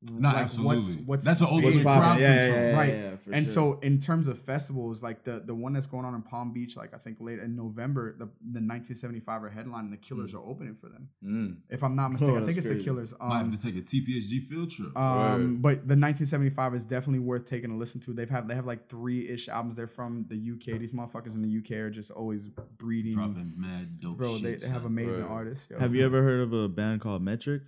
Not 0.03 0.35
like, 0.35 0.43
absolutely. 0.45 0.77
what's 0.77 0.95
what's 1.07 1.25
That's 1.25 1.41
an 1.41 1.47
big. 1.47 1.53
What's 1.55 1.65
ultimate 1.67 1.83
crowd 1.83 2.19
Yeah, 2.19 2.27
yeah, 2.27 2.45
control. 2.45 2.61
yeah, 2.63 2.69
yeah, 2.71 2.77
Right. 2.77 2.93
yeah, 2.93 3.15
for 3.17 3.31
and 3.31 3.45
sure. 3.47 3.53
so 3.53 3.79
in 3.79 3.99
terms 3.99 4.27
of 4.27 4.39
festivals, 4.39 5.01
like 5.01 5.23
the 5.23 5.39
the 5.43 5.55
one 5.55 5.73
that's 5.73 5.87
going 5.87 6.05
on 6.05 6.13
in 6.13 6.21
Palm 6.21 6.53
Beach, 6.53 6.77
like 6.77 6.93
I 6.93 6.97
think 6.99 7.17
late 7.19 7.39
in 7.39 7.55
November, 7.55 8.11
the 8.13 8.25
the 8.25 8.61
1975 8.61 9.43
are 9.43 9.49
headline, 9.49 9.85
and 9.85 9.93
the 9.93 9.97
Killers 9.97 10.35
are 10.35 10.39
opening 10.45 10.75
for 10.75 10.87
them. 10.89 11.09
Mm. 11.23 11.57
If 11.69 11.83
I'm 11.83 11.95
not 11.95 12.09
mistaken, 12.11 12.35
I 12.35 12.37
Oh, 12.41 12.45
think 12.45 12.57
that's 12.57 12.57
it's 12.57 12.67
the 12.67 12.73
crazy. 12.75 12.85
Killers. 12.85 13.13
Might 13.19 13.41
Um, 13.41 13.51
have 13.51 13.59
to 13.59 13.65
take 13.71 13.75
a 13.75 13.81
TPSG 13.81 14.39
field 14.47 14.69
trip. 14.69 14.95
Um, 14.95 15.57
but 15.61 15.87
the 15.87 15.95
1975 15.95 16.75
is 16.75 16.85
definitely 16.85 17.19
worth 17.19 17.45
taking 17.45 17.71
a 17.71 17.75
listen 17.77 17.99
to. 18.01 18.13
They've 18.13 18.29
have 18.29 18.47
they 18.47 18.53
have 18.55 18.67
like 18.67 18.89
three 18.89 19.27
ish 19.27 19.49
albums. 19.49 19.75
They're 19.75 19.87
from 19.87 20.25
the 20.29 20.35
UK. 20.37 20.77
These 20.79 20.91
motherfuckers 20.93 21.33
in 21.33 21.41
the 21.41 21.57
UK 21.57 21.71
are 21.79 21.89
just 21.89 22.11
always 22.11 22.49
breeding. 22.77 23.15
Dropping 23.15 23.55
mad 23.57 23.99
dope 23.99 24.17
Bro, 24.17 24.35
shit. 24.37 24.43
they, 24.43 24.55
they 24.67 24.71
have 24.71 24.85
amazing 24.85 25.21
Right. 25.23 25.29
artists. 25.31 25.67
yo. 25.71 25.79
Have 25.79 25.95
you 25.95 26.05
ever 26.05 26.21
heard 26.21 26.41
of 26.41 26.53
a 26.53 26.69
band 26.69 27.01
called 27.01 27.23
Metric? 27.23 27.63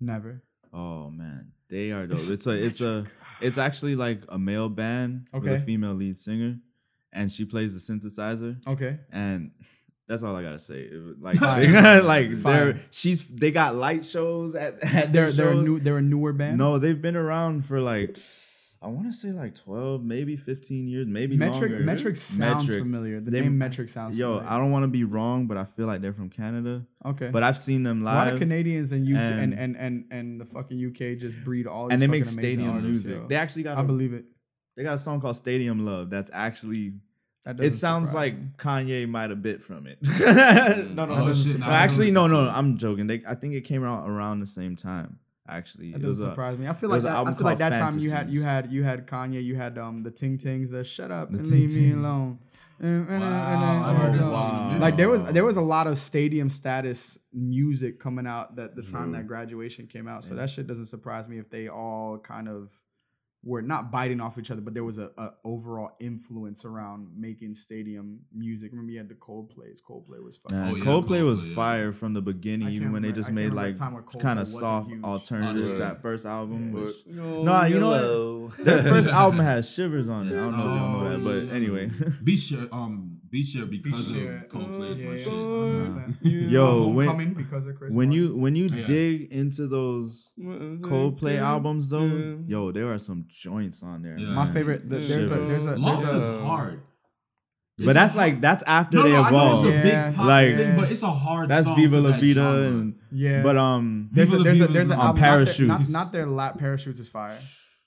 Never. 0.00 0.44
Oh 0.72 1.10
man, 1.10 1.52
they 1.68 1.90
are 1.92 2.06
dope. 2.06 2.18
It's 2.28 2.46
a 2.46 2.50
it's 2.66 2.80
a 2.80 3.04
it's 3.40 3.58
actually 3.58 3.96
like 3.96 4.22
a 4.28 4.38
male 4.38 4.68
band 4.68 5.28
with 5.32 5.46
a 5.46 5.60
female 5.60 5.94
lead 5.94 6.18
singer, 6.18 6.58
and 7.12 7.30
she 7.30 7.44
plays 7.44 7.74
the 7.74 7.80
synthesizer. 7.92 8.56
Okay. 8.66 8.98
And 9.10 9.50
that's 10.08 10.22
all 10.22 10.34
I 10.36 10.42
gotta 10.42 10.58
say. 10.58 10.88
Like 11.20 11.36
Fire. 11.38 12.02
like 12.02 12.42
they're 12.42 12.80
she's 12.90 13.26
they 13.26 13.50
got 13.50 13.74
light 13.74 14.06
shows 14.06 14.54
at, 14.54 14.82
at 14.82 15.12
They're 15.12 15.30
their 15.30 15.32
they're 15.32 15.48
a 15.52 15.54
shows. 15.54 15.66
new 15.66 15.80
they're 15.80 15.98
a 15.98 16.02
newer 16.02 16.32
band. 16.32 16.58
No, 16.58 16.78
they've 16.78 17.00
been 17.00 17.16
around 17.16 17.64
for 17.66 17.80
like 17.80 18.16
I 18.82 18.88
want 18.88 19.06
to 19.06 19.12
say 19.16 19.30
like 19.30 19.54
twelve, 19.54 20.02
maybe 20.02 20.36
fifteen 20.36 20.88
years, 20.88 21.06
maybe 21.06 21.36
Metric 21.36 21.70
longer. 21.70 21.84
Metric 21.84 22.16
sounds 22.16 22.64
Metric. 22.64 22.82
familiar. 22.82 23.20
The 23.20 23.30
They- 23.30 23.40
name 23.42 23.56
Metric 23.56 23.88
sounds. 23.88 24.16
Yo, 24.16 24.32
familiar. 24.38 24.50
I 24.52 24.58
don't 24.58 24.70
want 24.72 24.82
to 24.84 24.88
be 24.88 25.04
wrong, 25.04 25.46
but 25.46 25.56
I 25.56 25.64
feel 25.64 25.86
like 25.86 26.00
they're 26.00 26.12
from 26.12 26.30
Canada. 26.30 26.84
okay. 27.04 27.30
But 27.30 27.42
I've 27.44 27.58
seen 27.58 27.84
them 27.84 28.02
a 28.02 28.04
lot 28.04 28.24
live, 28.26 28.34
of 28.34 28.40
Canadians 28.40 28.90
and 28.92 29.06
UK 29.06 29.16
and, 29.20 29.52
and- 29.54 29.54
and 29.54 29.76
and 29.76 30.04
and 30.10 30.40
the 30.40 30.44
fucking 30.46 30.78
UK 30.84 31.18
just 31.18 31.36
breed 31.44 31.66
all. 31.66 31.88
These 31.88 31.94
and 31.94 32.02
they 32.02 32.06
make 32.08 32.26
stadium 32.26 32.70
artists, 32.70 32.90
music. 33.04 33.12
yo. 33.22 33.26
They 33.28 33.36
actually 33.36 33.62
got 33.62 33.78
I 33.78 33.82
a, 33.82 33.84
believe 33.84 34.12
it. 34.12 34.24
they 34.76 34.82
got 34.82 34.94
a 34.94 34.98
song 34.98 35.20
called 35.20 35.36
Stadium 35.36 35.84
Love. 35.86 36.10
That's 36.10 36.30
actually 36.32 36.94
it 37.44 37.74
sounds 37.74 38.14
like 38.14 38.38
me. 38.38 38.46
Kanye 38.56 39.08
might 39.08 39.30
have 39.30 39.42
bit 39.42 39.62
from 39.62 39.86
it. 39.86 39.98
Mm. 40.02 40.94
no, 40.94 41.04
no, 41.06 41.14
Oh, 41.14 41.26
no. 41.26 41.34
shit, 41.34 41.58
no, 41.58 41.66
nah, 41.66 41.72
I 41.72 41.78
actually, 41.78 42.06
don't 42.12 42.14
no, 42.14 42.22
listen 42.22 42.36
no. 42.36 42.44
to 42.44 42.50
it. 42.50 42.52
I'm 42.58 42.78
joking. 42.78 43.06
They, 43.08 43.22
I 43.26 43.34
think 43.34 43.54
it 43.54 43.62
came 43.62 43.84
out 43.84 44.08
around 44.08 44.40
the 44.40 44.46
same 44.46 44.76
time. 44.76 45.18
Actually, 45.48 45.90
That 45.92 46.02
it 46.02 46.06
doesn't 46.06 46.26
a, 46.26 46.30
surprise 46.30 46.56
me. 46.56 46.68
I 46.68 46.72
feel 46.72 46.88
like 46.88 46.96
was 46.98 47.04
that, 47.04 47.16
I 47.16 47.24
feel 47.24 47.32
like 47.44 47.58
called 47.58 47.58
that 47.58 47.78
time 47.78 47.98
you 47.98 48.10
had 48.10 48.30
you 48.30 48.42
had 48.42 48.72
you 48.72 48.84
had 48.84 49.06
Kanye, 49.08 49.42
you 49.42 49.56
had 49.56 49.76
um 49.76 50.02
the 50.04 50.10
Ting 50.10 50.38
Tings, 50.38 50.70
the 50.70 50.84
Shut 50.84 51.10
Up 51.10 51.30
The 51.32 51.38
and 51.38 51.46
Ting 51.46 51.54
Leave 51.60 51.74
Me 51.74 51.80
Ting. 51.90 51.98
Alone. 51.98 52.38
Wow, 52.80 52.88
I 53.84 53.94
heard 53.94 54.14
that 54.14 54.22
Oh, 54.24 54.30
song. 54.30 54.80
Like 54.80 54.96
there 54.96 55.08
was 55.08 55.24
there 55.24 55.44
was 55.44 55.56
a 55.56 55.60
lot 55.62 55.86
of 55.86 55.98
stadium 55.98 56.48
status 56.50 57.18
music 57.32 57.98
coming 58.00 58.26
out 58.26 58.56
that 58.56 58.74
the 58.76 58.82
time 58.82 59.10
True. 59.10 59.12
that 59.14 59.26
graduation 59.26 59.86
came 59.86 60.08
out. 60.08 60.24
So 60.24 60.34
Yeah. 60.34 60.42
that 60.42 60.50
shit 60.50 60.66
doesn't 60.66 60.86
surprise 60.86 61.28
me 61.28 61.38
if 61.38 61.50
they 61.50 61.68
all 61.68 62.18
kind 62.18 62.48
of 62.48 62.70
were 63.44 63.60
not 63.60 63.90
biting 63.90 64.20
off 64.20 64.38
each 64.38 64.52
other, 64.52 64.60
but 64.60 64.72
there 64.72 64.84
was 64.84 64.98
a, 64.98 65.10
a 65.18 65.30
overall 65.44 65.90
influence 65.98 66.64
around 66.64 67.08
making 67.16 67.54
stadium 67.56 68.20
music. 68.32 68.70
Remember 68.70 68.92
you 68.92 68.98
had 68.98 69.08
the 69.08 69.14
Coldplays. 69.16 69.78
Coldplay 69.82 70.22
was 70.22 70.36
fucking 70.36 70.56
Man, 70.58 70.72
Oh, 70.72 70.76
yeah, 70.76 70.84
Coldplay 70.84 71.24
was 71.24 71.42
yeah. 71.42 71.54
fire 71.54 71.92
from 71.92 72.12
the 72.14 72.20
beginning, 72.22 72.68
even 72.68 72.82
can't 72.82 72.92
when 72.92 73.02
they 73.02 73.10
just 73.10 73.30
I 73.30 73.32
made 73.32 73.52
like 73.52 73.76
time 73.76 73.94
where 73.94 74.02
Coldplay 74.04 74.20
kind 74.20 74.38
of 74.38 74.46
soft 74.46 74.90
huge. 74.90 75.02
alternatives. 75.02 75.70
Yeah. 75.70 75.78
That 75.78 76.02
first 76.02 76.24
album 76.24 76.70
But, 76.72 76.82
was. 76.82 77.02
no, 77.06 77.42
Nah, 77.42 77.64
you 77.64 77.80
know 77.80 77.88
what? 77.90 78.00
yellow. 78.00 78.48
Their 78.58 78.82
first 78.84 79.08
album 79.08 79.40
has 79.40 79.68
shivers 79.74 80.08
on 80.08 80.28
it. 80.28 80.34
I 80.34 80.36
don't 80.36 80.56
know 80.56 80.58
if 80.58 80.80
y'all 80.80 80.92
know 81.02 81.10
that, 81.40 81.48
but 81.48 81.54
anyway. 81.56 81.90
be 82.22 82.36
sure. 82.36 82.68
um, 82.70 83.11
beach 83.32 83.48
share 83.48 83.64
because 83.66 84.06
Share. 84.08 84.44
of 84.44 84.48
Coldplay 84.52 84.92
is 84.92 84.98
Yeah, 84.98 85.08
my 85.08 85.16
yeah, 85.16 85.24
shit. 85.24 86.22
yeah. 86.22 86.40
Yeah. 86.42 86.48
Yo, 86.56 86.88
when- 86.90 87.32
because 87.34 87.66
of 87.66 87.76
Chris 87.78 87.92
when 87.92 88.08
Martin. 88.10 88.12
you 88.12 88.36
when 88.36 88.54
you 88.54 88.66
Yeah. 88.72 88.84
dig 88.84 89.32
into 89.32 89.66
those 89.66 90.32
Coldplay 90.38 91.38
albums 91.38 91.88
though, 91.88 92.06
Yeah. 92.06 92.34
yo, 92.46 92.72
there 92.72 92.88
are 92.92 92.98
some 92.98 93.24
joints 93.28 93.82
on 93.82 94.02
there. 94.02 94.18
Yeah. 94.18 94.34
my 94.34 94.52
favorite 94.52 94.88
the, 94.88 94.98
there's 94.98 95.30
a 95.30 95.36
there's 95.50 95.66
a 95.66 95.76
Lost 95.76 96.02
there's 96.04 96.22
is 96.22 96.22
a 96.22 96.44
hard. 96.44 96.80
It's 97.78 97.86
But 97.86 97.94
that's 97.94 98.14
a 98.14 98.18
like 98.18 98.40
that's 98.42 98.62
after 98.64 98.98
no, 98.98 99.02
they 99.04 99.12
no, 99.12 99.22
I 99.22 99.30
know 99.30 99.36
evolved. 99.36 99.66
it's 99.66 99.74
a 99.74 99.88
Yeah. 99.88 100.08
big 100.08 100.16
pop 100.16 100.26
Like- 100.26 100.56
thing, 100.56 100.76
but 100.76 100.90
it's 100.92 101.02
a 101.02 101.10
hard. 101.10 101.48
That's 101.48 101.66
song 101.66 101.76
Viva 101.76 102.00
La 102.00 102.12
Vida 102.20 102.34
genre. 102.40 102.68
and 102.68 102.94
yeah 103.10 103.42
but 103.42 103.56
um 103.56 104.10
There's 104.12 104.28
a 104.30 104.36
Viva 104.36 104.38
La 104.38 104.44
there's 104.44 104.60
a 104.60 104.66
there's 104.76 104.90
an 104.90 104.98
on 104.98 105.06
album 105.06 105.22
not 105.22 105.56
their- 105.56 105.66
not, 105.66 105.88
not 105.88 106.12
their 106.12 106.26
lap 106.26 106.58
parachutes 106.58 107.00
is 107.00 107.08
fire. 107.08 107.38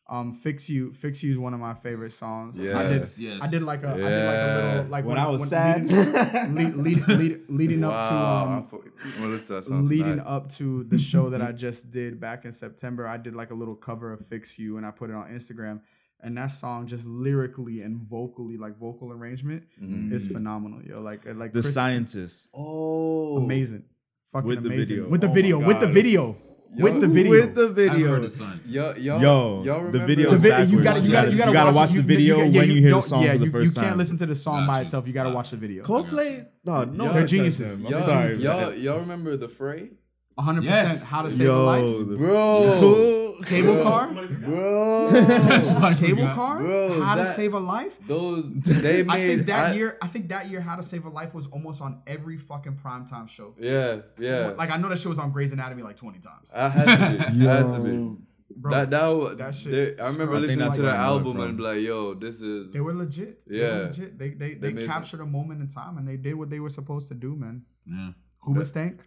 Um, 0.07 0.33
fix 0.33 0.69
you, 0.69 0.93
fix 0.93 1.23
you 1.23 1.31
is 1.31 1.37
one 1.39 1.55
of 1.55 1.59
my 1.59 1.73
favorite 1.73 2.11
songs. 2.11 2.59
I 2.59 2.61
did, 2.61 2.71
Yes, 3.01 3.17
yes. 3.17 3.39
I 3.41 3.47
did 3.47 3.63
like 3.63 3.83
a, 3.83 3.89
I 3.89 3.95
did 3.97 4.03
like 4.25 4.37
a 4.37 4.67
little 4.77 4.91
like 4.91 5.05
when 5.05 5.17
I 5.17 5.27
was 5.27 5.39
when 5.41 5.49
sad. 5.49 5.91
leading, 5.91 6.83
lead, 6.83 7.07
lead, 7.07 7.07
lead, 7.07 7.39
leading 7.49 7.81
wow, 7.81 7.89
up 7.89 8.09
to 8.09 8.15
um, 8.15 8.67
put- 8.81 8.93
I'm 9.03 9.11
gonna 9.13 9.27
listen 9.29 9.47
to 9.47 9.53
that 9.53 9.65
song 9.65 9.85
leading 9.85 10.17
tonight. 10.17 10.27
up 10.27 10.51
to 10.53 10.83
the 10.83 10.99
show 10.99 11.29
that 11.31 11.41
I 11.41 11.51
just 11.65 11.89
did 11.89 12.19
back 12.19 12.45
in 12.45 12.51
September. 12.51 13.07
I 13.07 13.17
did 13.17 13.35
like 13.35 13.49
a 13.49 13.55
little 13.55 13.73
cover 13.75 14.13
of 14.13 14.23
"Fix 14.27 14.59
You" 14.59 14.77
and 14.77 14.85
I 14.85 14.91
put 14.91 15.09
it 15.09 15.15
on 15.15 15.27
Instagram. 15.29 15.81
And 16.21 16.37
that 16.37 16.47
song, 16.47 16.87
just 16.87 17.05
lyrically 17.05 17.81
and 17.81 17.97
vocally, 17.97 18.57
like 18.57 18.77
vocal 18.79 19.11
arrangement, 19.11 19.63
Mhm. 19.81 20.11
is 20.13 20.27
phenomenal. 20.27 20.81
Yo, 20.83 21.01
like 21.01 21.25
uh, 21.27 21.33
like 21.33 21.51
the 21.51 21.61
Chris- 21.61 21.73
scientist. 21.73 22.49
Oh 22.53 23.37
amazing, 23.37 23.83
fucking 24.31 24.47
With 24.47 24.61
the 24.63 24.69
video. 24.69 25.09
with 25.09 25.21
the 25.21 25.29
Oh 25.29 25.33
video, 25.33 25.57
with 25.59 25.79
the 25.79 25.87
video. 25.87 26.37
With 26.83 27.01
the 27.01 27.07
video. 27.07 27.31
with 27.31 27.55
the 27.55 27.61
I 27.61 27.65
haven't 27.65 27.75
video. 27.93 28.07
heard 28.09 28.23
the 28.23 28.29
sign. 28.29 28.59
Y'all, 28.65 28.97
y'all, 28.97 29.21
Yo, 29.21 29.63
y'all 29.63 29.63
the 29.63 29.73
remember 29.99 30.05
video 30.07 30.29
The 30.31 30.35
is 30.35 30.41
vi- 30.41 30.49
backwards. 30.49 30.71
you 30.71 30.83
gotta, 30.83 30.99
you 31.01 31.11
gotta, 31.11 31.31
you 31.31 31.37
gotta, 31.37 31.47
You 31.49 31.53
gotta 31.53 31.65
watch, 31.67 31.75
watch 31.75 31.89
it. 31.89 31.93
the 31.93 31.97
You- 32.01 32.03
video 32.07 32.37
yeah, 32.37 32.43
when 32.59 32.67
you 32.69 32.75
you 32.75 32.81
hear 32.81 32.91
the 32.91 33.01
song 33.01 33.23
yeah, 33.23 33.31
for 33.33 33.37
the 33.39 33.45
you, 33.45 33.51
first 33.51 33.75
you 33.75 33.81
can't 33.81 33.97
listen 33.97 34.17
to 34.17 34.25
the 34.25 34.35
song 34.35 34.59
Got 34.61 34.67
by 34.67 34.81
itself. 34.81 35.07
You 35.07 35.13
gotta 35.13 35.29
watch 35.29 35.49
the 35.51 35.57
video. 35.57 35.83
Coldplay, 35.83 36.45
no, 36.63 36.83
no, 36.83 37.05
Y'all- 37.05 37.13
They're 37.13 37.25
geniuses. 37.25 37.77
them. 37.77 37.85
I'm 37.87 37.91
Y'all, 37.93 38.01
sorry, 38.01 38.35
y'all, 38.35 38.73
y'all 38.73 38.99
remember 38.99 39.37
the 39.37 39.47
fray, 39.47 39.89
100% 40.37 40.63
Yes. 40.63 41.03
how 41.05 41.21
to 41.21 41.31
save 41.31 41.47
a 41.49 41.53
life. 41.57 42.07
the- 42.09 42.15
bro, 42.17 43.24
Cable 43.45 43.73
Bro. 43.75 43.83
car? 43.83 44.11
bro. 44.11 45.59
Somebody 45.61 45.95
Cable 45.95 46.17
forgot. 46.23 46.35
car? 46.35 46.57
Bro, 46.59 47.01
how 47.01 47.15
to 47.15 47.33
save 47.33 47.53
a 47.53 47.59
life? 47.59 47.93
Those 48.07 48.51
they 48.53 49.03
made. 49.03 49.09
I 49.09 49.27
think 49.27 49.47
that 49.47 49.71
I- 49.71 49.73
year, 49.75 49.97
I 50.01 50.07
think 50.07 50.29
that 50.29 50.49
year, 50.49 50.61
How 50.61 50.75
to 50.75 50.83
Save 50.83 51.05
a 51.05 51.09
Life 51.09 51.33
was 51.33 51.47
almost 51.47 51.81
on 51.81 52.01
every 52.07 52.37
fucking 52.37 52.79
primetime 52.83 53.27
show. 53.29 53.55
Yeah, 53.59 54.01
yeah. 54.19 54.53
Like 54.57 54.69
I 54.69 54.77
know 54.77 54.89
that 54.89 54.99
shit 54.99 55.09
was 55.09 55.19
on 55.19 55.31
Grey's 55.31 55.51
Anatomy 55.51 55.83
like 55.83 55.97
20 55.97 56.19
times. 56.19 56.49
I 56.53 56.69
had 56.69 56.85
to 56.85 57.31
be. 57.31 57.47
I 57.47 57.53
had 57.55 57.75
to 57.75 57.79
be. 57.83 58.15
Bro, 58.57 58.71
that 58.71 58.89
that, 58.91 59.07
was, 59.07 59.37
that 59.37 59.55
shit 59.55 59.97
they- 59.97 60.03
I 60.03 60.07
remember 60.09 60.39
listening 60.39 60.59
that's 60.59 60.75
to 60.77 60.83
where 60.83 60.91
the 60.91 60.97
I 60.97 61.01
know 61.07 61.15
it 61.15 61.17
album 61.17 61.39
and 61.41 61.57
be 61.57 61.63
like, 61.63 61.81
"Yo, 61.81 62.13
this 62.13 62.39
is." 62.41 62.71
they 62.71 62.79
were 62.79 62.93
legit. 62.93 63.41
They 63.47 63.57
Yeah. 63.59 63.77
were 63.79 63.83
legit. 63.85 64.17
They 64.19 64.29
they, 64.29 64.53
They 64.53 64.53
they 64.55 64.73
made 64.73 64.81
some- 64.83 64.89
captured 64.91 65.21
a 65.21 65.25
moment 65.25 65.61
in 65.61 65.67
time 65.67 65.97
and 65.97 66.07
they 66.07 66.15
did 66.17 66.35
what 66.35 66.49
they 66.49 66.59
were 66.59 66.69
supposed 66.69 67.07
to 67.09 67.15
do, 67.15 67.35
man. 67.35 67.63
Yeah. 67.85 68.11
Hoobastank. 68.45 68.99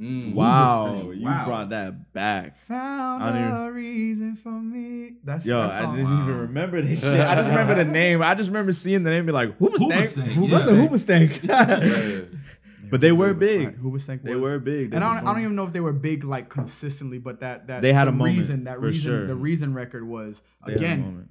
Mm. 0.00 0.32
Wow, 0.34 1.00
Hoobastank. 1.02 1.16
you 1.18 1.24
Wow. 1.24 1.44
brought 1.44 1.70
that 1.70 2.12
back. 2.12 2.56
Found 2.68 3.22
I 3.22 3.32
don't 3.32 3.42
even- 3.42 3.56
a 3.66 3.72
reason 3.72 4.36
for 4.36 4.52
me. 4.52 5.14
That's 5.24 5.44
Yo, 5.44 5.60
that 5.60 5.72
I 5.84 5.96
didn't 5.96 6.12
even 6.22 6.36
remember 6.38 6.80
this 6.82 7.00
shit. 7.00 7.20
I 7.20 7.34
just 7.34 7.48
remember 7.48 7.74
the 7.74 7.84
name. 7.90 8.22
I 8.22 8.34
just 8.36 8.48
remember 8.48 8.72
seeing 8.72 9.02
the 9.02 9.10
name 9.10 9.18
and 9.20 9.26
be 9.26 9.32
like, 9.32 9.58
Hooba 9.58 9.76
Stank? 9.76 10.30
Hoobastank, 10.36 10.50
What's 10.50 10.66
a 10.66 10.74
yeah. 10.76 10.88
Hoobastank? 10.88 11.42
Yeah. 11.42 12.38
But 12.90 13.00
they 13.02 13.12
were 13.12 13.34
big. 13.34 13.60
Stank- 13.74 13.78
Hoobastank 13.80 14.22
They 14.22 14.36
were 14.36 14.58
big. 14.60 14.94
And 14.94 15.02
I 15.04 15.16
don't, 15.16 15.26
I 15.26 15.32
don't 15.32 15.42
even 15.42 15.56
know 15.56 15.64
if 15.64 15.72
they 15.72 15.80
were 15.80 15.92
big 15.92 16.22
like 16.24 16.48
consistently, 16.48 17.18
but 17.18 17.40
that 17.40 17.66
that 17.66 17.82
They 17.82 17.92
had 17.92 18.04
the 18.06 18.10
a 18.10 18.14
moment, 18.14 18.36
reason 18.38 18.64
that 18.64 18.80
reason 18.80 19.02
sure. 19.02 19.26
the 19.26 19.34
reason 19.34 19.74
record 19.74 20.06
was 20.06 20.40
They 20.66 20.74
again 20.74 21.00
moment. 21.02 21.30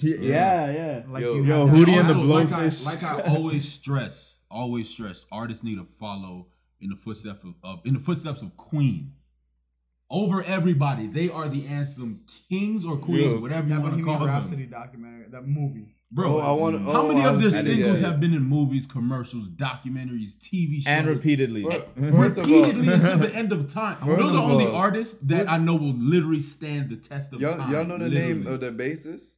T- 0.00 0.16
Yeah, 0.20 0.70
yeah. 0.72 1.02
like 1.08 1.22
Yo. 1.22 1.36
you 1.36 1.44
Yo, 1.44 1.66
have 1.66 1.74
that- 1.76 1.86
Hootie 1.86 1.98
and 1.98 2.08
the 2.08 2.14
Also, 2.14 2.26
like 2.26 2.52
I, 2.52 2.66
Blowfish. 2.66 2.84
like 2.84 3.02
I 3.04 3.20
always 3.32 3.68
stress, 3.72 4.36
always 4.50 4.88
stress, 4.88 5.24
artists 5.30 5.62
need 5.62 5.76
to 5.76 5.84
follow 5.84 6.48
in 6.80 6.90
the 6.90 6.96
footsteps 6.96 7.44
of, 7.44 7.54
of 7.62 7.80
in 7.84 7.94
the 7.94 8.00
footsteps 8.00 8.42
of 8.42 8.56
Queen. 8.56 9.12
Over 10.10 10.42
everybody, 10.42 11.06
they 11.06 11.28
are 11.28 11.50
the 11.50 11.66
anthem 11.66 12.24
kings 12.48 12.82
or 12.82 12.96
queens, 12.96 13.32
Yo. 13.32 13.40
whatever 13.40 13.68
you 13.68 13.74
want 13.74 13.84
to 13.84 14.02
Bohemian 14.02 14.18
call 14.18 14.26
Rhapsody 14.26 14.62
them. 14.62 14.70
documentary, 14.70 15.26
that 15.30 15.46
movie. 15.46 15.94
Bro, 16.10 16.36
Oh, 16.36 16.38
I 16.38 16.52
wanna- 16.58 16.78
how 16.78 17.02
oh, 17.02 17.08
many 17.12 17.26
of 17.26 17.38
their 17.42 17.50
singles 17.50 18.00
yeah. 18.00 18.06
have 18.08 18.18
been 18.18 18.32
in 18.32 18.42
movies, 18.42 18.86
commercials, 18.86 19.48
documentaries, 19.50 20.38
TV 20.38 20.76
shows, 20.76 20.86
And 20.86 21.06
repeatedly. 21.06 21.62
Fir- 21.64 21.84
First 22.16 22.38
all, 22.38 22.44
repeatedly 22.44 22.90
until 22.90 23.18
the 23.18 23.34
end 23.34 23.52
of 23.52 23.68
time? 23.80 23.96
First 23.98 24.18
Those 24.22 24.34
are 24.34 24.44
of 24.44 24.50
only 24.50 24.64
all, 24.64 24.76
artists 24.76 25.20
that 25.24 25.46
I 25.50 25.58
know 25.58 25.74
will 25.76 25.92
literally 25.92 26.40
stand 26.40 26.88
the 26.88 26.96
test 26.96 27.34
of 27.34 27.42
y'all, 27.42 27.58
time. 27.58 27.70
y'all 27.70 27.84
know 27.84 27.98
the 27.98 28.08
name 28.08 28.46
of 28.46 28.60
the 28.60 28.70
bassist 28.72 29.34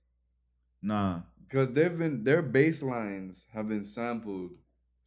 Nah. 0.81 1.23
because 1.49 1.73
they've 1.73 1.99
been 1.99 2.23
their 2.23 2.43
bass 2.43 2.81
lines 2.81 3.47
have 3.53 3.69
been 3.69 3.83
sampled. 3.83 4.51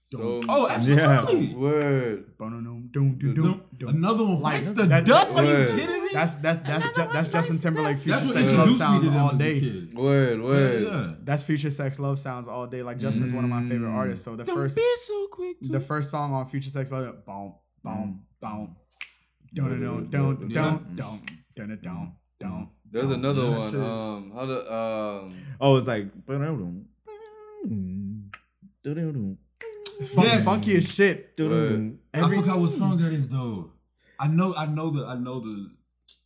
So 0.05 0.41
Oh, 0.49 0.67
absolutely. 0.67 1.55
word. 1.55 2.37
Boom, 2.37 2.89
doom, 2.91 3.17
doom, 3.17 3.17
No, 3.19 3.33
doom, 3.33 3.61
doom. 3.77 3.89
Another 3.89 4.25
one 4.25 4.41
Like, 4.41 4.59
bites 4.65 4.71
the 4.73 4.85
that- 4.85 5.05
dust. 5.05 5.35
Are 5.37 5.43
you 5.45 5.65
kidding 5.67 6.03
me? 6.03 6.09
That's 6.11 6.35
that's 6.35 6.59
that's 6.67 6.85
ju- 6.95 7.09
that's 7.13 7.31
Justin 7.31 7.57
Timberlake. 7.57 7.97
Future 7.97 8.19
That's 8.19 8.25
what 8.25 8.33
Sex 8.35 8.51
Love 8.51 8.67
me 8.67 8.75
Sounds 8.75 9.05
to 9.05 9.17
all 9.17 9.35
day. 9.37 9.87
Word, 9.93 10.41
word. 10.41 10.83
Yeah. 10.83 11.13
That's 11.23 11.43
Future 11.43 11.69
Sex 11.69 11.99
Love 11.99 12.19
Sounds 12.19 12.49
all 12.49 12.67
day. 12.67 12.83
Like 12.83 12.99
Justin's 12.99 13.31
one 13.31 13.45
of 13.45 13.49
my 13.49 13.61
favorite 13.61 13.87
Mm. 13.89 13.93
artists. 13.95 14.25
So 14.25 14.35
the 14.35 14.43
Don't 14.43 14.55
first 14.57 14.75
be 14.75 14.83
so 15.07 15.27
quick 15.31 15.57
the 15.61 15.79
first 15.79 16.11
song 16.11 16.33
on 16.33 16.47
Future 16.49 16.69
Sex 16.69 16.91
Love, 16.91 17.25
boom, 17.25 17.53
boom, 17.83 18.23
boom, 18.41 18.75
don't 19.53 19.69
don't 19.79 20.09
don't 20.09 20.09
don't 20.11 20.49
don't 20.53 20.95
don't 20.95 21.21
don't 21.55 21.81
don't 21.81 22.11
don't. 22.41 22.69
There's 22.91 23.09
another 23.09 23.43
Yeah, 23.43 23.57
one. 23.57 23.71
shit 23.71 23.79
is- 23.79 23.85
Um, 23.87 24.31
how 24.35 24.45
the 24.45 24.73
um. 24.73 25.33
Oh, 25.61 25.77
it's 25.77 25.87
like. 25.87 26.07
It's 29.99 30.09
fucking 30.09 30.23
Yes. 30.31 30.45
funky 30.45 30.77
as 30.77 30.91
shit. 30.91 31.33
Word. 31.39 31.97
Every 32.13 32.37
I 32.37 32.41
forgot 32.41 32.59
what 32.59 32.71
song 32.71 32.97
that 33.01 33.13
is 33.13 33.29
though. 33.29 33.71
I 34.19 34.27
know, 34.27 34.53
I 34.55 34.65
know 34.67 34.89
the, 34.89 35.05
I 35.05 35.15
know 35.15 35.39
the. 35.39 35.71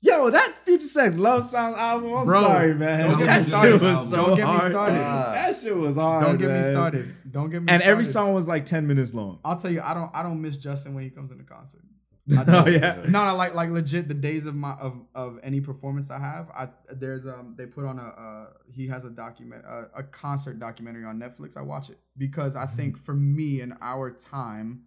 Yo, 0.01 0.29
that 0.29 0.53
Future 0.63 0.85
Sex 0.87 1.15
Love 1.15 1.43
Sounds 1.43 1.75
album. 1.77 2.13
I'm 2.13 2.25
Bro, 2.25 2.41
sorry, 2.41 2.75
man. 2.75 3.09
don't 3.11 3.19
that 3.25 3.39
shit 3.39 3.47
started. 3.47 3.81
was 3.81 4.09
so 4.09 4.15
Don't 4.15 4.35
get 4.35 4.45
me 4.45 4.51
hard. 4.53 4.71
started. 4.71 4.99
Ah. 5.01 5.31
That 5.33 5.55
shit 5.55 5.75
was 5.75 5.95
hard. 5.95 6.25
Don't 6.25 6.37
get 6.37 6.51
me 6.51 6.71
started. 6.71 7.15
Don't 7.31 7.49
get 7.49 7.61
me 7.63 7.71
And 7.71 7.81
started. 7.81 7.85
every 7.89 8.05
song 8.05 8.33
was 8.33 8.47
like 8.47 8.65
10 8.67 8.85
minutes 8.85 9.13
long. 9.15 9.39
I'll 9.43 9.57
tell 9.57 9.71
you, 9.71 9.81
I 9.81 9.93
don't 9.95 10.11
I 10.13 10.21
don't 10.23 10.41
miss 10.41 10.57
Justin 10.57 10.93
when 10.93 11.03
he 11.03 11.09
comes 11.09 11.31
in 11.31 11.37
the 11.39 11.43
concert. 11.43 11.81
oh, 12.47 12.67
yeah. 12.67 13.03
No, 13.07 13.25
no, 13.25 13.35
like 13.35 13.53
like 13.55 13.69
legit. 13.69 14.07
The 14.07 14.13
days 14.13 14.45
of 14.45 14.55
my 14.55 14.73
of 14.73 14.99
of 15.15 15.39
any 15.43 15.61
performance 15.61 16.09
I 16.11 16.19
have, 16.19 16.49
I 16.49 16.69
there's 16.93 17.25
um 17.25 17.55
they 17.57 17.65
put 17.65 17.85
on 17.85 17.99
a 17.99 18.07
uh 18.07 18.45
he 18.71 18.87
has 18.87 19.05
a 19.05 19.09
document 19.09 19.63
uh, 19.67 19.85
a 19.95 20.03
concert 20.03 20.59
documentary 20.59 21.05
on 21.05 21.19
Netflix. 21.19 21.55
I 21.57 21.61
watch 21.61 21.89
it 21.89 21.99
because 22.17 22.55
I 22.55 22.65
Mm-hmm. 22.65 22.75
think 22.75 22.97
for 22.97 23.13
me 23.13 23.61
in 23.61 23.75
our 23.81 24.11
time, 24.11 24.81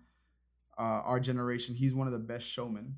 uh 0.78 0.82
our 0.82 1.18
generation, 1.20 1.74
he's 1.74 1.94
one 1.94 2.06
of 2.06 2.12
the 2.12 2.18
best 2.18 2.46
showmen 2.46 2.96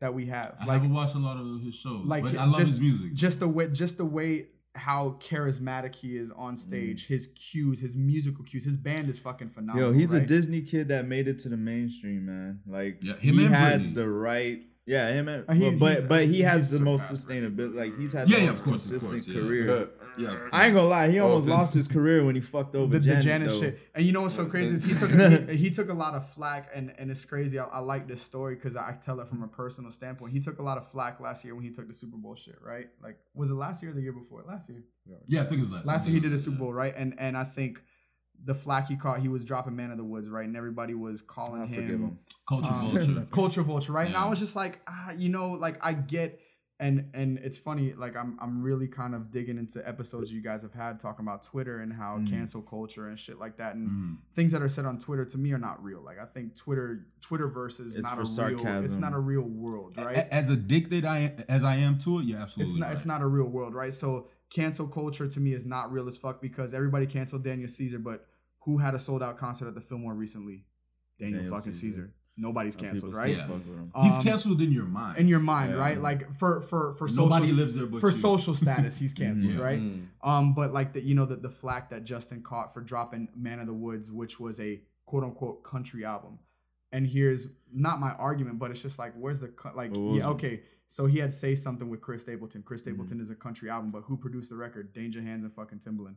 that 0.00 0.12
we 0.12 0.26
have. 0.26 0.56
I 0.60 0.64
Like 0.66 0.74
haven't 0.82 0.92
watched 0.94 1.14
a 1.14 1.18
lot 1.18 1.36
of 1.38 1.60
his 1.62 1.74
shows, 1.74 2.04
like 2.04 2.24
but 2.24 2.36
I 2.36 2.44
love 2.46 2.56
just- 2.58 2.72
his 2.72 2.80
music. 2.80 3.14
just 3.14 3.40
the 3.40 3.48
way 3.48 3.68
just 3.68 3.96
the 3.98 4.04
way 4.04 4.46
how 4.76 5.16
charismatic 5.20 5.94
he 5.94 6.16
is 6.16 6.30
on 6.36 6.56
stage, 6.56 7.06
his 7.06 7.28
cues, 7.34 7.80
his 7.80 7.94
musical 7.96 8.44
cues, 8.44 8.64
his 8.64 8.76
band 8.76 9.08
is 9.08 9.18
fucking 9.18 9.48
phenomenal. 9.50 9.92
Yo, 9.92 9.98
he's 9.98 10.12
a? 10.12 10.20
Disney 10.20 10.60
kid 10.62 10.88
that 10.88 11.06
made 11.06 11.28
it 11.28 11.38
to 11.40 11.48
the 11.48 11.56
mainstream, 11.56 12.26
man. 12.26 12.60
Like 12.66 12.98
Yeah, 13.02 13.14
him 13.16 13.38
he 13.38 13.46
and 13.46 13.54
had 13.54 13.80
Britney. 13.80 13.94
the 13.94 14.08
right. 14.08 14.62
Yeah, 14.88 15.08
him 15.12 15.26
and 15.28 15.44
Uh, 15.48 15.54
he- 15.54 15.70
but 15.76 16.08
but 16.08 16.26
he 16.26 16.42
has 16.42 16.70
the 16.70 16.78
most 16.78 17.02
surpassed 17.02 17.26
sustainability. 17.28 17.74
Like 17.74 17.98
he's 17.98 18.12
had 18.12 18.30
Yeah, 18.30 18.36
the 18.36 18.42
yeah, 18.42 18.48
most 18.50 18.58
of 18.58 18.64
course, 18.64 18.84
of 18.86 18.90
consistent 19.00 19.12
course, 19.12 19.26
yeah. 19.28 19.40
career. 19.42 19.88
Yeah, 20.18 20.48
I 20.52 20.66
ain't 20.66 20.74
gonna 20.74 20.88
lie, 20.88 21.10
he 21.10 21.18
Oh, 21.20 21.24
almost 21.28 21.46
this- 21.46 21.52
lost 21.54 21.74
his 21.74 21.88
career 21.88 22.24
when 22.24 22.34
he 22.34 22.40
fucked 22.40 22.74
over 22.76 22.92
the, 22.92 23.00
Janet. 23.00 23.18
the 23.18 23.24
Janet 23.24 23.48
though. 23.50 23.60
shit. 23.60 23.78
And 23.94 24.04
you 24.06 24.12
know 24.12 24.22
what's 24.22 24.34
so 24.34 24.42
What 24.42 24.50
crazy 24.52 24.74
is 24.74 24.84
he 24.84 24.94
sense? 24.94 25.12
took 25.12 25.48
he, 25.50 25.56
he 25.56 25.70
took 25.70 25.88
a 25.90 25.94
lot 25.94 26.14
of 26.14 26.28
flack, 26.30 26.70
and 26.74 26.92
and 26.98 27.10
it's 27.10 27.24
crazy. 27.24 27.58
I, 27.58 27.64
I 27.66 27.78
like 27.80 28.08
this 28.08 28.22
story 28.22 28.54
because 28.54 28.76
I 28.76 28.96
tell 29.00 29.20
it 29.20 29.28
from 29.28 29.42
a 29.42 29.48
personal 29.48 29.90
standpoint. 29.90 30.32
He 30.32 30.40
took 30.40 30.58
a 30.58 30.62
lot 30.62 30.78
of 30.78 30.90
flack 30.90 31.20
last 31.20 31.44
year 31.44 31.54
when 31.54 31.64
he 31.64 31.70
took 31.70 31.86
the 31.88 31.94
Super 31.94 32.16
Bowl 32.16 32.34
shit, 32.36 32.56
right? 32.62 32.88
Like, 33.02 33.16
was 33.34 33.50
it 33.50 33.54
last 33.54 33.82
year 33.82 33.92
or 33.92 33.94
the 33.94 34.02
year 34.02 34.12
before? 34.12 34.42
Last 34.46 34.68
year. 34.68 34.82
yeah, 35.28 35.42
I 35.42 35.44
think 35.46 35.60
it 35.60 35.64
was 35.64 35.70
last. 35.72 35.84
Year. 35.84 35.92
Last 35.94 36.06
year 36.06 36.14
he 36.14 36.20
did 36.20 36.32
a 36.32 36.36
Yeah. 36.36 36.40
Super 36.42 36.56
Bowl, 36.58 36.72
right? 36.72 36.94
And 36.96 37.14
and 37.18 37.36
I 37.36 37.44
think 37.44 37.82
the 38.44 38.54
flack 38.54 38.86
he 38.88 38.96
caught, 38.96 39.20
he 39.20 39.28
was 39.28 39.42
dropping 39.44 39.74
Man 39.74 39.90
of 39.90 39.96
the 39.96 40.04
Woods, 40.04 40.28
right? 40.28 40.44
And 40.44 40.56
everybody 40.56 40.92
was 40.92 41.22
calling 41.22 41.62
I 41.62 41.66
him, 41.66 41.88
him. 41.88 42.18
Culture 42.46 42.68
um, 42.68 42.74
vulture. 42.92 43.26
culture 43.32 43.62
vulture, 43.62 43.92
right? 43.92 44.06
And 44.06 44.14
I 44.16 44.28
was 44.28 44.38
just 44.38 44.54
like, 44.54 44.80
ah, 44.86 45.12
you 45.16 45.30
know, 45.30 45.52
like 45.52 45.78
I 45.80 45.94
get, 45.94 46.38
and 46.78 47.10
and 47.14 47.38
it's 47.38 47.56
funny, 47.56 47.94
like 47.94 48.14
I'm 48.16 48.38
I'm 48.40 48.62
really 48.62 48.86
kind 48.86 49.14
of 49.14 49.30
digging 49.30 49.56
into 49.56 49.86
episodes 49.88 50.30
you 50.30 50.42
guys 50.42 50.60
have 50.62 50.74
had 50.74 51.00
talking 51.00 51.24
about 51.24 51.42
Twitter 51.42 51.80
and 51.80 51.92
how 51.92 52.18
Mm. 52.18 52.28
cancel 52.28 52.60
culture 52.62 53.08
and 53.08 53.18
shit 53.18 53.38
like 53.38 53.56
that, 53.56 53.74
and 53.76 53.88
Mm. 53.88 54.16
things 54.34 54.52
that 54.52 54.60
are 54.62 54.68
said 54.68 54.84
on 54.84 54.98
Twitter 54.98 55.24
to 55.24 55.38
me 55.38 55.52
are 55.52 55.58
not 55.58 55.82
real. 55.82 56.02
Like 56.02 56.18
I 56.18 56.26
think 56.26 56.54
Twitter 56.54 57.06
Twitter 57.22 57.48
versus 57.48 57.96
not 57.96 58.18
a 58.18 58.22
real, 58.48 58.84
it's 58.84 58.96
not 58.96 59.14
a 59.14 59.18
real 59.18 59.42
world, 59.42 59.96
right? 59.96 60.16
A- 60.18 60.34
As 60.34 60.50
addicted 60.50 61.04
I 61.06 61.44
as 61.48 61.64
I 61.64 61.76
am 61.76 61.98
to 62.00 62.18
it, 62.18 62.24
yeah, 62.26 62.42
absolutely. 62.42 62.72
it's 62.72 62.78
not 62.80 62.86
right. 62.86 62.92
it's 62.96 63.06
not 63.06 63.22
a 63.22 63.26
real 63.26 63.46
world, 63.48 63.74
right? 63.74 63.92
So 63.92 64.28
cancel 64.50 64.86
culture 64.86 65.26
to 65.28 65.40
me 65.40 65.52
is 65.54 65.64
not 65.64 65.90
real 65.90 66.08
as 66.08 66.16
fuck 66.18 66.40
because 66.42 66.74
everybody 66.74 67.06
canceled 67.06 67.42
Daniel 67.42 67.68
Caesar, 67.68 67.98
but 67.98 68.26
who 68.66 68.78
had 68.78 68.94
a 68.94 68.98
sold 68.98 69.22
out 69.22 69.38
concert 69.38 69.66
at 69.68 69.74
the 69.74 69.80
Fillmore 69.80 70.14
recently? 70.14 70.66
Daniel, 71.18 71.38
Daniel 71.40 71.56
fucking 71.56 71.72
Caesar. 71.72 71.86
Caesar. 72.02 72.14
Nobody's 72.38 72.76
canceled, 72.76 73.12
people 73.12 73.18
right? 73.18 73.34
Yeah. 73.36 73.46
fuck 73.46 73.56
with 73.66 73.66
him. 73.76 73.92
He's 74.02 74.14
Um, 74.18 74.22
canceled 74.22 74.60
in 74.60 74.70
your 74.70 74.84
mind. 74.84 75.18
In 75.18 75.26
your 75.26 75.40
mind, 75.40 75.72
Yeah. 75.72 75.78
right? 75.78 76.00
Like 76.00 76.36
for 76.38 76.60
for 76.62 76.94
for 76.94 77.08
Nobody 77.08 77.46
social, 77.46 77.56
lives 77.56 77.74
there 77.74 77.86
but 77.86 78.00
for 78.00 78.10
you. 78.10 78.16
social 78.16 78.54
status, 78.64 78.98
he's 78.98 79.14
canceled, 79.14 79.54
Yeah. 79.54 79.60
right? 79.62 79.80
Mm. 79.80 80.06
Um, 80.22 80.54
but 80.54 80.72
like 80.74 80.92
the 80.92 81.00
you 81.02 81.14
know 81.14 81.24
the 81.24 81.36
the 81.36 81.48
flack 81.50 81.88
that 81.90 82.04
Justin 82.04 82.42
caught 82.42 82.74
for 82.74 82.80
dropping 82.82 83.28
Man 83.34 83.58
of 83.60 83.66
the 83.66 83.72
Woods, 83.74 84.10
which 84.10 84.38
was 84.38 84.60
a 84.60 84.82
quote 85.06 85.24
unquote 85.24 85.62
country 85.64 86.04
album. 86.04 86.38
And 86.92 87.06
here's 87.06 87.48
not 87.72 88.00
my 88.00 88.12
argument, 88.12 88.58
but 88.58 88.70
it's 88.70 88.80
just 88.82 88.98
like 88.98 89.14
where's 89.14 89.40
the 89.40 89.50
like 89.74 89.90
What 89.92 90.00
was 90.00 90.18
yeah 90.18 90.26
it? 90.28 90.32
okay. 90.34 90.62
So 90.88 91.06
he 91.06 91.18
had 91.18 91.32
say 91.32 91.54
something 91.54 91.88
with 91.88 92.00
Chris 92.00 92.22
Stapleton. 92.22 92.62
Chris 92.62 92.82
Mm-hmm. 92.82 92.90
Stapleton 92.92 93.20
is 93.20 93.30
a 93.30 93.34
country 93.34 93.68
album, 93.70 93.90
but 93.90 94.02
who 94.02 94.16
produced 94.16 94.50
the 94.50 94.56
record? 94.56 94.94
Danja 94.94 95.22
Handz 95.22 95.42
and 95.44 95.52
fucking 95.54 95.78
Timbaland. 95.80 96.16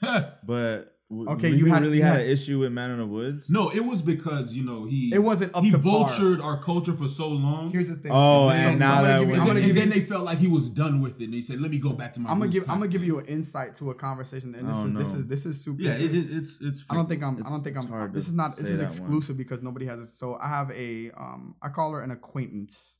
But 0.00 0.42
w- 0.46 0.92
Okay, 1.12 1.50
we 1.50 1.58
you 1.58 1.66
had- 1.66 1.82
really 1.82 1.98
you 1.98 2.02
had 2.02 2.12
had- 2.18 2.20
an 2.26 2.32
issue 2.32 2.58
with 2.60 2.72
Man 2.72 2.90
in 2.90 2.98
the 2.98 3.06
Woods. 3.06 3.50
no, 3.50 3.68
it 3.70 3.80
was 3.84 4.00
because 4.02 4.54
you 4.54 4.64
know 4.64 4.84
he 4.86 5.12
It 5.14 5.22
wasn't 5.22 5.54
up 5.54 5.62
he 5.64 5.70
to 5.70 5.78
par. 5.78 6.08
vultured 6.08 6.42
our 6.42 6.62
culture 6.62 6.92
for 6.94 7.08
so 7.08 7.28
long. 7.28 7.70
Here's 7.70 7.88
the 7.88 7.96
thing. 7.96 8.10
Oh, 8.14 8.48
So- 8.48 8.50
and 8.50 8.78
now 8.78 9.02
that 9.02 9.20
give 9.20 9.28
you- 9.28 9.32
we're- 9.34 9.40
I'm 9.42 9.48
and, 9.48 9.56
then, 9.58 9.66
give 9.66 9.76
and 9.76 9.92
then 9.92 9.98
they 10.00 10.04
felt 10.06 10.24
like 10.24 10.38
he 10.38 10.46
was 10.48 10.70
done 10.70 11.00
with 11.00 11.20
it. 11.20 11.24
And 11.24 11.34
he 11.34 11.42
said, 11.42 11.60
"Let 11.60 11.70
me 11.70 11.78
go 11.78 11.92
back 11.92 12.14
to 12.14 12.20
my." 12.20 12.30
I'm 12.30 12.38
gonna 12.38 12.50
give 12.50 12.68
I'm 12.68 12.78
gonna 12.78 12.88
give 12.88 13.04
you 13.04 13.18
an 13.18 13.26
insight 13.26 13.74
to 13.76 13.90
a 13.90 13.94
conversation, 13.94 14.54
and 14.54 14.68
this 14.68 14.76
I 14.76 14.84
is 14.86 14.92
don't 14.92 15.02
this 15.02 15.14
is 15.14 15.26
this 15.26 15.46
is 15.46 15.60
super. 15.60 15.82
Yeah, 15.82 15.92
this 15.92 16.00
it, 16.02 16.10
is- 16.14 16.30
it, 16.30 16.36
it's 16.36 16.60
it's. 16.60 16.84
I 16.90 16.94
don't 16.94 17.08
think 17.08 17.22
I'm. 17.22 17.36
I 17.44 17.48
don't 17.50 17.62
think 17.62 17.76
I'm. 17.78 17.86
hard 17.88 18.12
This 18.14 18.28
is 18.28 18.34
not. 18.34 18.56
This 18.56 18.68
is 18.68 18.78
that 18.78 18.84
one. 18.84 18.92
exclusive 18.92 19.36
because 19.36 19.62
nobody 19.62 19.86
has 19.86 20.00
it. 20.00 20.06
So 20.06 20.36
I 20.40 20.48
have 20.48 20.70
a. 20.70 21.10
Um, 21.12 21.54
I 21.62 21.68
call 21.68 21.92
her 21.92 22.00
an 22.02 22.10
acquaintance. 22.10 22.96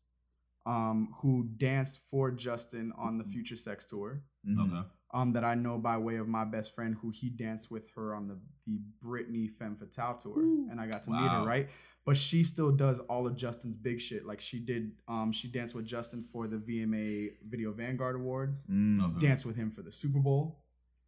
um, 0.65 1.09
who 1.21 1.49
danced 1.57 1.99
for 2.09 2.31
Justin 2.31 2.93
on 2.97 3.19
the 3.19 3.25
Future 3.25 3.57
Sex 3.57 3.85
tour. 3.85 4.23
Mhm. 4.49 4.61
Okay. 4.65 4.89
Um, 5.15 5.35
that 5.35 5.45
I 5.45 5.55
know 5.55 5.77
by 5.77 5.99
way 5.99 6.17
of 6.17 6.27
my 6.27 6.45
best 6.45 6.75
friend, 6.75 6.97
who 7.03 7.11
he 7.11 7.29
danced 7.29 7.71
with 7.71 7.91
her 7.97 8.15
on 8.15 8.29
the 8.29 8.39
the 8.67 8.81
Britney 9.05 9.51
Femme 9.51 9.77
Fatale 9.77 10.15
tour, 10.15 10.41
and 10.71 10.81
I 10.81 10.87
got 10.87 11.03
to 11.05 11.11
meet 11.11 11.31
her. 11.31 11.45
Right, 11.45 11.69
but 12.05 12.17
she 12.17 12.43
still 12.43 12.73
does 12.73 12.99
all 13.09 13.27
of 13.27 13.37
Justin's 13.37 13.77
big 13.77 14.01
shit. 14.01 14.27
Like 14.27 14.41
she 14.41 14.59
did, 14.59 14.93
um, 15.09 15.33
she 15.33 15.49
danced 15.49 15.75
with 15.75 15.85
Justin 15.85 16.23
for 16.23 16.49
the 16.49 16.57
VMA 16.57 17.33
Video 17.49 17.73
Vanguard 17.73 18.17
Awards. 18.17 18.65
Mm. 18.71 19.17
Okay. 19.17 19.27
Danced 19.27 19.45
with 19.45 19.57
him 19.57 19.71
for 19.71 19.83
the 19.83 19.93
Super 19.93 20.19
Bowl. 20.19 20.59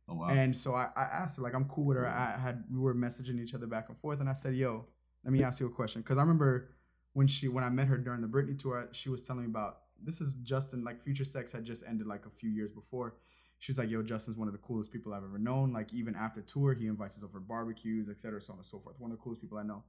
Oh 0.09 0.15
wow. 0.15 0.29
And 0.29 0.57
so 0.57 0.75
I, 0.75 0.89
I 0.95 1.03
asked 1.03 1.39
her, 1.39 1.43
like, 1.43 1.55
I'm 1.55 1.65
cool 1.65 1.85
with 1.85 1.97
her. 1.97 2.07
I 2.07 2.39
had 2.39 2.65
we 2.71 2.79
were 2.79 2.95
messaging 2.95 3.41
each 3.41 3.55
other 3.55 3.67
back 3.67 3.89
and 3.89 3.99
forth, 3.99 4.21
and 4.21 4.29
I 4.29 4.35
said, 4.35 4.55
"Yo, 4.55 4.85
let 5.25 5.33
me 5.33 5.43
ask 5.43 5.61
you 5.61 5.67
a 5.67 5.71
question," 5.71 6.03
because 6.03 6.19
I 6.19 6.21
remember 6.21 6.71
when 7.15 7.27
she 7.27 7.49
when 7.49 7.65
I 7.65 7.71
met 7.71 7.89
her 7.89 7.97
during 7.97 8.21
the 8.21 8.29
Britney 8.29 8.59
tour, 8.59 8.89
she 8.93 9.09
was 9.09 9.23
telling 9.23 9.43
me 9.43 9.49
about 9.49 9.79
this 10.03 10.21
is 10.21 10.35
Justin. 10.43 10.85
Like, 10.85 11.03
Future 11.03 11.25
Sex 11.25 11.53
had 11.53 11.65
just 11.65 11.83
ended 11.89 12.07
like 12.07 12.27
a 12.27 12.31
few 12.31 12.51
years 12.51 12.71
before. 12.71 13.15
She 13.59 13.73
was 13.73 13.79
like, 13.79 13.89
"Yo, 13.89 14.03
Justin's 14.03 14.37
one 14.37 14.49
of 14.49 14.53
the 14.53 14.59
coolest 14.59 14.91
people 14.91 15.15
I've 15.15 15.25
ever 15.25 15.39
known. 15.39 15.73
Like, 15.73 15.93
even 15.95 16.15
after 16.15 16.43
tour, 16.43 16.75
he 16.75 16.87
invites 16.87 17.17
us 17.17 17.23
over 17.23 17.41
barbecues, 17.41 18.09
et 18.11 18.19
cetera, 18.19 18.41
so 18.41 18.53
on 18.53 18.59
and 18.59 18.67
so 18.67 18.79
forth. 18.79 18.99
One 19.01 19.11
of 19.11 19.17
the 19.19 19.23
coolest 19.23 19.41
people 19.41 19.59
I 19.59 19.63
know." 19.63 19.85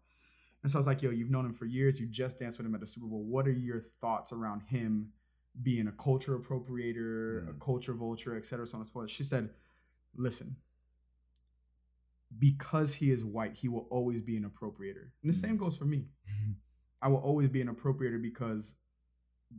And 0.63 0.71
so 0.71 0.77
I 0.77 0.79
was 0.79 0.87
like, 0.87 1.01
"Yo, 1.01 1.11
you've 1.11 1.29
known 1.29 1.45
him 1.45 1.53
for 1.53 1.65
years. 1.65 1.99
You 1.99 2.07
just 2.07 2.39
danced 2.39 2.57
with 2.57 2.65
him 2.65 2.73
at 2.73 2.79
the 2.81 2.87
Super 2.87 3.05
Bowl. 3.07 3.23
What 3.23 3.47
are 3.47 3.51
your 3.51 3.81
thoughts 4.01 4.31
around 4.31 4.61
him?" 4.63 5.11
Being 5.61 5.87
a 5.87 5.91
culture 5.93 6.37
appropriator, 6.37 7.47
a 7.49 7.53
Mm. 7.53 7.59
culture 7.61 7.93
vulture, 7.93 8.35
et 8.35 8.45
cetera, 8.45 8.67
so 8.67 8.75
on 8.75 8.81
and 8.81 8.89
so 8.89 8.93
forth. 8.93 9.09
She 9.09 9.23
said, 9.23 9.53
Listen, 10.13 10.57
because 12.37 12.95
he 12.95 13.11
is 13.11 13.23
white, 13.23 13.53
he 13.53 13.67
will 13.67 13.87
always 13.89 14.21
be 14.21 14.35
an 14.37 14.43
appropriator. 14.49 15.11
And 15.21 15.31
the 15.33 15.37
Mm. 15.37 15.41
same 15.41 15.57
goes 15.57 15.77
for 15.77 15.85
me. 15.85 16.09
I 17.01 17.07
will 17.07 17.19
always 17.19 17.49
be 17.49 17.61
an 17.61 17.67
appropriator 17.73 18.21
because 18.21 18.75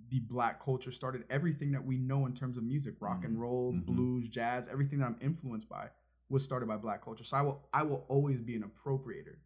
the 0.08 0.20
black 0.20 0.62
culture 0.64 0.90
started 0.92 1.24
everything 1.30 1.72
that 1.72 1.84
we 1.84 1.96
know 1.96 2.26
in 2.26 2.34
terms 2.34 2.56
of 2.56 2.64
music, 2.64 2.96
rock 3.00 3.24
and 3.24 3.40
roll, 3.40 3.72
Mhm. 3.72 3.86
blues, 3.86 4.28
jazz, 4.28 4.68
everything 4.68 4.98
that 4.98 5.06
I'm 5.06 5.16
influenced 5.20 5.68
by 5.68 5.90
was 6.28 6.44
started 6.44 6.66
by 6.66 6.76
black 6.76 7.02
culture. 7.02 7.24
So 7.24 7.36
I 7.36 7.42
will 7.42 7.68
I 7.72 7.82
will 7.84 8.04
always 8.08 8.40
be 8.40 8.56
an 8.56 8.62
appropriator. 8.64 9.36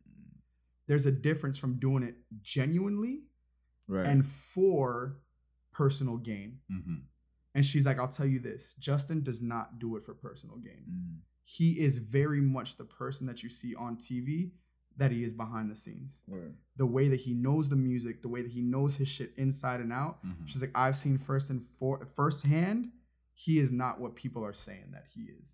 There's 0.87 1.07
a 1.07 1.13
difference 1.13 1.57
from 1.59 1.79
doing 1.79 2.03
it 2.03 2.17
genuinely 2.43 3.25
Right. 3.87 4.07
and 4.07 4.27
for 4.27 5.21
personal 5.73 6.17
gain. 6.17 6.61
hmm 6.69 6.97
And 7.55 7.67
she's 7.67 7.85
like, 7.85 7.99
I'll 7.99 8.09
tell 8.09 8.27
you 8.27 8.39
this 8.39 8.75
Justin 8.79 9.23
does 9.23 9.41
not 9.43 9.79
do 9.79 9.97
it 9.97 10.05
for 10.05 10.15
personal 10.15 10.57
gain 10.59 10.85
Mm. 10.89 11.21
he 11.45 11.81
is 11.81 11.99
very 11.99 12.41
much 12.41 12.77
the 12.77 12.85
person 12.85 13.27
that 13.27 13.43
you 13.43 13.49
see 13.49 13.75
on 13.75 13.97
TV 13.97 14.53
that 14.97 15.11
he 15.11 15.25
is 15.25 15.33
behind 15.33 15.71
the 15.71 15.77
scenes. 15.77 16.13
Word. 16.27 16.55
The 16.77 16.87
way 16.87 17.09
that 17.09 17.21
he 17.21 17.33
knows 17.35 17.69
the 17.69 17.77
music, 17.77 18.23
the 18.23 18.29
way 18.29 18.43
that 18.43 18.51
he 18.51 18.61
knows 18.61 18.97
his 18.97 19.09
shit 19.09 19.33
inside 19.37 19.81
and 19.81 19.93
out. 19.93 20.25
Mhm. 20.25 20.47
She's 20.47 20.61
like, 20.61 20.73
I've 20.75 20.97
seen 20.97 21.17
first 21.19 21.51
and 21.51 21.65
for 21.79 22.05
firsthand, 22.17 22.91
he 23.35 23.59
is 23.59 23.71
not 23.73 24.01
what 24.01 24.15
people 24.15 24.45
are 24.45 24.53
saying 24.53 24.91
that 24.93 25.05
he 25.15 25.23
is. 25.23 25.47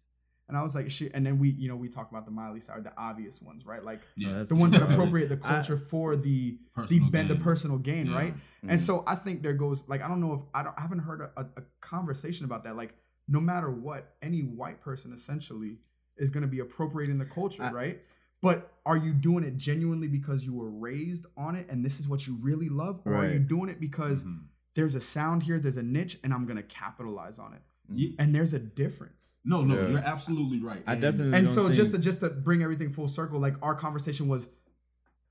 And 0.49 0.57
I 0.57 0.63
was 0.63 0.75
like, 0.77 0.91
she, 0.91 1.11
and 1.13 1.27
then 1.27 1.39
we, 1.41 1.51
you 1.51 1.69
know, 1.69 1.75
we 1.77 1.89
talk 1.89 2.11
about 2.11 2.25
the 2.25 2.31
Miley 2.31 2.61
side, 2.61 2.85
the 2.85 2.93
obvious 2.97 3.43
ones, 3.43 3.67
right? 3.67 3.83
Like 3.85 4.01
Yeah. 4.17 4.31
that's- 4.31 4.49
the 4.49 4.55
ones 4.57 4.73
that 4.79 4.83
appropriate 4.91 5.29
the 5.29 5.37
I- 5.45 5.55
culture 5.55 5.77
for 5.77 6.17
the 6.17 6.53
the 6.53 6.59
Personal 6.75 7.11
ben, 7.11 7.29
the 7.29 7.35
personal 7.37 7.79
gain, 7.79 8.07
Yeah. 8.07 8.15
right? 8.17 8.35
Mm-hmm. 8.35 8.71
And 8.71 8.81
so 8.81 9.03
I 9.07 9.17
think 9.17 9.43
there 9.43 9.55
goes 9.55 9.87
like 9.89 10.03
I 10.03 10.09
don't 10.09 10.21
know 10.21 10.35
if 10.35 10.41
I 10.55 10.63
don't 10.63 10.75
I 10.79 10.83
haven't 10.83 11.01
heard 11.01 11.21
a, 11.21 11.31
a, 11.37 11.47
a 11.57 11.63
conversation 11.81 12.45
about 12.45 12.65
that. 12.65 12.77
Like 12.77 12.95
no 13.29 13.41
matter 13.41 13.71
what, 13.71 14.15
any 14.23 14.41
white 14.43 14.81
person 14.81 15.13
essentially 15.13 15.79
is 16.17 16.31
going 16.31 16.43
to 16.43 16.49
be 16.49 16.61
appropriating 16.61 17.19
the 17.19 17.27
culture, 17.27 17.63
I- 17.65 17.73
right? 17.73 18.03
But 18.43 18.73
are 18.85 18.97
you 18.97 19.13
doing 19.13 19.45
it 19.45 19.57
genuinely 19.57 20.09
because 20.09 20.45
you 20.45 20.55
were 20.55 20.71
raised 20.71 21.27
on 21.37 21.57
it 21.57 21.67
and 21.69 21.85
this 21.85 21.99
is 21.99 22.07
what 22.09 22.27
you 22.27 22.37
really 22.41 22.69
love, 22.69 23.01
or 23.05 23.15
are 23.17 23.31
you 23.31 23.39
doing 23.39 23.69
it 23.69 23.81
because 23.81 24.25
Mhm. 24.25 24.45
there's 24.75 24.95
a 24.95 25.01
sound 25.01 25.43
here, 25.43 25.59
there's 25.59 25.77
a 25.79 25.83
niche, 25.83 26.19
and 26.23 26.33
I'm 26.33 26.45
going 26.45 26.57
to 26.59 26.63
capitalize 26.63 27.39
on 27.39 27.55
it? 27.55 27.63
Yeah. 27.93 28.11
And 28.19 28.35
there's 28.35 28.53
a 28.53 28.59
difference. 28.59 29.29
No, 29.45 29.65
no, 29.65 29.75
Yeah. 29.81 29.89
you're 29.89 29.99
absolutely 30.01 30.61
right. 30.61 30.83
I 30.87 30.93
And- 30.95 31.03
definitely 31.03 31.37
And 31.37 31.47
don't 31.47 31.55
so 31.55 31.73
just 31.73 31.93
to 31.93 31.99
just 31.99 32.21
to 32.21 32.31
bring 32.31 32.63
everything 32.63 32.91
full 32.91 33.09
circle, 33.09 33.39
like 33.41 33.57
our 33.63 33.75
conversation 33.75 34.29
was, 34.29 34.49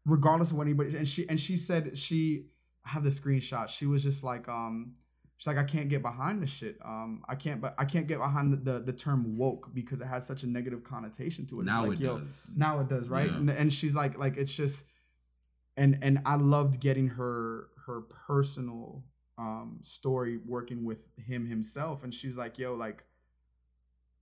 regardless 0.06 0.52
of 0.52 0.58
what 0.58 0.68
anybody 0.68 0.96
and 0.96 1.08
she 1.08 1.28
and 1.30 1.40
she 1.40 1.58
said 1.58 1.98
she 1.98 2.48
I 2.86 2.90
have 2.90 3.04
the 3.04 3.10
screenshot. 3.10 3.68
She 3.70 3.86
was 3.88 4.04
just 4.04 4.24
like, 4.24 4.48
um, 4.48 4.94
she's 5.38 5.48
like, 5.48 5.58
I 5.58 5.64
can't 5.64 5.90
get 5.90 6.02
behind 6.02 6.42
this 6.42 6.50
shit. 6.50 6.78
Um, 6.84 7.24
I 7.28 7.36
can't, 7.36 7.60
but 7.62 7.76
I 7.78 7.86
can't 7.86 8.08
get 8.08 8.20
behind 8.20 8.54
the, 8.54 8.58
the, 8.58 8.80
the 8.80 8.94
term 8.94 9.38
woke 9.38 9.74
because 9.74 10.00
it 10.02 10.06
has 10.08 10.26
such 10.26 10.44
a 10.44 10.48
negative 10.48 10.84
connotation 10.84 11.46
to 11.48 11.60
it. 11.62 11.66
Now 11.66 11.86
like, 11.86 12.00
it 12.00 12.04
yo, 12.04 12.20
does. 12.20 12.48
Now 12.56 12.80
it 12.80 12.88
does, 12.88 13.08
right? 13.10 13.30
Yeah. 13.30 13.38
And, 13.38 13.50
and 13.50 13.74
she's 13.74 13.96
like, 13.96 14.18
like 14.18 14.38
it's 14.38 14.52
just, 14.54 14.86
and 15.78 15.98
and 16.02 16.20
I 16.26 16.36
loved 16.36 16.80
getting 16.80 17.08
her 17.10 17.68
her 17.86 18.02
personal 18.28 19.04
um 19.38 19.80
story 19.84 20.40
working 20.46 20.86
with 20.86 21.00
him 21.18 21.46
himself, 21.46 22.04
and 22.04 22.14
she's 22.14 22.38
like, 22.38 22.58
yo, 22.58 22.74
like 22.76 23.04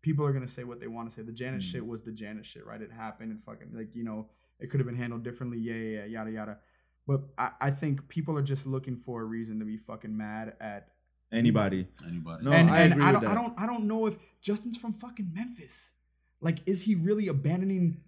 people 0.01 0.26
are 0.26 0.34
gonna 0.34 0.47
say 0.47 0.64
what 0.64 0.80
they 0.80 0.88
want 0.88 1.09
to 1.09 1.16
say. 1.16 1.22
The 1.22 1.32
Janet 1.32 1.61
Mm. 1.61 1.72
shit 1.72 1.86
was 1.86 2.01
the 2.01 2.11
Janet 2.11 2.45
shit, 2.45 2.66
right? 2.66 2.82
It 2.82 2.91
happened 2.91 3.32
and 3.32 3.43
fucking 3.43 3.70
like 3.74 3.95
you 3.95 4.03
know 4.03 4.30
it 4.59 4.72
could 4.72 4.80
have 4.80 4.88
been 4.88 4.97
handled 4.97 5.24
differently. 5.24 5.59
Yeah, 5.59 5.76
yeah, 5.76 5.97
yeah, 5.99 6.05
yada 6.05 6.32
yada. 6.32 6.57
But 7.05 7.22
I, 7.38 7.51
I 7.59 7.72
think 7.72 8.07
people 8.07 8.38
are 8.38 8.41
just 8.43 8.66
looking 8.66 8.95
for 8.97 9.22
a 9.22 9.26
reason 9.26 9.59
to 9.59 9.66
be 9.66 9.78
fucking 9.78 10.16
mad 10.16 10.53
at 10.61 10.88
anybody. 11.34 11.88
Anybody? 12.07 12.43
No, 12.45 12.51
and, 12.51 12.69
I 12.69 12.81
and 12.81 12.93
agree 12.93 13.05
I 13.05 13.11
don't 13.11 13.25
I 13.25 13.27
that. 13.29 13.36
don't 13.36 13.53
I 13.59 13.65
don't 13.65 13.88
know 13.88 14.05
if 14.05 14.15
Justin's 14.41 14.77
from 14.77 14.93
fucking 14.93 15.31
Memphis. 15.34 15.91
Like, 16.41 16.59
is 16.65 16.84
he 16.84 16.95
really 16.95 17.27
abandoning 17.27 18.01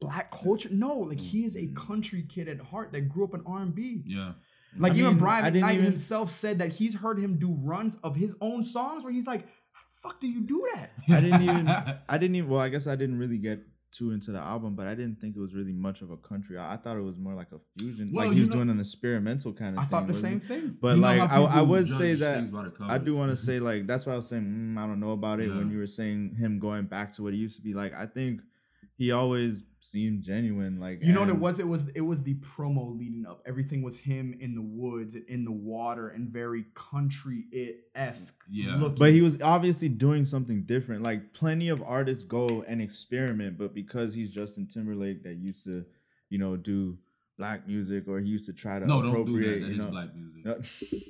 black 0.00 0.30
culture? 0.30 0.68
No, 0.70 0.98
like 0.98 1.20
he 1.20 1.44
is 1.44 1.56
a 1.56 1.66
Mm. 1.66 1.76
country 1.76 2.22
kid 2.28 2.48
at 2.48 2.60
heart 2.60 2.92
that 2.92 3.02
grew 3.08 3.24
up 3.24 3.34
in 3.34 3.42
R 3.46 3.62
and 3.62 3.74
B. 3.74 4.02
yeah. 4.06 4.32
Like 4.78 4.92
I 4.92 4.96
even 4.96 5.10
mean, 5.10 5.18
Brian 5.18 5.44
I 5.44 5.50
didn't 5.50 5.70
even- 5.70 5.84
himself 5.84 6.30
said 6.30 6.58
that 6.60 6.74
he's 6.74 6.94
heard 6.94 7.18
him 7.18 7.38
do 7.40 7.52
runs 7.52 7.96
of 8.04 8.14
his 8.14 8.36
own 8.40 8.62
songs 8.62 9.02
where 9.02 9.12
he's 9.12 9.26
like, 9.26 9.42
"How 9.72 9.80
the 9.94 10.08
fuck 10.08 10.20
do 10.20 10.28
you 10.28 10.42
do 10.42 10.64
that?" 10.74 10.92
I 11.08 11.20
didn't 11.20 11.42
even. 11.42 11.66
I 12.08 12.18
didn't 12.18 12.36
even. 12.36 12.48
Well, 12.48 12.60
I 12.60 12.68
guess 12.68 12.86
I 12.86 12.94
didn't 12.94 13.18
really 13.18 13.38
get 13.38 13.66
too 13.92 14.12
into 14.12 14.30
the 14.32 14.38
album, 14.38 14.74
but 14.74 14.86
I 14.86 14.94
didn't 14.94 15.20
think 15.20 15.36
it 15.36 15.40
was 15.40 15.54
really 15.54 15.72
much 15.72 16.00
of 16.02 16.10
a 16.10 16.16
country. 16.16 16.56
I, 16.58 16.74
I 16.74 16.76
thought 16.76 16.96
it 16.96 17.02
was 17.02 17.18
more 17.18 17.34
like 17.34 17.48
a 17.52 17.58
fusion. 17.76 18.10
Well, 18.12 18.26
like 18.26 18.34
he 18.34 18.40
was 18.40 18.48
know- 18.48 18.56
doing 18.56 18.70
an 18.70 18.80
experimental 18.80 19.52
kind 19.52 19.70
of 19.70 19.74
thing. 19.74 19.78
I 19.78 19.82
thing. 19.82 19.90
thought 19.90 20.06
the 20.06 20.20
same 20.20 20.40
thing. 20.40 20.76
But 20.80 20.96
You 20.96 21.02
like 21.02 21.20
I, 21.20 21.42
I 21.42 21.60
would 21.62 21.88
say 21.88 22.14
that 22.14 22.36
things 22.36 22.50
by 22.50 22.64
the 22.64 22.72
I 22.80 22.98
do 22.98 23.14
want 23.16 23.30
to 23.30 23.36
say 23.36 23.58
like 23.60 23.86
that's 23.86 24.06
why 24.06 24.12
I 24.14 24.16
was 24.16 24.28
saying 24.28 24.42
mm, 24.44 24.78
I 24.78 24.86
don't 24.86 25.00
know 25.00 25.12
about 25.12 25.40
it 25.40 25.48
when 25.48 25.70
you 25.70 25.78
were 25.78 25.86
saying 25.86 26.36
him 26.38 26.58
going 26.58 26.84
back 26.84 27.12
to 27.14 27.22
what 27.22 27.32
he 27.32 27.38
used 27.38 27.56
to 27.56 27.62
be. 27.62 27.74
Like 27.74 27.94
I 27.94 28.06
think 28.06 28.40
he 28.96 29.12
always 29.12 29.62
seemed 29.80 30.22
genuine. 30.22 30.78
Like 30.78 31.00
You 31.02 31.12
know 31.12 31.20
what 31.20 31.30
it 31.30 31.38
was? 31.38 31.58
It 31.58 31.66
was 31.66 31.88
it 31.94 32.02
was 32.02 32.22
the 32.22 32.34
promo 32.34 32.96
leading 32.96 33.26
up. 33.26 33.42
Everything 33.46 33.82
was 33.82 33.98
him 33.98 34.36
in 34.38 34.54
the 34.54 34.62
woods, 34.62 35.14
in 35.14 35.44
the 35.44 35.52
water, 35.52 36.08
and 36.08 36.28
very 36.28 36.66
country 36.74 37.46
it 37.50 37.88
esque. 37.94 38.36
Yeah. 38.48 38.76
looking. 38.76 38.98
But 38.98 39.12
he 39.12 39.22
was 39.22 39.40
obviously 39.40 39.88
doing 39.88 40.24
something 40.24 40.62
different. 40.64 41.02
Like 41.02 41.32
plenty 41.32 41.68
of 41.68 41.82
artists 41.82 42.22
go 42.22 42.62
and 42.62 42.80
experiment, 42.80 43.58
but 43.58 43.74
because 43.74 44.14
he's 44.14 44.30
Justin 44.30 44.66
Timberlake 44.66 45.24
that 45.24 45.36
used 45.36 45.64
to, 45.64 45.84
you 46.28 46.38
know, 46.38 46.56
do 46.56 46.98
black 47.40 47.60
music 47.66 48.02
or 48.10 48.20
he 48.20 48.28
used 48.36 48.46
to 48.50 48.52
try 48.52 48.74
to 48.80 48.86
No, 48.86 48.96
don't 49.02 49.24
do 49.24 49.36
that. 49.40 49.48
That 49.48 49.58
you 49.66 49.72
is 49.72 49.78
know. 49.78 49.90
black 49.96 50.08
music. 50.14 50.42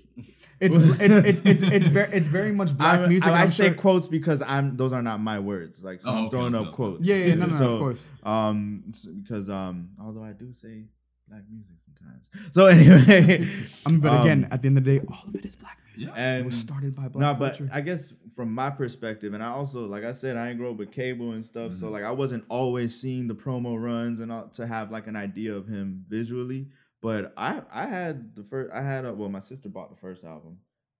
It's 0.64 0.76
it's 0.76 1.16
it's 1.30 1.40
it's 1.52 1.62
it's 1.76 1.86
very 1.86 2.10
it's 2.18 2.26
very 2.38 2.52
much 2.52 2.76
black 2.76 3.00
I, 3.00 3.06
music. 3.06 3.30
I, 3.30 3.42
I 3.44 3.46
say 3.46 3.68
sure- 3.68 3.74
quotes 3.84 4.06
because 4.18 4.42
I'm 4.42 4.76
those 4.76 4.92
are 4.92 5.00
not 5.10 5.18
my 5.30 5.38
words. 5.38 5.82
Like 5.82 6.02
so 6.02 6.10
Oh, 6.10 6.12
I'm 6.12 6.18
okay, 6.26 6.30
throwing 6.32 6.54
okay, 6.54 6.62
up 6.64 6.68
okay. 6.68 6.76
quotes. 6.76 7.04
Yeah, 7.10 7.16
yeah, 7.16 7.34
no, 7.36 7.46
no, 7.46 7.58
no, 7.58 7.72
of 7.76 7.80
course. 7.80 8.00
Um, 8.22 8.84
s- 8.90 9.06
because 9.06 9.48
um, 9.48 9.76
although 10.04 10.22
I 10.22 10.32
do 10.32 10.52
say 10.52 10.84
black 11.30 11.42
music 11.50 11.76
sometimes. 11.84 12.22
So 12.52 12.66
anyway, 12.66 13.46
I 13.86 13.90
mean, 13.90 14.00
but 14.00 14.20
again, 14.22 14.44
um, 14.44 14.52
at 14.52 14.62
the 14.62 14.68
end 14.68 14.78
of 14.78 14.84
the 14.84 14.98
day, 14.98 15.06
all 15.10 15.24
of 15.28 15.34
it 15.34 15.44
is 15.46 15.56
black 15.56 15.78
music. 15.96 16.12
Yeah. 16.14 16.20
it 16.22 16.36
and 16.36 16.46
was 16.46 16.54
started 16.56 16.94
by 16.94 17.08
black 17.08 17.20
no, 17.22 17.34
but. 17.34 17.60
I 17.72 17.80
guess 17.80 18.12
from 18.34 18.52
my 18.54 18.70
perspective, 18.70 19.34
and 19.34 19.42
I 19.42 19.48
also, 19.48 19.86
like 19.86 20.04
I 20.04 20.12
said, 20.12 20.36
I 20.36 20.48
ain't 20.50 20.58
grow 20.58 20.70
up 20.72 20.76
with 20.78 20.90
cable 20.92 21.32
and 21.32 21.44
stuff, 21.44 21.74
so 21.74 21.86
Mhm. 21.86 21.92
like 21.92 22.04
I 22.04 22.10
wasn't 22.12 22.44
always 22.48 23.00
seeing 23.00 23.26
the 23.28 23.34
promo 23.34 23.80
runs 23.80 24.20
and 24.20 24.30
all, 24.32 24.48
to 24.54 24.66
have 24.66 24.90
like 24.90 25.06
an 25.06 25.16
idea 25.16 25.54
of 25.54 25.66
him 25.68 26.04
visually. 26.08 26.68
But 27.02 27.32
I, 27.36 27.62
I 27.72 27.86
had 27.86 28.34
the 28.36 28.42
first, 28.44 28.70
I 28.74 28.82
had 28.82 29.04
a, 29.06 29.12
well, 29.14 29.28
my 29.30 29.40
sister 29.40 29.68
bought 29.68 29.90
the 29.90 29.96
first 29.96 30.22
album, 30.24 30.58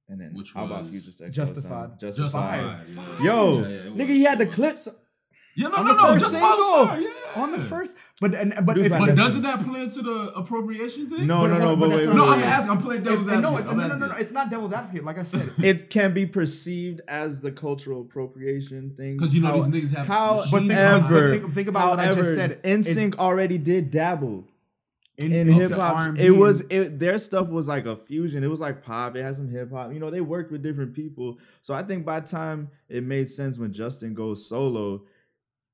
and 0.08 0.20
then 0.20 0.32
Which 0.34 0.52
how 0.52 0.64
about 0.66 0.82
was 0.82 0.90
Future 0.90 1.12
Sex? 1.12 1.30
Justified. 1.34 1.98
Justified. 2.00 2.86
Justified. 2.86 3.20
yeah. 3.20 3.22
Yo, 3.22 3.60
Yeah, 3.62 3.68
yeah, 3.68 3.80
nigga, 3.90 3.98
was, 3.98 4.08
he 4.08 4.22
had 4.24 4.38
the 4.38 4.46
clips 4.46 4.88
Yeah, 5.56 5.68
no, 5.68 5.76
on 5.76 5.84
no, 5.84 5.92
no. 5.94 6.18
Just 6.18 6.32
single, 6.32 6.86
fire, 6.86 7.00
yeah. 7.00 7.10
on 7.34 7.52
the 7.52 7.58
first, 7.58 7.96
but 8.20 8.34
and 8.34 8.54
but 8.64 8.78
if, 8.78 8.90
But 8.90 9.14
doesn't 9.16 9.42
that 9.42 9.64
play 9.64 9.82
into 9.82 10.00
the 10.00 10.32
appropriation 10.36 11.10
thing? 11.10 11.26
No, 11.26 11.40
But 11.42 11.48
no, 11.48 11.58
no, 11.58 11.76
but 11.76 11.80
but 11.80 11.90
wait, 11.90 12.04
that's 12.06 12.16
No, 12.16 12.22
wait, 12.24 12.30
I'm 12.30 12.42
asking. 12.44 12.70
I'm 12.70 12.78
playing 12.82 13.02
devil's 13.02 13.28
advocate. 13.28 13.66
no, 13.66 13.72
no, 13.72 13.88
no, 13.88 13.96
no, 13.96 14.06
no, 14.06 14.16
it's 14.16 14.32
not 14.32 14.48
devil's 14.50 14.72
advocate. 14.72 15.04
Like 15.04 15.18
I 15.18 15.22
said, 15.24 15.52
It 15.58 15.90
can 15.90 16.14
be 16.14 16.24
perceived 16.26 17.00
as 17.08 17.40
the 17.40 17.50
cultural 17.50 18.02
appropriation 18.02 18.94
thing. 18.96 19.16
Because 19.16 19.34
you 19.34 19.40
know 19.42 19.48
How- 19.48 19.62
these 19.62 19.84
niggas 19.90 19.96
have. 19.96 20.06
However, 20.06 20.48
But 20.52 20.58
think- 20.60 20.72
However, 20.72 21.30
but 21.32 21.40
think- 21.40 21.54
think 21.54 21.68
about 21.68 21.90
what 21.90 22.00
I 22.00 22.06
just 22.06 22.16
however, 22.18 22.34
said. 22.34 22.62
NSYNC 22.62 23.16
already 23.16 23.58
did 23.58 23.90
dabble 23.90 24.44
in, 25.18 25.32
into 25.32 25.52
hip 25.52 25.72
hop. 25.72 26.16
It 26.18 26.30
was 26.30 26.62
it, 26.70 26.98
their 26.98 27.18
stuff 27.18 27.50
was 27.50 27.68
like 27.68 27.86
a 27.86 27.96
fusion. 27.96 28.42
It 28.44 28.48
was 28.48 28.60
like 28.60 28.82
pop. 28.82 29.16
It 29.16 29.22
had 29.22 29.36
some 29.36 29.48
hip 29.50 29.70
hop. 29.70 29.92
You 29.92 29.98
know, 29.98 30.10
they 30.10 30.20
worked 30.20 30.50
with 30.50 30.62
different 30.62 30.94
people. 30.94 31.38
So 31.60 31.74
I 31.74 31.82
think 31.82 32.04
by 32.06 32.20
the 32.20 32.28
time 32.28 32.70
it 32.88 33.02
made 33.02 33.30
sense 33.30 33.58
when 33.58 33.72
Justin 33.72 34.14
goes 34.14 34.46
solo, 34.48 35.02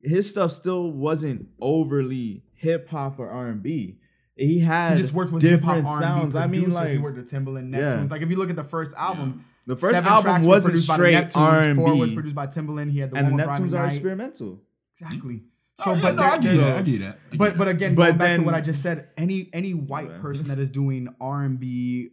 his 0.07 0.29
stuff 0.31 0.53
still 0.53 0.91
wasn't 0.91 1.49
overly 1.61 2.43
hip 2.55 2.89
hop 2.89 3.19
or 3.19 3.29
R 3.29 3.49
and 3.49 3.63
B. 3.63 3.99
he 4.37 4.61
had 4.61 4.97
He 4.97 5.03
just 5.03 5.13
worked 5.13 5.33
with 5.33 5.43
hip 5.43 5.61
hop 5.63 5.77
different 5.77 5.89
R&B 5.89 6.03
sounds. 6.05 6.37
I 6.37 6.47
mean, 6.47 6.71
like 6.71 6.91
he 6.91 6.99
worked 6.99 7.17
with 7.19 7.31
Timbaland, 7.31 7.73
Yeah. 7.75 7.81
Neptunes. 7.97 8.11
Like 8.11 8.23
if 8.23 8.31
you 8.31 8.37
look 8.37 8.51
at 8.51 8.57
the 8.57 8.65
first 8.65 8.95
album, 8.97 9.45
the 9.67 9.77
first 9.77 9.95
seven 9.95 10.11
album 10.11 10.43
wasn't 10.45 10.73
produced 10.73 10.93
straight 10.93 11.37
R 11.37 11.61
and 11.61 11.77
B. 11.77 11.83
Four 11.85 11.97
was 11.97 12.09
B, 12.11 12.15
produced 12.15 12.35
by 12.37 12.47
Timbaland. 12.47 12.91
He 12.93 12.99
had 13.01 13.11
the 13.11 13.17
and 13.17 13.27
one 13.29 13.37
with 13.37 13.47
Rodney 13.47 13.69
Neptunes 13.69 13.73
are 13.73 13.83
Knight. 13.87 13.93
experimental. 13.95 14.63
Exactly. 14.99 15.43
Oh, 15.81 15.85
So, 15.85 15.93
yeah, 15.95 16.01
but 16.03 16.15
no, 16.15 16.23
I 16.23 16.31
they're- 16.31 16.41
get 16.41 16.49
they're- 16.49 16.61
that. 16.61 16.77
I 16.77 16.83
get 16.83 16.99
that. 17.01 17.19
I 17.33 17.37
But 17.37 17.49
that. 17.51 17.59
but 17.59 17.69
again, 17.69 17.95
But 17.95 18.03
going 18.07 18.17
back 18.19 18.37
to 18.37 18.43
what 18.45 18.55
I 18.55 18.61
just 18.63 18.81
said, 18.83 19.09
any 19.17 19.51
any 19.53 19.75
white 19.75 20.09
Yeah. 20.11 20.19
person 20.19 20.49
that 20.49 20.59
is 20.59 20.71
doing 20.71 21.09
R 21.21 21.43
and 21.45 21.59
B 21.61 22.11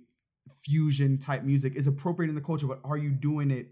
fusion 0.66 1.18
type 1.18 1.44
music 1.44 1.76
is 1.76 1.88
appropriating 1.88 2.36
the 2.36 2.42
culture. 2.42 2.68
But 2.68 2.80
are 2.84 2.98
you 2.98 3.12
doing 3.12 3.52
it 3.52 3.68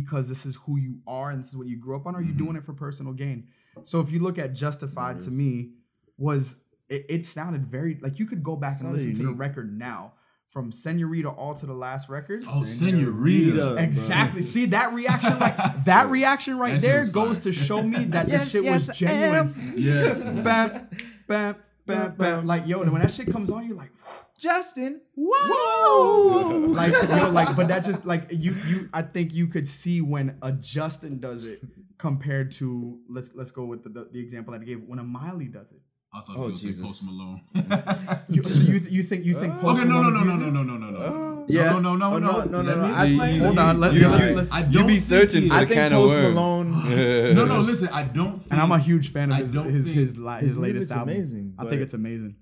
because 0.00 0.28
this 0.28 0.44
is 0.44 0.56
who 0.64 0.76
you 0.76 0.94
are 1.06 1.30
and 1.30 1.38
this 1.42 1.48
is 1.52 1.56
what 1.56 1.66
you 1.68 1.76
grew 1.84 1.96
up 1.96 2.06
on? 2.06 2.14
Or 2.14 2.18
are 2.18 2.22
you 2.22 2.32
Mhm. 2.34 2.38
doing 2.44 2.56
it 2.56 2.64
for 2.64 2.72
personal 2.74 3.12
gain? 3.14 3.38
So 3.82 4.00
if 4.00 4.10
you 4.10 4.20
look 4.20 4.38
at 4.38 4.52
Justified, 4.54 5.20
to 5.20 5.30
me, 5.30 5.70
was 6.18 6.56
it, 6.88 7.04
it 7.08 7.24
sounded 7.24 7.66
very 7.66 7.98
like 8.02 8.18
you 8.18 8.26
could 8.26 8.42
go 8.42 8.56
back 8.56 8.74
and 8.80 8.80
Sounded 8.88 8.98
listen 9.06 9.16
to 9.16 9.22
the 9.26 9.32
record 9.46 9.76
now 9.76 10.12
from 10.50 10.70
Senorita 10.72 11.28
all 11.28 11.54
to 11.54 11.66
the 11.66 11.74
last 11.74 12.08
record. 12.08 12.44
Oh, 12.48 12.64
Senorita, 12.64 13.06
Senorita. 13.06 13.52
bro. 13.56 13.76
Exactly. 13.76 14.42
See 14.54 14.66
that 14.66 14.92
reaction, 14.94 15.38
like 15.38 15.84
that 15.84 16.08
reaction 16.10 16.56
right 16.58 16.74
That 16.74 16.80
there, 16.82 17.06
goes 17.06 17.38
fire. 17.38 17.44
to 17.44 17.52
show 17.52 17.82
me 17.82 18.04
that 18.06 18.28
this 18.28 18.50
shit 18.50 18.64
yes, 18.64 18.88
was 18.88 18.96
genuine. 18.96 19.54
Yes. 19.76 20.22
bam, 20.22 20.88
bam, 21.26 21.56
bam, 21.86 22.14
bam. 22.16 22.46
Like 22.46 22.66
yo, 22.66 22.80
and 22.82 22.92
when 22.92 23.02
that 23.02 23.12
shit 23.12 23.30
comes 23.30 23.50
on, 23.50 23.66
you're 23.66 23.76
like, 23.76 23.90
Justin, 24.38 25.00
whoa, 25.14 26.66
like 26.68 26.92
yo, 26.92 27.30
like, 27.30 27.56
but 27.56 27.68
that 27.68 27.84
just 27.84 28.04
like 28.04 28.26
you, 28.30 28.54
you. 28.68 28.88
I 28.92 29.02
think 29.02 29.32
you 29.32 29.46
could 29.46 29.66
see 29.66 30.00
when 30.00 30.36
a 30.42 30.52
Justin 30.52 31.18
does 31.20 31.44
it 31.44 31.60
compared 31.98 32.52
to 32.52 32.98
let's 33.08 33.32
let's 33.34 33.50
go 33.50 33.64
with 33.64 33.82
the, 33.84 33.88
the, 33.88 34.08
the 34.12 34.20
example 34.20 34.52
that 34.52 34.60
I 34.60 34.64
gave 34.64 34.82
when 34.86 34.98
a 34.98 35.04
Miley 35.04 35.46
does 35.46 35.72
it. 35.72 35.80
I 36.12 36.20
thought 36.20 36.36
Oh, 36.38 36.48
you 36.48 36.56
Jesus. 36.56 36.80
Post 36.86 37.04
Malone. 37.04 37.40
You, 38.28 38.42
so 38.42 38.62
you 38.62 38.78
you 38.88 39.02
think 39.02 39.24
you 39.24 39.38
think 39.38 39.54
Post 39.60 39.80
okay, 39.80 39.88
no, 39.88 40.02
no, 40.02 40.10
no, 40.10 40.22
no, 40.24 40.36
no, 40.36 40.50
no, 40.50 40.62
no, 40.62 40.76
no, 40.76 40.90
no, 40.90 41.08
no. 41.08 41.46
Yeah. 41.48 41.72
No, 41.72 41.80
no, 41.80 41.96
no, 41.96 42.14
Oh, 42.14 42.18
no, 42.18 42.44
no, 42.44 42.44
no, 42.44 42.62
no, 42.62 42.74
no. 42.86 42.94
I- 42.94 43.06
explain. 43.06 43.40
hold 43.40 43.58
on, 43.58 43.80
let- 43.80 43.92
you, 43.94 44.08
let's- 44.08 44.50
you, 44.50 44.56
I 44.56 44.62
don't 44.62 44.86
be 44.86 45.00
searching 45.00 45.48
for 45.48 45.54
I 45.54 45.60
the 45.60 45.66
think 45.66 45.78
can 45.80 45.92
Post 45.92 46.14
of 46.14 46.20
worms. 46.22 46.34
Malone- 46.34 47.34
No, 47.36 47.44
no, 47.44 47.60
listen, 47.60 47.88
I 47.88 48.02
don't 48.04 48.38
think 48.38 48.52
And 48.52 48.60
I'm 48.60 48.72
a 48.72 48.78
huge 48.78 49.12
fan 49.12 49.30
of 49.30 49.36
I 49.38 49.40
his 49.42 49.52
his 49.52 49.86
his, 49.86 49.94
his, 49.94 50.40
his 50.40 50.58
latest 50.58 50.90
album. 50.92 51.14
amazing, 51.14 51.54
I 51.58 51.64
think 51.66 51.82
it's 51.82 51.94
amazing. 51.94 52.36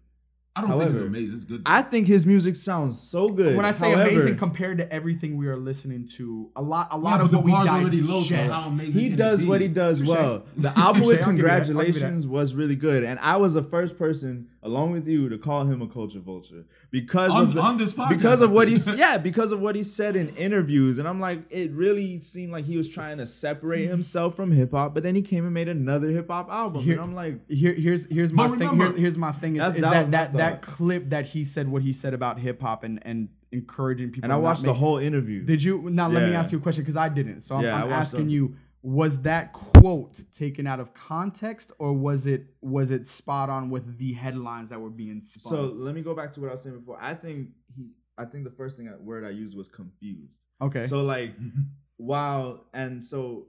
I 0.57 0.61
don't 0.61 0.79
think 0.79 0.91
it's 0.91 0.99
amazing. 1.01 1.35
It's 1.35 1.45
good. 1.45 1.63
I 1.67 1.83
think 1.83 2.07
his 2.07 2.25
music 2.25 2.55
sounds 2.55 3.01
so 3.01 3.29
good. 3.29 3.57
When 3.57 3.65
I 3.65 3.73
say 3.73 3.91
However, 3.91 4.11
amazing 4.11 4.37
compared 4.37 4.79
to 4.79 4.93
everything 4.93 5.37
we 5.37 5.49
are 5.49 5.57
listening 5.57 6.07
to, 6.17 6.49
a 6.55 6.63
lot 6.63 6.89
a 6.93 6.97
lot 6.97 7.19
but 7.19 7.25
of 7.25 7.31
the 7.33 7.39
what 7.39 7.45
we 7.45 7.51
bar's 7.51 7.69
already 7.69 8.01
low, 8.01 8.23
so 8.23 8.37
how 8.37 8.69
amazing 8.69 8.93
he 8.93 9.09
does 9.09 9.45
what 9.45 9.61
he 9.61 9.67
does 9.69 9.99
Touche. 9.99 10.09
well. 10.09 10.45
The 10.57 10.69
album 10.79 11.03
with 11.03 11.19
Touche, 11.19 11.27
I'll 11.27 11.33
give 11.33 11.39
you 11.39 11.43
that, 11.43 11.51
I'll 11.53 11.59
give 11.59 11.67
you 11.67 11.73
that. 11.73 11.81
congratulations 12.05 12.27
was 12.29 12.55
really 12.55 12.77
good, 12.77 13.03
and 13.03 13.19
I 13.19 13.37
was 13.37 13.55
the 13.55 13.65
first 13.65 13.99
person, 13.99 14.49
along 14.65 14.91
with 14.93 15.07
you, 15.07 15.29
to 15.29 15.37
call 15.39 15.65
him 15.67 15.83
a 15.83 15.87
culture 15.87 16.19
vulture 16.19 16.65
because 16.91 17.31
On- 17.31 17.43
of 17.43 17.55
the, 17.55 17.61
on 17.61 17.77
this 17.79 17.93
podcast, 17.93 18.09
because 18.09 18.41
of 18.41 18.51
what 18.51 18.67
he's 18.69 18.93
yeah 18.97 19.19
because 19.19 19.53
of 19.53 19.61
what 19.61 19.77
he 19.77 19.85
said 19.85 20.17
in 20.17 20.31
interviews, 20.37 20.99
and 20.99 21.07
I'm 21.07 21.21
like, 21.21 21.41
it 21.51 21.71
really 21.73 22.21
seemed 22.21 22.51
like 22.51 22.65
he 22.65 22.77
was 22.77 22.89
trying 22.89 23.19
to 23.19 23.27
separate 23.27 23.87
himself 23.89 24.35
from 24.35 24.51
hip 24.53 24.73
hop, 24.73 24.95
but 24.95 25.03
then 25.03 25.15
he 25.15 25.23
came 25.23 25.45
and 25.45 25.53
made 25.55 25.69
another 25.69 26.09
hip 26.09 26.29
hop 26.31 26.51
album, 26.51 26.83
Here- 26.83 26.95
and 26.95 27.03
I'm 27.03 27.15
like, 27.15 27.49
Here, 27.49 27.75
here's 27.75 28.07
here's 28.07 28.33
my 28.33 28.49
But 28.49 28.59
thing. 28.59 28.75
Here's, 28.77 28.97
here's 28.97 29.19
my 29.19 29.33
thing 29.33 29.57
is, 29.57 29.75
is 29.75 29.81
that 29.83 30.11
that 30.11 30.33
that, 30.33 30.63
clip 30.63 31.11
that 31.11 31.27
he 31.27 31.45
said 31.45 31.69
what 31.69 31.83
he 31.83 31.93
said 31.93 32.15
about 32.15 32.39
hip 32.41 32.61
hop 32.63 32.83
and 32.85 32.99
and 33.03 33.29
encouraging 33.53 34.11
people. 34.11 34.25
and 34.25 34.33
I 34.33 34.37
watched 34.37 34.63
the 34.65 34.75
whole 34.75 34.99
interview. 34.99 35.45
Did 35.45 35.63
you 35.63 35.89
now? 35.91 36.09
Let 36.09 36.29
me 36.29 36.35
ask 36.35 36.51
you 36.53 36.59
a 36.59 36.61
question 36.61 36.83
because 36.83 36.97
I 36.97 37.09
didn't. 37.09 37.43
So 37.43 37.55
I'm, 37.57 37.63
Yeah, 37.65 37.85
I'm 37.85 37.93
asking 37.93 38.27
the- 38.27 38.33
you: 38.33 38.57
Was 38.87 39.23
that 39.23 39.55
quote 39.55 40.21
taken 40.31 40.67
out 40.67 40.79
of 40.79 40.93
context, 40.93 41.73
or 41.79 41.95
was 41.95 42.27
it 42.27 42.49
was 42.61 42.91
it 42.91 43.07
spot 43.07 43.49
on 43.49 43.71
with 43.71 43.97
the 43.97 44.13
headlines 44.13 44.69
that 44.69 44.79
were 44.81 44.91
being 44.91 45.23
spun? 45.23 45.51
So 45.51 45.63
let 45.75 45.95
me 45.95 46.03
go 46.03 46.15
back 46.15 46.35
to 46.35 46.41
what 46.43 46.51
I 46.51 46.53
was 46.53 46.63
saying 46.63 46.77
before. 46.79 46.99
I 47.01 47.15
think 47.15 47.49
he, 47.75 47.93
I 48.19 48.27
think 48.27 48.45
the 48.45 48.51
first 48.51 48.77
thing 48.77 48.89
I, 48.89 48.97
word 48.97 49.25
I 49.25 49.31
used 49.31 49.57
was 49.57 49.69
confused. 49.71 50.39
okay, 50.61 50.87
So 50.87 51.03
like, 51.03 51.33
while 51.97 52.67
and 52.75 53.03
so 53.03 53.47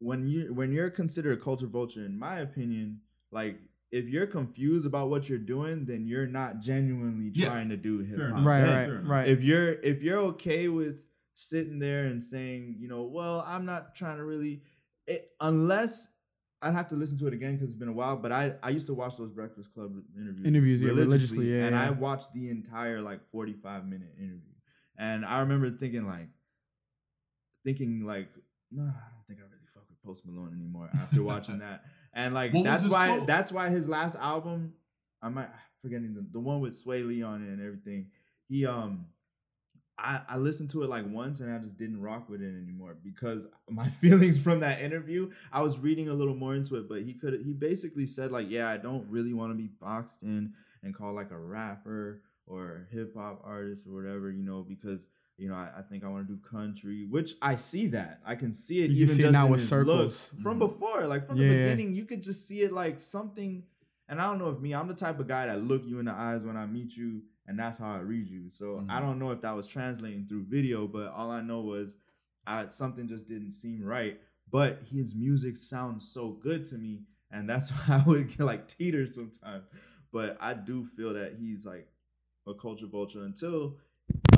when 0.00 0.26
you 0.26 0.52
when 0.52 0.72
you're 0.72 0.90
considered 0.90 1.38
a 1.38 1.40
culture 1.40 1.68
vulture, 1.68 2.04
in 2.04 2.18
my 2.18 2.40
opinion, 2.40 3.00
like 3.30 3.60
if 3.92 4.08
you're 4.08 4.26
confused 4.26 4.84
about 4.84 5.08
what 5.10 5.28
you're 5.28 5.38
doing, 5.38 5.84
then 5.84 6.06
you're 6.08 6.26
not 6.26 6.58
genuinely 6.58 7.30
Yeah. 7.34 7.46
trying 7.50 7.68
to 7.68 7.76
do 7.76 8.00
hip 8.00 8.18
hop 8.18 8.26
enough. 8.30 8.44
right, 8.46 8.88
right, 8.88 9.04
right. 9.06 9.28
If 9.28 9.42
you're 9.42 9.74
if 9.74 10.02
you're 10.02 10.18
okay 10.34 10.66
with 10.68 11.04
sitting 11.36 11.78
there 11.78 12.06
and 12.06 12.24
saying, 12.24 12.76
you 12.80 12.88
know, 12.88 13.02
well, 13.02 13.44
I'm 13.46 13.64
not 13.66 13.94
trying 13.94 14.16
to 14.16 14.24
really, 14.24 14.62
it, 15.06 15.30
unless 15.40 16.08
I'd 16.62 16.72
have 16.72 16.88
to 16.88 16.96
listen 16.96 17.18
to 17.18 17.26
it 17.26 17.34
again 17.34 17.54
because 17.54 17.68
it's 17.68 17.78
been 17.78 17.88
a 17.88 17.92
while. 17.92 18.16
But 18.16 18.32
I 18.32 18.54
I 18.62 18.70
used 18.70 18.86
to 18.86 18.94
watch 18.94 19.16
those 19.18 19.30
Breakfast 19.30 19.72
Club 19.74 19.92
interviews, 20.16 20.46
Interviews, 20.46 20.80
yeah, 20.82 20.88
religiously, 20.88 21.52
yeah, 21.52 21.64
and 21.66 21.76
yeah. 21.76 21.86
I 21.86 21.90
watched 21.90 22.32
the 22.32 22.48
entire 22.48 23.00
like 23.02 23.20
45 23.30 23.86
minute 23.86 24.14
interview, 24.18 24.54
and 24.98 25.24
I 25.24 25.40
remember 25.40 25.70
thinking 25.70 26.06
like, 26.06 26.28
thinking 27.64 28.04
like, 28.04 28.28
nah, 28.72 28.82
I 28.84 28.86
don't 28.86 29.26
think 29.28 29.40
I 29.40 29.42
really 29.42 29.66
fuck 29.72 29.84
with 29.90 30.02
Post 30.02 30.24
Malone 30.26 30.54
anymore 30.58 30.88
after 30.94 31.22
watching 31.22 31.58
that, 31.58 31.84
and 32.14 32.34
like 32.34 32.54
What 32.54 32.64
that's 32.64 32.88
why 32.88 33.08
quote? 33.08 33.26
that's 33.26 33.52
why 33.52 33.68
his 33.68 33.88
last 33.88 34.16
album, 34.16 34.72
I 35.20 35.28
might 35.28 35.50
forgetting 35.82 36.14
the 36.14 36.26
the 36.32 36.40
one 36.40 36.60
with 36.60 36.82
Swae 36.82 37.06
Lee 37.06 37.22
on 37.22 37.42
it 37.42 37.48
and 37.48 37.60
everything. 37.60 38.06
He 38.48 38.64
um 38.64 39.06
I, 39.98 40.20
I 40.28 40.36
listened 40.36 40.70
to 40.70 40.82
it 40.82 40.90
like 40.90 41.04
once 41.08 41.40
and 41.40 41.52
I 41.52 41.58
just 41.58 41.78
didn't 41.78 42.00
rock 42.02 42.28
with 42.28 42.42
it 42.42 42.54
anymore 42.54 42.96
because 43.02 43.46
my 43.70 43.88
feelings 43.88 44.38
from 44.38 44.60
that 44.60 44.80
interview, 44.80 45.30
I 45.52 45.62
was 45.62 45.78
reading 45.78 46.08
a 46.08 46.14
little 46.14 46.34
more 46.34 46.54
into 46.54 46.76
it, 46.76 46.88
but 46.88 47.02
he 47.02 47.14
could 47.14 47.40
he 47.44 47.52
basically 47.52 48.06
said 48.06 48.30
like, 48.30 48.50
yeah, 48.50 48.68
I 48.68 48.76
don't 48.76 49.06
really 49.08 49.32
want 49.32 49.52
to 49.52 49.56
be 49.56 49.68
boxed 49.80 50.22
in 50.22 50.52
and 50.82 50.94
called 50.94 51.16
like 51.16 51.30
a 51.30 51.38
rapper 51.38 52.20
or 52.46 52.86
hip 52.92 53.14
hop 53.16 53.40
artist 53.44 53.86
or 53.86 53.94
whatever, 53.94 54.30
you 54.30 54.42
know, 54.44 54.62
because 54.62 55.06
you 55.38 55.48
know, 55.48 55.54
I, 55.54 55.68
I 55.78 55.82
think 55.82 56.02
I 56.04 56.08
want 56.08 56.26
to 56.26 56.34
do 56.34 56.40
country, 56.50 57.04
which 57.04 57.34
I 57.42 57.56
see 57.56 57.88
that. 57.88 58.20
I 58.24 58.36
can 58.36 58.54
see 58.54 58.82
it 58.84 58.90
You 58.90 59.04
even 59.04 59.16
see 59.16 59.22
just 59.22 59.32
now 59.32 59.46
in 59.46 59.52
with 59.52 59.60
his 59.60 59.70
look. 59.70 59.86
circles. 59.86 60.30
Mm-hmm. 60.32 60.42
from 60.42 60.58
before, 60.58 61.06
like 61.06 61.26
from 61.26 61.36
Yeah, 61.38 61.48
the 61.48 61.54
beginning, 61.54 61.94
you 61.94 62.04
could 62.06 62.22
just 62.22 62.46
see 62.48 62.60
it 62.62 62.72
like 62.72 63.00
something. 63.00 63.64
And 64.08 64.20
I 64.20 64.24
don't 64.24 64.38
know 64.38 64.48
if 64.50 64.60
me, 64.60 64.72
I'm 64.74 64.88
the 64.88 64.94
type 64.94 65.18
of 65.20 65.26
guy 65.28 65.46
that 65.46 65.62
look 65.62 65.82
you 65.84 65.98
in 65.98 66.06
the 66.06 66.12
eyes 66.12 66.44
when 66.44 66.56
I 66.56 66.64
meet 66.64 66.96
you, 66.96 67.22
and 67.46 67.58
that's 67.58 67.78
how 67.78 67.92
I 67.94 67.98
read 68.00 68.28
you. 68.28 68.50
So 68.50 68.84
I 68.88 68.98
Mhm. 68.98 69.00
don't 69.02 69.18
know 69.18 69.30
if 69.30 69.40
that 69.42 69.52
was 69.56 69.66
translating 69.66 70.26
through 70.26 70.44
video, 70.44 70.86
but 70.86 71.08
all 71.12 71.30
I 71.30 71.40
know 71.42 71.60
was 71.60 71.96
I, 72.46 72.68
something 72.68 73.08
just 73.08 73.28
didn't 73.28 73.52
seem 73.52 73.82
right. 73.84 74.20
But 74.50 74.82
his 74.90 75.14
music 75.14 75.56
sounds 75.56 76.06
so 76.08 76.30
good 76.30 76.64
to 76.66 76.76
me, 76.78 77.02
and 77.30 77.48
that's 77.48 77.70
why 77.88 78.02
I 78.04 78.04
would 78.08 78.28
get 78.28 78.40
like 78.44 78.68
teeter 78.68 79.06
sometimes. 79.06 79.64
But 80.12 80.36
I 80.40 80.54
do 80.54 80.86
feel 80.96 81.14
that 81.14 81.34
he's 81.38 81.66
like 81.66 81.88
a 82.46 82.54
culture 82.54 82.86
vulture 82.86 83.24
until 83.24 83.78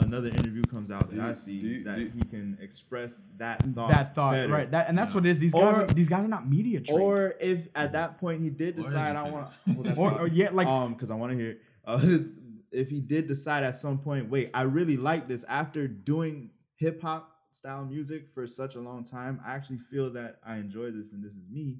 another 0.00 0.28
interview 0.28 0.62
comes 0.62 0.90
out 0.90 1.10
that 1.10 1.16
Do 1.16 1.20
I 1.22 1.32
see 1.34 1.60
do 1.60 1.84
that 1.84 1.98
do 1.98 2.06
he 2.14 2.22
can 2.22 2.56
express 2.62 3.22
that 3.36 3.62
thought. 3.74 3.90
that 3.90 4.14
thought, 4.14 4.32
better. 4.32 4.50
right? 4.52 4.70
That 4.70 4.88
and 4.88 4.96
that's 4.96 5.10
Yeah. 5.12 5.16
what 5.16 5.26
it 5.26 5.30
is. 5.30 5.40
These 5.40 5.52
guys, 5.52 5.76
Or- 5.76 5.82
are, 5.82 5.86
these 5.88 6.08
guys 6.08 6.24
are 6.24 6.28
not 6.28 6.48
media 6.48 6.80
trained. 6.80 7.00
Or 7.02 7.34
if 7.38 7.68
at 7.74 7.92
that 7.92 8.16
point 8.18 8.40
he 8.42 8.48
did 8.48 8.76
decide 8.76 9.14
I 9.16 9.28
want, 9.30 9.48
well, 9.66 9.98
or, 10.00 10.20
or 10.22 10.26
yeah, 10.28 10.48
like 10.52 10.66
um, 10.66 10.94
because 10.94 11.10
I 11.10 11.14
want 11.16 11.32
to 11.32 11.38
hear. 11.38 11.58
Uh, 11.84 11.98
if 12.72 12.90
he 12.90 13.00
did 13.00 13.26
decide 13.28 13.64
at 13.64 13.76
some 13.76 13.98
point, 13.98 14.28
wait, 14.30 14.50
I 14.54 14.62
really 14.62 14.96
like 14.96 15.28
this 15.28 15.44
after 15.44 15.88
doing 15.88 16.50
hip 16.76 17.00
hop 17.02 17.34
style 17.52 17.84
music 17.84 18.28
for 18.28 18.46
such 18.46 18.74
a 18.76 18.80
long 18.80 19.04
time. 19.04 19.40
I 19.44 19.54
actually 19.54 19.78
feel 19.90 20.12
that 20.12 20.36
I 20.46 20.56
enjoy 20.56 20.90
this 20.90 21.12
and 21.12 21.22
this 21.24 21.32
is 21.32 21.48
me. 21.50 21.78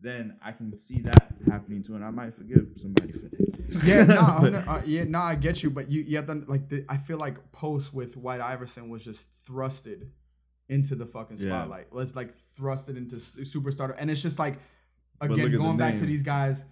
Then 0.00 0.38
I 0.42 0.52
can 0.52 0.76
see 0.78 1.00
that 1.00 1.32
happening 1.50 1.82
too, 1.82 1.96
and 1.96 2.04
I 2.04 2.10
might 2.10 2.32
forgive 2.36 2.68
somebody 2.80 3.10
for 3.12 3.18
that. 3.18 3.82
yeah, 3.84 4.04
no, 4.04 4.38
But- 4.40 4.52
no, 4.52 4.58
uh, 4.60 4.82
yeah, 4.86 5.02
no, 5.04 5.18
I 5.18 5.34
get 5.34 5.60
you, 5.64 5.70
but 5.70 5.90
you, 5.90 6.02
you 6.02 6.16
have 6.16 6.26
to 6.28 6.44
like. 6.46 6.68
The, 6.68 6.84
I 6.88 6.98
feel 6.98 7.18
like 7.18 7.50
Post 7.50 7.92
with 7.92 8.16
White 8.16 8.40
Iverson 8.40 8.88
was 8.90 9.02
just 9.04 9.26
thrusted 9.44 10.06
into 10.68 10.94
the 10.94 11.04
fucking 11.04 11.38
Yeah. 11.38 11.48
spotlight. 11.48 11.92
Was 11.92 12.14
like 12.14 12.32
thrusted 12.56 12.96
into 12.96 13.16
s- 13.16 13.36
superstar, 13.42 13.92
and 13.98 14.08
it's 14.08 14.22
just 14.22 14.38
like 14.38 14.60
again 15.20 15.50
going 15.50 15.76
back 15.78 15.96
to 15.96 16.06
these 16.06 16.22
guys. 16.22 16.64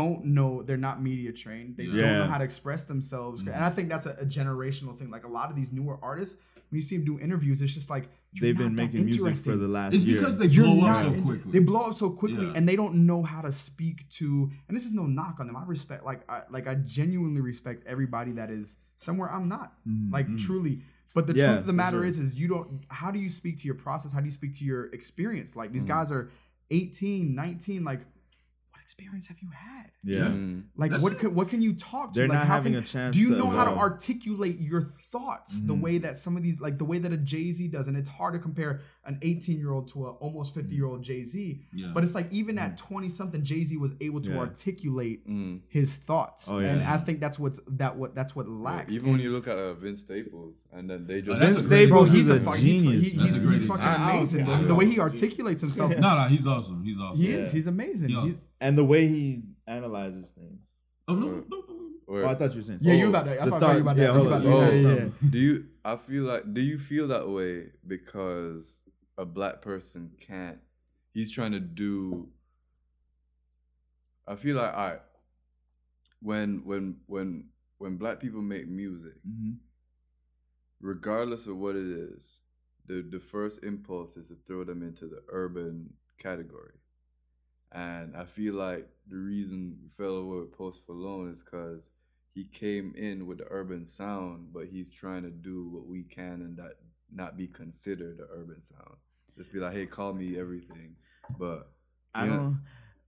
Don't 0.00 0.24
know 0.36 0.62
they're 0.66 0.84
not 0.88 0.96
media 1.10 1.32
trained. 1.32 1.76
They 1.76 1.86
don't 1.86 1.96
know 1.96 2.26
how 2.34 2.38
to 2.38 2.44
express 2.44 2.84
themselves, 2.92 3.42
Mhm. 3.42 3.54
and 3.54 3.64
I 3.68 3.70
think 3.70 3.88
that's 3.88 4.06
a, 4.06 4.14
a 4.24 4.26
generational 4.38 4.94
thing. 4.98 5.10
Like 5.16 5.24
a 5.24 5.28
lot 5.38 5.46
of 5.50 5.56
these 5.56 5.70
newer 5.72 5.96
artists, 6.10 6.34
when 6.68 6.76
you 6.80 6.82
see 6.88 6.96
them 6.96 7.06
do 7.06 7.18
interviews, 7.26 7.62
it's 7.62 7.72
just 7.80 7.90
like 7.90 8.04
you're 8.32 8.42
They've 8.42 8.58
not 8.58 8.64
been 8.66 8.74
making 8.74 9.04
music 9.06 9.36
for 9.38 9.56
the 9.56 9.68
last 9.68 9.94
It's 9.94 10.04
year. 10.04 10.18
because 10.18 10.36
they 10.36 10.46
You're 10.46 10.64
blow 10.66 10.80
up 10.86 10.92
not 10.94 11.00
so 11.06 11.12
into- 11.12 11.22
quickly. 11.22 11.52
They 11.52 11.58
blow 11.60 11.80
up 11.88 11.94
so 11.94 12.10
quickly, 12.10 12.46
Yeah. 12.46 12.52
and 12.56 12.68
they 12.68 12.76
don't 12.76 13.06
know 13.10 13.22
how 13.22 13.40
to 13.40 13.50
speak 13.52 14.06
to. 14.18 14.50
And 14.68 14.76
this 14.76 14.84
is 14.84 14.92
no 14.92 15.06
knock 15.06 15.36
on 15.40 15.46
them. 15.46 15.56
I 15.56 15.64
respect, 15.64 16.04
like, 16.04 16.28
I, 16.30 16.42
like 16.50 16.66
I 16.68 16.74
genuinely 16.74 17.40
respect 17.40 17.86
everybody 17.86 18.32
that 18.32 18.50
is 18.50 18.76
somewhere 18.98 19.30
I'm 19.32 19.48
not. 19.48 19.68
Mhm. 19.88 20.12
Like 20.12 20.28
Mhm. 20.28 20.38
truly. 20.46 20.82
But 21.14 21.26
the 21.28 21.34
Yeah, 21.34 21.46
truth 21.46 21.60
of 21.60 21.66
the 21.68 21.72
matter 21.72 21.98
sure. 22.00 22.04
is, 22.04 22.18
is 22.18 22.34
you 22.34 22.48
don't. 22.48 22.68
How 22.88 23.10
do 23.10 23.18
you 23.18 23.30
speak 23.30 23.56
to 23.60 23.64
your 23.64 23.76
process? 23.86 24.12
How 24.12 24.20
do 24.20 24.26
you 24.26 24.32
speak 24.40 24.52
to 24.58 24.64
your 24.64 24.86
experience? 24.98 25.56
Like 25.56 25.72
these 25.72 25.84
Mhm. 25.84 25.88
guys 25.88 26.10
are 26.12 26.28
18, 26.70 27.34
19. 27.34 27.84
Like, 27.84 28.00
what 28.00 28.06
experience 28.86 29.26
have 29.26 29.38
you 29.40 29.48
had? 29.50 29.90
Yeah. 30.04 30.28
Mm. 30.28 30.62
Like 30.76 30.92
That's 30.92 31.02
what 31.02 31.12
it. 31.14 31.18
can, 31.18 31.34
what 31.34 31.48
can 31.48 31.60
you 31.60 31.74
talk 31.74 32.12
to? 32.12 32.20
They're 32.20 32.28
like, 32.28 32.38
not 32.38 32.46
having 32.46 32.74
can, 32.74 32.82
a 32.84 32.86
chance 32.86 33.16
Do 33.16 33.20
you 33.20 33.30
to 33.30 33.36
know 33.36 33.50
how 33.50 33.64
to 33.64 33.72
articulate 33.72 34.60
your 34.60 34.82
thoughts 35.10 35.60
the 35.60 35.74
Mhm. 35.74 35.80
way 35.80 35.98
that 35.98 36.16
some 36.16 36.36
of 36.36 36.44
these, 36.44 36.60
like 36.60 36.78
the 36.78 36.84
way 36.84 36.98
that 37.00 37.12
a 37.12 37.16
Jay 37.16 37.50
Z 37.50 37.66
does, 37.68 37.88
and 37.88 37.96
it's 37.96 38.08
hard 38.08 38.34
to 38.34 38.38
compare 38.38 38.82
an 39.04 39.18
18 39.22 39.58
year 39.58 39.72
old 39.72 39.88
to 39.88 40.06
a 40.06 40.10
almost 40.12 40.54
50 40.54 40.72
year 40.76 40.86
old 40.86 41.02
Jay 41.02 41.24
Z. 41.24 41.62
Yeah. 41.74 41.90
But 41.92 42.04
it's 42.04 42.14
like 42.14 42.32
even 42.32 42.58
at 42.60 42.76
20 42.76 43.08
something, 43.08 43.42
Jay 43.42 43.64
Z 43.64 43.76
was 43.76 43.92
able 44.00 44.20
to 44.20 44.30
Yeah. 44.30 44.38
articulate 44.38 45.28
Mm. 45.28 45.62
his 45.68 45.96
thoughts, 45.96 46.44
Oh, 46.46 46.60
yeah. 46.60 46.68
and. 46.74 46.82
I 46.86 46.98
think 46.98 47.18
that's 47.18 47.38
what's 47.38 47.58
that 47.82 47.96
what 47.98 48.14
that's 48.14 48.36
what 48.36 48.46
Yeah, 48.46 48.52
lacks. 48.68 48.94
even 48.94 49.10
when 49.10 49.20
you 49.20 49.32
look 49.32 49.48
at 49.48 49.58
uh, 49.58 49.74
Vince 49.74 50.00
Staples, 50.02 50.54
and 50.72 50.88
then 50.88 51.06
they 51.08 51.20
just 51.20 51.40
that's 51.40 51.54
Vince 51.54 51.66
Staples 51.66 52.08
Bro, 52.08 52.16
he's 52.16 52.30
a, 52.30 52.36
a 52.36 52.40
fu- 52.40 52.50
he's, 52.52 52.82
genius. 52.82 53.12
That's 53.12 53.30
he's, 53.32 53.36
a 53.36 53.40
great 53.40 53.54
he's 53.54 53.66
fucking 53.66 53.84
amazing. 53.84 54.42
I- 54.48 54.54
I- 54.58 54.60
the, 54.62 54.68
the 54.68 54.74
way 54.76 54.86
he 54.86 55.00
articulates 55.00 55.60
himself, 55.62 55.90
no, 55.98 56.16
no, 56.22 56.24
he's 56.28 56.46
awesome. 56.46 56.82
He's 56.84 56.98
awesome. 57.00 57.20
he 57.24 57.30
Yeah. 57.32 57.36
is. 57.38 57.52
He's 57.52 57.66
amazing. 57.66 58.10
Yeah. 58.10 58.24
He- 58.26 58.36
And 58.60 58.76
the 58.78 58.84
way 58.84 59.06
he 59.08 59.42
analyzes 59.66 60.30
things. 60.30 60.60
Oh 61.08 61.14
no, 61.14 61.26
no, 61.26 61.44
no. 61.48 61.62
Or- 62.08 62.22
Oh, 62.22 62.28
I 62.28 62.34
thought 62.36 62.52
you 62.52 62.58
were 62.58 62.62
saying. 62.62 62.78
yeah, 62.82 62.94
you 62.94 63.06
Oh, 63.06 63.08
about 63.08 63.24
that. 63.26 63.40
I 63.42 63.46
thought 63.46 63.60
thought- 63.60 63.74
you 63.76 63.80
about 63.82 63.96
yeah, 63.96 64.04
that. 64.06 64.12
hold 64.12 64.28
You 64.28 64.32
on, 64.34 64.42
about 64.42 64.74
you 64.74 64.82
that. 64.82 64.96
Yeah, 64.98 65.04
yeah, 65.04 65.30
do 65.30 65.38
you 65.38 65.66
i 65.84 65.96
feel 65.96 66.22
like 66.24 66.54
do 66.54 66.60
you 66.60 66.78
feel 66.78 67.08
that 67.08 67.28
way 67.28 67.70
because 67.86 68.82
a 69.18 69.24
black 69.24 69.60
person 69.62 70.10
can't 70.20 70.58
he's 71.14 71.30
trying 71.30 71.52
to 71.52 71.60
do 71.60 72.28
i 74.26 74.34
feel 74.34 74.56
like 74.56 74.72
all 74.74 74.88
right 74.90 75.00
when 76.20 76.62
when 76.64 76.96
when 77.06 77.44
when 77.78 77.96
black 77.96 78.18
people 78.20 78.42
make 78.42 78.66
music 78.68 79.14
Mhm. 79.28 79.56
regardless 80.80 81.46
of 81.46 81.56
what 81.56 81.76
it 81.76 81.86
is 81.86 82.40
the 82.86 83.02
the 83.02 83.20
first 83.20 83.62
impulse 83.64 84.16
is 84.16 84.28
to 84.28 84.36
throw 84.46 84.64
them 84.64 84.82
into 84.82 85.06
the 85.06 85.22
urban 85.28 85.92
category 86.18 86.74
and 87.76 88.16
i 88.16 88.24
feel 88.24 88.54
like 88.54 88.88
the 89.08 89.16
reason 89.16 89.76
we 89.82 89.88
fell 89.88 90.16
over 90.16 90.40
with 90.40 90.52
post 90.52 90.80
malone 90.88 91.30
is 91.30 91.42
because 91.42 91.90
he 92.34 92.44
came 92.44 92.92
in 92.96 93.26
with 93.26 93.38
the 93.38 93.46
urban 93.50 93.86
sound 93.86 94.48
but 94.52 94.64
he's 94.66 94.90
trying 94.90 95.22
to 95.22 95.30
do 95.30 95.68
what 95.68 95.86
we 95.86 96.02
can 96.02 96.40
and 96.42 96.56
that 96.56 96.74
not 97.12 97.36
be 97.36 97.46
considered 97.46 98.18
the 98.18 98.26
urban 98.32 98.60
sound 98.60 98.96
just 99.36 99.52
be 99.52 99.58
like 99.60 99.74
hey 99.74 99.86
call 99.86 100.12
me 100.12 100.38
everything 100.38 100.96
but 101.38 101.70
I 102.14 102.24
Yeah. 102.24 102.36
don't. 102.36 102.60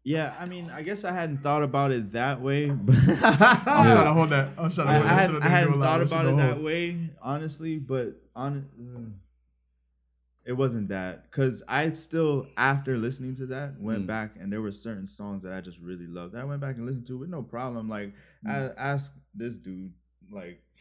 Yeah, 0.04 0.34
I 0.38 0.46
mean, 0.46 0.70
I 0.70 0.82
guess 0.82 1.04
I 1.04 1.12
hadn't 1.12 1.42
thought 1.42 1.62
about 1.62 1.92
it 1.92 2.12
that 2.12 2.40
way. 2.40 2.70
But 2.86 2.94
I'm 2.96 3.90
trying 3.92 4.04
to 4.04 4.12
hold 4.12 4.30
that. 4.30 4.48
I'm 4.58 4.70
trying 4.72 4.86
to 4.86 4.92
hold 4.92 5.04
I, 5.04 5.08
that. 5.08 5.08
had, 5.08 5.26
Should've 5.28 5.42
I 5.42 5.44
done 5.46 5.50
hadn't 5.52 5.80
thought 5.80 6.00
about 6.02 6.24
it 6.26 6.30
Should've 6.30 6.36
that 6.56 6.62
way, 6.62 7.10
honestly. 7.20 7.78
But 7.78 8.16
on, 8.34 8.66
mm, 8.80 9.12
it 10.48 10.56
wasn't 10.56 10.88
that 10.88 11.24
because 11.30 11.62
I 11.68 11.92
still, 11.92 12.46
after 12.56 12.96
listening 12.96 13.34
to 13.36 13.46
that, 13.46 13.78
went 13.78 14.04
Mm. 14.04 14.06
back 14.06 14.30
and 14.40 14.50
there 14.52 14.62
were 14.62 14.72
certain 14.72 15.06
songs 15.06 15.42
that 15.44 15.52
I 15.52 15.60
just 15.60 15.78
really 15.78 16.06
loved. 16.06 16.34
I 16.34 16.42
went 16.44 16.60
back 16.60 16.76
and 16.76 16.86
listened 16.86 17.06
to 17.08 17.18
with 17.18 17.28
no 17.28 17.42
problem. 17.42 17.88
Like 17.88 18.14
I 18.46 18.50
Mm. 18.50 18.74
asked 18.76 19.12
this 19.34 19.58
dude, 19.58 19.92
like. 20.30 20.62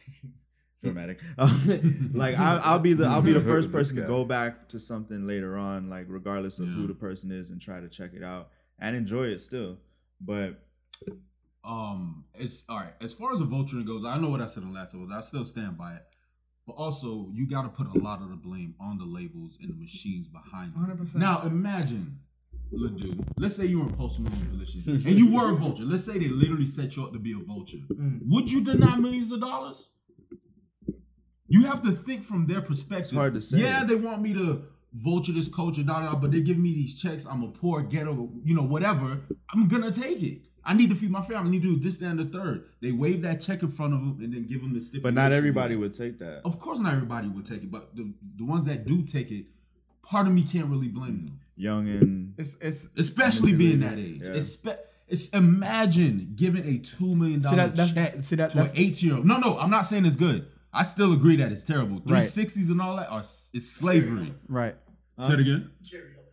dramatic 0.82 1.18
Um, 1.38 2.12
like 2.14 2.38
I, 2.38 2.56
i'll 2.62 2.78
be 2.78 2.92
the 2.92 3.04
i'll 3.04 3.20
be 3.20 3.32
the 3.32 3.40
first 3.40 3.72
person 3.72 3.96
to 3.96 4.02
go 4.02 4.24
back 4.24 4.68
to 4.68 4.78
something 4.78 5.26
later 5.26 5.56
on 5.56 5.90
like 5.90 6.06
regardless 6.08 6.60
of 6.60 6.68
who 6.68 6.86
the 6.86 6.94
person 6.94 7.32
is 7.32 7.50
and 7.50 7.60
try 7.60 7.80
to 7.80 7.88
check 7.88 8.12
it 8.14 8.22
out 8.22 8.50
and 8.78 8.94
enjoy 8.94 9.24
it 9.24 9.40
still 9.40 9.78
but 10.20 10.50
Um, 11.64 12.24
it's 12.34 12.64
all 12.68 12.76
right. 12.78 12.94
As 13.00 13.12
far 13.12 13.32
as 13.32 13.40
the 13.40 13.44
vulturing 13.46 13.86
goes, 13.86 14.04
I 14.04 14.16
know 14.18 14.28
what 14.30 14.40
I 14.40 14.46
said 14.46 14.62
in 14.62 14.68
the 14.70 14.74
last 14.74 14.94
episode. 14.94 15.12
I 15.12 15.20
still 15.20 15.44
stand 15.44 15.76
by 15.76 15.94
it. 15.96 16.04
But 16.68 16.74
also, 16.74 17.30
you 17.32 17.48
got 17.48 17.62
to 17.62 17.70
put 17.70 17.86
a 17.96 17.98
lot 17.98 18.20
of 18.20 18.28
the 18.28 18.36
blame 18.36 18.74
on 18.78 18.98
the 18.98 19.06
labels 19.06 19.56
and 19.58 19.70
the 19.70 19.74
machines 19.74 20.28
behind 20.28 20.74
them. 20.74 20.98
100%. 20.98 21.14
Now, 21.14 21.40
imagine, 21.46 22.18
Ledoux, 22.70 23.24
let's 23.38 23.56
say 23.56 23.64
you 23.64 23.80
were 23.80 23.86
in 23.86 23.94
Post 23.94 24.20
Malone 24.20 24.46
position 24.50 24.82
and 24.86 25.18
you 25.18 25.32
were 25.32 25.54
a 25.54 25.56
vulture. 25.56 25.84
Let's 25.84 26.04
say 26.04 26.18
they 26.18 26.28
literally 26.28 26.66
set 26.66 26.94
you 26.94 27.04
up 27.04 27.14
to 27.14 27.18
be 27.18 27.32
a 27.32 27.42
vulture. 27.42 27.78
Mm. 27.90 28.20
Would 28.26 28.50
you 28.50 28.60
deny 28.62 28.96
millions 28.96 29.32
of 29.32 29.40
dollars? 29.40 29.88
You 31.46 31.64
have 31.64 31.82
to 31.84 31.92
think 31.92 32.22
from 32.22 32.46
their 32.46 32.60
perspective. 32.60 33.16
hard 33.16 33.32
to 33.32 33.40
say. 33.40 33.56
Yeah, 33.56 33.84
they 33.84 33.94
want 33.94 34.20
me 34.20 34.34
to 34.34 34.64
vulture 34.92 35.32
this 35.32 35.48
culture, 35.48 35.82
da 35.82 36.00
da, 36.00 36.12
da, 36.12 36.16
but 36.16 36.30
they're 36.32 36.40
giving 36.40 36.62
me 36.62 36.74
these 36.74 37.00
checks. 37.00 37.24
I'm 37.24 37.42
a 37.44 37.48
poor 37.48 37.80
ghetto, 37.80 38.30
you 38.44 38.54
know, 38.54 38.62
whatever. 38.62 39.22
I'm 39.54 39.68
gonna 39.68 39.90
take 39.90 40.22
it. 40.22 40.42
I 40.68 40.74
need 40.74 40.90
to 40.90 40.96
feed 40.96 41.10
my 41.10 41.22
family. 41.22 41.48
I 41.48 41.50
need 41.52 41.62
to 41.62 41.74
do 41.76 41.80
this, 41.80 41.96
that, 41.98 42.06
and 42.10 42.18
the 42.20 42.26
third. 42.38 42.64
They 42.82 42.92
wave 42.92 43.22
that 43.22 43.40
check 43.40 43.62
in 43.62 43.70
front 43.70 43.94
of 43.94 44.00
them 44.00 44.18
and 44.22 44.32
then 44.34 44.44
give 44.46 44.60
them 44.60 44.74
the 44.74 44.80
stipulation. 44.80 45.02
but 45.02 45.14
not 45.14 45.32
everybody 45.32 45.76
would 45.76 45.94
take 45.94 46.18
that 46.18 46.42
Of 46.44 46.58
course, 46.58 46.78
not 46.78 46.92
everybody 46.92 47.28
would 47.28 47.46
take 47.46 47.62
it, 47.62 47.70
but 47.70 47.96
the 47.96 48.12
the 48.36 48.44
ones 48.44 48.66
that 48.66 48.86
do 48.86 49.02
take 49.02 49.30
it, 49.30 49.46
part 50.02 50.26
of 50.26 50.32
me 50.34 50.42
can't 50.42 50.66
really 50.66 50.88
blame 50.88 51.16
them. 51.24 51.40
young 51.56 51.88
and 51.88 52.34
It's 52.36 52.56
it's 52.60 52.88
Especially 52.96 53.52
being 53.54 53.80
that 53.80 53.98
age. 53.98 54.20
Yeah. 54.22 54.30
Espe- 54.42 54.78
it's 55.08 55.30
imagine 55.30 56.32
giving 56.36 56.64
a 56.66 56.76
two 56.78 57.16
million 57.16 57.40
dollar 57.40 57.56
dollar 57.56 57.68
that 57.70 57.76
that's, 57.76 57.92
check 57.94 58.22
see 58.22 58.36
that 58.36 58.50
to 58.50 58.58
an 58.58 58.64
that's 58.64 58.78
18 58.78 59.08
year 59.08 59.16
old. 59.16 59.26
No, 59.26 59.38
no, 59.38 59.58
I'm 59.58 59.70
not 59.70 59.86
saying 59.86 60.04
it's 60.04 60.16
good. 60.16 60.46
I 60.70 60.82
still 60.82 61.14
agree 61.14 61.36
that 61.36 61.50
it's 61.50 61.64
terrible. 61.64 62.02
Right. 62.04 62.24
360s 62.24 62.68
and 62.68 62.80
all 62.82 62.96
that 62.96 63.08
are 63.10 63.24
it's 63.54 63.70
slavery. 63.70 64.34
right. 64.48 64.76
Say 65.26 65.32
it 65.32 65.40
again. 65.40 65.70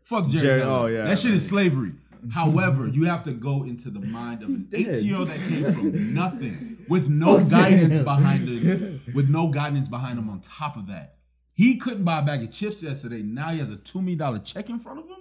Fuck 0.04 0.28
Jerry. 0.28 0.44
Jerry- 0.46 0.62
oh, 0.62 0.86
yeah. 0.86 1.06
That 1.06 1.18
shit 1.18 1.34
is 1.34 1.48
slavery. 1.48 1.94
However, 2.32 2.88
you 2.92 3.06
have 3.06 3.24
to 3.26 3.34
go 3.34 3.64
into 3.64 3.90
the 3.90 4.00
mind 4.00 4.44
of 4.44 4.50
He's 4.50 4.66
an 4.66 4.70
18 4.74 5.06
year 5.06 5.18
old 5.18 5.28
that 5.28 5.40
came 5.40 5.64
from 5.64 6.14
nothing 6.16 6.86
with 6.88 7.08
no 7.08 7.38
oh, 7.38 7.44
guidance 7.44 8.04
behind 8.04 8.48
him, 8.48 9.02
with 9.14 9.30
no 9.30 9.50
guidance 9.50 9.88
behind 9.88 10.20
him 10.20 10.30
on 10.30 10.42
top 10.42 10.78
of 10.78 10.88
that. 10.88 11.16
He 11.54 11.78
couldn't 11.78 12.04
buy 12.04 12.20
a 12.20 12.22
bag 12.22 12.44
of 12.44 12.52
chips 12.52 12.84
yesterday. 12.84 13.22
Now 13.22 13.52
he 13.52 13.60
has 13.60 13.72
a 13.72 13.78
$2 13.78 14.04
million 14.04 14.44
check 14.44 14.70
in 14.70 14.80
front 14.80 15.00
of 15.00 15.06
him. 15.06 15.16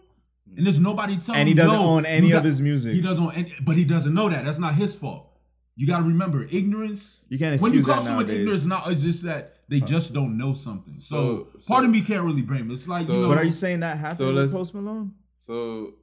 And 0.57 0.67
there's 0.67 0.81
nobody 0.81 1.17
telling 1.17 1.41
and 1.41 1.49
he 1.49 1.55
doesn't 1.55 1.75
"Yo, 1.75 1.83
own 1.83 2.07
any 2.07 2.29
you 2.29 2.37
of 2.37 2.45
his 2.45 2.61
music 2.61 2.95
He 2.95 3.01
doesn't 3.01 3.25
own 3.25 3.33
any, 3.33 3.55
but 3.63 3.77
he 3.77 3.85
doesn't 3.85 4.13
know 4.13 4.29
that. 4.29 4.45
That's 4.45 4.59
not 4.59 4.75
his 4.75 4.95
fault. 4.95 5.31
You 5.77 5.87
got 5.87 5.99
to 5.99 6.05
remember, 6.05 6.45
ignorance 6.51 7.19
you 7.29 7.39
can't 7.39 7.57
assume 7.57 7.63
when 7.71 7.75
you 7.75 7.85
call 7.85 8.01
someone 8.01 8.27
nowadays 8.27 8.41
ignorance, 8.41 8.65
not 8.65 8.91
it's 8.93 9.03
just 9.03 9.25
that 9.25 9.57
they 9.69 9.81
just 9.81 10.13
don't 10.13 10.37
know 10.37 10.55
something. 10.55 11.01
So, 11.01 11.17
So- 11.17 11.67
part 11.67 11.83
so- 11.83 11.85
of 11.87 11.91
me 11.91 12.03
can't 12.03 12.23
really 12.23 12.43
blame. 12.43 12.71
It. 12.71 12.75
It's 12.75 12.87
like 12.87 13.07
So- 13.07 13.15
you 13.15 13.23
know, 13.23 13.29
but 13.29 13.39
are 13.39 13.45
you 13.45 13.53
saying 13.53 13.81
that 13.81 13.99
happened 13.99 14.19
So 14.19 14.35
with 14.35 14.53
post 14.53 14.75
malone 14.75 15.15
so 15.37 15.95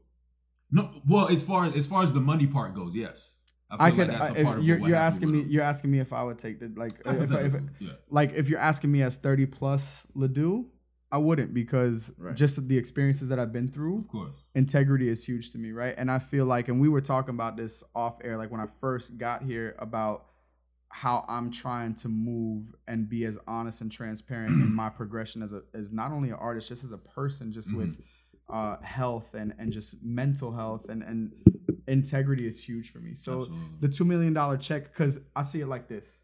no. 0.72 1.02
Well, 1.08 1.30
as 1.30 1.44
far 1.44 1.66
as 1.66 1.74
as 1.74 1.88
far 1.88 2.04
as 2.04 2.14
the 2.14 2.20
money 2.22 2.48
part 2.48 2.76
goes, 2.76 2.96
yes, 2.96 3.36
feel 3.70 3.78
I 3.80 3.86
like 3.86 3.96
could. 3.96 4.10
that's 4.10 4.30
a 4.30 4.40
I- 4.40 4.44
part 4.44 4.60
of 4.60 4.64
you're 4.66 4.80
you're 4.80 4.96
asking 4.96 5.32
me. 5.32 5.42
You're 5.44 5.64
asking 5.64 5.92
me 5.92 6.00
if 6.00 6.14
I 6.14 6.24
would 6.24 6.40
take 6.40 6.60
the 6.60 6.72
like 6.76 6.94
if, 6.94 7.00
if, 7.00 7.06
Hypothetical, 7.06 7.62
yeah, 7.80 7.92
like 8.10 8.34
if 8.34 8.50
you're 8.50 8.60
asking 8.60 8.92
me 8.92 9.02
as 9.04 9.18
30 9.18 9.46
plus 9.48 10.08
Ledoux, 10.14 10.66
I 11.12 11.18
wouldn't 11.18 11.54
because 11.54 12.12
Right. 12.18 12.36
just 12.36 12.68
the 12.68 12.78
experiences 12.78 13.30
that 13.30 13.40
I've 13.40 13.52
been 13.52 13.68
through, 13.68 14.00
of 14.00 14.08
course. 14.08 14.46
integrity 14.56 15.10
is 15.10 15.24
huge 15.26 15.52
to 15.52 15.58
me, 15.58 15.72
right? 15.72 15.94
And 15.98 16.10
I 16.10 16.20
feel 16.20 16.46
like, 16.46 16.70
and 16.70 16.80
we 16.80 16.88
were 16.88 17.02
talking 17.02 17.36
about 17.36 17.58
this 17.58 17.84
off 17.94 18.18
air, 18.24 18.38
like 18.38 18.52
when 18.52 18.62
I 18.62 18.68
first 18.80 19.18
got 19.18 19.44
here 19.44 19.76
about 19.78 20.26
how 20.88 21.26
I'm 21.28 21.52
trying 21.52 21.96
to 21.96 22.10
move 22.10 22.76
and 22.88 23.08
be 23.08 23.26
as 23.26 23.38
honest 23.48 23.82
and 23.82 23.92
transparent 23.92 24.52
in 24.52 24.74
my 24.76 24.90
progression 24.90 25.42
as 25.44 25.54
a 25.54 25.64
as 25.74 25.92
not 25.92 26.12
only 26.12 26.30
an 26.30 26.36
artist, 26.36 26.68
just 26.70 26.84
as 26.84 26.92
a 26.92 26.98
person, 26.98 27.52
just 27.52 27.70
mm-hmm. 27.70 27.78
with 27.78 27.98
uh, 28.52 28.78
health 28.82 29.34
and 29.34 29.54
and 29.60 29.72
just 29.72 29.96
mental 30.04 30.52
health 30.52 30.86
and 30.90 31.02
and 31.04 31.32
integrity 31.88 32.48
is 32.48 32.62
huge 32.62 32.92
for 32.92 33.00
me. 33.00 33.16
So 33.16 33.40
Absolutely. 33.40 33.66
the 33.82 33.88
two 33.90 34.06
million 34.06 34.34
dollar 34.34 34.58
check, 34.58 34.84
because 34.86 35.20
I 35.36 35.44
see 35.44 35.62
it 35.62 35.68
like 35.68 35.88
this. 35.88 36.22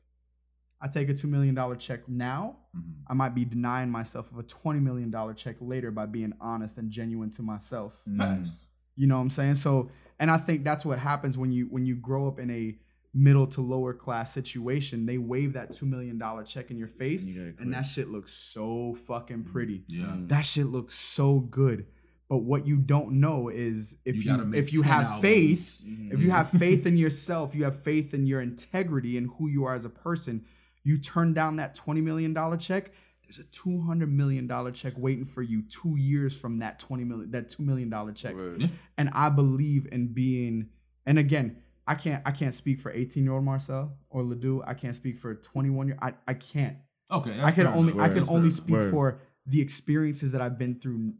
I 0.79 0.87
take 0.87 1.09
a 1.09 1.13
two 1.13 1.27
million 1.27 1.55
dollar 1.55 1.75
check 1.75 2.07
now. 2.07 2.57
Mhm. 2.75 2.81
I 3.07 3.13
might 3.13 3.33
be 3.33 3.43
denying 3.45 3.89
myself 3.89 4.31
of 4.31 4.37
a 4.37 4.43
twenty 4.43 4.79
million 4.79 5.09
dollar 5.09 5.33
check 5.33 5.55
later 5.59 5.89
by 5.91 6.05
being 6.05 6.33
honest 6.39 6.77
and 6.77 6.91
genuine 6.91 7.31
to 7.31 7.41
myself. 7.41 7.93
Facts. 8.17 8.51
You 8.95 9.07
know 9.07 9.15
what 9.15 9.21
I'm 9.21 9.29
saying? 9.29 9.55
So, 9.55 9.89
and 10.19 10.29
I 10.29 10.37
think 10.37 10.63
that's 10.63 10.85
what 10.85 10.99
happens 10.99 11.37
when 11.37 11.51
you 11.51 11.65
when 11.67 11.85
you 11.85 11.95
grow 11.95 12.27
up 12.27 12.39
in 12.39 12.49
a 12.51 12.77
middle 13.13 13.47
to 13.47 13.61
lower 13.61 13.93
class 13.95 14.31
situation. 14.31 15.07
They 15.07 15.17
wave 15.17 15.53
that 15.53 15.73
two 15.73 15.87
million 15.87 16.19
dollar 16.19 16.43
check 16.43 16.69
in 16.69 16.77
your 16.77 16.87
face, 16.87 17.25
You 17.25 17.55
and 17.59 17.73
that 17.73 17.83
shit 17.83 18.09
looks 18.09 18.31
so 18.33 18.95
fucking 19.07 19.45
pretty. 19.45 19.83
Yeah. 19.87 20.15
That 20.27 20.41
shit 20.41 20.67
looks 20.67 20.93
so 20.93 21.39
good. 21.39 21.87
But 22.29 22.39
what 22.39 22.67
you 22.67 22.75
don't 22.77 23.13
know 23.21 23.47
is 23.47 23.95
if 24.03 24.15
You 24.17 24.35
you, 24.35 24.53
if 24.53 24.73
you 24.73 24.81
have 24.81 25.05
albums. 25.05 25.21
faith, 25.21 25.83
Mhm. 25.87 26.11
if 26.13 26.19
you 26.21 26.29
have 26.31 26.49
faith 26.49 26.85
in 26.85 26.97
yourself, 26.97 27.55
you 27.55 27.63
have 27.63 27.81
faith 27.81 28.13
in 28.13 28.25
your 28.27 28.41
integrity 28.41 29.17
and 29.17 29.29
who 29.37 29.47
you 29.47 29.63
are 29.63 29.73
as 29.75 29.85
a 29.85 29.89
person, 29.89 30.43
you 30.83 30.97
turn 30.97 31.33
down 31.33 31.55
that 31.55 31.75
$20 31.75 32.01
million 32.03 32.33
check, 32.59 32.91
there's 33.23 33.39
a 33.39 33.43
$200 33.45 34.09
million 34.11 34.47
check 34.73 34.93
waiting 34.97 35.25
for 35.25 35.41
you 35.41 35.61
two 35.63 35.95
years 35.97 36.35
from 36.35 36.59
that 36.59 36.79
20 36.79 37.03
million, 37.05 37.31
that 37.31 37.49
$2 37.49 37.59
million 37.59 38.13
check. 38.13 38.35
word. 38.35 38.69
And 38.97 39.09
I 39.13 39.29
believe 39.29 39.87
in 39.91 40.07
being, 40.13 40.67
and 41.05 41.17
again, 41.19 41.57
I 41.87 41.95
can't, 41.95 42.21
I 42.25 42.31
can't 42.31 42.53
speak 42.53 42.81
for 42.81 42.91
18 42.91 43.23
year 43.23 43.33
old 43.33 43.45
Marcel 43.45 43.97
or 44.09 44.23
Ledoux. 44.23 44.61
I 44.67 44.73
can't 44.73 44.95
speak 44.95 45.17
for 45.17 45.33
21 45.35 45.87
year, 45.87 45.97
I, 46.01 46.13
I 46.27 46.33
can't. 46.33 46.77
Okay. 47.09 47.39
I 47.41 47.51
can 47.51 47.67
only. 47.67 47.97
I 47.97 48.09
can 48.09 48.27
only 48.27 48.49
speak 48.49 48.75
Word. 48.75 48.91
for 48.91 49.21
the 49.45 49.61
experiences 49.61 50.33
that 50.33 50.41
I've 50.41 50.57
been 50.57 50.75
through 50.77 51.13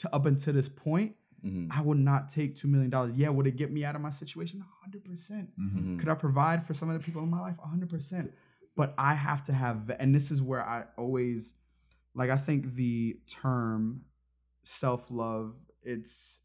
to, 0.00 0.14
up 0.14 0.26
until 0.26 0.52
this 0.54 0.68
point. 0.68 1.16
Mhm. 1.44 1.68
I 1.70 1.80
would 1.82 1.98
not 1.98 2.28
take 2.28 2.56
$2 2.56 2.64
million. 2.64 2.90
Yeah, 3.14 3.28
would 3.28 3.46
it 3.46 3.56
get 3.56 3.70
me 3.70 3.84
out 3.84 3.94
of 3.94 4.00
my 4.00 4.10
situation? 4.10 4.64
100%. 4.84 5.30
enough. 5.30 5.48
Mhm. 5.58 5.84
Mhm. 5.94 5.98
Could 5.98 6.08
I 6.08 6.14
provide 6.14 6.66
for 6.66 6.74
some 6.74 6.88
of 6.88 6.98
the 6.98 7.04
people 7.04 7.22
in 7.22 7.28
my 7.30 7.40
life? 7.40 7.56
100%. 7.58 8.32
But 8.74 8.94
I 8.98 9.14
have 9.14 9.42
to 9.44 9.52
have, 9.52 9.90
and 9.98 10.14
this 10.14 10.30
is 10.30 10.42
where 10.42 10.62
I 10.66 10.84
always, 10.98 11.54
like, 12.14 12.30
I 12.30 12.36
think 12.36 12.74
the 12.74 13.20
term 13.26 14.02
self 14.64 15.10
love, 15.10 15.54
it's, 15.82 16.40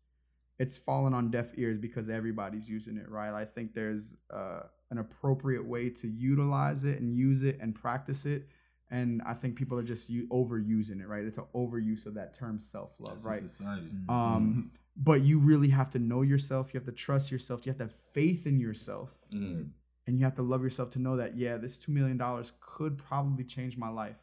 it's 0.60 0.78
fallen 0.78 1.14
on 1.14 1.32
deaf 1.32 1.52
ears 1.58 1.78
because 1.80 2.08
everybody's 2.10 2.70
using 2.70 2.98
it, 2.98 3.10
right? 3.10 3.34
I 3.34 3.46
think 3.46 3.74
there's 3.74 4.16
uh, 4.32 4.62
an 4.92 5.00
appropriate 5.00 5.66
way 5.66 5.90
to 5.90 6.08
utilize 6.08 6.84
it 6.86 7.00
and 7.02 7.16
use 7.18 7.44
it 7.44 7.58
and 7.60 7.74
practice 7.74 8.26
it. 8.26 8.48
And 8.92 9.22
I 9.26 9.34
think 9.34 9.56
people 9.56 9.80
are 9.80 9.84
just 9.84 10.10
u- 10.10 10.28
overusing 10.28 11.00
it, 11.02 11.08
right? 11.08 11.24
It's 11.24 11.38
an 11.38 11.46
overuse 11.56 12.06
of 12.06 12.14
that 12.16 12.34
term 12.34 12.60
self 12.60 12.92
love, 13.00 13.26
right? 13.26 13.42
a 13.42 13.48
society. 13.48 13.88
Um, 14.10 14.72
but 14.98 15.22
you 15.24 15.40
really 15.40 15.70
have 15.70 15.90
to 15.92 16.00
know 16.00 16.22
yourself. 16.22 16.74
You 16.74 16.80
have 16.82 16.86
to 16.86 16.92
trust 16.92 17.32
yourself. 17.32 17.66
You 17.66 17.70
have 17.72 17.78
to 17.78 17.86
have 17.86 17.96
faith 18.14 18.46
in 18.46 18.60
yourself, 18.60 19.10
Mm. 19.34 19.70
and 20.06 20.20
you 20.20 20.26
have 20.26 20.36
to 20.36 20.42
love 20.42 20.62
yourself 20.62 20.90
to 20.92 21.00
know 21.00 21.16
that 21.16 21.38
yeah, 21.38 21.56
this 21.58 21.78
two 21.80 21.94
million 21.94 22.18
dollars 22.18 22.52
could 22.60 22.98
probably 22.98 23.46
change 23.46 23.78
my 23.78 23.88
life, 23.88 24.18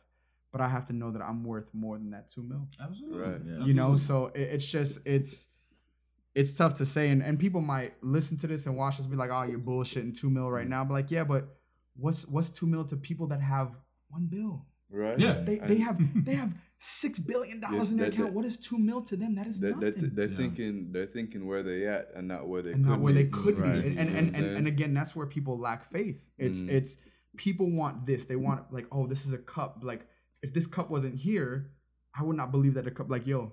but 0.53 0.61
I 0.61 0.69
have 0.69 0.85
to 0.89 0.93
know 0.93 1.11
that 1.13 1.23
I'm 1.23 1.43
worth 1.45 1.73
more 1.73 1.97
than 1.97 2.11
that 2.11 2.31
two 2.31 2.43
mil. 2.43 2.69
Absolutely. 2.79 3.19
Right. 3.19 3.41
Yeah. 3.47 3.65
You 3.65 3.73
know, 3.73 3.97
so 3.97 4.27
it, 4.35 4.43
it's 4.43 4.67
just 4.67 4.99
it's 5.07 5.49
it's 6.35 6.53
tough 6.53 6.75
to 6.75 6.85
say, 6.85 7.09
and 7.09 7.23
and 7.23 7.39
people 7.39 7.63
might 7.63 7.95
listen 8.03 8.37
to 8.39 8.47
this 8.47 8.67
and 8.67 8.77
watch 8.77 8.99
this 8.99 9.07
and 9.07 9.11
be 9.11 9.17
like, 9.17 9.31
oh, 9.33 9.45
you're 9.45 9.59
bullshitting 9.59 10.19
two 10.21 10.29
mil 10.29 10.51
right 10.51 10.69
now. 10.69 10.85
But 10.85 10.93
like, 10.93 11.11
yeah, 11.11 11.25
but 11.25 11.57
what's 11.97 12.27
what's 12.29 12.51
two 12.51 12.67
mil 12.67 12.85
to 12.85 12.97
people 12.97 13.27
that 13.29 13.41
have 13.41 13.71
one 14.09 14.27
bill? 14.27 14.67
Right. 14.91 15.19
Yeah. 15.19 15.41
They 15.41 15.59
And 15.59 15.71
they 15.71 15.77
have 15.79 15.99
they 16.25 16.35
have 16.35 16.53
six 16.79 17.19
billion 17.19 17.61
dollars 17.61 17.91
in 17.91 17.97
their 17.99 18.07
that- 18.07 18.15
account. 18.15 18.29
that- 18.31 18.35
What 18.35 18.45
is 18.45 18.57
two 18.57 18.79
mil 18.79 19.03
to 19.03 19.17
them? 19.17 19.35
That 19.35 19.47
is 19.47 19.61
They're, 19.61 19.75
nothing. 19.75 19.95
they're, 19.99 20.09
they're 20.11 20.29
Yeah. 20.29 20.37
thinking 20.37 20.89
they're 20.93 21.07
thinking 21.07 21.47
where 21.47 21.63
they 21.63 21.87
at 21.87 22.09
and 22.15 22.27
not 22.29 22.49
where 22.49 22.63
they 22.63 22.73
and 22.73 22.85
could 22.85 22.91
not 22.91 23.01
where 23.01 23.13
be. 23.13 23.23
they 23.25 23.29
could 23.29 23.59
Right. 23.59 23.83
be. 23.83 23.89
And 23.89 23.99
and, 23.99 24.09
and, 24.17 24.37
and, 24.37 24.47
and 24.59 24.67
again, 24.67 24.95
that's 24.95 25.15
where 25.17 25.27
people 25.27 25.59
lack 25.59 25.91
faith. 25.91 26.25
It's 26.39 26.61
Mm. 26.61 26.69
it's 26.71 26.97
people 27.37 27.71
want 27.71 28.07
this. 28.07 28.27
They 28.27 28.37
want 28.37 28.73
like, 28.73 28.87
oh, 28.91 29.07
this 29.07 29.27
is 29.27 29.33
a 29.33 29.39
cup. 29.39 29.81
Like 29.83 30.07
if 30.43 30.55
this 30.55 30.67
cup 30.67 30.89
wasn't 30.91 31.17
here, 31.17 31.71
I 32.19 32.23
would 32.23 32.37
not 32.37 32.51
believe 32.51 32.75
that 32.75 32.87
a 32.87 32.91
cup. 32.91 33.11
Like 33.11 33.27
yo, 33.27 33.53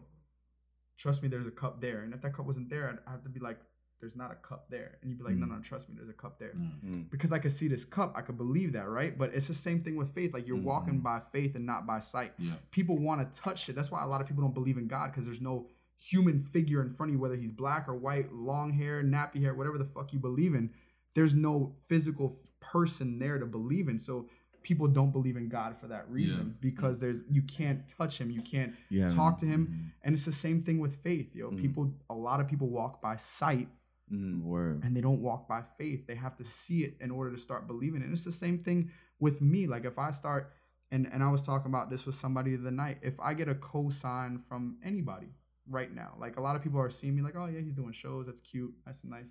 trust 0.97 1.21
me, 1.21 1.27
there's 1.29 1.47
a 1.47 1.51
cup 1.51 1.81
there. 1.81 2.01
And 2.03 2.13
if 2.13 2.21
that 2.21 2.33
cup 2.33 2.45
wasn't 2.45 2.69
there, 2.69 2.87
I'd 2.89 2.99
I 3.07 3.11
have 3.11 3.23
to 3.23 3.29
be 3.29 3.39
like, 3.39 3.59
there's 4.01 4.15
not 4.15 4.31
a 4.31 4.35
cup 4.35 4.69
there. 4.69 4.97
And 5.01 5.09
you'd 5.09 5.17
be 5.17 5.23
like, 5.23 5.35
no, 5.35 5.45
Mm. 5.45 5.49
no, 5.51 5.59
trust 5.61 5.89
me, 5.89 5.95
there's 5.95 6.09
a 6.09 6.13
cup 6.13 6.37
there. 6.39 6.53
Mm. 6.55 7.09
Because 7.09 7.31
I 7.31 7.39
could 7.39 7.51
see 7.51 7.67
this 7.67 7.85
cup, 7.85 8.13
I 8.15 8.21
could 8.21 8.37
believe 8.37 8.73
that, 8.73 8.87
right? 8.89 9.17
But 9.17 9.33
it's 9.33 9.47
the 9.47 9.53
same 9.53 9.81
thing 9.83 9.95
with 9.95 10.13
faith. 10.13 10.33
Like 10.33 10.47
you're 10.47 10.57
walking 10.61 10.99
Mhm. 10.99 11.03
by 11.03 11.21
faith 11.31 11.55
and 11.55 11.65
not 11.65 11.85
by 11.87 11.99
sight 11.99 12.33
Yeah. 12.37 12.55
people 12.71 12.97
want 12.97 13.21
to 13.33 13.39
touch 13.39 13.69
it. 13.69 13.73
That's 13.75 13.89
why 13.91 14.03
a 14.03 14.07
lot 14.07 14.21
of 14.21 14.27
people 14.27 14.43
don't 14.43 14.53
believe 14.53 14.77
in 14.77 14.87
God 14.87 15.11
because 15.11 15.25
there's 15.25 15.41
no 15.41 15.67
human 15.97 16.43
figure 16.43 16.81
in 16.81 16.91
front 16.91 17.09
of 17.09 17.13
you, 17.15 17.19
whether 17.19 17.37
he's 17.37 17.51
black 17.51 17.87
or 17.87 17.95
white, 17.95 18.31
long 18.33 18.71
hair, 18.73 19.01
nappy 19.01 19.41
hair, 19.41 19.53
whatever 19.55 19.77
the 19.77 19.85
fuck 19.85 20.11
you 20.13 20.19
believe 20.19 20.53
in. 20.53 20.71
There's 21.13 21.33
no 21.33 21.75
physical 21.87 22.37
person 22.59 23.17
there 23.19 23.39
to 23.39 23.45
believe 23.45 23.87
in. 23.87 23.97
So 23.99 24.27
people 24.61 24.87
don't 24.87 25.11
believe 25.11 25.37
in 25.37 25.47
God 25.47 25.77
for 25.77 25.87
that 25.87 26.09
reason 26.09 26.57
because 26.59 26.99
there's 26.99 27.23
you 27.29 27.43
can't 27.43 27.87
touch 27.87 28.19
him, 28.19 28.29
you 28.31 28.41
can't 28.41 28.73
Yeah. 28.89 29.09
talk 29.09 29.37
to 29.37 29.45
him, 29.45 29.93
and 30.03 30.13
it's 30.15 30.25
the 30.25 30.31
same 30.33 30.63
thing 30.63 30.79
with 30.79 30.95
faith. 30.97 31.33
Yo, 31.35 31.51
Mhm. 31.51 31.57
people, 31.57 31.93
a 32.09 32.15
lot 32.15 32.39
of 32.41 32.47
people 32.47 32.67
walk 32.69 32.99
by 33.01 33.15
sight 33.15 33.69
Mm. 34.13 34.43
Word. 34.43 34.83
and 34.83 34.95
they 34.95 35.01
don't 35.01 35.21
walk 35.21 35.47
by 35.47 35.63
faith. 35.79 36.05
They 36.05 36.15
have 36.15 36.37
to 36.37 36.43
see 36.45 36.83
it 36.83 36.95
in 37.01 37.09
order 37.09 37.31
to 37.31 37.37
start 37.39 37.65
believing 37.65 38.01
it. 38.01 38.05
And 38.05 38.13
it's 38.13 38.23
the 38.23 38.31
same 38.31 38.59
thing 38.59 38.91
with 39.19 39.41
me. 39.41 39.65
Like 39.67 39.83
if 39.85 39.97
I 39.97 40.11
start 40.11 40.51
and 40.91 41.07
and 41.11 41.23
I 41.23 41.29
was 41.29 41.41
talking 41.41 41.71
about 41.71 41.89
this 41.89 42.05
with 42.05 42.13
somebody 42.15 42.55
the 42.55 42.69
night. 42.71 42.99
If 43.01 43.19
I 43.19 43.33
get 43.33 43.49
a 43.49 43.55
cosign 43.55 44.39
from 44.47 44.77
anybody 44.83 45.27
right 45.67 45.91
now, 45.93 46.13
like 46.19 46.37
a 46.37 46.41
lot 46.41 46.55
of 46.55 46.61
people 46.61 46.79
are 46.79 46.91
seeing 46.91 47.15
me 47.15 47.23
like, 47.23 47.35
oh 47.35 47.47
yeah, 47.47 47.59
he's 47.61 47.73
doing 47.73 47.93
shows. 47.93 48.27
That's 48.27 48.41
cute. 48.41 48.73
That's 48.85 49.03
nice. 49.03 49.25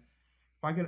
If 0.59 0.65
I 0.65 0.73
get 0.73 0.87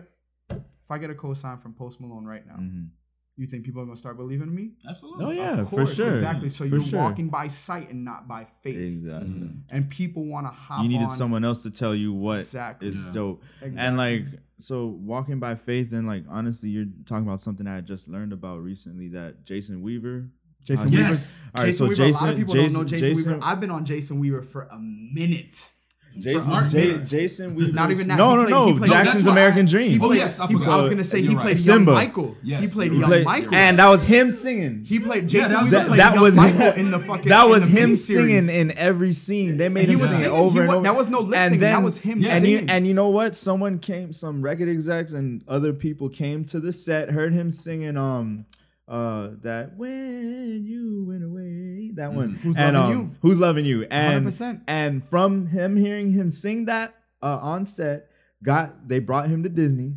if 0.51 0.91
I 0.91 0.99
get 0.99 1.11
a 1.11 1.15
cosign 1.15 1.63
from 1.63 1.73
Post 1.75 2.01
Malone 2.01 2.25
right 2.25 2.45
now, 2.47 2.57
Mhm. 2.57 2.89
You 3.37 3.47
think 3.47 3.65
people 3.65 3.83
are 3.83 3.85
gonna 3.85 3.97
start 3.97 4.17
believing 4.17 4.49
in 4.49 4.55
me? 4.55 4.71
Absolutely. 4.89 5.25
Oh 5.27 5.31
yeah, 5.31 5.61
Of 5.61 5.69
for 5.71 5.77
course, 5.77 5.95
sure. 5.95 6.13
Exactly. 6.13 6.49
So 6.49 6.65
For 6.65 6.77
you're 6.77 6.81
sure. 6.81 7.01
walking 7.01 7.29
by 7.29 7.49
sight 7.49 7.91
and 7.91 8.05
not 8.05 8.27
by 8.27 8.47
faith. 8.63 8.77
Exactly. 8.77 9.29
Mhm. 9.29 9.61
And 9.71 9.91
people 9.91 10.25
want 10.27 10.47
to 10.47 10.51
hop. 10.53 10.83
You 10.83 10.89
needed 10.89 11.05
on- 11.05 11.17
someone 11.17 11.45
else 11.45 11.63
to 11.65 11.71
tell 11.71 11.95
you 11.95 12.13
what 12.13 12.41
is 12.41 12.47
Exactly. 12.49 12.91
Yeah. 12.91 13.11
dope. 13.13 13.43
Exactly. 13.61 13.79
And 13.79 13.97
like 13.97 14.25
so 14.59 14.87
walking 14.87 15.39
by 15.39 15.55
faith 15.55 15.93
and 15.93 16.07
like 16.07 16.25
honestly 16.29 16.71
you're 16.71 16.87
talking 17.05 17.27
about 17.27 17.41
something 17.43 17.67
I 17.67 17.81
just 17.83 18.09
learned 18.09 18.33
about 18.33 18.63
recently 18.63 19.09
that 19.09 19.45
Jason 19.45 19.83
Weaver 19.83 20.31
Jason 20.65 20.89
Uh, 20.89 20.91
Weaver. 20.91 21.03
Yes. 21.03 21.39
All 21.55 21.63
right, 21.63 21.67
Jason 21.69 21.79
so 21.87 21.89
Weaver. 21.91 22.03
a 22.03 22.11
lot 22.13 22.31
of 22.31 22.37
people 22.39 22.55
Jason- 22.55 22.73
don't 22.73 22.83
know 22.83 22.89
Jason, 22.89 23.09
Jason- 23.15 23.33
Weaver. 23.35 23.45
I've 23.45 23.61
been 23.61 23.71
on 23.71 23.85
Jason 23.85 24.19
Weaver 24.19 24.43
for 24.43 24.63
a 24.63 24.79
minute. 24.79 25.73
Jason, 26.19 26.53
art 26.53 26.71
J- 26.71 26.93
nerds. 26.95 27.09
Jason 27.11 27.55
Weaver. 27.55 27.73
Not 27.73 27.91
even 27.91 28.09
that. 28.09 28.17
No, 28.19 28.31
He 28.31 28.37
no, 28.37 28.43
played- 28.47 28.51
no. 28.51 28.77
played- 28.79 28.91
Jackson's 28.91 29.27
American 29.27 29.67
I- 29.67 29.71
Dream. 29.71 29.91
He 29.93 29.99
Oh, 30.01 30.13
yes, 30.13 30.39
I 30.41 30.47
he, 30.47 30.53
forgot. 30.55 30.69
I 30.69 30.77
was 30.81 30.89
gonna 30.89 31.05
say 31.05 31.19
You're 31.19 31.31
he 31.31 31.37
right. 31.37 31.43
played 31.45 31.57
Simba. 31.59 31.91
young 31.93 31.95
Michael. 32.01 32.37
he 32.43 32.67
played 32.67 32.93
you're 32.93 33.01
young 33.01 33.11
Played- 33.11 33.25
Michael. 33.25 33.55
and 33.55 33.79
that 33.79 33.89
was 33.89 34.03
him 34.05 34.31
singing. 34.31 34.83
he 34.85 34.99
played 35.01 35.29
Jason 35.29 35.53
that 35.53 35.63
was- 35.63 35.73
Weaver 35.73 35.77
that, 35.83 35.87
played 35.89 36.01
that 36.01 36.15
young 36.15 36.23
was 36.23 36.35
Michael 36.35 36.73
in 36.73 36.91
the 36.91 36.99
fucking. 36.99 37.29
that 37.29 37.49
was 37.49 37.67
him 37.67 37.91
miniseries. 37.93 37.97
singing 37.97 38.49
in 38.49 38.73
every 38.79 39.13
scene. 39.13 39.57
They 39.57 39.69
made 39.69 39.89
him 39.89 39.99
sing 39.99 40.21
it 40.23 40.27
over 40.29 40.63
and 40.63 40.71
over. 40.73 40.83
that 40.85 40.97
was 40.97 41.09
no 41.09 41.21
lip 41.21 41.39
and 41.39 41.61
That 41.63 41.83
was 41.83 41.99
him 41.99 42.25
and 42.25 42.47
you 42.47 42.57
singing. 42.59 42.71
and 42.71 42.87
you 42.87 42.95
know 42.95 43.09
what? 43.09 43.37
Someone 43.37 43.79
came, 43.79 44.13
some 44.13 44.43
record 44.43 44.69
execs 44.69 45.13
and 45.13 45.43
other 45.49 45.73
people 45.73 46.09
came 46.09 46.45
to 46.47 46.61
the 46.61 46.73
set, 46.73 47.11
heard 47.11 47.33
him 47.33 47.51
singing 47.51 47.97
um 47.97 48.47
uh 48.89 49.31
that 49.43 49.77
when 49.77 50.65
you 50.65 51.05
went 51.09 51.25
away 51.25 51.91
that 51.95 52.13
one. 52.13 52.35
Who's 52.37 52.57
and 52.57 52.77
Loving 52.77 52.97
um 52.97 53.03
You? 53.03 53.17
who's 53.23 53.39
loving 53.39 53.65
you? 53.65 53.87
And 53.91 54.27
100%. 54.27 54.61
and 54.69 55.05
from 55.05 55.47
him 55.49 55.77
hearing 55.77 56.13
him 56.13 56.31
sing 56.31 56.67
that 56.67 56.95
uh 57.23 57.39
on 57.43 57.67
set 57.67 58.09
got 58.43 58.87
they 58.89 58.99
brought 59.01 59.29
him 59.29 59.43
to 59.43 59.49
Disney 59.49 59.95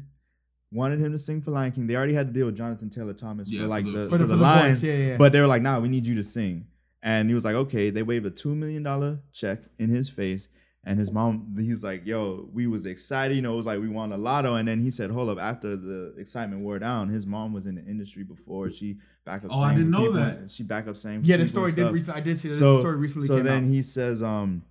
wanted 0.71 0.99
him 0.99 1.11
to 1.11 1.17
sing 1.17 1.41
for 1.41 1.51
Lion 1.51 1.71
King. 1.71 1.87
They 1.87 1.95
already 1.95 2.13
had 2.13 2.27
to 2.27 2.33
deal 2.33 2.45
with 2.45 2.55
Jonathan 2.57 2.89
Taylor 2.89 3.13
Thomas 3.13 3.49
Yeah, 3.49 3.61
for 3.63 3.67
like 3.67 3.85
the- 3.85 3.91
for 3.91 4.09
for 4.09 4.17
the- 4.17 4.23
the, 4.25 4.33
for 4.33 4.35
the 4.35 4.35
line 4.37 4.73
voice, 4.73 4.83
yeah, 4.83 4.93
yeah. 4.93 5.17
but 5.17 5.31
they 5.33 5.41
were 5.41 5.47
like 5.47 5.61
nah 5.61 5.79
we 5.79 5.89
need 5.89 6.05
you 6.05 6.15
to 6.15 6.23
sing. 6.23 6.65
And 7.01 7.29
he 7.29 7.35
was 7.35 7.45
like 7.45 7.55
okay. 7.55 7.91
They 7.91 8.03
waved 8.03 8.25
a 8.25 8.31
two 8.31 8.55
million 8.55 8.83
dollar 8.83 9.19
check 9.33 9.59
in 9.77 9.89
his 9.89 10.09
face 10.09 10.47
and 10.89 10.99
his 10.99 11.11
mom, 11.11 11.55
he's 11.59 11.83
like, 11.83 12.05
"Yo, 12.05 12.49
we 12.51 12.65
was 12.67 12.85
excited. 12.85 13.35
You 13.35 13.41
know, 13.41 13.53
it 13.53 13.57
was 13.57 13.65
like 13.65 13.79
we 13.79 13.87
won 13.87 14.11
a 14.11 14.17
lotto." 14.17 14.55
And 14.55 14.67
then 14.67 14.81
he 14.81 14.89
said, 14.91 15.11
"Hold 15.11 15.29
up!" 15.29 15.37
After 15.39 15.75
the 15.77 16.15
excitement 16.17 16.61
wore 16.63 16.79
down, 16.79 17.09
his 17.09 17.25
mom 17.25 17.53
was 17.53 17.65
in 17.65 17.75
the 17.75 17.85
industry 17.85 18.23
before. 18.23 18.71
She 18.71 18.97
back 19.25 19.45
up. 19.45 19.51
Oh, 19.53 19.61
I 19.61 19.73
didn't 19.75 19.91
know 19.91 19.99
people- 20.07 20.13
that. 20.13 20.49
She 20.51 20.63
back 20.63 20.87
up 20.87 20.97
saying. 20.97 21.21
Yeah, 21.23 21.37
the 21.37 21.47
story 21.47 21.71
did 21.71 21.91
recently. 21.93 22.19
I 22.19 22.23
did 22.23 22.39
see 22.39 22.49
So, 22.49 22.73
the 22.75 22.79
story 22.79 22.95
recently 22.97 23.27
so 23.27 23.39
then 23.41 23.65
out. 23.65 23.69
he 23.69 23.81
says, 23.81 24.23
um, 24.23 24.63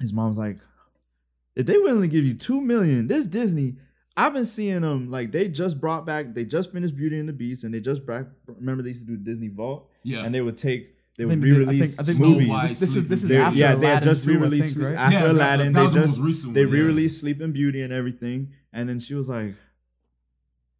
his 0.00 0.12
mom's 0.12 0.36
like, 0.38 0.58
if 1.56 1.66
they 1.66 1.78
willing 1.78 2.02
to 2.02 2.08
give 2.08 2.24
you 2.24 2.34
two 2.34 2.60
million, 2.60 3.06
this 3.06 3.26
Disney, 3.28 3.76
I've 4.16 4.32
been 4.34 4.44
seeing 4.44 4.80
them 4.82 5.10
like 5.10 5.30
they 5.32 5.48
just 5.48 5.80
brought 5.80 6.04
back, 6.06 6.34
they 6.34 6.44
just 6.44 6.72
finished 6.72 6.96
Beauty 6.96 7.18
and 7.18 7.28
the 7.28 7.32
Beast, 7.32 7.64
and 7.64 7.72
they 7.72 7.80
just 7.80 8.04
brought. 8.04 8.26
Remember 8.46 8.82
they 8.82 8.90
used 8.90 9.06
to 9.06 9.16
do 9.16 9.16
Disney 9.16 9.48
Vault, 9.48 9.88
Yeah. 10.02 10.24
and 10.24 10.34
they 10.34 10.40
would 10.40 10.56
take, 10.56 10.96
they 11.20 11.24
I 11.24 11.26
would 11.26 11.40
think 11.40 11.42
they 11.42 11.48
did- 11.50 11.56
I 11.56 11.58
re-release 11.70 11.96
think- 11.96 12.00
I 12.00 12.04
think 12.04 12.18
movies. 12.20 12.46
Snow 12.46 12.62
This, 12.68 12.80
this 12.80 12.96
is 12.96 13.06
this 13.06 13.22
is 13.22 13.28
They- 13.28 13.36
after 13.36 13.58
yeah, 13.58 13.74
they 13.74 13.86
had 13.86 13.92
Aladdin 14.02 14.08
just 14.14 14.24
too, 14.24 14.30
I 14.30 14.34
re-released 14.34 14.74
think, 14.76 14.86
right? 14.86 14.96
after 14.96 15.18
Yeah, 15.26 15.32
Aladdin. 15.32 15.72
that 15.74 15.82
was 15.84 15.94
they 15.94 16.00
just 16.00 16.18
most 16.18 16.26
recent 16.26 16.54
they 16.54 16.64
one, 16.64 16.74
re-released 16.74 17.20
Sleeping 17.20 17.52
Beauty 17.52 17.82
and 17.82 17.92
everything, 17.92 18.48
and 18.72 18.88
then 18.88 18.98
she 19.00 19.14
was 19.14 19.28
like, 19.28 19.54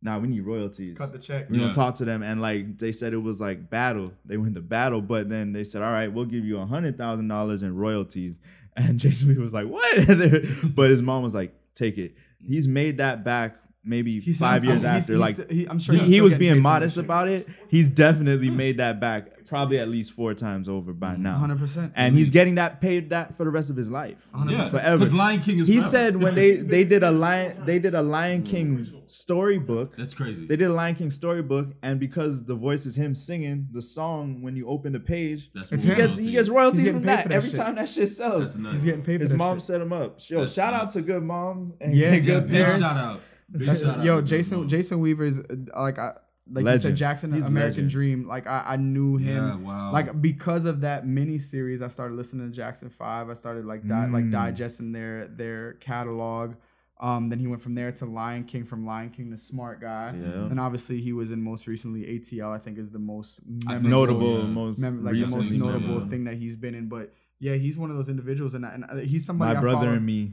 "Nah, 0.03 0.19
we 0.19 0.29
need 0.29 0.41
royalties. 0.41 0.97
Cut 0.97 1.13
the 1.13 1.19
check. 1.19 1.51
we 1.51 1.57
Yeah. 1.59 1.65
gonna 1.65 1.75
talk 1.75 1.95
to 1.97 2.05
them." 2.05 2.23
And 2.23 2.41
like 2.41 2.79
they 2.79 2.93
said, 2.93 3.13
it 3.13 3.19
was 3.23 3.41
like 3.41 3.69
battle. 3.71 4.15
They 4.25 4.37
went 4.39 4.55
to 4.55 4.61
battle, 4.63 5.03
but 5.03 5.29
then 5.29 5.53
they 5.53 5.65
said, 5.65 5.83
"All 5.83 5.93
right, 5.93 6.09
we'll 6.13 6.25
give 6.25 6.45
you 6.45 6.59
a 6.59 6.67
hundred 6.67 6.97
thousand 6.97 7.29
dollars 7.29 7.63
in 7.63 7.75
royalties." 7.77 8.39
And 8.77 8.99
Jason 9.01 9.29
Weaver 9.29 9.43
was 9.43 9.53
like, 9.53 9.67
"What?" 9.67 10.07
but 10.75 10.91
his 10.91 11.03
mom 11.03 11.23
was 11.25 11.35
like, 11.35 11.53
"Take 11.75 11.99
it." 11.99 12.15
He's 12.39 12.67
made 12.69 12.97
that 12.99 13.25
back 13.25 13.57
maybe 13.85 14.21
He's 14.21 14.39
five 14.39 14.63
still- 14.63 14.73
years 14.73 14.83
he's- 14.83 14.97
after. 15.03 15.13
he's 15.15 15.21
like 15.21 15.35
still- 15.35 15.47
he- 15.49 15.67
I'm 15.69 15.79
sure 15.79 15.95
he, 15.95 16.01
he 16.15 16.21
was 16.21 16.35
being 16.35 16.61
modest 16.61 16.97
about 16.97 17.29
it. 17.29 17.49
He's 17.69 17.89
definitely 17.89 18.51
made 18.51 18.77
that 18.79 19.01
back, 19.01 19.47
probably 19.47 19.79
at 19.79 19.89
least 19.89 20.13
four 20.13 20.35
times 20.35 20.69
over 20.69 20.93
by 20.93 21.17
now. 21.17 21.39
100%. 21.39 21.93
And 21.97 22.15
he's 22.17 22.31
getting 22.31 22.57
that 22.57 22.81
paid 22.81 23.11
that 23.11 23.37
for 23.37 23.45
the 23.45 23.51
rest 23.51 23.71
of 23.71 23.77
his 23.77 23.91
life. 23.91 24.29
100%. 24.35 24.51
Yeah, 24.51 24.69
forever. 24.69 24.99
Because 24.99 25.15
Lion 25.15 25.41
King 25.41 25.59
is 25.61 25.67
He 25.67 25.75
forever. 25.75 25.89
said 25.89 26.17
when 26.23 26.35
they 26.35 26.57
they 26.75 26.85
did 26.85 27.03
a 27.03 27.11
lion 27.11 27.57
they 27.65 27.79
did 27.79 27.95
a 27.95 28.03
Lion 28.03 28.43
King 28.43 28.87
storybook. 29.07 29.97
That's 29.97 30.15
crazy. 30.15 30.47
They 30.47 30.57
did 30.57 30.69
a 30.69 30.73
Lion 30.73 30.95
King 30.95 31.11
storybook, 31.11 31.73
and 31.83 31.99
because 31.99 32.45
the 32.45 32.55
voice 32.55 32.87
is 32.87 32.97
him 32.97 33.15
singing 33.15 33.69
the 33.73 33.83
song 33.83 34.43
when 34.43 34.57
you 34.57 34.67
open 34.69 34.93
the 34.93 35.01
page, 35.01 35.51
That's 35.55 35.71
he 35.71 35.77
gets 35.95 36.17
he 36.17 36.33
gets 36.33 36.49
royalties 36.49 36.89
from 36.91 37.03
that 37.03 37.25
that 37.29 37.33
every 37.33 37.51
shit. 37.51 37.59
time 37.59 37.75
that 37.77 37.89
shit 37.89 38.05
That's 38.05 38.17
sells. 38.17 38.57
nuts. 38.57 38.77
He's 38.77 38.85
getting 38.85 39.03
paid 39.05 39.17
for 39.19 39.23
His 39.25 39.31
that 39.31 39.37
mom 39.37 39.57
shit. 39.59 39.63
set 39.65 39.81
him 39.81 39.93
up. 39.93 40.19
Yo, 40.29 40.41
That's 40.41 40.53
shout 40.53 40.75
out 40.75 40.91
to 40.93 41.03
good 41.03 41.23
moms 41.23 41.73
and 41.81 41.95
Yeah, 41.95 42.17
good 42.19 42.25
Yeah, 42.27 42.41
big 42.41 42.51
parents. 42.51 42.81
shout 42.81 42.97
out. 42.97 43.21
Big 43.53 43.67
That's- 43.69 44.05
yo, 44.05 44.21
Jason 44.23 44.59
Bruno. 44.59 44.69
Jason 44.71 45.01
Weaver's 45.01 45.39
uh, 45.41 45.45
like 45.81 45.99
I 45.99 46.13
like 46.53 46.65
you 46.67 46.79
said 46.79 46.97
Jackson 46.97 47.33
He's 47.33 47.45
American 47.45 47.75
legend. 47.85 47.91
Dream. 47.91 48.27
Like 48.27 48.47
I, 48.47 48.63
I 48.69 48.77
knew 48.77 49.17
him. 49.17 49.45
Yeah, 49.47 49.55
wow. 49.57 49.93
Like 49.93 50.21
because 50.21 50.65
of 50.65 50.81
that 50.83 51.07
mini 51.07 51.39
series, 51.39 51.81
I 51.83 51.89
started 51.89 52.15
listening 52.17 52.51
to 52.51 52.57
Jackson 52.57 52.91
Five. 52.91 53.29
I 53.31 53.35
started 53.35 53.65
like 53.67 53.87
di- 53.87 54.07
like 54.09 54.25
Mm. 54.25 54.33
digesting 54.33 54.93
their 54.93 55.29
their 55.29 55.75
catalog. 55.75 56.55
Um, 57.01 57.31
then 57.31 57.39
he 57.39 57.47
went 57.47 57.63
from 57.63 57.75
there 57.75 57.91
to 57.93 58.05
Lion 58.05 58.45
King, 58.45 58.65
from 58.67 58.85
Lion 58.85 59.09
King 59.09 59.31
to 59.31 59.37
Smart 59.39 59.81
Guy, 59.81 60.13
Yeah. 60.21 60.29
and 60.51 60.61
obviously 60.61 61.01
he 61.01 61.15
was 61.15 61.31
in 61.31 61.41
most 61.43 61.67
recently 61.67 62.03
ATL. 62.03 62.51
I 62.53 62.59
think 62.59 62.77
is 62.79 62.91
the 62.91 62.99
most 62.99 63.41
I 63.67 63.73
think 63.75 63.85
so, 63.85 63.89
Notable, 63.89 64.39
yeah. 64.41 64.45
most 64.47 64.79
mem- 64.81 65.03
like 65.05 65.15
the 65.15 65.27
most 65.27 65.51
notable 65.51 66.01
yeah. 66.03 66.09
thing 66.09 66.25
that 66.25 66.35
he's 66.37 66.57
been 66.57 66.75
in. 66.75 66.89
But 66.89 67.15
yeah, 67.39 67.55
he's 67.55 67.79
one 67.79 67.91
of 67.91 67.97
those 67.97 68.11
individuals, 68.11 68.53
and, 68.55 68.65
and 68.67 68.85
uh, 68.85 68.97
he's 68.97 69.25
somebody. 69.25 69.55
My 69.55 69.59
I 69.59 69.63
brother 69.63 69.79
follow- 69.87 69.93
and 69.97 70.05
me. 70.05 70.33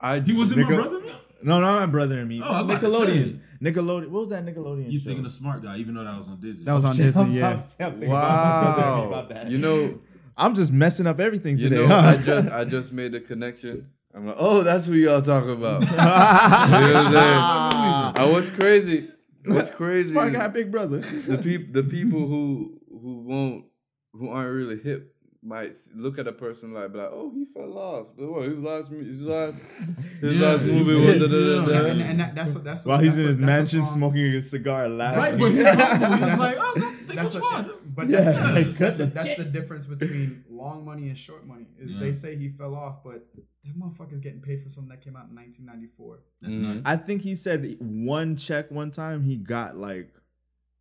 I 0.00 0.20
he 0.20 0.32
was 0.34 0.52
in 0.52 0.60
my 0.60 0.68
Nickel- 0.68 0.88
brother. 0.90 1.14
Man? 1.42 1.48
No, 1.48 1.60
not 1.60 1.80
my 1.80 1.86
brother 1.86 2.18
and 2.20 2.28
me. 2.28 2.40
Oh, 2.42 2.46
I'm 2.52 2.64
about 2.70 2.80
to 2.80 2.86
Nickelodeon. 2.88 3.40
Nickelodeon. 3.62 4.08
What 4.10 4.20
was 4.20 4.28
that 4.30 4.44
Nickelodeon 4.44 4.90
You 4.92 4.98
show? 4.98 5.06
thinking 5.06 5.24
of 5.24 5.32
Smart 5.32 5.62
Guy, 5.62 5.76
even 5.78 5.94
though 5.94 6.04
that 6.04 6.18
was 6.18 6.28
on 6.28 6.40
Disney. 6.40 6.64
That 6.64 6.72
was 6.74 6.84
on 6.84 6.90
I'm- 6.94 6.96
Disney. 6.98 7.22
I'm- 7.22 7.32
Yeah. 7.32 7.50
I'm 7.50 7.62
thinking 7.62 8.08
about 8.08 8.54
my 8.54 8.72
brother 8.72 8.82
and 8.82 9.00
me, 9.04 9.16
my 9.16 9.42
wow. 9.44 9.48
You 9.50 9.58
know, 9.58 10.00
I'm 10.36 10.54
just 10.54 10.72
messing 10.72 11.06
up 11.06 11.18
everything 11.20 11.58
you 11.58 11.68
today. 11.68 11.86
know, 11.86 11.88
huh? 11.88 12.08
I 12.08 12.16
just 12.16 12.48
I 12.48 12.64
just 12.64 12.92
made 12.92 13.14
a 13.14 13.20
connection. 13.20 13.88
I'm 14.14 14.26
like, 14.26 14.36
oh, 14.38 14.62
that's 14.62 14.86
who 14.86 14.94
y'all 14.94 15.20
talking 15.22 15.50
about. 15.50 15.82
you 15.82 15.88
know 15.88 15.94
what 15.96 16.96
I'm 16.96 17.12
saying? 17.12 18.26
I 18.26 18.30
was 18.32 18.48
crazy. 18.50 19.08
What's 19.44 19.70
crazy? 19.70 20.10
Smart 20.12 20.32
guy, 20.32 20.46
big 20.48 20.70
brother. 20.70 20.98
the 20.98 21.38
people, 21.38 21.72
the 21.72 21.82
people 21.88 22.26
who 22.26 22.80
who 22.90 23.20
won't, 23.22 23.64
who 24.12 24.28
aren't 24.30 24.52
really 24.52 24.78
hip, 24.78 25.14
might 25.42 25.74
look 25.94 26.18
at 26.18 26.26
a 26.26 26.32
person 26.32 26.72
like, 26.74 26.92
like, 26.94 27.10
oh, 27.12 27.30
he 27.32 27.44
fell 27.54 27.78
off. 27.78 28.06
Oh, 28.20 28.42
his 28.42 28.58
last, 28.58 28.90
mu- 28.90 29.04
his 29.04 29.22
last, 29.22 29.70
his 30.20 30.38
Yeah, 30.40 30.48
last 30.48 30.62
he 30.62 30.72
movie 30.72 30.94
was 30.96 31.06
did, 31.06 31.18
da, 31.20 31.26
da, 31.28 31.66
da, 31.66 31.66
da. 31.82 31.88
and, 31.90 32.00
and 32.02 32.20
that, 32.20 32.34
that's 32.34 32.54
what 32.54 32.64
that's 32.64 32.84
what, 32.84 32.92
While 32.92 32.98
he's 33.00 33.12
that's 33.16 33.20
in 33.20 33.26
his 33.28 33.38
that's 33.38 33.46
mansion 33.46 33.80
wrong. 33.80 33.92
smoking 33.94 34.24
a 34.24 34.42
cigar, 34.42 34.88
laughing. 34.88 35.20
Right, 35.20 35.38
but 35.38 35.50
he's 35.52 35.62
That's- 35.62 36.38
like, 36.40 36.56
oh, 36.58 36.74
go- 36.74 37.14
That's 37.14 37.34
what, 37.34 37.44
fun. 37.44 37.70
but 37.96 38.08
Yeah, 38.10 38.20
that's, 38.20 38.54
like, 38.66 38.76
that's, 38.78 38.96
cut 38.98 39.14
that's 39.14 39.34
the 39.36 39.44
difference 39.44 39.86
between 39.86 40.44
long 40.50 40.84
money 40.84 41.08
and 41.08 41.16
short 41.16 41.46
money. 41.46 41.66
Is 41.78 41.94
Yeah. 41.94 42.00
they 42.00 42.12
say 42.12 42.36
he 42.36 42.48
fell 42.50 42.74
off, 42.74 43.02
but 43.04 43.26
that 43.64 43.78
motherfucker's 43.78 44.20
getting 44.20 44.40
paid 44.40 44.62
for 44.62 44.70
something 44.70 44.90
that 44.90 45.02
came 45.02 45.16
out 45.16 45.28
in 45.30 45.34
1994. 45.36 46.18
That's 46.42 46.54
Mm. 46.54 46.60
nice. 46.76 46.82
I 46.84 46.96
think 46.96 47.22
he 47.22 47.34
said 47.34 47.76
one 47.80 48.36
check 48.36 48.70
one 48.70 48.90
time 48.90 49.22
he 49.24 49.36
got 49.36 49.76
like 49.76 50.10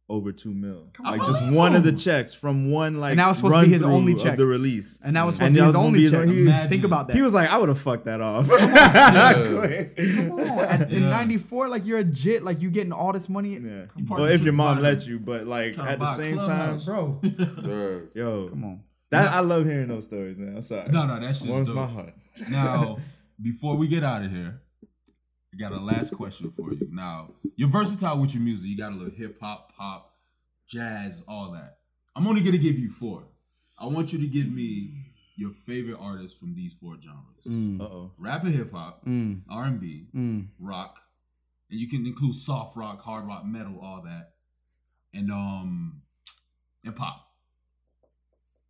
over 0.09 0.31
two 0.31 0.53
mil. 0.53 0.88
Like 1.03 1.19
on. 1.21 1.27
just 1.34 1.51
one 1.51 1.75
of 1.75 1.84
the 1.84 1.91
checks 1.91 2.34
from 2.34 2.71
one 2.71 2.97
like 2.97 3.11
And 3.11 3.19
that 3.19 3.27
was 3.27 3.38
supposed 3.38 3.55
to 3.55 3.65
be 3.67 3.73
his 3.73 3.81
run-through 3.81 3.95
only 3.97 4.13
of 4.13 4.19
check. 4.23 4.38
the 4.38 4.45
release. 4.45 4.99
And 5.03 5.15
that 5.17 5.25
was 5.25 5.38
And 5.39 5.53
supposed 5.53 5.53
to 5.53 5.53
be 5.53 5.59
that 5.59 5.65
his 5.67 5.75
only 5.75 5.99
be 5.99 6.03
his 6.03 6.11
check. 6.11 6.21
only- 6.61 6.69
Think 6.69 6.84
about 6.85 7.07
that. 7.09 7.15
He 7.17 7.21
was 7.21 7.34
like, 7.34 7.51
I 7.51 7.57
would 7.57 7.67
have 7.67 7.79
fucked 7.79 8.05
that 8.05 8.21
off. 8.21 8.47
Quick. 8.47 9.97
Come 9.97 10.31
on, 10.31 10.59
at- 10.59 10.91
in 10.91 11.09
'94, 11.09 11.67
like 11.67 11.85
you're 11.85 11.99
a 11.99 12.03
jit, 12.03 12.43
like 12.43 12.61
you 12.61 12.69
getting 12.69 12.91
all 12.93 13.11
this 13.11 13.27
money. 13.27 13.57
Yeah. 13.57 13.85
Well, 14.07 14.25
if 14.25 14.43
your 14.43 14.53
mom 14.53 14.79
let 14.81 15.05
you, 15.05 15.19
but 15.19 15.45
like 15.47 15.77
at 15.77 15.99
the 15.99 16.13
same 16.15 16.38
time, 16.39 16.79
bro. 16.79 17.19
Yo, 18.15 18.47
Come 18.49 18.63
on. 18.63 18.84
that 19.11 19.31
I 19.31 19.39
love 19.41 19.65
hearing 19.65 19.88
those 19.89 20.05
stories, 20.05 20.38
man. 20.39 20.55
I'm 20.55 20.61
sorry. 20.61 20.89
No, 20.89 21.05
no, 21.05 21.19
that's 21.19 21.39
just 21.39 21.49
warms 21.49 21.67
dope. 21.67 21.75
my 21.75 21.88
heart. 21.88 22.13
Now, 22.49 22.97
before 23.41 23.75
we 23.75 23.88
get 23.88 24.03
out 24.03 24.23
of 24.23 24.31
here, 24.31 24.61
I 24.61 24.66
got 25.57 25.71
a 25.71 25.79
last 25.79 26.13
question 26.13 26.51
for 26.55 26.73
you. 26.73 26.88
Now, 26.91 27.29
you're 27.55 27.69
versatile 27.69 28.19
with 28.19 28.34
your 28.34 28.43
music. 28.43 28.67
You 28.67 28.77
got 28.77 28.91
a 28.91 28.95
little 28.95 29.13
hip 29.13 29.39
hop, 29.39 29.75
pop, 29.75 30.13
jazz, 30.67 31.23
all 31.27 31.51
that. 31.51 31.77
I'm 32.15 32.27
only 32.27 32.41
gonna 32.41 32.57
give 32.57 32.77
you 32.77 32.89
four. 32.89 33.23
I 33.79 33.85
want 33.88 34.11
you 34.11 34.19
to 34.19 34.27
give 34.27 34.51
me 34.51 35.13
your 35.35 35.51
favorite 35.65 35.97
artists 35.99 36.38
from 36.38 36.55
these 36.55 36.73
four 36.81 36.97
genres: 37.01 37.45
Mm, 37.45 38.11
rap 38.17 38.43
and 38.43 38.53
hip 38.53 38.71
hop, 38.71 39.05
mm, 39.05 39.41
R&B, 39.49 40.07
mm. 40.15 40.47
rock, 40.59 40.99
and 41.69 41.79
you 41.79 41.88
can 41.88 42.05
include 42.05 42.35
soft 42.35 42.75
rock, 42.75 43.01
hard 43.01 43.25
rock, 43.27 43.45
metal, 43.45 43.79
all 43.81 44.01
that, 44.03 44.34
and 45.13 45.31
um, 45.31 46.01
and 46.84 46.95
pop. 46.95 47.27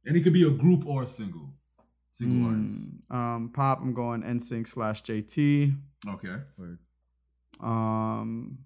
And 0.06 0.16
it 0.16 0.24
could 0.24 0.34
be 0.34 0.48
a 0.48 0.52
group 0.52 0.86
or 0.86 1.04
a 1.04 1.08
single, 1.08 1.54
single 2.18 2.50
artist. 2.50 2.76
Mm, 2.76 3.16
um, 3.16 3.52
pop. 3.54 3.82
I'm 3.82 3.94
going 3.94 4.24
NSYNC 4.24 4.68
slash 4.68 5.04
JT. 5.04 5.76
Okay. 6.10 6.36
Um, 7.60 8.60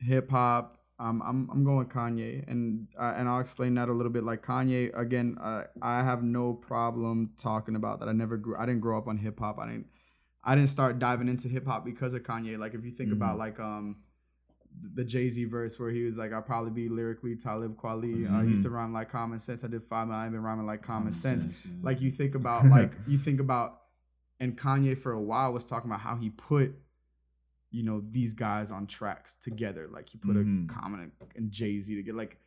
hip 0.00 0.30
hop. 0.30 0.78
Um, 0.98 1.22
I'm 1.26 1.50
I'm 1.50 1.62
going 1.62 1.86
Kanye, 1.88 2.48
and 2.48 2.88
uh, 2.98 3.12
and 3.16 3.28
I'll 3.28 3.40
explain 3.40 3.74
that 3.74 3.88
a 3.90 3.92
little 3.92 4.10
bit. 4.10 4.24
Like 4.24 4.42
Kanye, 4.42 4.98
again, 4.98 5.36
uh, 5.42 5.64
I 5.82 6.02
have 6.02 6.22
no 6.22 6.54
problem 6.54 7.32
talking 7.36 7.76
about 7.76 8.00
that. 8.00 8.08
I 8.08 8.12
never 8.12 8.38
grew. 8.38 8.56
I 8.56 8.64
didn't 8.64 8.80
grow 8.80 8.96
up 8.96 9.06
on 9.06 9.18
hip 9.18 9.38
hop. 9.38 9.58
I 9.58 9.66
didn't. 9.66 9.86
I 10.42 10.54
didn't 10.54 10.70
start 10.70 10.98
diving 10.98 11.28
into 11.28 11.48
hip 11.48 11.66
hop 11.66 11.84
because 11.84 12.14
of 12.14 12.22
Kanye. 12.22 12.56
Like 12.58 12.72
if 12.74 12.84
you 12.84 12.92
think 12.92 13.12
about 13.12 13.36
like 13.36 13.60
um 13.60 13.96
the 14.94 15.04
Jay 15.04 15.28
Z 15.28 15.44
verse 15.46 15.78
where 15.78 15.90
he 15.90 16.02
was 16.04 16.16
like, 16.18 16.32
I'll 16.32 16.42
probably 16.42 16.70
be 16.70 16.88
lyrically 16.88 17.34
Talib 17.36 17.76
Kweli. 17.76 18.30
I 18.30 18.42
used 18.44 18.62
to 18.64 18.70
rhyme 18.70 18.92
like 18.92 19.08
common 19.10 19.38
sense. 19.38 19.64
I 19.64 19.68
did 19.68 19.82
five 19.84 20.08
mile. 20.08 20.18
I've 20.18 20.32
been 20.32 20.42
rhyming 20.42 20.66
like 20.66 20.82
common, 20.82 21.12
sense. 21.12 21.44
yeah. 21.64 21.70
Like 21.82 22.00
you 22.00 22.10
think 22.10 22.34
about 22.42 22.66
like 22.66 22.92
you 23.06 23.18
think 23.18 23.40
about, 23.40 23.80
and 24.40 24.56
Kanye 24.56 24.98
for 24.98 25.12
a 25.12 25.20
while 25.20 25.52
was 25.52 25.64
talking 25.64 25.90
about 25.90 26.00
how 26.00 26.16
he 26.16 26.30
put, 26.30 26.74
you 27.70 27.82
know, 27.82 28.02
these 28.10 28.34
guys 28.34 28.70
on 28.70 28.86
tracks 28.86 29.34
together. 29.42 29.88
Like 29.90 30.08
he 30.10 30.18
put 30.18 30.36
Mhm. 30.36 30.70
a 30.70 30.72
Common 30.72 31.00
and, 31.00 31.12
and 31.34 31.50
Jay 31.50 31.80
Z 31.80 31.94
together. 31.96 32.16
Like 32.18 32.38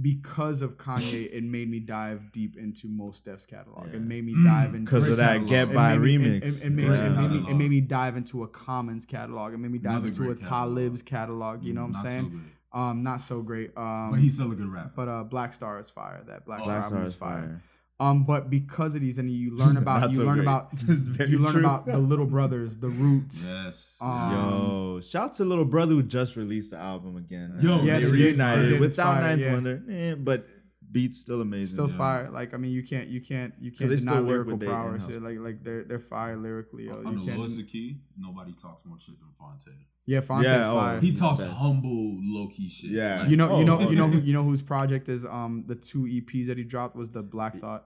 because 0.00 0.60
of 0.62 0.76
Kanye, 0.76 1.32
it 1.32 1.44
made 1.44 1.70
me 1.70 1.78
dive 1.80 2.32
deep 2.32 2.56
into 2.56 2.88
Mos 2.88 3.20
Def's 3.20 3.46
catalog. 3.46 3.86
Yeah. 3.90 3.96
It 3.96 4.02
made 4.02 4.24
me 4.24 4.34
Mm, 4.34 4.44
dive 4.44 4.74
into 4.74 4.84
Because 4.90 5.08
of 5.08 5.16
that 5.18 5.28
catalog. 5.34 5.48
Get 5.48 5.72
By 5.74 5.94
it 5.94 5.98
made 6.00 6.20
me, 6.20 6.40
remix. 6.40 6.42
It, 6.42 6.44
it, 6.44 6.62
it 6.66 6.70
made, 6.70 6.86
Great 6.86 7.00
it, 7.00 7.10
made 7.16 7.30
me, 7.30 7.50
it 7.50 7.54
made 7.54 7.70
me 7.70 7.80
dive 7.80 8.16
into 8.16 8.42
a 8.42 8.48
Commons 8.48 9.04
catalog. 9.04 9.54
It 9.54 9.58
made 9.58 9.70
me 9.70 9.78
dive 9.78 9.92
Another 9.92 10.08
into 10.08 10.22
a 10.22 10.26
great 10.26 10.40
catalog. 10.40 10.76
Talib's 10.76 11.02
catalog. 11.02 11.64
You 11.64 11.74
know 11.74 11.82
what 11.86 11.96
I'm 11.96 12.02
so 12.02 12.08
saying? 12.08 12.28
good. 12.72 12.78
um, 12.80 13.02
not 13.04 13.20
so 13.20 13.40
great. 13.42 13.70
Um, 13.76 14.10
But 14.10 14.20
he's 14.20 14.34
still 14.34 14.50
a 14.50 14.54
good 14.56 14.68
rapper. 14.72 14.90
but 14.96 15.08
uh, 15.08 15.22
Black 15.24 15.52
Star 15.52 15.78
is 15.78 15.88
fire. 15.90 16.22
That 16.26 16.44
Black 16.44 16.60
Oh, 16.62 16.64
Star 16.64 16.78
Black 16.80 16.88
Star 16.88 17.02
is 17.04 17.10
is 17.12 17.16
fire. 17.16 17.40
fire. 17.40 17.62
Um, 18.00 18.22
but 18.24 18.48
because 18.48 18.94
of 18.94 19.00
these, 19.00 19.18
and 19.18 19.28
you 19.30 19.50
learn 19.56 19.76
about 19.84 20.10
you 20.10 20.16
so 20.18 20.24
learn 20.24 20.34
great. 20.36 20.44
about 20.44 20.70
This 20.76 20.96
is 20.96 21.08
very 21.08 21.30
you 21.30 21.38
learn 21.38 21.52
true. 21.54 21.60
about 21.62 21.84
the 21.86 21.98
Little 21.98 22.26
Brothers, 22.26 22.76
the 22.78 22.88
Roots. 22.88 23.42
yes. 23.44 23.96
Um, 24.00 24.32
Yo, 24.32 25.00
shout 25.00 25.22
out 25.24 25.34
to 25.34 25.44
little 25.44 25.64
brother 25.64 25.94
who 25.94 26.02
just 26.04 26.36
released 26.36 26.70
the 26.70 26.76
album 26.78 27.16
again. 27.16 27.58
Yo, 27.60 27.78
they 27.78 27.86
Yeah, 27.86 27.98
they 27.98 28.06
reunited 28.06 28.78
without 28.78 29.14
Fire, 29.14 29.22
Ninth 29.22 29.40
yeah. 29.40 29.52
Wonder, 29.52 29.82
eh, 29.90 30.14
but 30.14 30.46
beats 30.90 31.18
still 31.18 31.40
amazing. 31.40 31.74
Still 31.74 31.90
Yeah. 31.90 31.96
fire. 31.96 32.30
Like 32.30 32.54
I 32.54 32.56
mean, 32.56 32.70
you 32.72 32.82
can't 32.82 33.08
you 33.08 33.20
can't 33.20 33.52
you 33.60 33.70
can't 33.70 33.90
they 33.90 33.96
deny 33.96 34.12
still 34.12 34.22
work 34.22 34.28
lyrical 34.30 34.52
with 34.52 34.60
their 34.60 34.70
prowess. 34.70 35.04
in-house. 35.04 35.22
Like 35.22 35.38
like 35.38 35.64
they're 35.64 35.84
they're 35.84 35.98
fire 35.98 36.36
lyrically. 36.36 36.86
Yo. 36.86 37.02
On 37.04 37.12
You 37.12 37.20
the 37.20 37.26
can't. 37.26 37.38
lowest 37.38 37.66
key, 37.68 37.98
nobody 38.16 38.52
talks 38.52 38.84
more 38.86 38.98
shit 38.98 39.18
than 39.18 39.28
Phonte. 39.38 39.74
yeah, 40.06 40.20
Phonte's 40.20 40.46
Yeah, 40.46 40.70
oh, 40.70 40.74
fire. 40.76 41.00
He 41.00 41.12
talks 41.12 41.42
Best. 41.42 41.52
humble, 41.54 42.16
low 42.22 42.48
key 42.48 42.68
shit. 42.68 42.90
Yeah. 42.90 43.20
Like, 43.20 43.30
you 43.30 43.36
know, 43.36 43.50
Oh, 43.50 43.58
you 43.60 43.64
know, 43.66 43.78
oh, 43.78 43.90
you 43.90 43.96
know, 43.96 44.08
yeah. 44.08 44.20
you 44.24 44.32
know 44.32 44.44
whose 44.44 44.62
project 44.62 45.08
is 45.08 45.24
um 45.24 45.64
the 45.66 45.74
two 45.74 46.04
EPs 46.04 46.46
that 46.46 46.56
he 46.58 46.64
dropped 46.64 46.96
was 46.96 47.10
the 47.10 47.22
Black 47.22 47.58
Thought. 47.58 47.84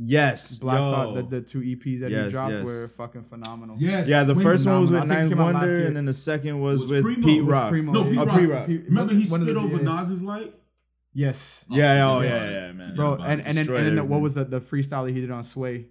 Yes, 0.00 0.56
Black 0.58 0.78
yo. 0.78 0.92
Thought, 0.92 1.14
the, 1.30 1.40
the 1.40 1.44
two 1.44 1.58
EPs 1.60 2.00
that 2.00 2.10
Yes, 2.12 2.26
he 2.26 2.30
dropped 2.30 2.52
yes. 2.52 2.64
were 2.64 2.88
fucking 2.96 3.24
phenomenal. 3.24 3.74
Yes. 3.80 4.06
yeah, 4.06 4.22
the 4.22 4.32
when- 4.34 4.44
first 4.44 4.64
one 4.64 4.80
was 4.80 4.92
with 4.92 5.00
phenomenal. 5.00 5.16
I 5.16 5.28
think 5.28 5.32
it 5.32 5.34
Ninth 5.34 5.48
came 5.48 5.56
out 5.56 5.60
last 5.60 5.70
Wonder, 5.72 5.86
and 5.88 5.96
then 5.96 6.04
the 6.04 6.14
second 6.14 6.60
was, 6.60 6.82
Was 6.82 6.90
with 6.92 7.02
Primo. 7.02 7.26
Pete 7.26 7.42
Rock. 7.44 7.70
Primo. 7.70 7.92
No, 7.92 8.00
Oh, 8.02 8.04
Pete 8.04 8.16
Rock. 8.16 8.38
Pete 8.38 8.48
Rock. 8.48 8.68
Remember 8.68 9.14
he 9.14 9.26
one 9.28 9.42
of 9.42 9.48
spit 9.48 9.54
the- 9.56 9.60
over 9.60 9.76
yeah. 9.78 9.82
Nas's 9.82 10.22
light? 10.22 10.54
Yes, 11.18 11.64
Yeah, 11.68 12.08
oh 12.10 12.18
forget 12.20 12.30
yeah, 12.32 12.36
about 12.36 12.48
it. 12.48 12.52
yeah, 12.54 12.72
man. 12.72 12.94
bro. 12.96 13.12
about 13.14 13.28
And 13.28 13.40
it. 13.40 13.46
and 13.48 13.58
then, 13.58 13.68
and 13.74 13.86
then 13.86 13.96
the, 13.96 14.04
what 14.04 14.20
was 14.20 14.34
the, 14.34 14.44
the 14.44 14.60
freestyle 14.60 15.04
that 15.06 15.12
he 15.14 15.20
did 15.20 15.30
on 15.32 15.42
Sway? 15.42 15.86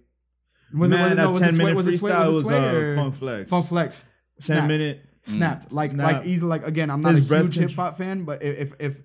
Man, 0.72 0.92
it- 0.92 0.96
no, 0.96 1.14
that 1.14 1.28
was 1.28 1.38
ten 1.38 1.54
Sway- 1.54 1.64
minute 1.64 1.76
was 1.76 1.84
Sway- 2.00 2.10
freestyle 2.10 2.26
was 2.28 2.44
was 2.44 2.46
it 2.46 2.48
Sway 2.70 2.92
uh, 2.92 2.96
Funk 2.96 3.14
Flex. 3.14 3.50
Funk 3.50 3.66
Flex. 3.68 4.04
Ten 4.40 4.44
Snapped. 4.44 4.68
minute. 4.68 5.02
snapped 5.24 5.72
like 5.72 5.90
Snap. 5.90 6.12
like 6.12 6.26
easily 6.26 6.48
like 6.48 6.66
again 6.66 6.90
i'm 6.90 7.02
not 7.02 7.12
His 7.14 7.24
a 7.24 7.28
breath 7.28 7.42
huge 7.42 7.56
hip 7.56 7.72
hop 7.72 7.98
fan 7.98 8.24
but 8.24 8.42
if 8.42 8.72
if 8.78 8.98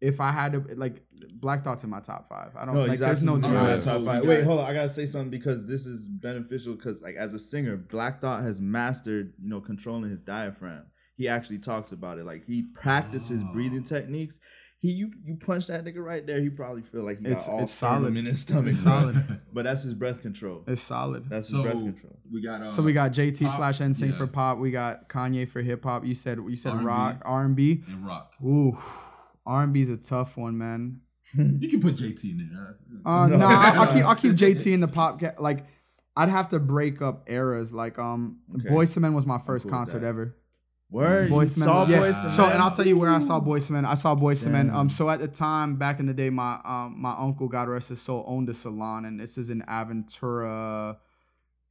if 0.00 0.20
i 0.20 0.30
had 0.30 0.52
to 0.52 0.64
like 0.76 1.02
black 1.34 1.64
thoughts 1.64 1.82
in 1.84 1.90
my 1.90 2.00
top 2.00 2.28
five 2.28 2.50
i 2.56 2.64
don't 2.64 2.74
No, 2.74 2.82
like 2.82 2.90
he's 2.92 3.00
there's 3.00 3.22
no 3.24 3.34
absolutely 3.36 3.58
All 3.58 3.64
right, 3.66 3.82
top 3.82 4.04
five. 4.04 4.24
Wait, 4.26 4.44
hold 4.44 4.60
on. 4.60 4.66
I 4.66 4.72
gotta 4.74 4.88
say 4.88 5.06
something 5.06 5.30
because 5.30 5.66
this 5.66 5.86
is 5.86 6.06
beneficial. 6.06 6.74
Because 6.74 7.00
like 7.02 7.16
as 7.16 7.34
a 7.34 7.38
singer, 7.38 7.76
Black 7.76 8.20
Thought 8.20 8.42
has 8.42 8.60
mastered, 8.60 9.32
you 9.42 9.48
know, 9.50 9.60
controlling 9.60 10.10
his 10.10 10.20
diaphragm. 10.20 10.84
He 11.16 11.28
actually 11.28 11.58
talks 11.58 11.92
about 11.92 12.18
it. 12.18 12.24
Like 12.24 12.44
he 12.46 12.62
practices 12.62 13.42
Oh. 13.44 13.52
breathing 13.52 13.84
techniques. 13.84 14.38
He 14.82 14.92
you 14.92 15.10
you 15.24 15.36
punch 15.36 15.66
that 15.66 15.84
nigga 15.84 16.02
right 16.02 16.26
there. 16.26 16.40
He 16.40 16.48
probably 16.48 16.80
feel 16.82 17.02
like 17.04 17.18
he 17.20 17.26
It's- 17.26 17.46
got 17.46 17.52
all 17.52 17.62
it's 17.64 17.72
solid. 17.74 18.16
in 18.16 18.24
his 18.24 18.40
stomach. 18.40 18.68
It's 18.72 18.82
bro. 18.82 18.92
solid. 19.00 19.40
But 19.52 19.64
that's 19.64 19.82
his 19.82 19.94
breath 19.94 20.22
control. 20.22 20.62
it's 20.68 20.80
solid 20.80 21.28
That's 21.28 21.48
his 21.48 21.56
So 21.56 21.62
breath 21.62 21.74
control. 21.74 22.18
we 22.32 22.40
got. 22.40 22.62
Uh, 22.62 22.70
so 22.72 22.82
we 22.82 22.92
got 22.92 23.10
jt 23.12 23.42
pop, 23.42 23.56
slash 23.56 23.78
nsync 23.80 24.10
yeah. 24.12 24.16
for 24.16 24.26
pop 24.28 24.58
we 24.58 24.70
got 24.70 25.08
kanye 25.08 25.48
for 25.50 25.60
hip-hop 25.60 26.04
you 26.06 26.14
said 26.14 26.38
you 26.48 26.54
said 26.56 26.72
R&B. 26.72 26.84
rock 26.86 27.22
r&b 27.24 27.82
and 27.88 28.06
rock. 28.06 28.30
ooh 28.44 28.78
r&b 29.44 29.82
is 29.82 29.90
a 29.90 29.96
tough 29.96 30.36
one 30.36 30.56
man 30.56 31.00
You 31.34 31.68
can 31.68 31.80
put 31.80 31.96
JT 31.96 32.22
in 32.24 32.50
there. 32.52 32.78
Uh, 33.04 33.26
no, 33.28 33.36
No. 33.38 33.46
I'll, 33.46 33.80
I'll 33.82 33.92
keep 33.94 34.04
I'll 34.04 34.16
keep 34.16 34.32
JT 34.42 34.72
in 34.72 34.80
the 34.80 34.88
pop. 34.88 35.20
Ca- 35.20 35.34
like, 35.38 35.64
I'd 36.16 36.28
have 36.28 36.48
to 36.50 36.58
break 36.58 37.00
up 37.02 37.24
eras. 37.28 37.72
Like, 37.72 37.98
um, 38.00 38.38
Okay. 38.56 38.68
Boyz 38.68 38.96
II 38.96 39.00
Men 39.02 39.14
was 39.14 39.26
my 39.26 39.38
first 39.38 39.64
cool 39.64 39.70
concert 39.72 40.00
that. 40.00 40.06
Ever. 40.92 40.98
Word. 41.04 41.28
You 41.30 41.34
Boyz 41.34 41.40
II 41.56 41.60
Men. 41.60 41.68
saw 41.68 41.86
yeah. 41.86 41.98
Boyz 41.98 42.24
II 42.24 42.30
So, 42.30 42.44
and 42.46 42.62
I'll 42.62 42.70
tell 42.70 42.86
you 42.86 42.98
where 42.98 43.10
I 43.10 43.20
saw 43.20 43.40
Boyz 43.40 43.70
II 43.70 43.74
Men. 43.74 43.84
I 43.84 43.94
saw 43.94 44.14
Boyz 44.14 44.44
II 44.46 44.52
Men. 44.52 44.70
Um, 44.70 44.88
so 44.90 45.08
at 45.10 45.20
the 45.20 45.28
time, 45.28 45.76
back 45.76 46.00
in 46.00 46.06
the 46.06 46.14
day, 46.14 46.30
my 46.30 46.58
um 46.64 46.94
my 46.98 47.14
uncle, 47.18 47.48
God 47.48 47.68
rest 47.68 47.88
his 47.90 48.00
soul, 48.00 48.24
owned 48.26 48.48
a 48.48 48.54
salon, 48.54 49.04
and 49.04 49.18
this 49.20 49.38
is 49.38 49.50
in 49.50 49.62
Aventura 49.62 50.96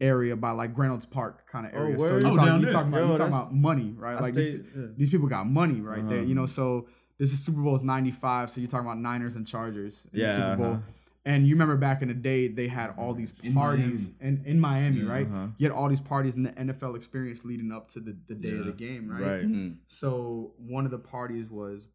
area 0.02 0.36
by 0.36 0.52
like 0.52 0.78
Reynolds 0.78 1.06
Park 1.06 1.44
kind 1.52 1.66
of 1.66 1.74
Oh, 1.76 1.80
area. 1.84 2.00
so 2.00 2.06
you're 2.06 2.28
Oh, 2.28 2.34
talking, 2.36 2.62
you're 2.62 2.72
talking 2.72 2.88
about 2.90 3.00
Yo, 3.02 3.08
you're 3.10 3.18
talking 3.18 3.34
about 3.34 3.54
money, 3.54 3.94
right? 3.98 4.16
I 4.16 4.20
like 4.22 4.34
these, 4.34 4.62
yeah. 4.76 4.86
these 4.96 5.10
people 5.10 5.28
got 5.28 5.46
money 5.48 5.82
right 5.82 6.08
there. 6.08 6.20
Uh-huh. 6.20 6.28
You 6.28 6.36
know, 6.36 6.46
so 6.46 6.88
this 7.18 7.34
is 7.34 7.44
Super 7.44 7.62
Bowl's 7.62 7.84
'95. 7.84 8.50
So 8.50 8.62
you're 8.62 8.70
talking 8.70 8.86
about 8.86 8.98
Niners 9.00 9.36
and 9.36 9.46
Chargers. 9.46 10.06
in 10.14 10.22
Yeah, 10.22 10.36
Super 10.52 10.56
Bowl. 10.64 10.72
uh-huh. 10.74 10.82
And 11.26 11.46
you 11.48 11.54
remember 11.56 11.76
back 11.76 12.02
in 12.02 12.08
the 12.08 12.14
day, 12.14 12.48
they 12.48 12.68
had 12.68 12.94
all 12.98 13.14
these 13.14 13.34
In 13.44 13.54
parties 13.54 14.10
in, 14.22 14.42
in 14.46 14.60
Miami, 14.60 15.02
Yeah, 15.02 15.10
right? 15.12 15.28
uh-huh. 15.28 15.48
You 15.58 15.68
had 15.68 15.76
all 15.76 15.90
these 15.90 16.00
parties 16.00 16.36
in 16.36 16.44
the 16.44 16.52
NFL 16.52 16.96
experience 16.96 17.44
leading 17.44 17.72
up 17.72 17.90
to 17.92 18.00
the, 18.00 18.16
the 18.28 18.36
day 18.36 18.52
of 18.58 18.66
the 18.66 18.72
game, 18.72 19.10
right? 19.10 19.22
Right. 19.22 19.42
Mhm. 19.46 19.76
So 19.88 20.54
one 20.58 20.86
of 20.86 20.92
the 20.92 20.98
parties 20.98 21.50
was, 21.50 21.88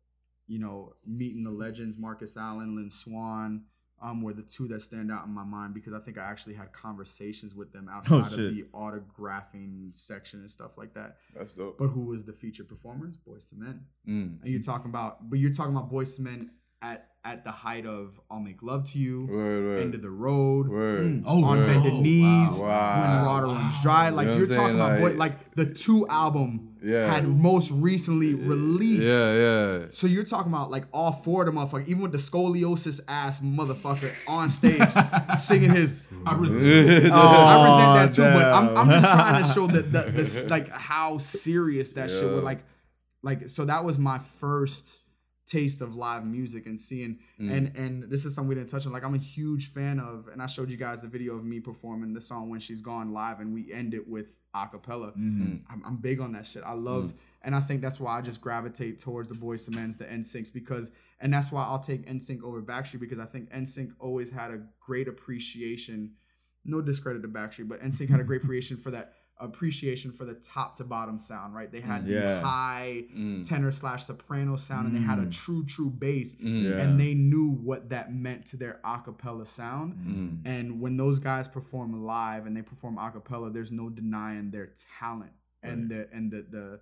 you 0.47 0.59
know, 0.59 0.95
meeting 1.07 1.43
the 1.43 1.51
legends, 1.51 1.97
Marcus 1.97 2.37
Allen, 2.37 2.77
Lynn 2.77 2.91
Swann, 2.91 3.63
um, 4.03 4.21
were 4.21 4.35
the 4.35 4.43
two 4.43 4.69
that 4.69 4.83
stand 4.83 5.11
out 5.11 5.25
in 5.25 5.33
my 5.33 5.45
mind 5.45 5.73
because 5.73 5.95
I 5.95 6.01
think 6.01 6.19
I 6.19 6.25
actually 6.25 6.55
had 6.55 6.73
conversations 6.75 7.55
with 7.55 7.73
them 7.73 7.89
outside 7.91 8.21
of 8.21 8.27
Oh, 8.27 8.37
shit. 8.37 8.55
the 8.55 8.65
autographing 8.75 9.95
section 9.95 10.41
and 10.41 10.51
stuff 10.51 10.77
like 10.77 10.95
that. 10.95 11.17
That's 11.37 11.53
dope. 11.55 11.79
But 11.79 11.89
who 11.89 12.03
was 12.03 12.25
the 12.25 12.33
featured 12.33 12.69
performers? 12.69 13.17
Boyz 13.17 13.53
II 13.53 13.59
Men. 13.61 13.81
Mm. 14.07 14.43
And 14.43 14.53
you're 14.53 14.61
talking 14.61 14.91
about, 14.91 15.31
but 15.31 15.39
you're 15.39 15.53
talking 15.53 15.75
about 15.75 15.91
Boyz 15.91 16.19
II 16.19 16.25
Men 16.25 16.51
at 16.85 17.09
at 17.27 17.43
the 17.43 17.51
height 17.51 17.87
of 17.87 18.21
I'll 18.31 18.39
Make 18.39 18.63
Love 18.63 18.85
to 18.91 18.99
You, 18.99 19.27
Word, 19.31 19.65
word. 19.65 19.81
End 19.81 19.95
of 19.95 20.03
the 20.03 20.11
Road, 20.11 20.69
Word. 20.69 21.05
Mm, 21.07 21.23
oh, 21.25 21.43
On 21.43 21.59
wow. 21.59 21.67
Bended 21.67 21.93
Oh, 21.95 22.01
Knees, 22.03 22.51
wow. 22.51 22.61
Wow. 22.69 23.01
When 23.17 23.27
Water 23.27 23.47
Runs 23.47 23.81
Dry. 23.83 24.11
Like 24.11 24.27
You 24.27 24.33
know 24.33 24.39
you're 24.41 24.49
what 24.49 24.55
talking 24.55 24.77
saying? 24.77 24.91
about 24.91 25.01
boy, 25.01 25.07
Like- 25.17 25.17
like 25.17 25.55
the 25.55 25.65
two 25.65 26.07
album 26.09 26.77
Yeah. 26.85 27.11
had 27.11 27.27
most 27.27 27.71
recently 27.71 28.35
released. 28.35 29.05
Yeah, 29.09 29.33
yeah. 29.33 29.79
So 29.93 30.07
you're 30.07 30.25
talking 30.25 30.53
about 30.53 30.71
like 30.71 30.85
all 30.93 31.13
four 31.13 31.47
of 31.47 31.55
the 31.55 31.59
motherfuckers, 31.59 31.89
even 31.89 32.03
with 32.03 32.13
the 32.13 32.19
scoliosis 32.19 33.01
ass 33.09 33.41
motherfucker 33.41 34.13
on 34.29 34.51
stage 34.51 34.83
singing 35.41 35.71
his. 35.71 35.95
I 36.27 36.35
resent 36.35 37.07
oh, 37.11 37.11
oh, 37.15 37.19
I 37.19 37.65
resent 37.65 37.95
that 37.95 38.13
too, 38.17 38.39
but 38.39 38.53
I'm. 38.53 38.77
I'm 38.77 38.91
just 38.91 39.05
trying 39.07 39.43
to 39.43 39.49
show 39.51 39.67
that 39.69 39.91
the, 39.93 40.11
this 40.11 40.45
like 40.55 40.69
how 40.69 41.17
serious 41.17 41.93
that 41.93 42.11
shit 42.11 42.23
Yeah. 42.23 42.33
was. 42.33 42.43
Like, 42.43 42.65
like 43.23 43.49
so 43.49 43.65
that 43.65 43.83
was 43.87 43.97
my 43.97 44.19
first 44.41 44.99
taste 45.47 45.81
of 45.83 45.95
live 45.95 46.25
music 46.25 46.67
and 46.67 46.79
seeing 46.81 47.19
Mm. 47.39 47.53
and 47.57 47.77
and 47.77 48.03
this 48.11 48.25
is 48.25 48.35
something 48.35 48.49
we 48.49 48.55
didn't 48.55 48.71
touch 48.71 48.87
on. 48.87 48.93
Like 48.93 49.05
I'm 49.05 49.15
a 49.15 49.19
huge 49.19 49.73
fan 49.73 50.01
of, 50.01 50.29
and 50.29 50.41
I 50.43 50.47
showed 50.47 50.71
you 50.71 50.77
guys 50.77 51.03
the 51.03 51.09
video 51.09 51.35
of 51.37 51.45
me 51.45 51.61
performing 51.61 52.15
the 52.15 52.21
song 52.21 52.49
when 52.49 52.61
she's 52.61 52.81
gone 52.81 53.13
live, 53.13 53.41
and 53.41 53.53
we 53.53 53.73
end 53.73 53.93
it 53.95 54.09
with 54.09 54.27
a 54.55 54.67
cappella. 54.69 55.13
Mm. 55.19 55.63
I'm, 55.69 55.83
I'm 55.85 55.97
big 55.97 56.21
on 56.21 56.33
that 56.33 56.47
shit. 56.47 56.63
I 56.65 56.75
love, 56.75 57.13
and 57.43 57.55
I 57.57 57.61
think 57.61 57.83
that's 57.83 57.99
why 57.99 58.17
I 58.17 58.23
just 58.23 58.41
gravitate 58.41 59.01
towards 59.01 59.29
the 59.29 59.35
Boyz 59.35 59.69
II 59.69 59.77
Men's, 59.77 59.97
the 59.97 60.05
NSYNCs, 60.05 60.53
because, 60.53 60.93
and 61.21 61.35
that's 61.35 61.51
why 61.51 61.65
I'll 61.65 61.81
take 61.81 62.07
NSYNC 62.09 62.43
over 62.43 62.63
Backstreet 62.63 63.01
because 63.01 63.19
I 63.19 63.27
think 63.27 63.51
NSYNC 63.51 63.95
always 63.99 64.31
had 64.31 64.53
a 64.53 64.61
great 64.81 65.09
appreciation. 65.09 66.13
No 66.65 66.81
discredit 66.81 67.23
to 67.23 67.29
Backstreet, 67.29 67.69
but 67.69 67.83
NSYNC 67.83 68.09
had 68.09 68.21
a 68.21 68.25
great 68.25 68.43
appreciation 68.45 68.77
for 68.77 68.91
that 68.93 69.15
appreciation 69.41 70.13
for 70.13 70.25
the 70.25 70.35
top 70.35 70.77
to 70.77 70.85
bottom 70.85 71.19
sound. 71.19 71.55
Right? 71.55 71.71
They 71.71 71.81
had 71.81 72.07
the 72.07 72.41
high 72.43 73.05
Mm. 73.15 73.47
tenor 73.47 73.73
slash 73.73 74.05
soprano 74.05 74.57
sound, 74.57 74.87
and 74.87 74.97
they 74.97 75.01
had 75.01 75.19
a 75.19 75.27
Mm. 75.27 75.31
true 75.33 75.65
true 75.65 75.91
bass, 75.91 76.37
Mm. 76.37 76.63
Yeah. 76.63 76.79
and 76.83 77.01
they 77.01 77.15
knew 77.15 77.49
what 77.49 77.89
that 77.91 78.15
meant 78.15 78.47
to 78.47 78.57
their 78.57 78.81
a 78.85 79.01
cappella 79.05 79.47
sound. 79.47 79.95
Mm. 79.95 80.39
And 80.45 80.81
when 80.81 80.97
those 80.97 81.19
guys 81.19 81.49
perform 81.49 82.05
live 82.05 82.47
and 82.47 82.57
they 82.57 82.63
perform 82.63 82.99
a 82.99 83.11
cappella, 83.11 83.51
there's 83.51 83.73
no 83.73 83.89
denying 83.91 84.51
their 84.51 84.71
talent 84.99 85.33
and 85.63 85.91
the 85.91 86.09
and 86.13 86.31
the 86.31 86.43
the 86.43 86.81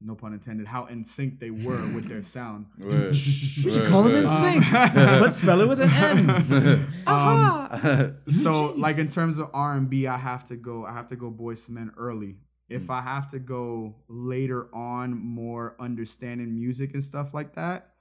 no 0.00 0.14
pun 0.14 0.32
intended 0.32 0.66
how 0.66 0.86
in 0.86 1.04
sync 1.04 1.40
they 1.40 1.50
were 1.50 1.86
with 1.94 2.06
their 2.08 2.22
sound. 2.22 2.66
We 2.78 3.12
should 3.12 3.86
call 3.88 4.02
them 4.02 4.14
in 4.14 4.24
word. 4.24 4.40
sync. 4.40 4.70
but 4.72 5.30
spell 5.30 5.60
it 5.60 5.68
with 5.68 5.80
an 5.80 5.90
N. 5.90 6.86
Um, 7.06 8.16
so 8.28 8.74
like 8.76 8.98
in 8.98 9.08
terms 9.08 9.38
of 9.38 9.50
R 9.52 9.74
and 9.74 9.88
B, 9.88 10.06
I 10.06 10.16
have 10.18 10.44
to 10.46 10.56
go. 10.56 10.84
I 10.84 10.92
have 10.92 11.06
to 11.08 11.16
go 11.16 11.30
Boyz 11.30 11.68
II 11.68 11.74
Men 11.74 11.92
early. 11.96 12.36
If 12.68 12.90
I 12.90 13.00
have 13.00 13.28
to 13.30 13.38
go 13.38 13.96
later 14.08 14.68
on, 14.74 15.16
more 15.16 15.76
understanding 15.78 16.52
music 16.54 16.94
and 16.94 17.02
stuff 17.02 17.32
like 17.32 17.54
that, 17.54 17.94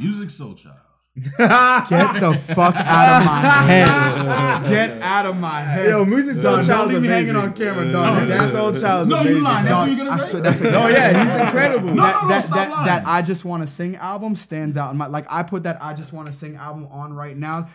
Musiq 0.00 0.30
Soulchild. 0.30 0.87
Get 1.22 2.20
the 2.20 2.40
fuck 2.54 2.74
out 2.76 3.20
of 3.20 3.26
my 3.26 3.40
head. 3.66 4.68
Get 4.68 5.02
out 5.02 5.26
of 5.26 5.36
my 5.36 5.60
head. 5.60 5.88
Yo, 5.90 6.04
Music 6.04 6.34
Soul 6.34 6.56
Dog, 6.58 6.66
Child's 6.66 6.68
Don't 6.68 6.88
leave 6.92 7.02
me 7.02 7.08
hanging 7.08 7.36
on 7.36 7.52
camera, 7.54 7.90
dog. 7.92 8.14
Music 8.16 8.28
That's- 8.28 8.52
Soul 8.52 8.72
Child's 8.74 9.10
No, 9.10 9.22
you 9.22 9.40
lying. 9.40 9.64
That's 9.64 9.68
Dog, 9.68 9.88
what 9.88 9.96
you're 9.96 10.06
gonna 10.06 10.22
say? 10.22 10.30
swear, 10.30 10.42
that's 10.42 10.60
Oh 10.62 10.88
yeah, 10.88 11.24
he's 11.24 11.46
incredible. 11.46 11.88
No, 11.94 12.02
that 12.02 12.22
no, 12.22 12.28
that 12.28 12.44
stop 12.44 12.56
that, 12.56 12.70
lying. 12.70 12.86
that 12.86 13.02
I 13.06 13.22
just 13.22 13.44
want 13.44 13.62
to 13.66 13.72
sing 13.72 13.96
album 13.96 14.36
stands 14.36 14.76
out. 14.76 14.90
In 14.92 14.96
my, 14.98 15.06
like 15.06 15.26
I 15.28 15.42
put 15.42 15.62
that 15.64 15.82
I 15.82 15.94
just 15.94 16.12
want 16.12 16.26
to 16.28 16.32
sing 16.32 16.56
album 16.56 16.86
on 16.90 17.12
right 17.12 17.36
now. 17.36 17.68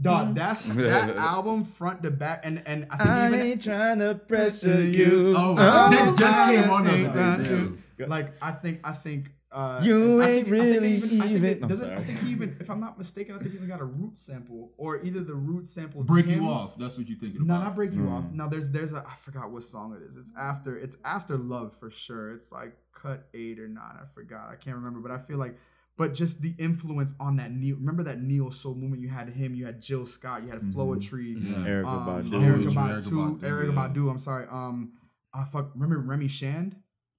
Dog, 0.00 0.34
that's 0.34 0.62
that 0.76 1.16
album 1.16 1.64
front 1.64 2.02
to 2.04 2.10
back, 2.10 2.42
and 2.44 2.62
and 2.66 2.86
I 2.90 2.96
think 2.98 3.08
I 3.10 3.26
even 3.28 3.40
ain't 3.40 3.62
trying 3.64 3.98
to 3.98 4.14
pressure 4.14 4.80
you. 4.82 5.34
Oh, 5.36 5.52
Oh, 5.52 5.54
that 5.56 6.16
just 6.16 6.38
came 6.50 6.70
on 6.70 6.84
the 6.84 6.90
ain't 6.94 7.08
other 7.08 7.42
day. 7.42 7.50
done 7.50 7.82
to- 7.98 8.06
Like 8.06 8.32
I 8.40 8.52
think 8.52 8.80
I 8.84 8.92
think 8.92 9.32
uh 9.50 9.80
You 9.82 10.20
I 10.22 10.28
ain't 10.28 10.46
think, 10.48 10.60
I 10.60 10.64
think 10.66 10.72
really 10.74 10.92
even, 10.94 11.08
I 11.08 11.22
think 11.24 11.30
even- 11.32 11.44
it 11.50 11.62
I'm 11.62 11.68
doesn't 11.68 11.90
I 11.90 12.04
think 12.04 12.18
he 12.20 12.30
even 12.30 12.56
if 12.60 12.70
I'm 12.70 12.78
not 12.80 12.96
mistaken 12.96 13.34
I 13.34 13.38
think 13.38 13.50
he 13.50 13.56
even 13.56 13.68
got 13.68 13.80
a 13.80 13.84
root 13.86 14.16
sample 14.16 14.70
or 14.76 15.02
either 15.02 15.20
the 15.24 15.34
root 15.34 15.66
sample 15.66 16.04
Break 16.04 16.26
him- 16.26 16.42
you 16.42 16.48
off. 16.48 16.78
That's 16.78 16.96
what 16.96 17.08
you're 17.08 17.18
thinking 17.18 17.44
No, 17.46 17.54
about. 17.56 17.64
not 17.64 17.74
break 17.74 17.92
you 17.92 18.02
Mm. 18.02 18.12
off. 18.12 18.24
No, 18.32 18.48
there's 18.48 18.70
there's 18.70 18.92
a 18.92 18.98
I 18.98 19.14
forgot 19.24 19.50
what 19.50 19.62
song 19.64 19.96
it 20.00 20.02
is. 20.08 20.16
It's 20.16 20.32
after 20.38 20.76
it's 20.78 20.96
after 21.04 21.36
love 21.36 21.74
for 21.80 21.90
sure. 21.90 22.30
It's 22.30 22.52
like 22.52 22.76
cut 22.92 23.26
eight 23.34 23.58
or 23.58 23.66
nine. 23.68 23.96
I 24.00 24.04
forgot. 24.14 24.48
I 24.50 24.54
can't 24.56 24.76
remember, 24.76 25.00
but 25.00 25.10
I 25.10 25.18
feel 25.18 25.38
like 25.38 25.56
but 25.98 26.14
just 26.14 26.40
the 26.40 26.54
influence 26.58 27.12
on 27.20 27.36
that 27.36 27.50
neo 27.52 27.76
remember 27.76 28.02
that 28.04 28.20
neo 28.22 28.48
soul 28.50 28.74
movement 28.74 29.02
you 29.02 29.08
had 29.08 29.28
him, 29.28 29.54
you 29.54 29.66
had 29.66 29.82
Jill 29.82 30.06
Scott, 30.06 30.42
you 30.44 30.48
had 30.48 30.60
Mhm. 30.60 30.72
Floetry, 30.72 31.34
Yeah. 31.44 31.56
Erykah 31.66 31.86
um, 31.86 32.06
Badu. 32.06 32.30
Floetry, 32.30 32.40
Erykah 32.40 32.72
Erykah 32.72 33.02
Badu, 33.02 33.10
Badu, 33.10 33.40
Erykah 33.40 33.74
yeah. 33.74 33.88
Badu, 33.88 34.10
I'm 34.10 34.18
sorry. 34.18 34.46
Um 34.50 34.92
I 35.34 35.44
fuck 35.44 35.70
remember 35.74 35.98
Remy 35.98 36.28
Shand? 36.28 36.76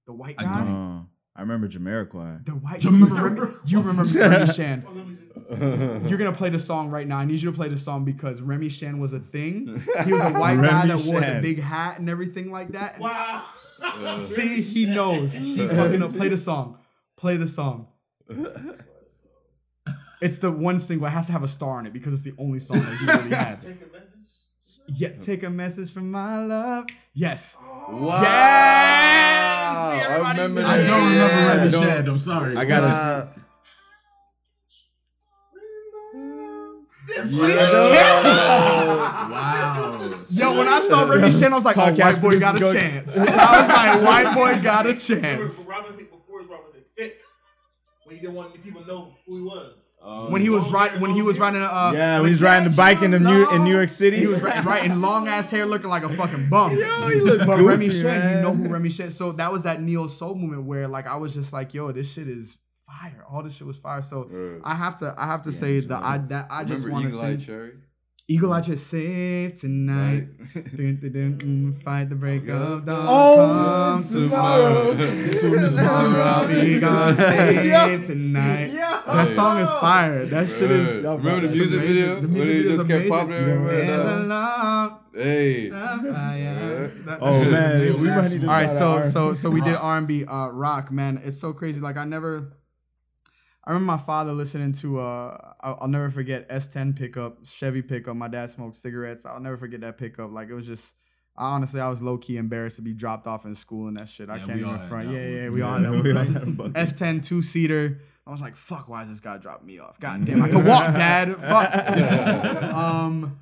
The 0.07 0.14
white 0.14 0.35
I 0.39 0.43
guy? 0.43 0.61
Uh, 0.68 1.01
I 1.35 1.41
remember 1.41 1.68
Jamiroquai. 1.68 2.45
The 2.45 2.51
white 2.51 2.84
you 2.84 2.89
remember 2.89 3.15
Remy, 3.15 3.53
you 3.65 3.80
remember 3.81 4.03
Remy 4.19 4.53
Shand. 4.53 4.84
You're 6.10 6.18
gonna 6.18 6.31
play 6.34 6.49
the 6.49 6.60
song 6.60 6.89
right 6.89 7.07
now. 7.07 7.18
I 7.18 7.26
need 7.26 7.41
you 7.41 7.49
to 7.51 7.56
play 7.56 7.69
the 7.69 7.77
song 7.77 8.03
because 8.06 8.41
Remy 8.41 8.69
Shand 8.69 8.99
was 8.99 9.14
a 9.14 9.19
thing. 9.19 9.81
He 10.06 10.11
was 10.14 10.22
a 10.22 10.31
white 10.31 10.60
guy 10.61 10.88
that 10.88 10.99
wore 11.06 11.22
the 11.22 11.39
big 11.41 11.60
hat 11.61 11.99
and 11.99 12.10
everything 12.10 12.51
like 12.51 12.69
that. 12.72 12.99
Wow. 12.99 13.45
See, 14.19 14.61
he 14.61 14.85
knows. 14.85 15.34
He 15.34 15.57
fucking 15.68 15.99
know. 15.99 16.10
Play 16.10 16.27
the 16.30 16.38
song. 16.38 16.77
Play 17.18 17.38
the 17.38 17.47
song. 17.47 17.88
It's 20.22 20.39
the 20.39 20.51
one 20.51 20.81
single. 20.81 21.07
It 21.07 21.11
has 21.11 21.27
to 21.27 21.31
have 21.31 21.43
a 21.43 21.47
star 21.47 21.77
on 21.77 21.85
it 21.88 21.93
because 21.93 22.11
it's 22.14 22.23
the 22.23 22.34
only 22.38 22.60
song 22.60 22.81
that 22.81 22.97
he 22.97 23.06
really 23.06 23.30
had. 23.35 23.61
Take 23.61 23.81
a 23.81 23.85
message. 23.85 24.80
Yeah, 24.89 25.10
take 25.18 25.43
a 25.43 25.49
message 25.49 25.93
from 25.93 26.11
my 26.11 26.45
love. 26.45 26.88
Yes. 27.14 27.56
Wow. 27.61 28.22
Yes! 28.22 30.01
See, 30.01 30.06
I 30.06 30.31
remember 30.31 30.61
I 30.65 30.77
don't 30.77 31.06
remember 31.06 31.15
Yeah. 31.15 31.47
Remy 31.57 31.72
Don't- 31.72 31.84
Shand. 31.84 32.07
I'm 32.10 32.19
sorry. 32.19 32.57
I 32.57 32.65
gotta 32.65 32.88
Wow. 32.88 33.30
see. 33.34 33.39
Wow. 39.31 40.23
Yo, 40.30 40.57
when 40.57 40.68
I 40.68 40.80
saw 40.81 41.03
Remy 41.10 41.31
Shand, 41.31 41.53
I 41.53 41.57
was 41.57 41.65
like, 41.65 41.77
oh, 41.77 41.81
Podcast 41.81 42.22
white 42.22 42.22
boy 42.22 42.39
got 42.39 42.56
a 42.56 42.60
producer 42.60 42.80
chance. 42.80 43.18
I 43.18 43.22
was 43.61 43.69
like, 43.69 44.01
white 44.26 44.35
boy 44.35 44.61
got 44.64 44.85
a 44.85 44.95
chance. 44.95 45.65
When 48.10 48.18
he 48.18 48.22
didn't 48.22 48.36
want 48.36 48.64
people 48.64 48.81
to 48.81 48.88
know 48.88 49.14
who 49.27 49.36
he 49.38 49.41
was. 49.44 49.76
When 50.30 50.41
he 50.41 50.49
was 50.49 50.69
right, 50.72 50.99
when 50.99 51.11
he 51.11 51.22
was 51.22 51.38
riding, 51.38 51.61
uh, 51.61 51.91
Yeah, 51.94 52.22
when 52.22 52.31
he's 52.31 52.41
riding 52.41 52.69
the 52.69 52.76
bike 52.76 53.02
in 53.02 53.11
the 53.11 53.19
New 53.19 53.49
in 53.52 53.64
New 53.64 53.76
York 53.76 53.90
City. 53.90 54.18
He 54.18 54.27
was 54.27 54.41
right, 54.41 54.64
right 54.64 54.90
long 54.91 55.27
ass 55.27 55.49
hair, 55.49 55.65
looking 55.65 55.90
like 55.90 56.03
a 56.03 56.15
fucking 56.15 56.49
bum. 56.49 56.76
Yo, 56.77 57.10
he 57.10 57.19
looked 57.19 57.45
but 57.45 57.57
goofy, 57.57 57.68
Remy 57.68 57.90
Shand, 57.90 58.36
you 58.38 58.41
know 58.41 58.53
who 58.53 58.69
Remy 58.69 58.90
Shand. 58.90 59.14
So 59.14 59.34
that 59.34 59.52
was 59.52 59.64
that 59.64 59.81
neo 59.81 60.07
soul 60.07 60.36
movement 60.36 60.64
where 60.64 60.88
like 60.88 61.06
I 61.06 61.18
was 61.18 61.34
just 61.34 61.53
like, 61.53 61.73
yo, 61.73 61.91
this 61.91 62.11
shit 62.11 62.27
is 62.27 62.57
fire. 62.88 63.26
All 63.30 63.44
this 63.44 63.53
shit 63.53 63.68
was 63.68 63.77
fire. 63.77 64.02
So 64.02 64.27
Word. 64.31 64.61
I 64.64 64.73
have 64.73 64.98
to, 64.99 65.14
I 65.18 65.26
have 65.26 65.44
to 65.44 65.52
say 65.52 65.81
that 65.81 66.02
I 66.02 66.18
that 66.30 66.48
I 66.49 66.64
just 66.64 66.88
want 66.90 67.11
to 67.11 67.11
say, 67.11 67.38
Cherry? 67.38 67.73
Eagle 68.31 68.53
Eye 68.53 68.61
just 68.61 68.85
safe 68.88 69.60
tonight. 69.60 70.27
Right? 70.53 70.76
Dun, 70.77 70.99
dun, 71.01 71.11
dun, 71.11 71.38
mm, 71.73 71.81
Fight 71.81 72.10
the 72.10 72.15
break 72.15 72.47
of 72.47 72.85
dawn. 72.85 73.06
Oh, 73.10 73.99
come 73.99 74.03
tomorrow. 74.07 74.95
Soon 75.31 75.56
as 75.64 75.76
tomorrow 75.76 76.22
I'll 76.22 76.47
be 76.47 76.80
gone 76.80 77.18
safe 77.18 78.06
tonight. 78.06 78.72
Yeah. 78.72 79.01
That 79.07 79.30
song 79.30 79.60
is 79.61 79.69
fire. 79.72 80.26
That 80.27 80.47
shit 80.47 80.69
is. 80.69 81.03
Word. 81.03 81.18
Remember 81.18 81.47
the 81.47 81.56
music 81.56 81.73
amazing. 81.73 81.88
video? 81.88 82.22
The 82.22 82.27
music 82.27 82.53
he 82.53 82.57
video 82.61 82.72
is 82.72 82.77
just 82.77 82.88
kept 82.88 83.06
amazing. 83.06 83.11
popping 83.11 83.34
everywhere? 83.34 83.85
There's 83.88 84.06
a 84.06 84.27
long 84.27 84.99
Hey. 85.15 85.69
fire. 85.72 86.91
Oh 87.22 87.43
man, 87.45 87.99
we 88.01 88.07
might 88.10 88.30
need 88.31 88.41
to 88.41 88.47
All 88.47 88.53
right, 88.53 88.69
so 88.69 89.10
so 89.10 89.34
so 89.34 89.49
we 89.49 89.61
did 89.61 89.73
R 89.76 89.97
and 89.97 90.07
B, 90.07 90.23
uh, 90.23 90.49
rock. 90.49 90.91
Man, 90.91 91.19
it's 91.26 91.39
so 91.39 91.51
crazy. 91.51 91.80
Like 91.80 91.97
I 91.97 92.06
never, 92.06 92.53
I 93.65 93.72
remember 93.72 93.91
my 93.94 93.98
father 93.98 94.31
listening 94.34 94.73
to. 94.73 94.99
Uh, 94.99 95.53
I'll, 95.61 95.77
I'll 95.81 95.88
never 95.88 96.10
forget 96.10 96.49
S10 96.49 96.95
pickup, 96.98 97.45
Chevy 97.45 97.81
pickup. 97.81 98.15
My 98.15 98.27
dad 98.27 98.49
smoked 98.49 98.76
cigarettes. 98.77 99.26
I'll 99.26 99.40
never 99.40 99.57
forget 99.57 99.81
that 99.81 99.98
pickup. 99.98 100.31
Like 100.31 100.49
it 100.49 100.53
was 100.56 100.65
just. 100.65 100.94
I 101.38 101.52
honestly, 101.52 101.80
I 101.80 101.88
was 101.88 102.02
low 102.02 102.18
key 102.18 102.36
embarrassed 102.36 102.76
to 102.77 102.81
be 102.81 102.91
dropped 102.94 103.26
off 103.26 103.45
in 103.45 103.56
school 103.56 103.88
and 103.88 103.98
that 103.98 104.10
shit. 104.10 104.30
I 104.30 104.38
Yeah, 104.38 104.45
can't 104.45 104.60
even 104.60 104.88
front. 104.90 105.10
Yeah, 105.11 105.26
yeah, 105.26 105.49
we 105.49 105.61
all 105.61 105.80
Yeah, 105.80 105.88
had 105.91 105.94
that 105.94 106.03
we 106.03 106.10
all 106.11 106.15
Like, 106.18 106.27
had 106.34 106.44
a 106.44 106.45
bucket. 106.48 106.73
S10 106.73 107.23
two 107.26 107.41
seater. 107.41 108.02
I 108.27 108.31
was 108.31 108.41
like, 108.41 108.57
fuck, 108.57 108.90
why 108.90 109.03
is 109.03 109.10
this 109.10 109.22
guy 109.22 109.38
dropping 109.38 109.65
me 109.68 109.80
off? 109.80 109.99
God 110.02 110.26
damn, 110.26 110.41
I 110.44 110.49
can 110.49 110.65
walk, 110.65 110.84
dad. 110.94 111.34
Fuck. 111.38 112.64
um, 112.76 113.40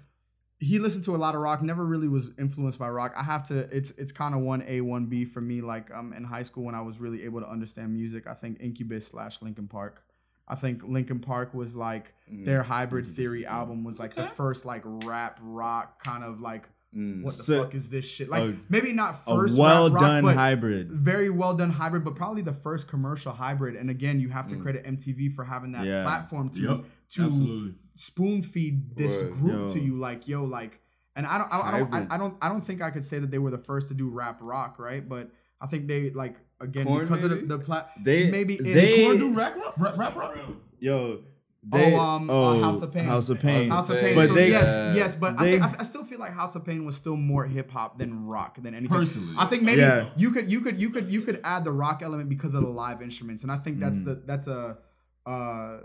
he 0.60 0.78
listened 0.80 1.06
to 1.06 1.16
a 1.16 1.18
lot 1.18 1.34
of 1.36 1.42
rock. 1.42 1.62
Never 1.64 1.84
really 1.86 2.08
was 2.08 2.30
influenced 2.38 2.78
by 2.78 2.90
rock. 2.90 3.14
I 3.18 3.24
have 3.24 3.48
to. 3.48 3.60
It's 3.76 3.92
it's 3.98 4.12
kind 4.12 4.36
of 4.36 4.42
one 4.42 4.64
A, 4.68 4.82
one 4.82 5.08
B 5.08 5.26
for 5.26 5.42
me. 5.42 5.62
Like 5.62 5.90
um, 5.92 6.14
in 6.14 6.24
high 6.24 6.44
school 6.44 6.64
when 6.66 6.76
I 6.76 6.82
was 6.82 7.00
really 7.00 7.24
able 7.24 7.40
to 7.42 7.48
understand 7.50 7.94
music. 7.94 8.28
I 8.28 8.34
think 8.36 8.60
Incubus 8.60 9.08
slash 9.08 9.42
Linkin 9.42 9.68
Park. 9.68 10.04
I 10.48 10.56
think 10.56 10.84
Linkin 10.84 11.20
Park 11.20 11.54
was 11.54 11.76
like 11.76 12.14
Mm. 12.32 12.46
their 12.46 12.62
Hybrid 12.64 13.16
Theory 13.16 13.46
album 13.46 13.84
was 13.84 14.00
like 14.00 14.16
the 14.16 14.28
first 14.36 14.66
like 14.66 14.82
rap 14.86 15.40
rock 15.42 16.04
kind 16.04 16.24
of 16.24 16.42
like 16.42 16.68
Mm. 16.96 17.22
what 17.22 17.36
the 17.36 17.44
So- 17.44 17.64
fuck 17.64 17.76
is 17.76 17.90
this 17.90 18.06
shit? 18.06 18.30
Like 18.30 18.44
a- 18.54 18.58
maybe 18.70 18.94
not 18.94 19.22
a 19.28 19.36
first 19.36 19.58
well 19.58 19.86
rap 19.90 19.94
rock, 19.94 20.02
done 20.02 20.24
but 20.24 20.36
hybrid. 20.36 20.90
very 20.92 21.30
well 21.30 21.54
done 21.54 21.70
hybrid, 21.70 22.04
but 22.06 22.16
probably 22.16 22.42
the 22.42 22.54
first 22.54 22.88
commercial 22.88 23.34
hybrid. 23.34 23.76
And 23.76 23.90
again, 23.90 24.20
you 24.22 24.30
have 24.30 24.48
to 24.48 24.56
Mm. 24.56 24.62
credit 24.62 24.86
MTV 24.86 25.28
for 25.30 25.44
having 25.44 25.74
that 25.74 25.86
Yeah. 25.86 26.04
platform 26.04 26.50
to 26.52 26.62
Yep. 26.62 26.86
to 27.10 27.24
Absolutely. 27.26 27.76
spoon 27.94 28.42
feed 28.42 28.96
this 28.96 29.22
Word. 29.22 29.32
group 29.34 29.70
to 29.72 29.80
you. 29.82 29.96
Like 29.98 30.28
yo, 30.28 30.44
like 30.46 30.82
And 31.16 31.26
I 31.26 31.40
don't, 31.40 31.52
I, 31.52 31.60
I 31.60 31.80
don't, 31.80 31.94
I, 31.96 32.08
I 32.12 32.18
don't, 32.20 32.38
I 32.44 32.48
don't 32.50 32.64
think 32.64 32.80
I 32.82 32.92
could 32.92 33.04
say 33.04 33.18
that 33.18 33.32
they 33.32 33.40
were 33.40 33.50
the 33.50 33.58
first 33.58 33.88
to 33.90 33.96
do 33.96 34.08
rap 34.08 34.38
rock, 34.40 34.78
right? 34.78 35.08
But 35.08 35.32
I 35.60 35.66
think 35.66 35.88
they 35.88 36.12
like 36.12 36.40
again 36.60 36.86
Korn, 36.86 37.08
because 37.08 37.24
of 37.24 37.30
the, 37.32 37.36
the 37.38 37.60
plat. 37.60 37.92
They- 38.04 38.30
maybe 38.32 38.56
in- 38.58 38.64
they- 38.64 39.04
Korn 39.06 39.18
do 39.20 39.34
rap 39.34 39.56
rap 39.78 39.78
rap 39.98 40.16
rap. 40.16 40.36
rap? 40.36 40.50
Yo, 40.80 41.24
they, 41.64 41.94
oh, 41.94 42.00
um, 42.00 42.30
uh, 42.30 42.60
House 42.60 42.82
of 42.82 42.94
Pain. 42.94 43.04
House 43.06 43.30
of 43.30 43.40
Pain. 43.40 43.70
House 43.70 43.90
of 43.90 43.96
Pain. 43.98 44.06
Pain. 44.06 44.16
But 44.16 44.28
so 44.28 44.34
they- 44.36 44.50
yes, 44.52 44.96
yes, 44.96 45.16
but 45.16 45.40
I, 45.40 45.44
think, 45.52 45.64
I, 45.64 45.76
I 45.80 45.84
still 45.84 46.04
feel 46.06 46.20
like 46.20 46.34
House 46.34 46.56
of 46.56 46.64
Pain 46.66 46.86
was 46.86 46.96
still 46.96 47.18
more 47.18 47.46
hip 47.46 47.70
hop 47.72 47.98
than 48.00 48.26
rock 48.26 48.62
than 48.62 48.74
anything. 48.74 48.96
Personally. 48.98 49.36
I 49.38 49.46
think 49.48 49.64
maybe 49.64 49.82
Yeah. 49.82 50.10
you 50.16 50.32
could 50.32 50.50
you 50.52 50.62
could 50.62 50.80
you 50.80 50.90
could 50.92 51.12
you 51.12 51.22
could 51.22 51.42
add 51.44 51.66
the 51.66 51.72
rock 51.74 52.02
element 52.04 52.30
because 52.30 52.54
of 52.54 52.62
the 52.64 52.70
live 52.70 53.02
instruments, 53.02 53.44
and 53.44 53.52
I 53.52 53.58
think 53.58 53.80
that's 53.80 54.00
Mm. 54.00 54.06
the 54.06 54.16
that's 54.26 54.48
a 54.48 54.78
uh 55.26 55.80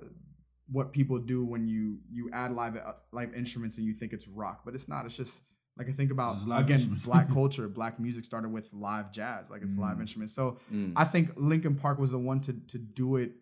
what 0.70 0.92
people 0.92 1.18
do 1.18 1.44
when 1.44 1.66
you 1.66 1.98
you 2.10 2.30
add 2.32 2.54
live 2.54 2.76
uh, 2.76 2.92
live 3.12 3.34
instruments 3.34 3.76
and 3.76 3.84
you 3.86 3.92
think 3.94 4.12
it's 4.12 4.28
rock, 4.28 4.62
but 4.64 4.74
it's 4.74 4.88
not. 4.88 5.04
It's 5.06 5.16
just 5.16 5.40
like 5.78 5.88
I 5.88 5.92
think 5.92 6.10
about 6.10 6.36
again 6.60 7.00
black 7.04 7.28
culture. 7.32 7.66
Black 7.68 7.98
music 7.98 8.24
started 8.24 8.52
with 8.52 8.68
live 8.72 9.10
jazz, 9.12 9.48
like 9.50 9.62
it's 9.62 9.76
live 9.76 9.96
Mm. 9.96 10.02
instruments. 10.02 10.34
So 10.34 10.58
Mm. 10.72 10.92
I 10.96 11.04
think 11.04 11.32
Linkin 11.36 11.74
Park 11.76 11.98
was 11.98 12.10
the 12.10 12.18
one 12.18 12.40
to 12.42 12.52
to 12.52 12.78
do 12.78 13.16
it 13.16 13.32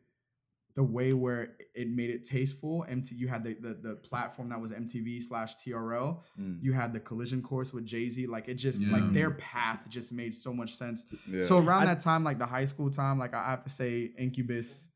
the 0.77 0.83
way 0.85 1.13
where 1.13 1.57
it 1.75 1.89
made 1.91 2.11
it 2.11 2.25
tasteful. 2.25 2.87
MT, 2.89 3.17
you 3.17 3.27
had 3.27 3.43
the, 3.43 3.55
the 3.55 3.75
the 3.75 3.95
platform 3.97 4.51
that 4.51 4.61
was 4.61 4.71
MTV 4.71 5.21
slash 5.21 5.57
TRL. 5.57 6.21
Mm. 6.41 6.63
You 6.63 6.73
had 6.73 6.93
the 6.93 7.01
collision 7.01 7.43
course 7.43 7.73
with 7.73 7.85
Jay 7.85 8.09
Z. 8.09 8.29
Like 8.29 8.49
it 8.49 8.55
just 8.55 8.81
Yeah. 8.81 8.93
like 8.93 9.13
their 9.13 9.33
path 9.33 9.81
just 9.89 10.13
made 10.13 10.33
so 10.37 10.55
much 10.55 10.77
sense. 10.77 11.07
Yeah. 11.29 11.43
So 11.43 11.59
around 11.59 11.83
I- 11.83 11.87
that 11.95 12.01
time, 12.01 12.23
like 12.23 12.39
the 12.39 12.47
high 12.47 12.67
school 12.67 12.89
time, 12.91 13.19
like 13.19 13.35
I 13.35 13.51
have 13.51 13.65
to 13.65 13.71
say 13.71 14.13
Incubus 14.17 14.89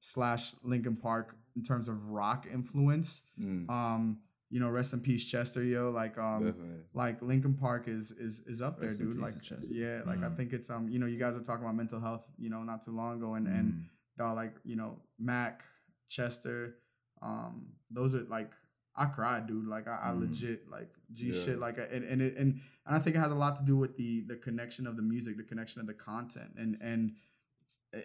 slash 0.00 0.54
Linkin 0.62 0.96
Park 0.96 1.34
in 1.56 1.62
terms 1.62 1.88
of 1.88 2.10
rock 2.10 2.46
influence. 2.52 3.22
Mm. 3.40 3.70
Um, 3.70 4.18
you 4.52 4.60
know, 4.60 4.68
rest 4.68 4.92
in 4.92 5.00
peace, 5.00 5.24
Chester, 5.24 5.62
yo. 5.64 5.90
Like 5.90 6.18
um, 6.18 6.44
Definitely. 6.44 6.80
like 6.92 7.22
Linkin 7.22 7.54
Park 7.54 7.88
is 7.88 8.12
is 8.12 8.40
is 8.46 8.60
up 8.60 8.78
there, 8.78 8.90
Rest 8.90 9.00
in 9.00 9.06
dude. 9.08 9.18
Like 9.18 9.40
Chester. 9.42 9.66
yeah, 9.68 10.02
like 10.06 10.18
I 10.22 10.28
Mhm. 10.28 10.36
think 10.36 10.52
it's 10.52 10.68
um, 10.70 10.88
you 10.88 10.98
know, 10.98 11.06
you 11.06 11.18
guys 11.18 11.34
were 11.34 11.40
talking 11.40 11.64
about 11.64 11.74
mental 11.74 12.00
health, 12.00 12.24
you 12.38 12.50
know, 12.50 12.62
not 12.62 12.84
too 12.84 12.92
long 12.94 13.16
ago, 13.16 13.34
and 13.34 13.48
and 13.48 13.66
Mm. 13.72 13.82
dog, 14.18 14.36
like 14.36 14.54
you 14.64 14.76
know, 14.76 15.00
Mac, 15.18 15.64
Chester, 16.08 16.76
um, 17.22 17.72
those 17.90 18.14
are 18.14 18.24
like 18.24 18.52
I 18.94 19.06
cried, 19.06 19.46
dude. 19.46 19.66
Like 19.66 19.88
I, 19.88 19.96
I 20.02 20.10
Mhm. 20.10 20.20
legit 20.20 20.68
like 20.68 20.92
G 21.14 21.28
Yeah. 21.32 21.42
shit. 21.44 21.58
Like 21.58 21.78
and 21.78 22.04
and 22.04 22.20
it, 22.20 22.36
and 22.36 22.60
and 22.86 22.94
I 22.94 22.98
think 22.98 23.16
it 23.16 23.20
has 23.20 23.32
a 23.32 23.40
lot 23.46 23.56
to 23.56 23.64
do 23.64 23.76
with 23.78 23.96
the 23.96 24.20
the 24.28 24.36
connection 24.36 24.86
of 24.86 24.96
the 24.96 25.02
music, 25.02 25.38
the 25.38 25.44
connection 25.44 25.80
of 25.80 25.86
the 25.86 25.94
content, 25.94 26.52
and 26.58 26.76
and 26.82 27.16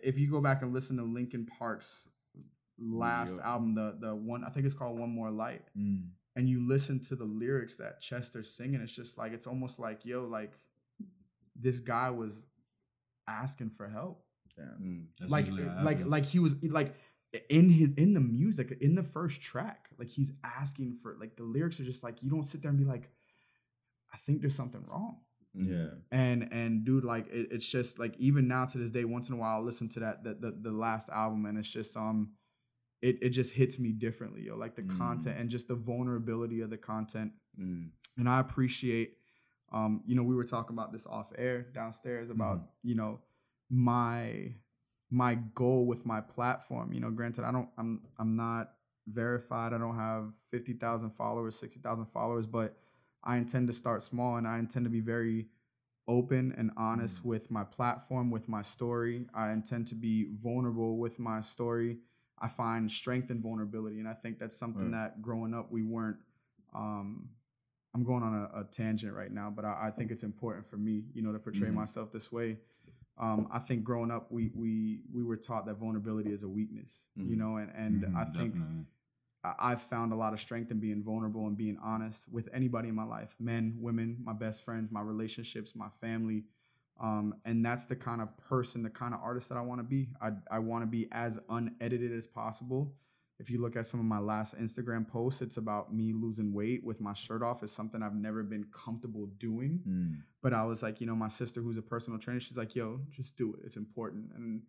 if 0.04 0.18
you 0.18 0.32
go 0.32 0.40
back 0.40 0.62
and 0.62 0.74
listen 0.74 0.96
to 0.98 1.04
Linkin 1.04 1.46
Park's 1.46 2.08
last 2.80 3.38
Yeah. 3.38 3.50
album, 3.52 3.74
the 3.76 3.98
the 4.00 4.16
one 4.16 4.44
I 4.46 4.50
think 4.50 4.66
it's 4.66 4.76
called 4.76 4.98
One 5.00 5.10
More 5.10 5.32
Light 5.32 5.66
Mm. 5.78 6.12
And 6.38 6.48
you 6.48 6.66
listen 6.66 7.00
to 7.00 7.16
the 7.16 7.26
lyrics 7.26 7.78
that 7.78 8.00
Chester's 8.00 8.50
singing, 8.54 8.80
it's 8.80 8.94
just 8.94 9.18
like 9.18 9.34
it's 9.34 9.48
almost 9.48 9.80
like, 9.80 10.06
yo, 10.06 10.24
like 10.24 10.54
this 11.60 11.80
guy 11.80 12.12
was 12.12 12.44
asking 13.28 13.72
for 13.72 13.90
help. 13.90 14.24
Damn. 14.56 15.08
Mm. 15.20 15.30
Like 15.30 15.48
it 15.48 15.84
like 15.84 16.06
like 16.06 16.26
he 16.28 16.38
was 16.38 16.56
like 16.64 16.94
in 17.50 17.72
his 17.72 17.90
in 17.98 18.14
the 18.14 18.20
music, 18.20 18.78
in 18.80 18.94
the 18.94 19.02
first 19.02 19.42
track, 19.42 19.90
like 19.98 20.10
he's 20.10 20.32
asking 20.44 21.00
for 21.02 21.18
like 21.20 21.36
the 21.38 21.44
lyrics 21.44 21.80
are 21.80 21.86
just 21.86 22.04
like 22.04 22.22
you 22.22 22.30
don't 22.30 22.46
sit 22.46 22.62
there 22.62 22.70
and 22.70 22.80
be 22.80 22.86
like, 22.86 23.10
I 24.14 24.18
think 24.18 24.42
there's 24.42 24.56
something 24.56 24.86
wrong. 24.88 25.18
Yeah. 25.56 25.88
And 26.12 26.50
and 26.52 26.86
dude, 26.86 27.04
like 27.04 27.28
it, 27.32 27.48
it's 27.50 27.66
just 27.66 27.98
like 27.98 28.16
even 28.20 28.48
now 28.48 28.66
to 28.66 28.78
this 28.78 28.92
day, 28.92 29.06
once 29.06 29.28
in 29.28 29.34
a 29.34 29.38
while, 29.38 29.58
I 29.58 29.62
listen 29.62 29.90
to 29.90 30.02
that 30.02 30.24
the, 30.24 30.36
the 30.36 30.52
the 30.52 30.72
last 30.72 31.10
album, 31.10 31.48
and 31.48 31.58
it's 31.58 31.68
just 31.68 31.98
um, 31.98 32.34
it 33.02 33.18
it 33.22 33.30
just 33.30 33.54
hits 33.54 33.78
me 33.80 33.92
differently, 33.92 34.42
yo. 34.44 34.56
Like 34.56 34.76
the 34.76 34.82
Mm. 34.84 34.98
content 34.98 35.38
and 35.40 35.50
just 35.50 35.68
the 35.68 35.76
vulnerability 35.76 36.62
of 36.62 36.70
the 36.70 36.78
content 36.78 37.34
Mm. 37.60 37.90
and 38.18 38.30
I 38.30 38.40
appreciate 38.40 39.18
um 39.72 40.02
you 40.06 40.16
know 40.16 40.24
we 40.24 40.36
were 40.36 40.44
talking 40.46 40.76
about 40.76 40.92
this 40.92 41.06
off 41.08 41.32
air 41.38 41.64
downstairs 41.74 42.30
about 42.30 42.62
you 42.84 42.96
know 42.96 43.20
my 43.70 44.54
my 45.10 45.36
goal 45.56 45.86
with 45.86 46.06
my 46.06 46.22
platform 46.22 46.94
you 46.94 47.00
know 47.00 47.10
granted 47.12 47.44
I 47.44 47.52
don't 47.52 47.70
I'm 47.78 48.02
I'm 48.18 48.36
not 48.36 48.74
verified 49.08 49.74
I 49.74 49.78
don't 49.78 49.96
have 49.96 50.34
50,000 50.52 51.12
followers 51.12 51.58
60,000 51.60 52.06
followers 52.08 52.46
but 52.46 52.78
I 53.24 53.38
intend 53.38 53.68
to 53.68 53.74
start 53.74 54.02
small 54.04 54.36
and 54.38 54.48
I 54.48 54.60
intend 54.60 54.86
to 54.86 54.90
be 54.92 55.02
very 55.02 55.48
open 56.08 56.54
and 56.58 56.72
honest 56.78 57.26
with 57.26 57.50
my 57.52 57.64
platform 57.64 58.32
with 58.32 58.48
my 58.48 58.62
story 58.62 59.26
I 59.34 59.52
intend 59.52 59.88
to 59.88 59.96
be 59.96 60.28
vulnerable 60.42 60.98
with 60.98 61.20
my 61.20 61.42
story 61.42 61.98
I 62.40 62.48
find 62.48 62.92
strength 62.92 63.32
in 63.32 63.42
vulnerability 63.42 64.00
and 64.00 64.08
I 64.08 64.14
think 64.14 64.40
that's 64.40 64.56
something 64.58 64.92
Right. 64.92 65.14
that 65.14 65.22
growing 65.22 65.54
up 65.54 65.72
we 65.72 65.84
weren't 65.84 66.18
um 66.74 67.30
I'm 67.94 68.04
going 68.04 68.22
on 68.22 68.34
a, 68.54 68.60
a 68.60 68.64
tangent 68.66 69.14
right 69.14 69.32
now, 69.32 69.50
but 69.50 69.66
I, 69.66 69.88
I 69.88 69.92
think 69.92 70.12
it's 70.12 70.22
important 70.24 70.70
for 70.70 70.78
me, 70.78 71.06
you 71.16 71.24
know, 71.24 71.32
to 71.32 71.40
portray 71.40 71.70
Mhm. 71.70 71.74
myself 71.76 72.12
this 72.12 72.32
way. 72.32 72.60
Um, 73.18 73.48
I 73.50 73.58
think 73.58 73.84
growing 73.84 74.12
up, 74.12 74.32
we 74.32 74.52
we 74.54 75.02
we 75.12 75.24
were 75.24 75.38
taught 75.38 75.66
that 75.66 75.76
vulnerability 75.78 76.32
is 76.32 76.44
a 76.44 76.48
weakness, 76.50 77.08
you 77.16 77.36
Mhm. 77.36 77.38
know, 77.40 77.58
and 77.58 77.72
and 77.76 78.04
Mhm, 78.04 78.16
I 78.16 78.26
think 78.26 78.54
definitely. 78.54 78.86
I- 79.44 79.56
I've 79.72 79.82
found 79.84 80.14
a 80.14 80.16
lot 80.16 80.34
of 80.34 80.40
strength 80.40 80.70
in 80.70 80.80
being 80.80 81.02
vulnerable 81.02 81.48
and 81.48 81.58
being 81.58 81.78
honest 81.80 82.28
with 82.32 82.50
anybody 82.54 82.90
in 82.90 82.96
my 82.96 83.06
life, 83.06 83.36
men, 83.40 83.78
women, 83.80 84.18
my 84.24 84.34
best 84.34 84.64
friends, 84.64 84.92
my 84.92 85.02
relationships, 85.02 85.76
my 85.76 85.90
family. 86.02 86.44
Um, 87.00 87.36
and 87.46 87.64
that's 87.64 87.86
the 87.86 87.96
kind 87.96 88.22
of 88.22 88.36
person, 88.38 88.84
the 88.84 88.90
kind 88.90 89.14
of 89.14 89.20
artist 89.22 89.50
that 89.50 89.58
I 89.58 89.62
want 89.62 89.80
to 89.80 89.84
be. 89.84 90.10
I, 90.22 90.32
I 90.50 90.60
want 90.60 90.84
to 90.84 90.88
be 90.88 91.08
as 91.12 91.40
unedited 91.50 92.12
as 92.12 92.26
possible. 92.26 92.96
If 93.40 93.52
you 93.52 93.62
look 93.62 93.76
at 93.76 93.86
some 93.86 94.00
of 94.00 94.06
my 94.08 94.18
last 94.18 94.58
Instagram 94.58 95.08
posts, 95.08 95.44
it's 95.44 95.58
about 95.58 95.94
me 95.94 96.12
losing 96.12 96.54
weight 96.54 96.84
with 96.84 97.00
my 97.00 97.14
shirt 97.14 97.44
off. 97.44 97.62
It's 97.62 97.72
something 97.72 98.02
I've 98.02 98.16
never 98.16 98.42
been 98.42 98.66
comfortable 98.72 99.28
doing. 99.38 99.82
Mm. 99.88 100.24
But 100.42 100.54
I 100.54 100.64
was 100.64 100.82
like, 100.82 101.00
you 101.00 101.06
know, 101.06 101.16
my 101.16 101.28
sister 101.28 101.62
who's 101.62 101.78
a 101.78 101.84
personal 101.84 102.18
trainer, 102.18 102.40
she's 102.40 102.58
like, 102.58 102.76
yo, 102.76 103.00
just 103.12 103.38
do 103.38 103.54
it. 103.54 103.60
It's 103.64 103.76
important. 103.76 104.32
And 104.36 104.64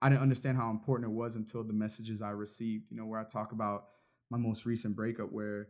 I 0.00 0.08
didn't 0.08 0.22
understand 0.22 0.56
how 0.56 0.70
important 0.70 1.10
it 1.10 1.14
was 1.14 1.34
until 1.34 1.64
the 1.64 1.74
messages 1.74 2.22
I 2.22 2.30
received, 2.30 2.90
you 2.90 2.96
know, 2.96 3.04
where 3.04 3.20
I 3.20 3.24
talk 3.24 3.52
about 3.52 3.88
my 4.30 4.38
most 4.38 4.64
recent 4.64 4.96
breakup 4.96 5.30
where 5.30 5.68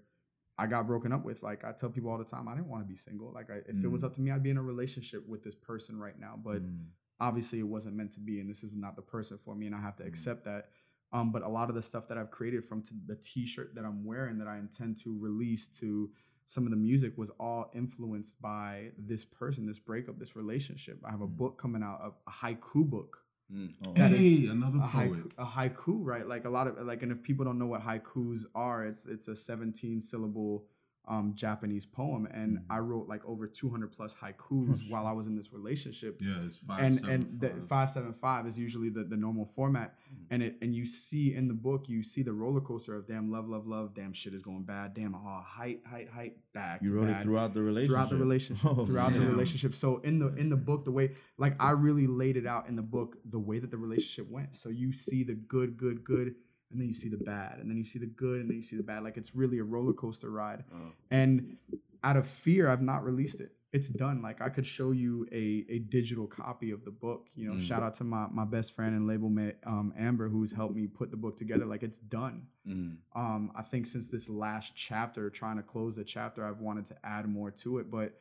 I 0.58 0.66
got 0.66 0.86
broken 0.86 1.12
up 1.12 1.24
with. 1.24 1.42
Like 1.42 1.64
I 1.64 1.72
tell 1.72 1.88
people 1.90 2.10
all 2.10 2.18
the 2.18 2.24
time, 2.24 2.48
I 2.48 2.54
didn't 2.54 2.68
want 2.68 2.82
to 2.84 2.88
be 2.88 2.94
single. 2.96 3.32
Like 3.32 3.50
I, 3.50 3.56
if 3.68 3.82
it 3.82 3.88
was 3.88 4.02
Mm. 4.02 4.06
up 4.06 4.12
to 4.14 4.20
me, 4.20 4.30
I'd 4.30 4.42
be 4.42 4.50
in 4.50 4.56
a 4.56 4.62
relationship 4.62 5.26
with 5.28 5.42
this 5.42 5.54
person 5.54 5.98
right 5.98 6.18
now. 6.18 6.38
But 6.42 6.62
Mm. 6.62 6.86
obviously 7.20 7.58
it 7.60 7.68
wasn't 7.68 7.94
meant 7.94 8.12
to 8.12 8.20
be 8.20 8.40
and 8.40 8.50
this 8.50 8.62
is 8.64 8.72
not 8.74 8.96
the 8.96 9.02
person 9.02 9.38
for 9.44 9.54
me 9.54 9.66
and 9.66 9.74
i 9.74 9.80
have 9.80 9.94
to 9.96 10.02
Mm. 10.02 10.08
accept 10.08 10.44
that 10.44 10.68
um, 11.12 11.30
but 11.30 11.42
a 11.42 11.48
lot 11.48 11.68
of 11.68 11.76
the 11.76 11.82
stuff 11.82 12.08
that 12.08 12.18
i've 12.18 12.32
created 12.32 12.64
from 12.64 12.82
t- 12.82 12.96
the 13.06 13.14
t-shirt 13.14 13.72
that 13.76 13.84
i'm 13.84 14.04
wearing 14.04 14.36
that 14.38 14.48
i 14.48 14.58
intend 14.58 14.96
to 14.96 15.16
release 15.16 15.68
to 15.68 16.10
some 16.46 16.64
of 16.64 16.70
the 16.70 16.76
music 16.76 17.16
was 17.16 17.30
all 17.38 17.70
influenced 17.72 18.42
by 18.42 18.90
this 18.98 19.24
person 19.24 19.64
this 19.64 19.78
breakup 19.78 20.18
this 20.18 20.34
relationship 20.34 20.98
i 21.04 21.10
have 21.12 21.20
a 21.20 21.26
Mm. 21.28 21.36
book 21.36 21.56
coming 21.56 21.84
out 21.84 22.00
a, 22.02 22.30
a 22.30 22.32
haiku 22.32 22.84
book 22.90 23.23
Mm. 23.52 23.74
Oh. 23.86 23.92
that 23.94 24.12
is 24.12 24.18
Hey, 24.18 24.46
another 24.46 24.78
a 24.78 24.88
poet. 24.88 25.28
haiku, 25.28 25.32
a 25.38 25.44
haiku 25.44 25.98
right 26.02 26.26
like 26.26 26.44
a 26.46 26.50
lot 26.50 26.66
of 26.66 26.78
like 26.86 27.02
and 27.02 27.12
if 27.12 27.22
people 27.22 27.44
don't 27.44 27.58
know 27.58 27.66
what 27.66 27.82
haikus 27.82 28.44
are 28.54 28.84
it's 28.86 29.04
it's 29.06 29.28
a 29.28 29.36
17 29.36 30.00
syllable 30.00 30.64
um, 31.06 31.32
Japanese 31.34 31.84
poem, 31.84 32.26
and 32.26 32.58
Mhm. 32.58 32.62
I 32.70 32.78
wrote 32.78 33.08
like 33.08 33.24
over 33.26 33.46
200 33.46 33.92
plus 33.92 34.14
haikus 34.14 34.80
while 34.90 35.06
I 35.06 35.12
was 35.12 35.26
in 35.26 35.36
this 35.36 35.52
relationship 35.52 36.18
Yeah, 36.20 36.44
it's 36.46 36.58
five. 36.58 36.80
and 36.82 36.94
seven, 36.94 37.10
and 37.10 37.40
the 37.40 37.48
five. 37.50 37.68
five 37.68 37.90
seven 37.90 38.14
five 38.14 38.46
is 38.46 38.58
usually 38.58 38.88
the, 38.88 39.04
the 39.04 39.16
normal 39.16 39.44
format 39.44 39.96
Mhm. 40.12 40.26
and 40.30 40.42
it 40.42 40.56
and 40.62 40.74
you 40.74 40.86
see 40.86 41.34
in 41.34 41.46
the 41.48 41.54
book 41.54 41.88
you 41.88 42.02
see 42.02 42.22
the 42.22 42.32
roller 42.32 42.60
coaster 42.62 42.94
of 42.94 43.06
damn 43.06 43.30
love 43.30 43.48
love 43.48 43.66
love 43.66 43.94
damn 43.94 44.12
shit 44.14 44.32
is 44.32 44.42
going 44.42 44.62
bad 44.62 44.94
damn 44.94 45.14
oh 45.14 45.40
height 45.44 45.82
height 45.86 46.08
height 46.08 46.38
back 46.54 46.80
You 46.82 46.92
wrote 46.94 47.08
bad, 47.08 47.20
it 47.20 47.24
throughout 47.24 47.52
the 47.52 47.62
relationship. 47.62 47.90
throughout 47.90 48.10
the 48.10 48.16
relationship 48.16 48.64
Oh, 48.78 48.86
throughout 48.86 49.12
the 49.12 49.20
relationship 49.20 49.74
so 49.74 49.98
in 49.98 50.18
the 50.18 50.28
in 50.36 50.48
the 50.48 50.56
book 50.56 50.84
the 50.86 50.90
way 50.92 51.12
like 51.36 51.54
i 51.60 51.72
really 51.72 52.06
laid 52.06 52.36
it 52.38 52.46
out 52.46 52.68
in 52.68 52.76
the 52.76 52.82
book 52.82 53.18
the 53.28 53.38
way 53.38 53.58
that 53.58 53.70
the 53.70 53.76
relationship 53.76 54.30
went 54.30 54.54
so 54.54 54.68
you 54.70 54.92
see 54.92 55.22
the 55.22 55.34
good 55.34 55.76
good 55.76 56.02
good 56.04 56.34
and 56.70 56.80
then 56.80 56.88
you 56.88 56.94
see 56.94 57.08
the 57.08 57.16
bad 57.18 57.58
and 57.60 57.70
then 57.70 57.76
you 57.76 57.84
see 57.84 57.98
the 57.98 58.06
good 58.06 58.40
and 58.40 58.48
then 58.50 58.56
you 58.56 58.62
see 58.62 58.76
the 58.76 58.82
bad. 58.82 59.02
Like 59.04 59.16
it's 59.16 59.34
really 59.34 59.58
a 59.58 59.64
roller 59.64 59.92
coaster 59.92 60.30
ride. 60.30 60.64
Oh. 60.74 60.92
and 61.10 61.56
out 62.02 62.16
of 62.18 62.26
fear 62.26 62.68
i've 62.68 62.82
not 62.82 63.02
released 63.04 63.40
it. 63.40 63.52
It's 63.72 63.88
done. 63.88 64.22
Like 64.22 64.40
i 64.40 64.48
could 64.48 64.66
show 64.66 64.92
you 64.92 65.26
a, 65.32 65.64
a 65.68 65.78
digital 65.80 66.26
copy 66.26 66.70
of 66.70 66.84
the 66.84 66.90
book. 66.90 67.26
You 67.34 67.48
know 67.48 67.54
Mm. 67.54 67.62
shout 67.62 67.82
out 67.82 67.94
to 67.94 68.04
my, 68.04 68.26
my 68.30 68.44
best 68.44 68.72
friend 68.72 68.94
and 68.94 69.06
label 69.06 69.28
mate 69.28 69.56
um, 69.66 69.92
amber 69.98 70.28
who's 70.28 70.52
helped 70.52 70.74
me 70.76 70.86
put 70.86 71.10
the 71.10 71.16
book 71.16 71.36
together. 71.36 71.64
Like 71.66 71.82
it's 71.82 71.98
done. 71.98 72.46
Mm. 72.68 72.96
um, 73.14 73.52
i 73.54 73.62
think 73.62 73.86
since 73.86 74.08
this 74.08 74.28
last 74.28 74.72
chapter 74.74 75.28
trying 75.28 75.56
to 75.58 75.62
close 75.62 75.94
the 75.94 76.04
chapter 76.04 76.44
i've 76.46 76.60
wanted 76.60 76.86
to 76.86 76.96
add 77.04 77.28
more 77.28 77.50
to 77.50 77.76
it 77.78 77.90
but 77.90 78.14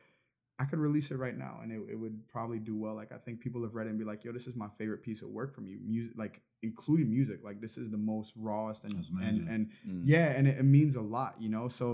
i 0.58 0.64
could 0.66 0.78
release 0.78 1.10
it 1.10 1.16
right 1.16 1.36
now 1.36 1.60
and 1.62 1.72
it, 1.72 1.80
it 1.92 1.96
would 1.96 2.28
probably 2.28 2.58
do 2.58 2.76
well. 2.76 2.94
Like 2.94 3.10
i 3.12 3.16
think 3.16 3.40
people 3.40 3.62
have 3.62 3.74
read 3.74 3.86
it 3.86 3.90
and 3.90 3.98
be 3.98 4.04
like 4.04 4.22
yo 4.24 4.32
this 4.32 4.46
is 4.46 4.54
my 4.54 4.68
favorite 4.78 5.02
piece 5.02 5.22
of 5.22 5.28
work 5.28 5.54
from 5.54 5.66
you. 5.66 5.78
Music 5.82 6.12
like 6.16 6.40
including 6.68 7.08
music 7.18 7.38
like 7.48 7.58
this 7.64 7.74
is 7.82 7.86
the 7.90 8.02
most 8.12 8.32
rawest 8.48 8.80
and 8.84 8.94
and, 9.28 9.38
and 9.54 9.62
Mm. 9.86 10.02
yeah 10.14 10.26
and 10.36 10.44
it, 10.50 10.56
it 10.62 10.64
means 10.78 10.96
a 10.96 11.00
lot 11.16 11.32
you 11.38 11.48
know 11.54 11.66
so 11.68 11.86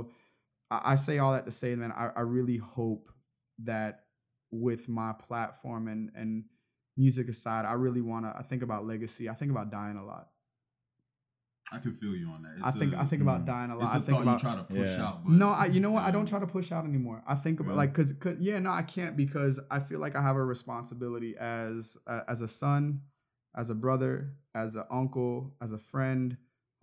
I, 0.71 0.93
I 0.93 0.97
say 0.97 1.19
all 1.19 1.33
that 1.37 1.45
to 1.51 1.53
say 1.61 1.75
man 1.75 1.93
I, 2.03 2.05
I 2.21 2.25
really 2.37 2.59
hope 2.59 3.05
that 3.71 3.93
with 4.67 4.89
my 4.89 5.13
platform 5.27 5.83
and 5.89 6.11
and 6.21 6.45
music 6.97 7.29
aside 7.29 7.65
i 7.65 7.73
really 7.87 8.01
want 8.13 8.23
to 8.27 8.31
i 8.41 8.43
think 8.51 8.63
about 8.63 8.87
legacy 8.87 9.29
i 9.29 9.35
think 9.35 9.51
about 9.51 9.71
dying 9.79 9.97
a 9.97 10.05
lot 10.15 10.29
I 11.73 11.79
can 11.79 11.95
feel 11.95 12.17
you 12.17 12.29
on 12.31 12.43
that. 12.43 12.55
It's 12.57 12.67
I 12.67 12.73
think 12.73 12.95
a- 12.95 13.01
I 13.01 13.05
think 13.11 13.23
about 13.23 13.45
dying 13.47 13.71
a 13.71 13.75
It's 13.77 13.85
lot. 13.85 13.93
a 13.93 13.99
I 13.99 13.99
think 14.01 14.09
thought 14.19 14.23
about 14.23 14.43
you 14.43 14.49
try 14.49 14.57
to 14.57 14.65
push 14.65 14.89
Yeah. 14.99 15.07
out. 15.07 15.23
But 15.25 15.33
no, 15.35 15.51
I, 15.51 15.67
you 15.67 15.79
know 15.79 15.93
what? 15.93 16.03
I 16.03 16.11
don't 16.11 16.27
try 16.27 16.41
to 16.41 16.47
push 16.47 16.73
out 16.73 16.85
anymore. 16.85 17.23
I 17.29 17.37
think 17.37 17.61
about 17.61 17.69
Really? 17.77 17.77
like 17.87 17.93
because 17.95 18.13
yeah, 18.41 18.59
no, 18.59 18.71
I 18.73 18.83
can't 18.83 19.17
because 19.17 19.61
I 19.71 19.79
feel 19.79 20.01
like 20.01 20.17
I 20.17 20.23
have 20.23 20.35
a 20.35 20.45
responsibility 20.45 21.37
as 21.37 21.97
uh, 22.09 22.23
as 22.27 22.41
a 22.41 22.49
son, 22.49 23.03
as 23.55 23.71
a 23.71 23.75
brother, 23.75 24.35
as 24.55 24.77
an 24.77 24.85
uncle, 24.91 25.55
as 25.61 25.73
a 25.73 25.79
friend, 25.79 26.37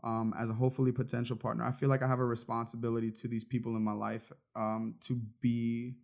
um, 0.03 0.33
as 0.37 0.49
a 0.49 0.53
hopefully 0.53 0.91
potential 0.91 1.35
partner. 1.35 1.63
I 1.63 1.71
feel 1.71 1.89
like 1.89 2.03
I 2.03 2.07
have 2.07 2.19
a 2.19 2.25
responsibility 2.25 3.11
to 3.11 3.27
these 3.27 3.43
people 3.43 3.75
in 3.75 3.83
my 3.83 3.93
life 3.93 4.31
um, 4.55 4.95
to 5.01 5.15
be 5.41 5.95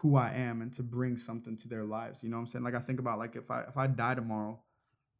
who 0.00 0.16
I 0.16 0.30
am 0.32 0.60
and 0.60 0.72
to 0.74 0.82
bring 0.82 1.16
something 1.16 1.56
to 1.58 1.68
their 1.68 1.84
lives. 1.84 2.22
You 2.22 2.28
know 2.30 2.36
what 2.36 2.42
I'm 2.42 2.46
saying? 2.48 2.64
Like 2.64 2.74
I 2.74 2.80
think 2.80 3.00
about 3.00 3.18
like 3.18 3.36
if 3.36 3.50
I 3.50 3.62
if 3.62 3.76
I 3.76 3.86
die 3.86 4.14
tomorrow, 4.14 4.60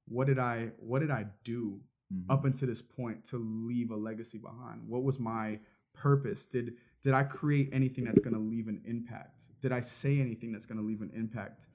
what 0.07 0.27
did 0.27 0.39
I 0.39 0.71
what 0.79 1.01
did 1.01 1.11
I 1.11 1.27
do 1.45 1.81
Mhm. 2.13 2.27
up 2.29 2.45
until 2.45 2.69
this 2.69 2.83
point 2.83 3.25
to 3.27 3.37
leave 3.37 3.91
a 3.91 3.97
legacy 3.97 4.39
behind? 4.39 4.87
What 4.87 5.03
was 5.03 5.19
my 5.19 5.59
purpose? 5.93 6.45
Did 6.45 6.77
did 7.03 7.15
I 7.15 7.25
create 7.25 7.69
anything 7.73 8.05
that's 8.05 8.21
going 8.21 8.35
to 8.35 8.39
leave 8.41 8.69
an 8.69 8.81
impact? 8.85 9.47
Did 9.61 9.73
I 9.73 9.81
say 9.81 10.21
anything 10.21 10.53
that's 10.53 10.67
going 10.67 10.79
to 10.79 10.85
leave 10.87 11.03
an 11.03 11.11
impact? 11.15 11.67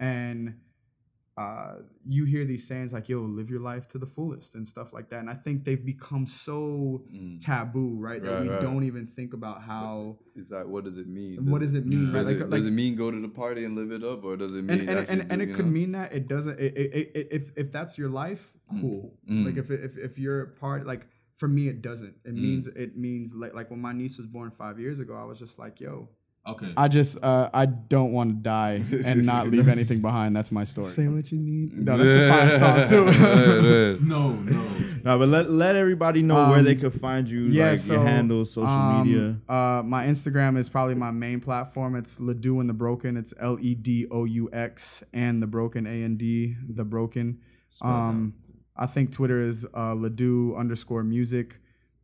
And 0.00 0.58
uh, 1.38 1.74
you 2.16 2.24
hear 2.24 2.44
these 2.52 2.66
sayings 2.66 2.92
like 2.92 3.08
"yo, 3.08 3.20
live 3.20 3.48
your 3.54 3.60
life 3.60 3.86
to 3.92 3.98
the 3.98 4.06
fullest" 4.06 4.54
and 4.56 4.66
stuff 4.66 4.92
like 4.92 5.08
that. 5.10 5.20
And 5.20 5.30
I 5.30 5.34
think 5.44 5.64
they've 5.64 5.84
become 5.94 6.26
so 6.26 6.58
Mm. 7.14 7.38
taboo, 7.48 7.90
right? 8.08 8.20
That 8.24 8.32
Right, 8.32 8.42
we 8.42 8.48
right. 8.48 8.60
don't 8.66 8.84
even 8.84 9.06
think 9.06 9.32
about 9.34 9.62
how. 9.62 10.18
It's 10.34 10.50
like, 10.50 10.66
what 10.66 10.84
does 10.84 10.98
it 10.98 11.08
mean? 11.08 11.36
What 11.50 11.60
does 11.60 11.74
it 11.74 11.86
mean? 11.86 12.12
Does, 12.12 12.26
Right? 12.26 12.36
it, 12.36 12.40
Like, 12.50 12.58
does 12.60 12.66
it 12.66 12.72
mean 12.82 12.96
go 12.96 13.10
to 13.10 13.20
the 13.20 13.28
party 13.28 13.64
and 13.64 13.76
live 13.76 13.92
it 13.92 14.02
up, 14.12 14.24
or 14.24 14.36
does 14.36 14.52
it 14.52 14.62
mean 14.64 14.80
and 14.80 14.88
and, 14.90 14.98
actually 14.98 15.20
and, 15.20 15.32
and 15.32 15.42
it 15.42 15.54
could 15.54 15.66
mean 15.80 15.92
that 15.92 16.12
it 16.12 16.26
doesn't 16.28 16.58
it, 16.58 16.76
it, 16.76 17.10
it, 17.14 17.28
if 17.38 17.44
if 17.56 17.70
that's 17.72 17.96
your 17.98 18.08
life 18.08 18.52
cool 18.80 19.14
Mm. 19.30 19.44
like 19.46 19.56
if, 19.56 19.70
if 19.70 19.96
if 19.96 20.18
you're 20.18 20.42
a 20.42 20.48
part 20.64 20.86
like 20.86 21.06
for 21.36 21.48
me 21.48 21.68
it 21.68 21.80
doesn't 21.88 22.14
it 22.24 22.34
Mm. 22.34 22.38
means 22.46 22.66
it 22.66 22.96
means 22.96 23.34
like 23.34 23.54
like 23.54 23.70
when 23.70 23.80
my 23.80 23.92
niece 23.92 24.16
was 24.18 24.26
born 24.26 24.50
five 24.50 24.78
years 24.78 24.98
ago 25.00 25.14
i 25.16 25.24
was 25.24 25.38
just 25.38 25.58
like 25.58 25.80
yo 25.80 26.08
Okay. 26.48 26.72
i 26.76 26.88
just 26.88 27.18
uh 27.22 27.50
i 27.52 27.66
don't 27.66 28.12
want 28.12 28.30
to 28.30 28.36
die 28.36 28.82
and 29.04 29.26
not 29.26 29.48
leave 29.48 29.68
anything 29.68 30.00
behind 30.00 30.34
that's 30.34 30.50
my 30.50 30.64
story 30.64 30.92
Say 30.92 31.06
what 31.08 31.30
you 31.30 31.38
need. 31.38 31.76
no 31.76 31.98
that's 31.98 32.10
a 32.10 32.28
fine 32.28 32.58
song 32.58 32.88
too 32.88 33.98
no, 34.04 34.32
no. 34.32 34.64
No, 35.04 35.18
but 35.18 35.28
let 35.28 35.48
let 35.50 35.76
everybody 35.76 36.22
know 36.22 36.50
where 36.50 36.62
they 36.62 36.72
Um, 36.74 36.80
could 36.80 37.00
find 37.00 37.28
you, 37.30 37.42
yeah, 37.42 37.70
like 37.70 37.78
so, 37.78 37.92
your 37.94 38.02
handles, 38.04 38.52
social 38.52 38.68
um, 38.68 39.06
media. 39.06 39.36
Uh, 39.48 39.82
my 39.84 40.06
Instagram 40.06 40.58
is 40.58 40.68
probably 40.68 40.96
my 40.96 41.12
main 41.12 41.40
platform. 41.40 41.94
It's 41.94 42.18
Ledoux 42.18 42.58
and 42.60 42.68
the 42.68 42.74
Broken. 42.74 43.16
It's 43.16 43.32
L 43.38 43.58
E 43.60 43.74
D 43.76 44.06
O 44.10 44.24
U 44.24 44.50
X 44.52 45.04
and 45.12 45.40
the 45.40 45.46
Broken 45.46 45.86
A 45.86 45.90
N 46.02 46.16
D 46.16 46.56
the 46.68 46.84
Broken. 46.84 47.38
Um, 47.80 48.34
I 48.76 48.86
think 48.86 49.12
Twitter 49.12 49.40
is 49.40 49.64
uh, 49.74 49.94
Ledoux 49.94 50.54
underscore 50.58 51.04
music. 51.04 51.56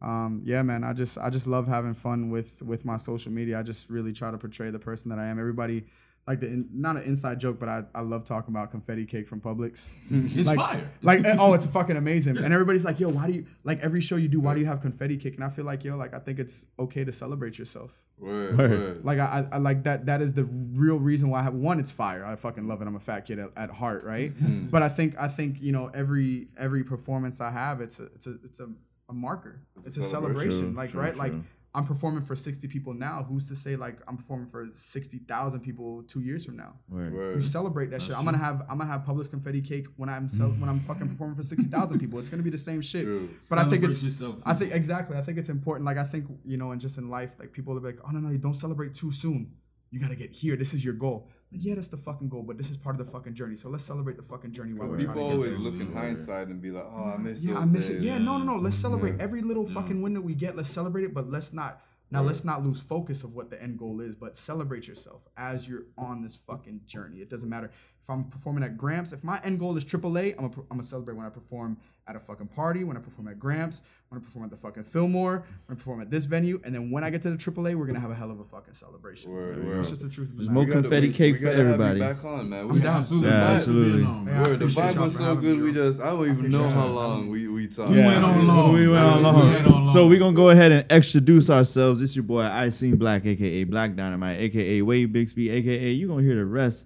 Um, 0.02 0.42
yeah, 0.44 0.62
man, 0.62 0.84
I 0.84 0.92
just 0.92 1.16
I 1.18 1.30
just 1.30 1.46
love 1.46 1.66
having 1.66 1.94
fun 1.94 2.30
with 2.30 2.62
with 2.62 2.84
my 2.84 2.96
social 2.96 3.32
media. 3.32 3.58
I 3.58 3.62
just 3.62 3.88
really 3.88 4.12
try 4.12 4.30
to 4.30 4.38
portray 4.38 4.70
the 4.70 4.78
person 4.78 5.08
that 5.10 5.18
I 5.18 5.26
am. 5.26 5.38
Everybody 5.38 5.84
like 6.26 6.40
the 6.40 6.46
in, 6.46 6.68
not 6.72 6.96
an 6.96 7.02
inside 7.02 7.38
joke, 7.38 7.58
but 7.58 7.68
I, 7.68 7.84
I 7.94 8.00
love 8.00 8.24
talking 8.24 8.54
about 8.54 8.70
confetti 8.70 9.04
cake 9.04 9.28
from 9.28 9.40
Publix. 9.40 9.80
It's 10.10 10.46
like, 10.46 10.58
fire. 10.58 10.90
like 11.02 11.20
oh, 11.38 11.52
it's 11.54 11.66
fucking 11.66 11.96
amazing. 11.96 12.38
And 12.38 12.52
everybody's 12.52 12.84
like, 12.84 12.98
yo, 12.98 13.08
why 13.08 13.26
do 13.26 13.34
you 13.34 13.46
like 13.62 13.80
every 13.80 14.00
show 14.00 14.16
you 14.16 14.28
do? 14.28 14.40
Why 14.40 14.54
do 14.54 14.60
you 14.60 14.66
have 14.66 14.80
confetti 14.80 15.16
cake? 15.16 15.34
And 15.34 15.44
I 15.44 15.50
feel 15.50 15.64
like 15.64 15.84
yo, 15.84 15.96
like 15.96 16.14
I 16.14 16.18
think 16.18 16.38
it's 16.38 16.66
okay 16.78 17.04
to 17.04 17.12
celebrate 17.12 17.58
yourself. 17.58 17.90
Word, 18.18 18.56
Word. 18.56 18.70
word. 18.70 19.04
Like 19.04 19.18
I, 19.18 19.46
I, 19.50 19.56
I 19.56 19.58
like 19.58 19.84
that. 19.84 20.06
That 20.06 20.22
is 20.22 20.32
the 20.32 20.44
real 20.44 20.96
reason 20.96 21.30
why 21.30 21.40
I 21.40 21.42
have 21.42 21.54
one. 21.54 21.78
It's 21.78 21.90
fire. 21.90 22.24
I 22.24 22.36
fucking 22.36 22.66
love 22.66 22.80
it. 22.80 22.86
I'm 22.86 22.96
a 22.96 23.00
fat 23.00 23.26
kid 23.26 23.38
at, 23.38 23.50
at 23.56 23.70
heart, 23.70 24.04
right? 24.04 24.34
Mm-hmm. 24.34 24.68
But 24.68 24.82
I 24.82 24.88
think 24.88 25.16
I 25.18 25.28
think 25.28 25.60
you 25.60 25.72
know 25.72 25.90
every 25.92 26.48
every 26.56 26.84
performance 26.84 27.40
I 27.40 27.50
have, 27.50 27.80
it's 27.80 27.98
a 27.98 28.04
it's 28.04 28.26
a 28.26 28.36
it's 28.44 28.60
a, 28.60 28.68
a 29.09 29.12
marker. 29.12 29.60
It's 29.76 29.86
It's, 29.89 29.97
a 29.98 30.01
a 30.01 30.02
celebration. 30.05 30.51
celebration. 30.51 30.74
like 30.74 30.90
True, 30.90 31.01
right, 31.01 31.16
like. 31.16 31.32
I'm 31.76 31.85
performing 31.85 32.22
for 32.22 32.36
60 32.36 32.68
people 32.68 32.94
now. 32.94 33.26
Who's 33.28 33.48
to 33.48 33.56
say 33.56 33.74
like 33.74 33.98
I'm 34.06 34.16
performing 34.16 34.47
for 34.47 34.68
60,000 34.70 35.59
people 35.59 36.05
two 36.05 36.20
years 36.20 36.44
from 36.44 36.56
now? 36.56 36.74
Word. 36.89 37.12
We 37.12 37.18
Word. 37.18 37.44
celebrate 37.44 37.90
that 37.90 38.01
shit. 38.01 38.16
I'm 38.16 38.24
gonna 38.24 38.39
have 38.39 38.62
I'm 38.70 38.78
gonna 38.78 38.89
have 38.93 39.02
Publix 39.02 39.28
confetti 39.28 39.60
cake 39.60 39.89
when 39.97 40.09
I'm 40.09 40.28
cel- 40.28 40.51
when 40.60 40.68
I'm 40.68 40.78
fucking 40.78 41.09
performing 41.09 41.35
for 41.35 41.43
60,000 41.43 41.98
people. 41.98 42.20
It's 42.20 42.28
gonna 42.28 42.44
be 42.44 42.51
the 42.51 42.59
same 42.59 42.81
shit. 42.81 43.02
True. 43.06 43.28
But 43.51 43.59
I 43.59 43.68
think 43.68 43.82
it's 43.82 44.01
yourself. 44.05 44.36
I 44.47 44.55
think 44.55 44.72
exactly. 44.72 45.16
I 45.16 45.22
think 45.22 45.36
it's 45.36 45.48
important. 45.48 45.85
Like 45.85 45.98
I 45.98 46.05
think 46.05 46.26
you 46.44 46.56
know, 46.56 46.70
and 46.70 46.81
just 46.81 46.97
in 46.97 47.10
life, 47.10 47.31
like 47.40 47.51
people 47.51 47.76
are 47.76 47.81
like, 47.81 47.98
oh 48.06 48.10
no 48.12 48.20
no, 48.20 48.31
you 48.31 48.39
don't 48.39 48.55
celebrate 48.55 48.94
too 48.94 49.10
soon. 49.10 49.51
You 49.90 49.98
gotta 49.98 50.14
get 50.14 50.31
here. 50.31 50.55
This 50.55 50.74
is 50.74 50.85
your 50.85 50.94
goal. 50.94 51.28
Like 51.55 51.64
yeah, 51.64 51.74
that's 51.76 51.89
the 51.89 51.97
fucking 51.97 52.28
goal, 52.28 52.43
but 52.43 52.59
this 52.59 52.68
is 52.70 52.76
part 52.76 52.98
of 52.98 53.06
the 53.06 53.12
fucking 53.12 53.35
journey. 53.35 53.55
So 53.55 53.68
let's 53.68 53.85
celebrate 53.85 54.16
the 54.16 54.22
fucking 54.24 54.52
journey 54.52 54.72
while 54.72 54.89
we're 54.89 54.98
trying 54.98 55.14
People 55.14 55.22
to 55.22 55.28
get 55.28 55.35
always 55.36 55.51
there. 55.51 55.59
look 55.60 55.81
in 55.81 55.93
hindsight 55.93 56.48
and 56.48 56.60
be 56.60 56.70
like, 56.72 56.85
"Oh, 56.85 56.89
I 56.89 57.14
mm-hmm. 57.14 57.24
missed 57.24 57.44
Yeah, 57.44 57.55
those 57.55 57.62
I 57.62 57.64
miss 57.66 57.86
days." 57.89 57.97
it. 58.02 58.02
Yeah, 58.02 58.18
no, 58.18 58.39
no, 58.39 58.55
no. 58.55 58.56
Let's 58.56 58.76
celebrate 58.76 59.16
Yeah. 59.16 59.22
every 59.22 59.43
little 59.43 59.66
fucking 59.68 60.02
window 60.02 60.20
we 60.20 60.35
get. 60.35 60.56
Let's 60.56 60.68
celebrate 60.70 61.05
it, 61.05 61.14
but 61.14 61.31
let's 61.31 61.52
not. 61.52 61.81
Now 62.10 62.20
Right. 62.20 62.26
let's 62.28 62.44
not 62.44 62.64
lose 62.64 62.81
focus 62.81 63.24
of 63.24 63.35
what 63.35 63.51
the 63.51 63.60
end 63.62 63.78
goal 63.78 64.01
is, 64.01 64.14
but 64.14 64.36
celebrate 64.36 64.86
yourself 64.86 65.22
as 65.36 65.66
you're 65.68 65.85
on 65.97 66.22
this 66.22 66.36
fucking 66.36 66.82
journey. 66.86 67.18
It 67.18 67.31
doesn't 67.31 67.48
matter 67.48 67.70
if 68.02 68.10
I'm 68.10 68.24
performing 68.24 68.62
at 68.62 68.76
Gramps. 68.76 69.12
If 69.12 69.24
my 69.24 69.40
end 69.43 69.59
goal 69.59 69.76
is 69.76 69.85
AAA, 69.85 70.32
I'm 70.39 70.48
gonna, 70.48 70.62
I'm 70.70 70.76
gonna 70.76 70.82
celebrate 70.82 71.16
when 71.16 71.24
I 71.26 71.31
perform 71.31 71.78
at 72.06 72.14
a 72.16 72.20
fucking 72.20 72.48
party, 72.48 72.85
when 72.85 72.97
I 72.97 73.01
perform 73.01 73.28
at 73.28 73.39
Gramps, 73.39 73.81
when 74.15 74.23
I 74.23 74.24
perform 74.24 74.45
at 74.45 74.51
the 74.51 74.57
fucking 74.57 74.85
Fillmore, 74.85 75.45
when 75.66 75.77
I 75.77 75.78
perform 75.78 76.01
at 76.01 76.11
this 76.11 76.24
venue, 76.24 76.61
and 76.65 76.74
then 76.74 76.91
when 76.91 77.03
I 77.03 77.11
get 77.11 77.23
to 77.23 77.31
the 77.31 77.36
AAA, 77.36 77.74
we're 77.74 77.86
gonna 77.86 77.99
have 78.01 78.11
a 78.11 78.15
hell 78.15 78.31
of 78.31 78.39
a 78.39 78.45
fucking 78.45 78.74
celebration. 78.74 79.31
Word, 79.32 79.57
That's 79.57 79.66
word. 79.66 79.85
just 79.89 80.03
the 80.03 80.09
truth. 80.09 80.28
of 80.28 80.36
the 80.36 80.43
There's 80.45 80.51
more 80.51 80.62
We 80.65 80.69
gotta- 80.70 80.82
confetti 80.82 81.09
we- 81.09 81.12
cake 81.15 81.32
we 81.35 81.39
for 81.41 81.45
gotta 81.47 81.57
have 81.57 81.66
you 81.66 81.73
everybody. 81.73 82.01
Back 82.01 82.24
on, 82.24 82.49
man. 82.49 82.61
I'm 82.61 82.69
We 82.69 82.81
down. 82.81 82.97
absolutely. 83.01 83.28
Yeah, 83.31 83.45
absolutely. 83.51 84.03
Yeah, 84.03 84.39
Word, 84.39 84.47
the 84.47 84.53
appreciate 84.55 84.85
vibe 84.95 84.97
was 84.99 85.16
so 85.16 85.36
good. 85.36 85.61
We 85.61 85.73
just 85.73 86.01
I 86.01 86.11
don't 86.11 86.28
even 86.31 86.51
know 86.51 86.69
how 86.69 86.86
long 86.86 87.28
we 87.28 87.49
we 87.49 87.66
talked. 87.66 87.91
We 87.91 87.97
went 87.99 88.24
on 88.24 88.47
long. 88.47 88.73
We 88.73 88.89
went 88.89 89.05
on 89.05 89.16
We 89.19 89.23
long. 89.24 89.53
went 89.53 89.66
on 89.66 89.86
So 89.89 90.07
we're 90.07 90.19
gonna 90.19 90.36
go 90.36 90.51
ahead 90.51 90.70
and 90.73 90.91
introduce 90.91 91.51
ourselves. 91.51 92.01
It's 92.03 92.15
your 92.15 92.23
boy 92.23 92.43
I 92.43 92.69
Seen 92.69 92.97
Black, 92.97 93.27
aka 93.27 93.65
Black 93.65 93.97
Dynamite, 93.97 94.39
aka 94.41 94.82
Wade 94.82 95.12
Bixby, 95.12 95.51
aka 95.51 95.91
you 95.93 96.09
gonna 96.09 96.23
hear 96.23 96.36
the 96.36 96.45
rest. 96.45 96.85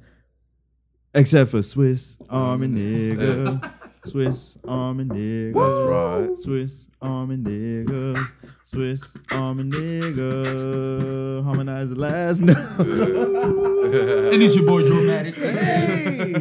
Except 1.14 1.50
for 1.50 1.62
Swiss 1.62 2.16
Army 2.28 2.68
nigga. 2.68 3.72
Swiss 4.04 4.58
Army 4.66 5.04
nigga. 5.04 5.54
That's 5.54 6.28
right. 6.28 6.38
Swiss 6.38 6.88
Army 7.02 7.36
nigga. 7.36 8.26
Swiss 8.64 9.16
Army 9.30 9.64
nigga. 9.64 11.44
Harmonize 11.44 11.90
the 11.90 11.96
last 11.96 12.40
note. 12.40 12.56
And 13.88 14.42
it's 14.42 14.54
your 14.54 14.66
boy 14.66 14.82
Dramatic, 14.86 15.34
Hey. 15.36 16.32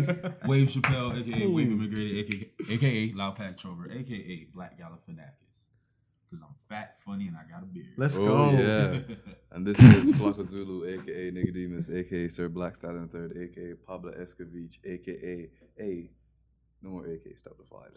Wave 0.45 0.67
Chappelle, 0.69 1.17
aka 1.17 1.47
Wave 1.47 1.67
McGrady, 1.67 2.19
aka 2.19 2.73
aka 2.73 3.13
Loud 3.15 3.35
Pack 3.37 3.57
Trover, 3.57 3.89
aka 3.89 4.47
Black 4.53 4.77
Galifianakis. 4.77 5.69
Cause 6.29 6.41
I'm 6.41 6.53
fat, 6.67 6.97
funny, 7.05 7.27
and 7.27 7.37
I 7.37 7.49
got 7.49 7.63
a 7.63 7.65
beard. 7.65 7.93
Let's 7.95 8.17
Oh 8.17 8.25
go. 8.25 8.51
yeah. 8.51 8.99
And 9.53 9.65
this 9.65 9.79
is 9.79 10.11
Flocka 10.11 10.45
Zulu, 10.47 10.85
aka 10.85 11.31
Nicodemus, 11.31 11.89
aka 11.89 12.27
Sir 12.27 12.49
Black 12.49 12.75
Stallion 12.75 13.07
Third, 13.07 13.31
aka 13.41 13.73
Pablo 13.87 14.11
Escovich, 14.11 14.77
aka 14.85 15.47
A. 15.79 16.09
No 16.81 16.89
more 16.91 17.05
AK, 17.05 17.37
stop 17.37 17.53
the 17.57 17.63
fly. 17.63 17.87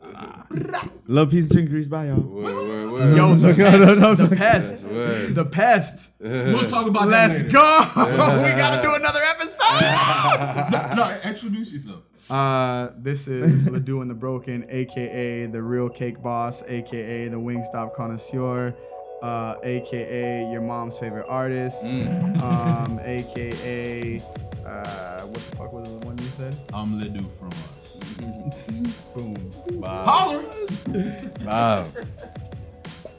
Love, 1.06 1.30
peace, 1.30 1.44
and 1.44 1.52
chicken 1.52 1.68
grease. 1.68 1.88
Bye, 1.88 2.06
y'all. 2.06 2.20
Word, 2.20 2.54
word, 2.54 2.92
word. 2.92 3.16
Yo, 3.16 3.34
the 3.36 3.54
pest, 3.54 4.82
the 4.88 4.88
pest, 4.88 5.34
the 5.34 5.44
pest. 5.44 6.08
We'll 6.20 6.68
talk 6.68 6.86
about 6.86 7.08
Let's 7.08 7.42
that 7.42 7.46
later. 7.46 7.52
go. 7.52 8.42
we 8.42 8.50
gotta 8.50 8.82
do 8.82 8.94
another 8.94 9.20
episode. 9.22 10.96
no, 10.96 11.18
introduce 11.28 11.72
yourself. 11.72 12.02
Uh, 12.30 12.90
this 12.98 13.26
is 13.26 13.66
Ledoux 13.68 14.00
and 14.02 14.10
the 14.10 14.14
Broken, 14.14 14.66
aka 14.68 15.46
the 15.46 15.62
Real 15.62 15.88
Cake 15.88 16.22
Boss, 16.22 16.62
aka 16.68 17.28
the 17.28 17.36
Wingstop 17.36 17.94
Connoisseur, 17.94 18.74
uh, 19.22 19.54
aka 19.62 20.50
your 20.50 20.60
mom's 20.60 20.98
favorite 20.98 21.26
artist, 21.28 21.84
um, 21.84 23.00
aka 23.02 24.20
uh, 24.68 25.22
what 25.22 25.34
the 25.34 25.56
fuck 25.56 25.72
was 25.72 25.88
the 25.88 26.06
one 26.06 26.18
you 26.18 26.24
said? 26.36 26.56
I'm 26.72 26.98
Ledoux 26.98 27.26
from 27.38 27.50
uh, 27.50 28.90
Boom. 29.14 29.50
Wow. 29.80 30.04
Holler. 30.04 31.30
Wow. 31.44 31.86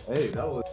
Hey, 0.07 0.27
that 0.29 0.47
was. 0.47 0.63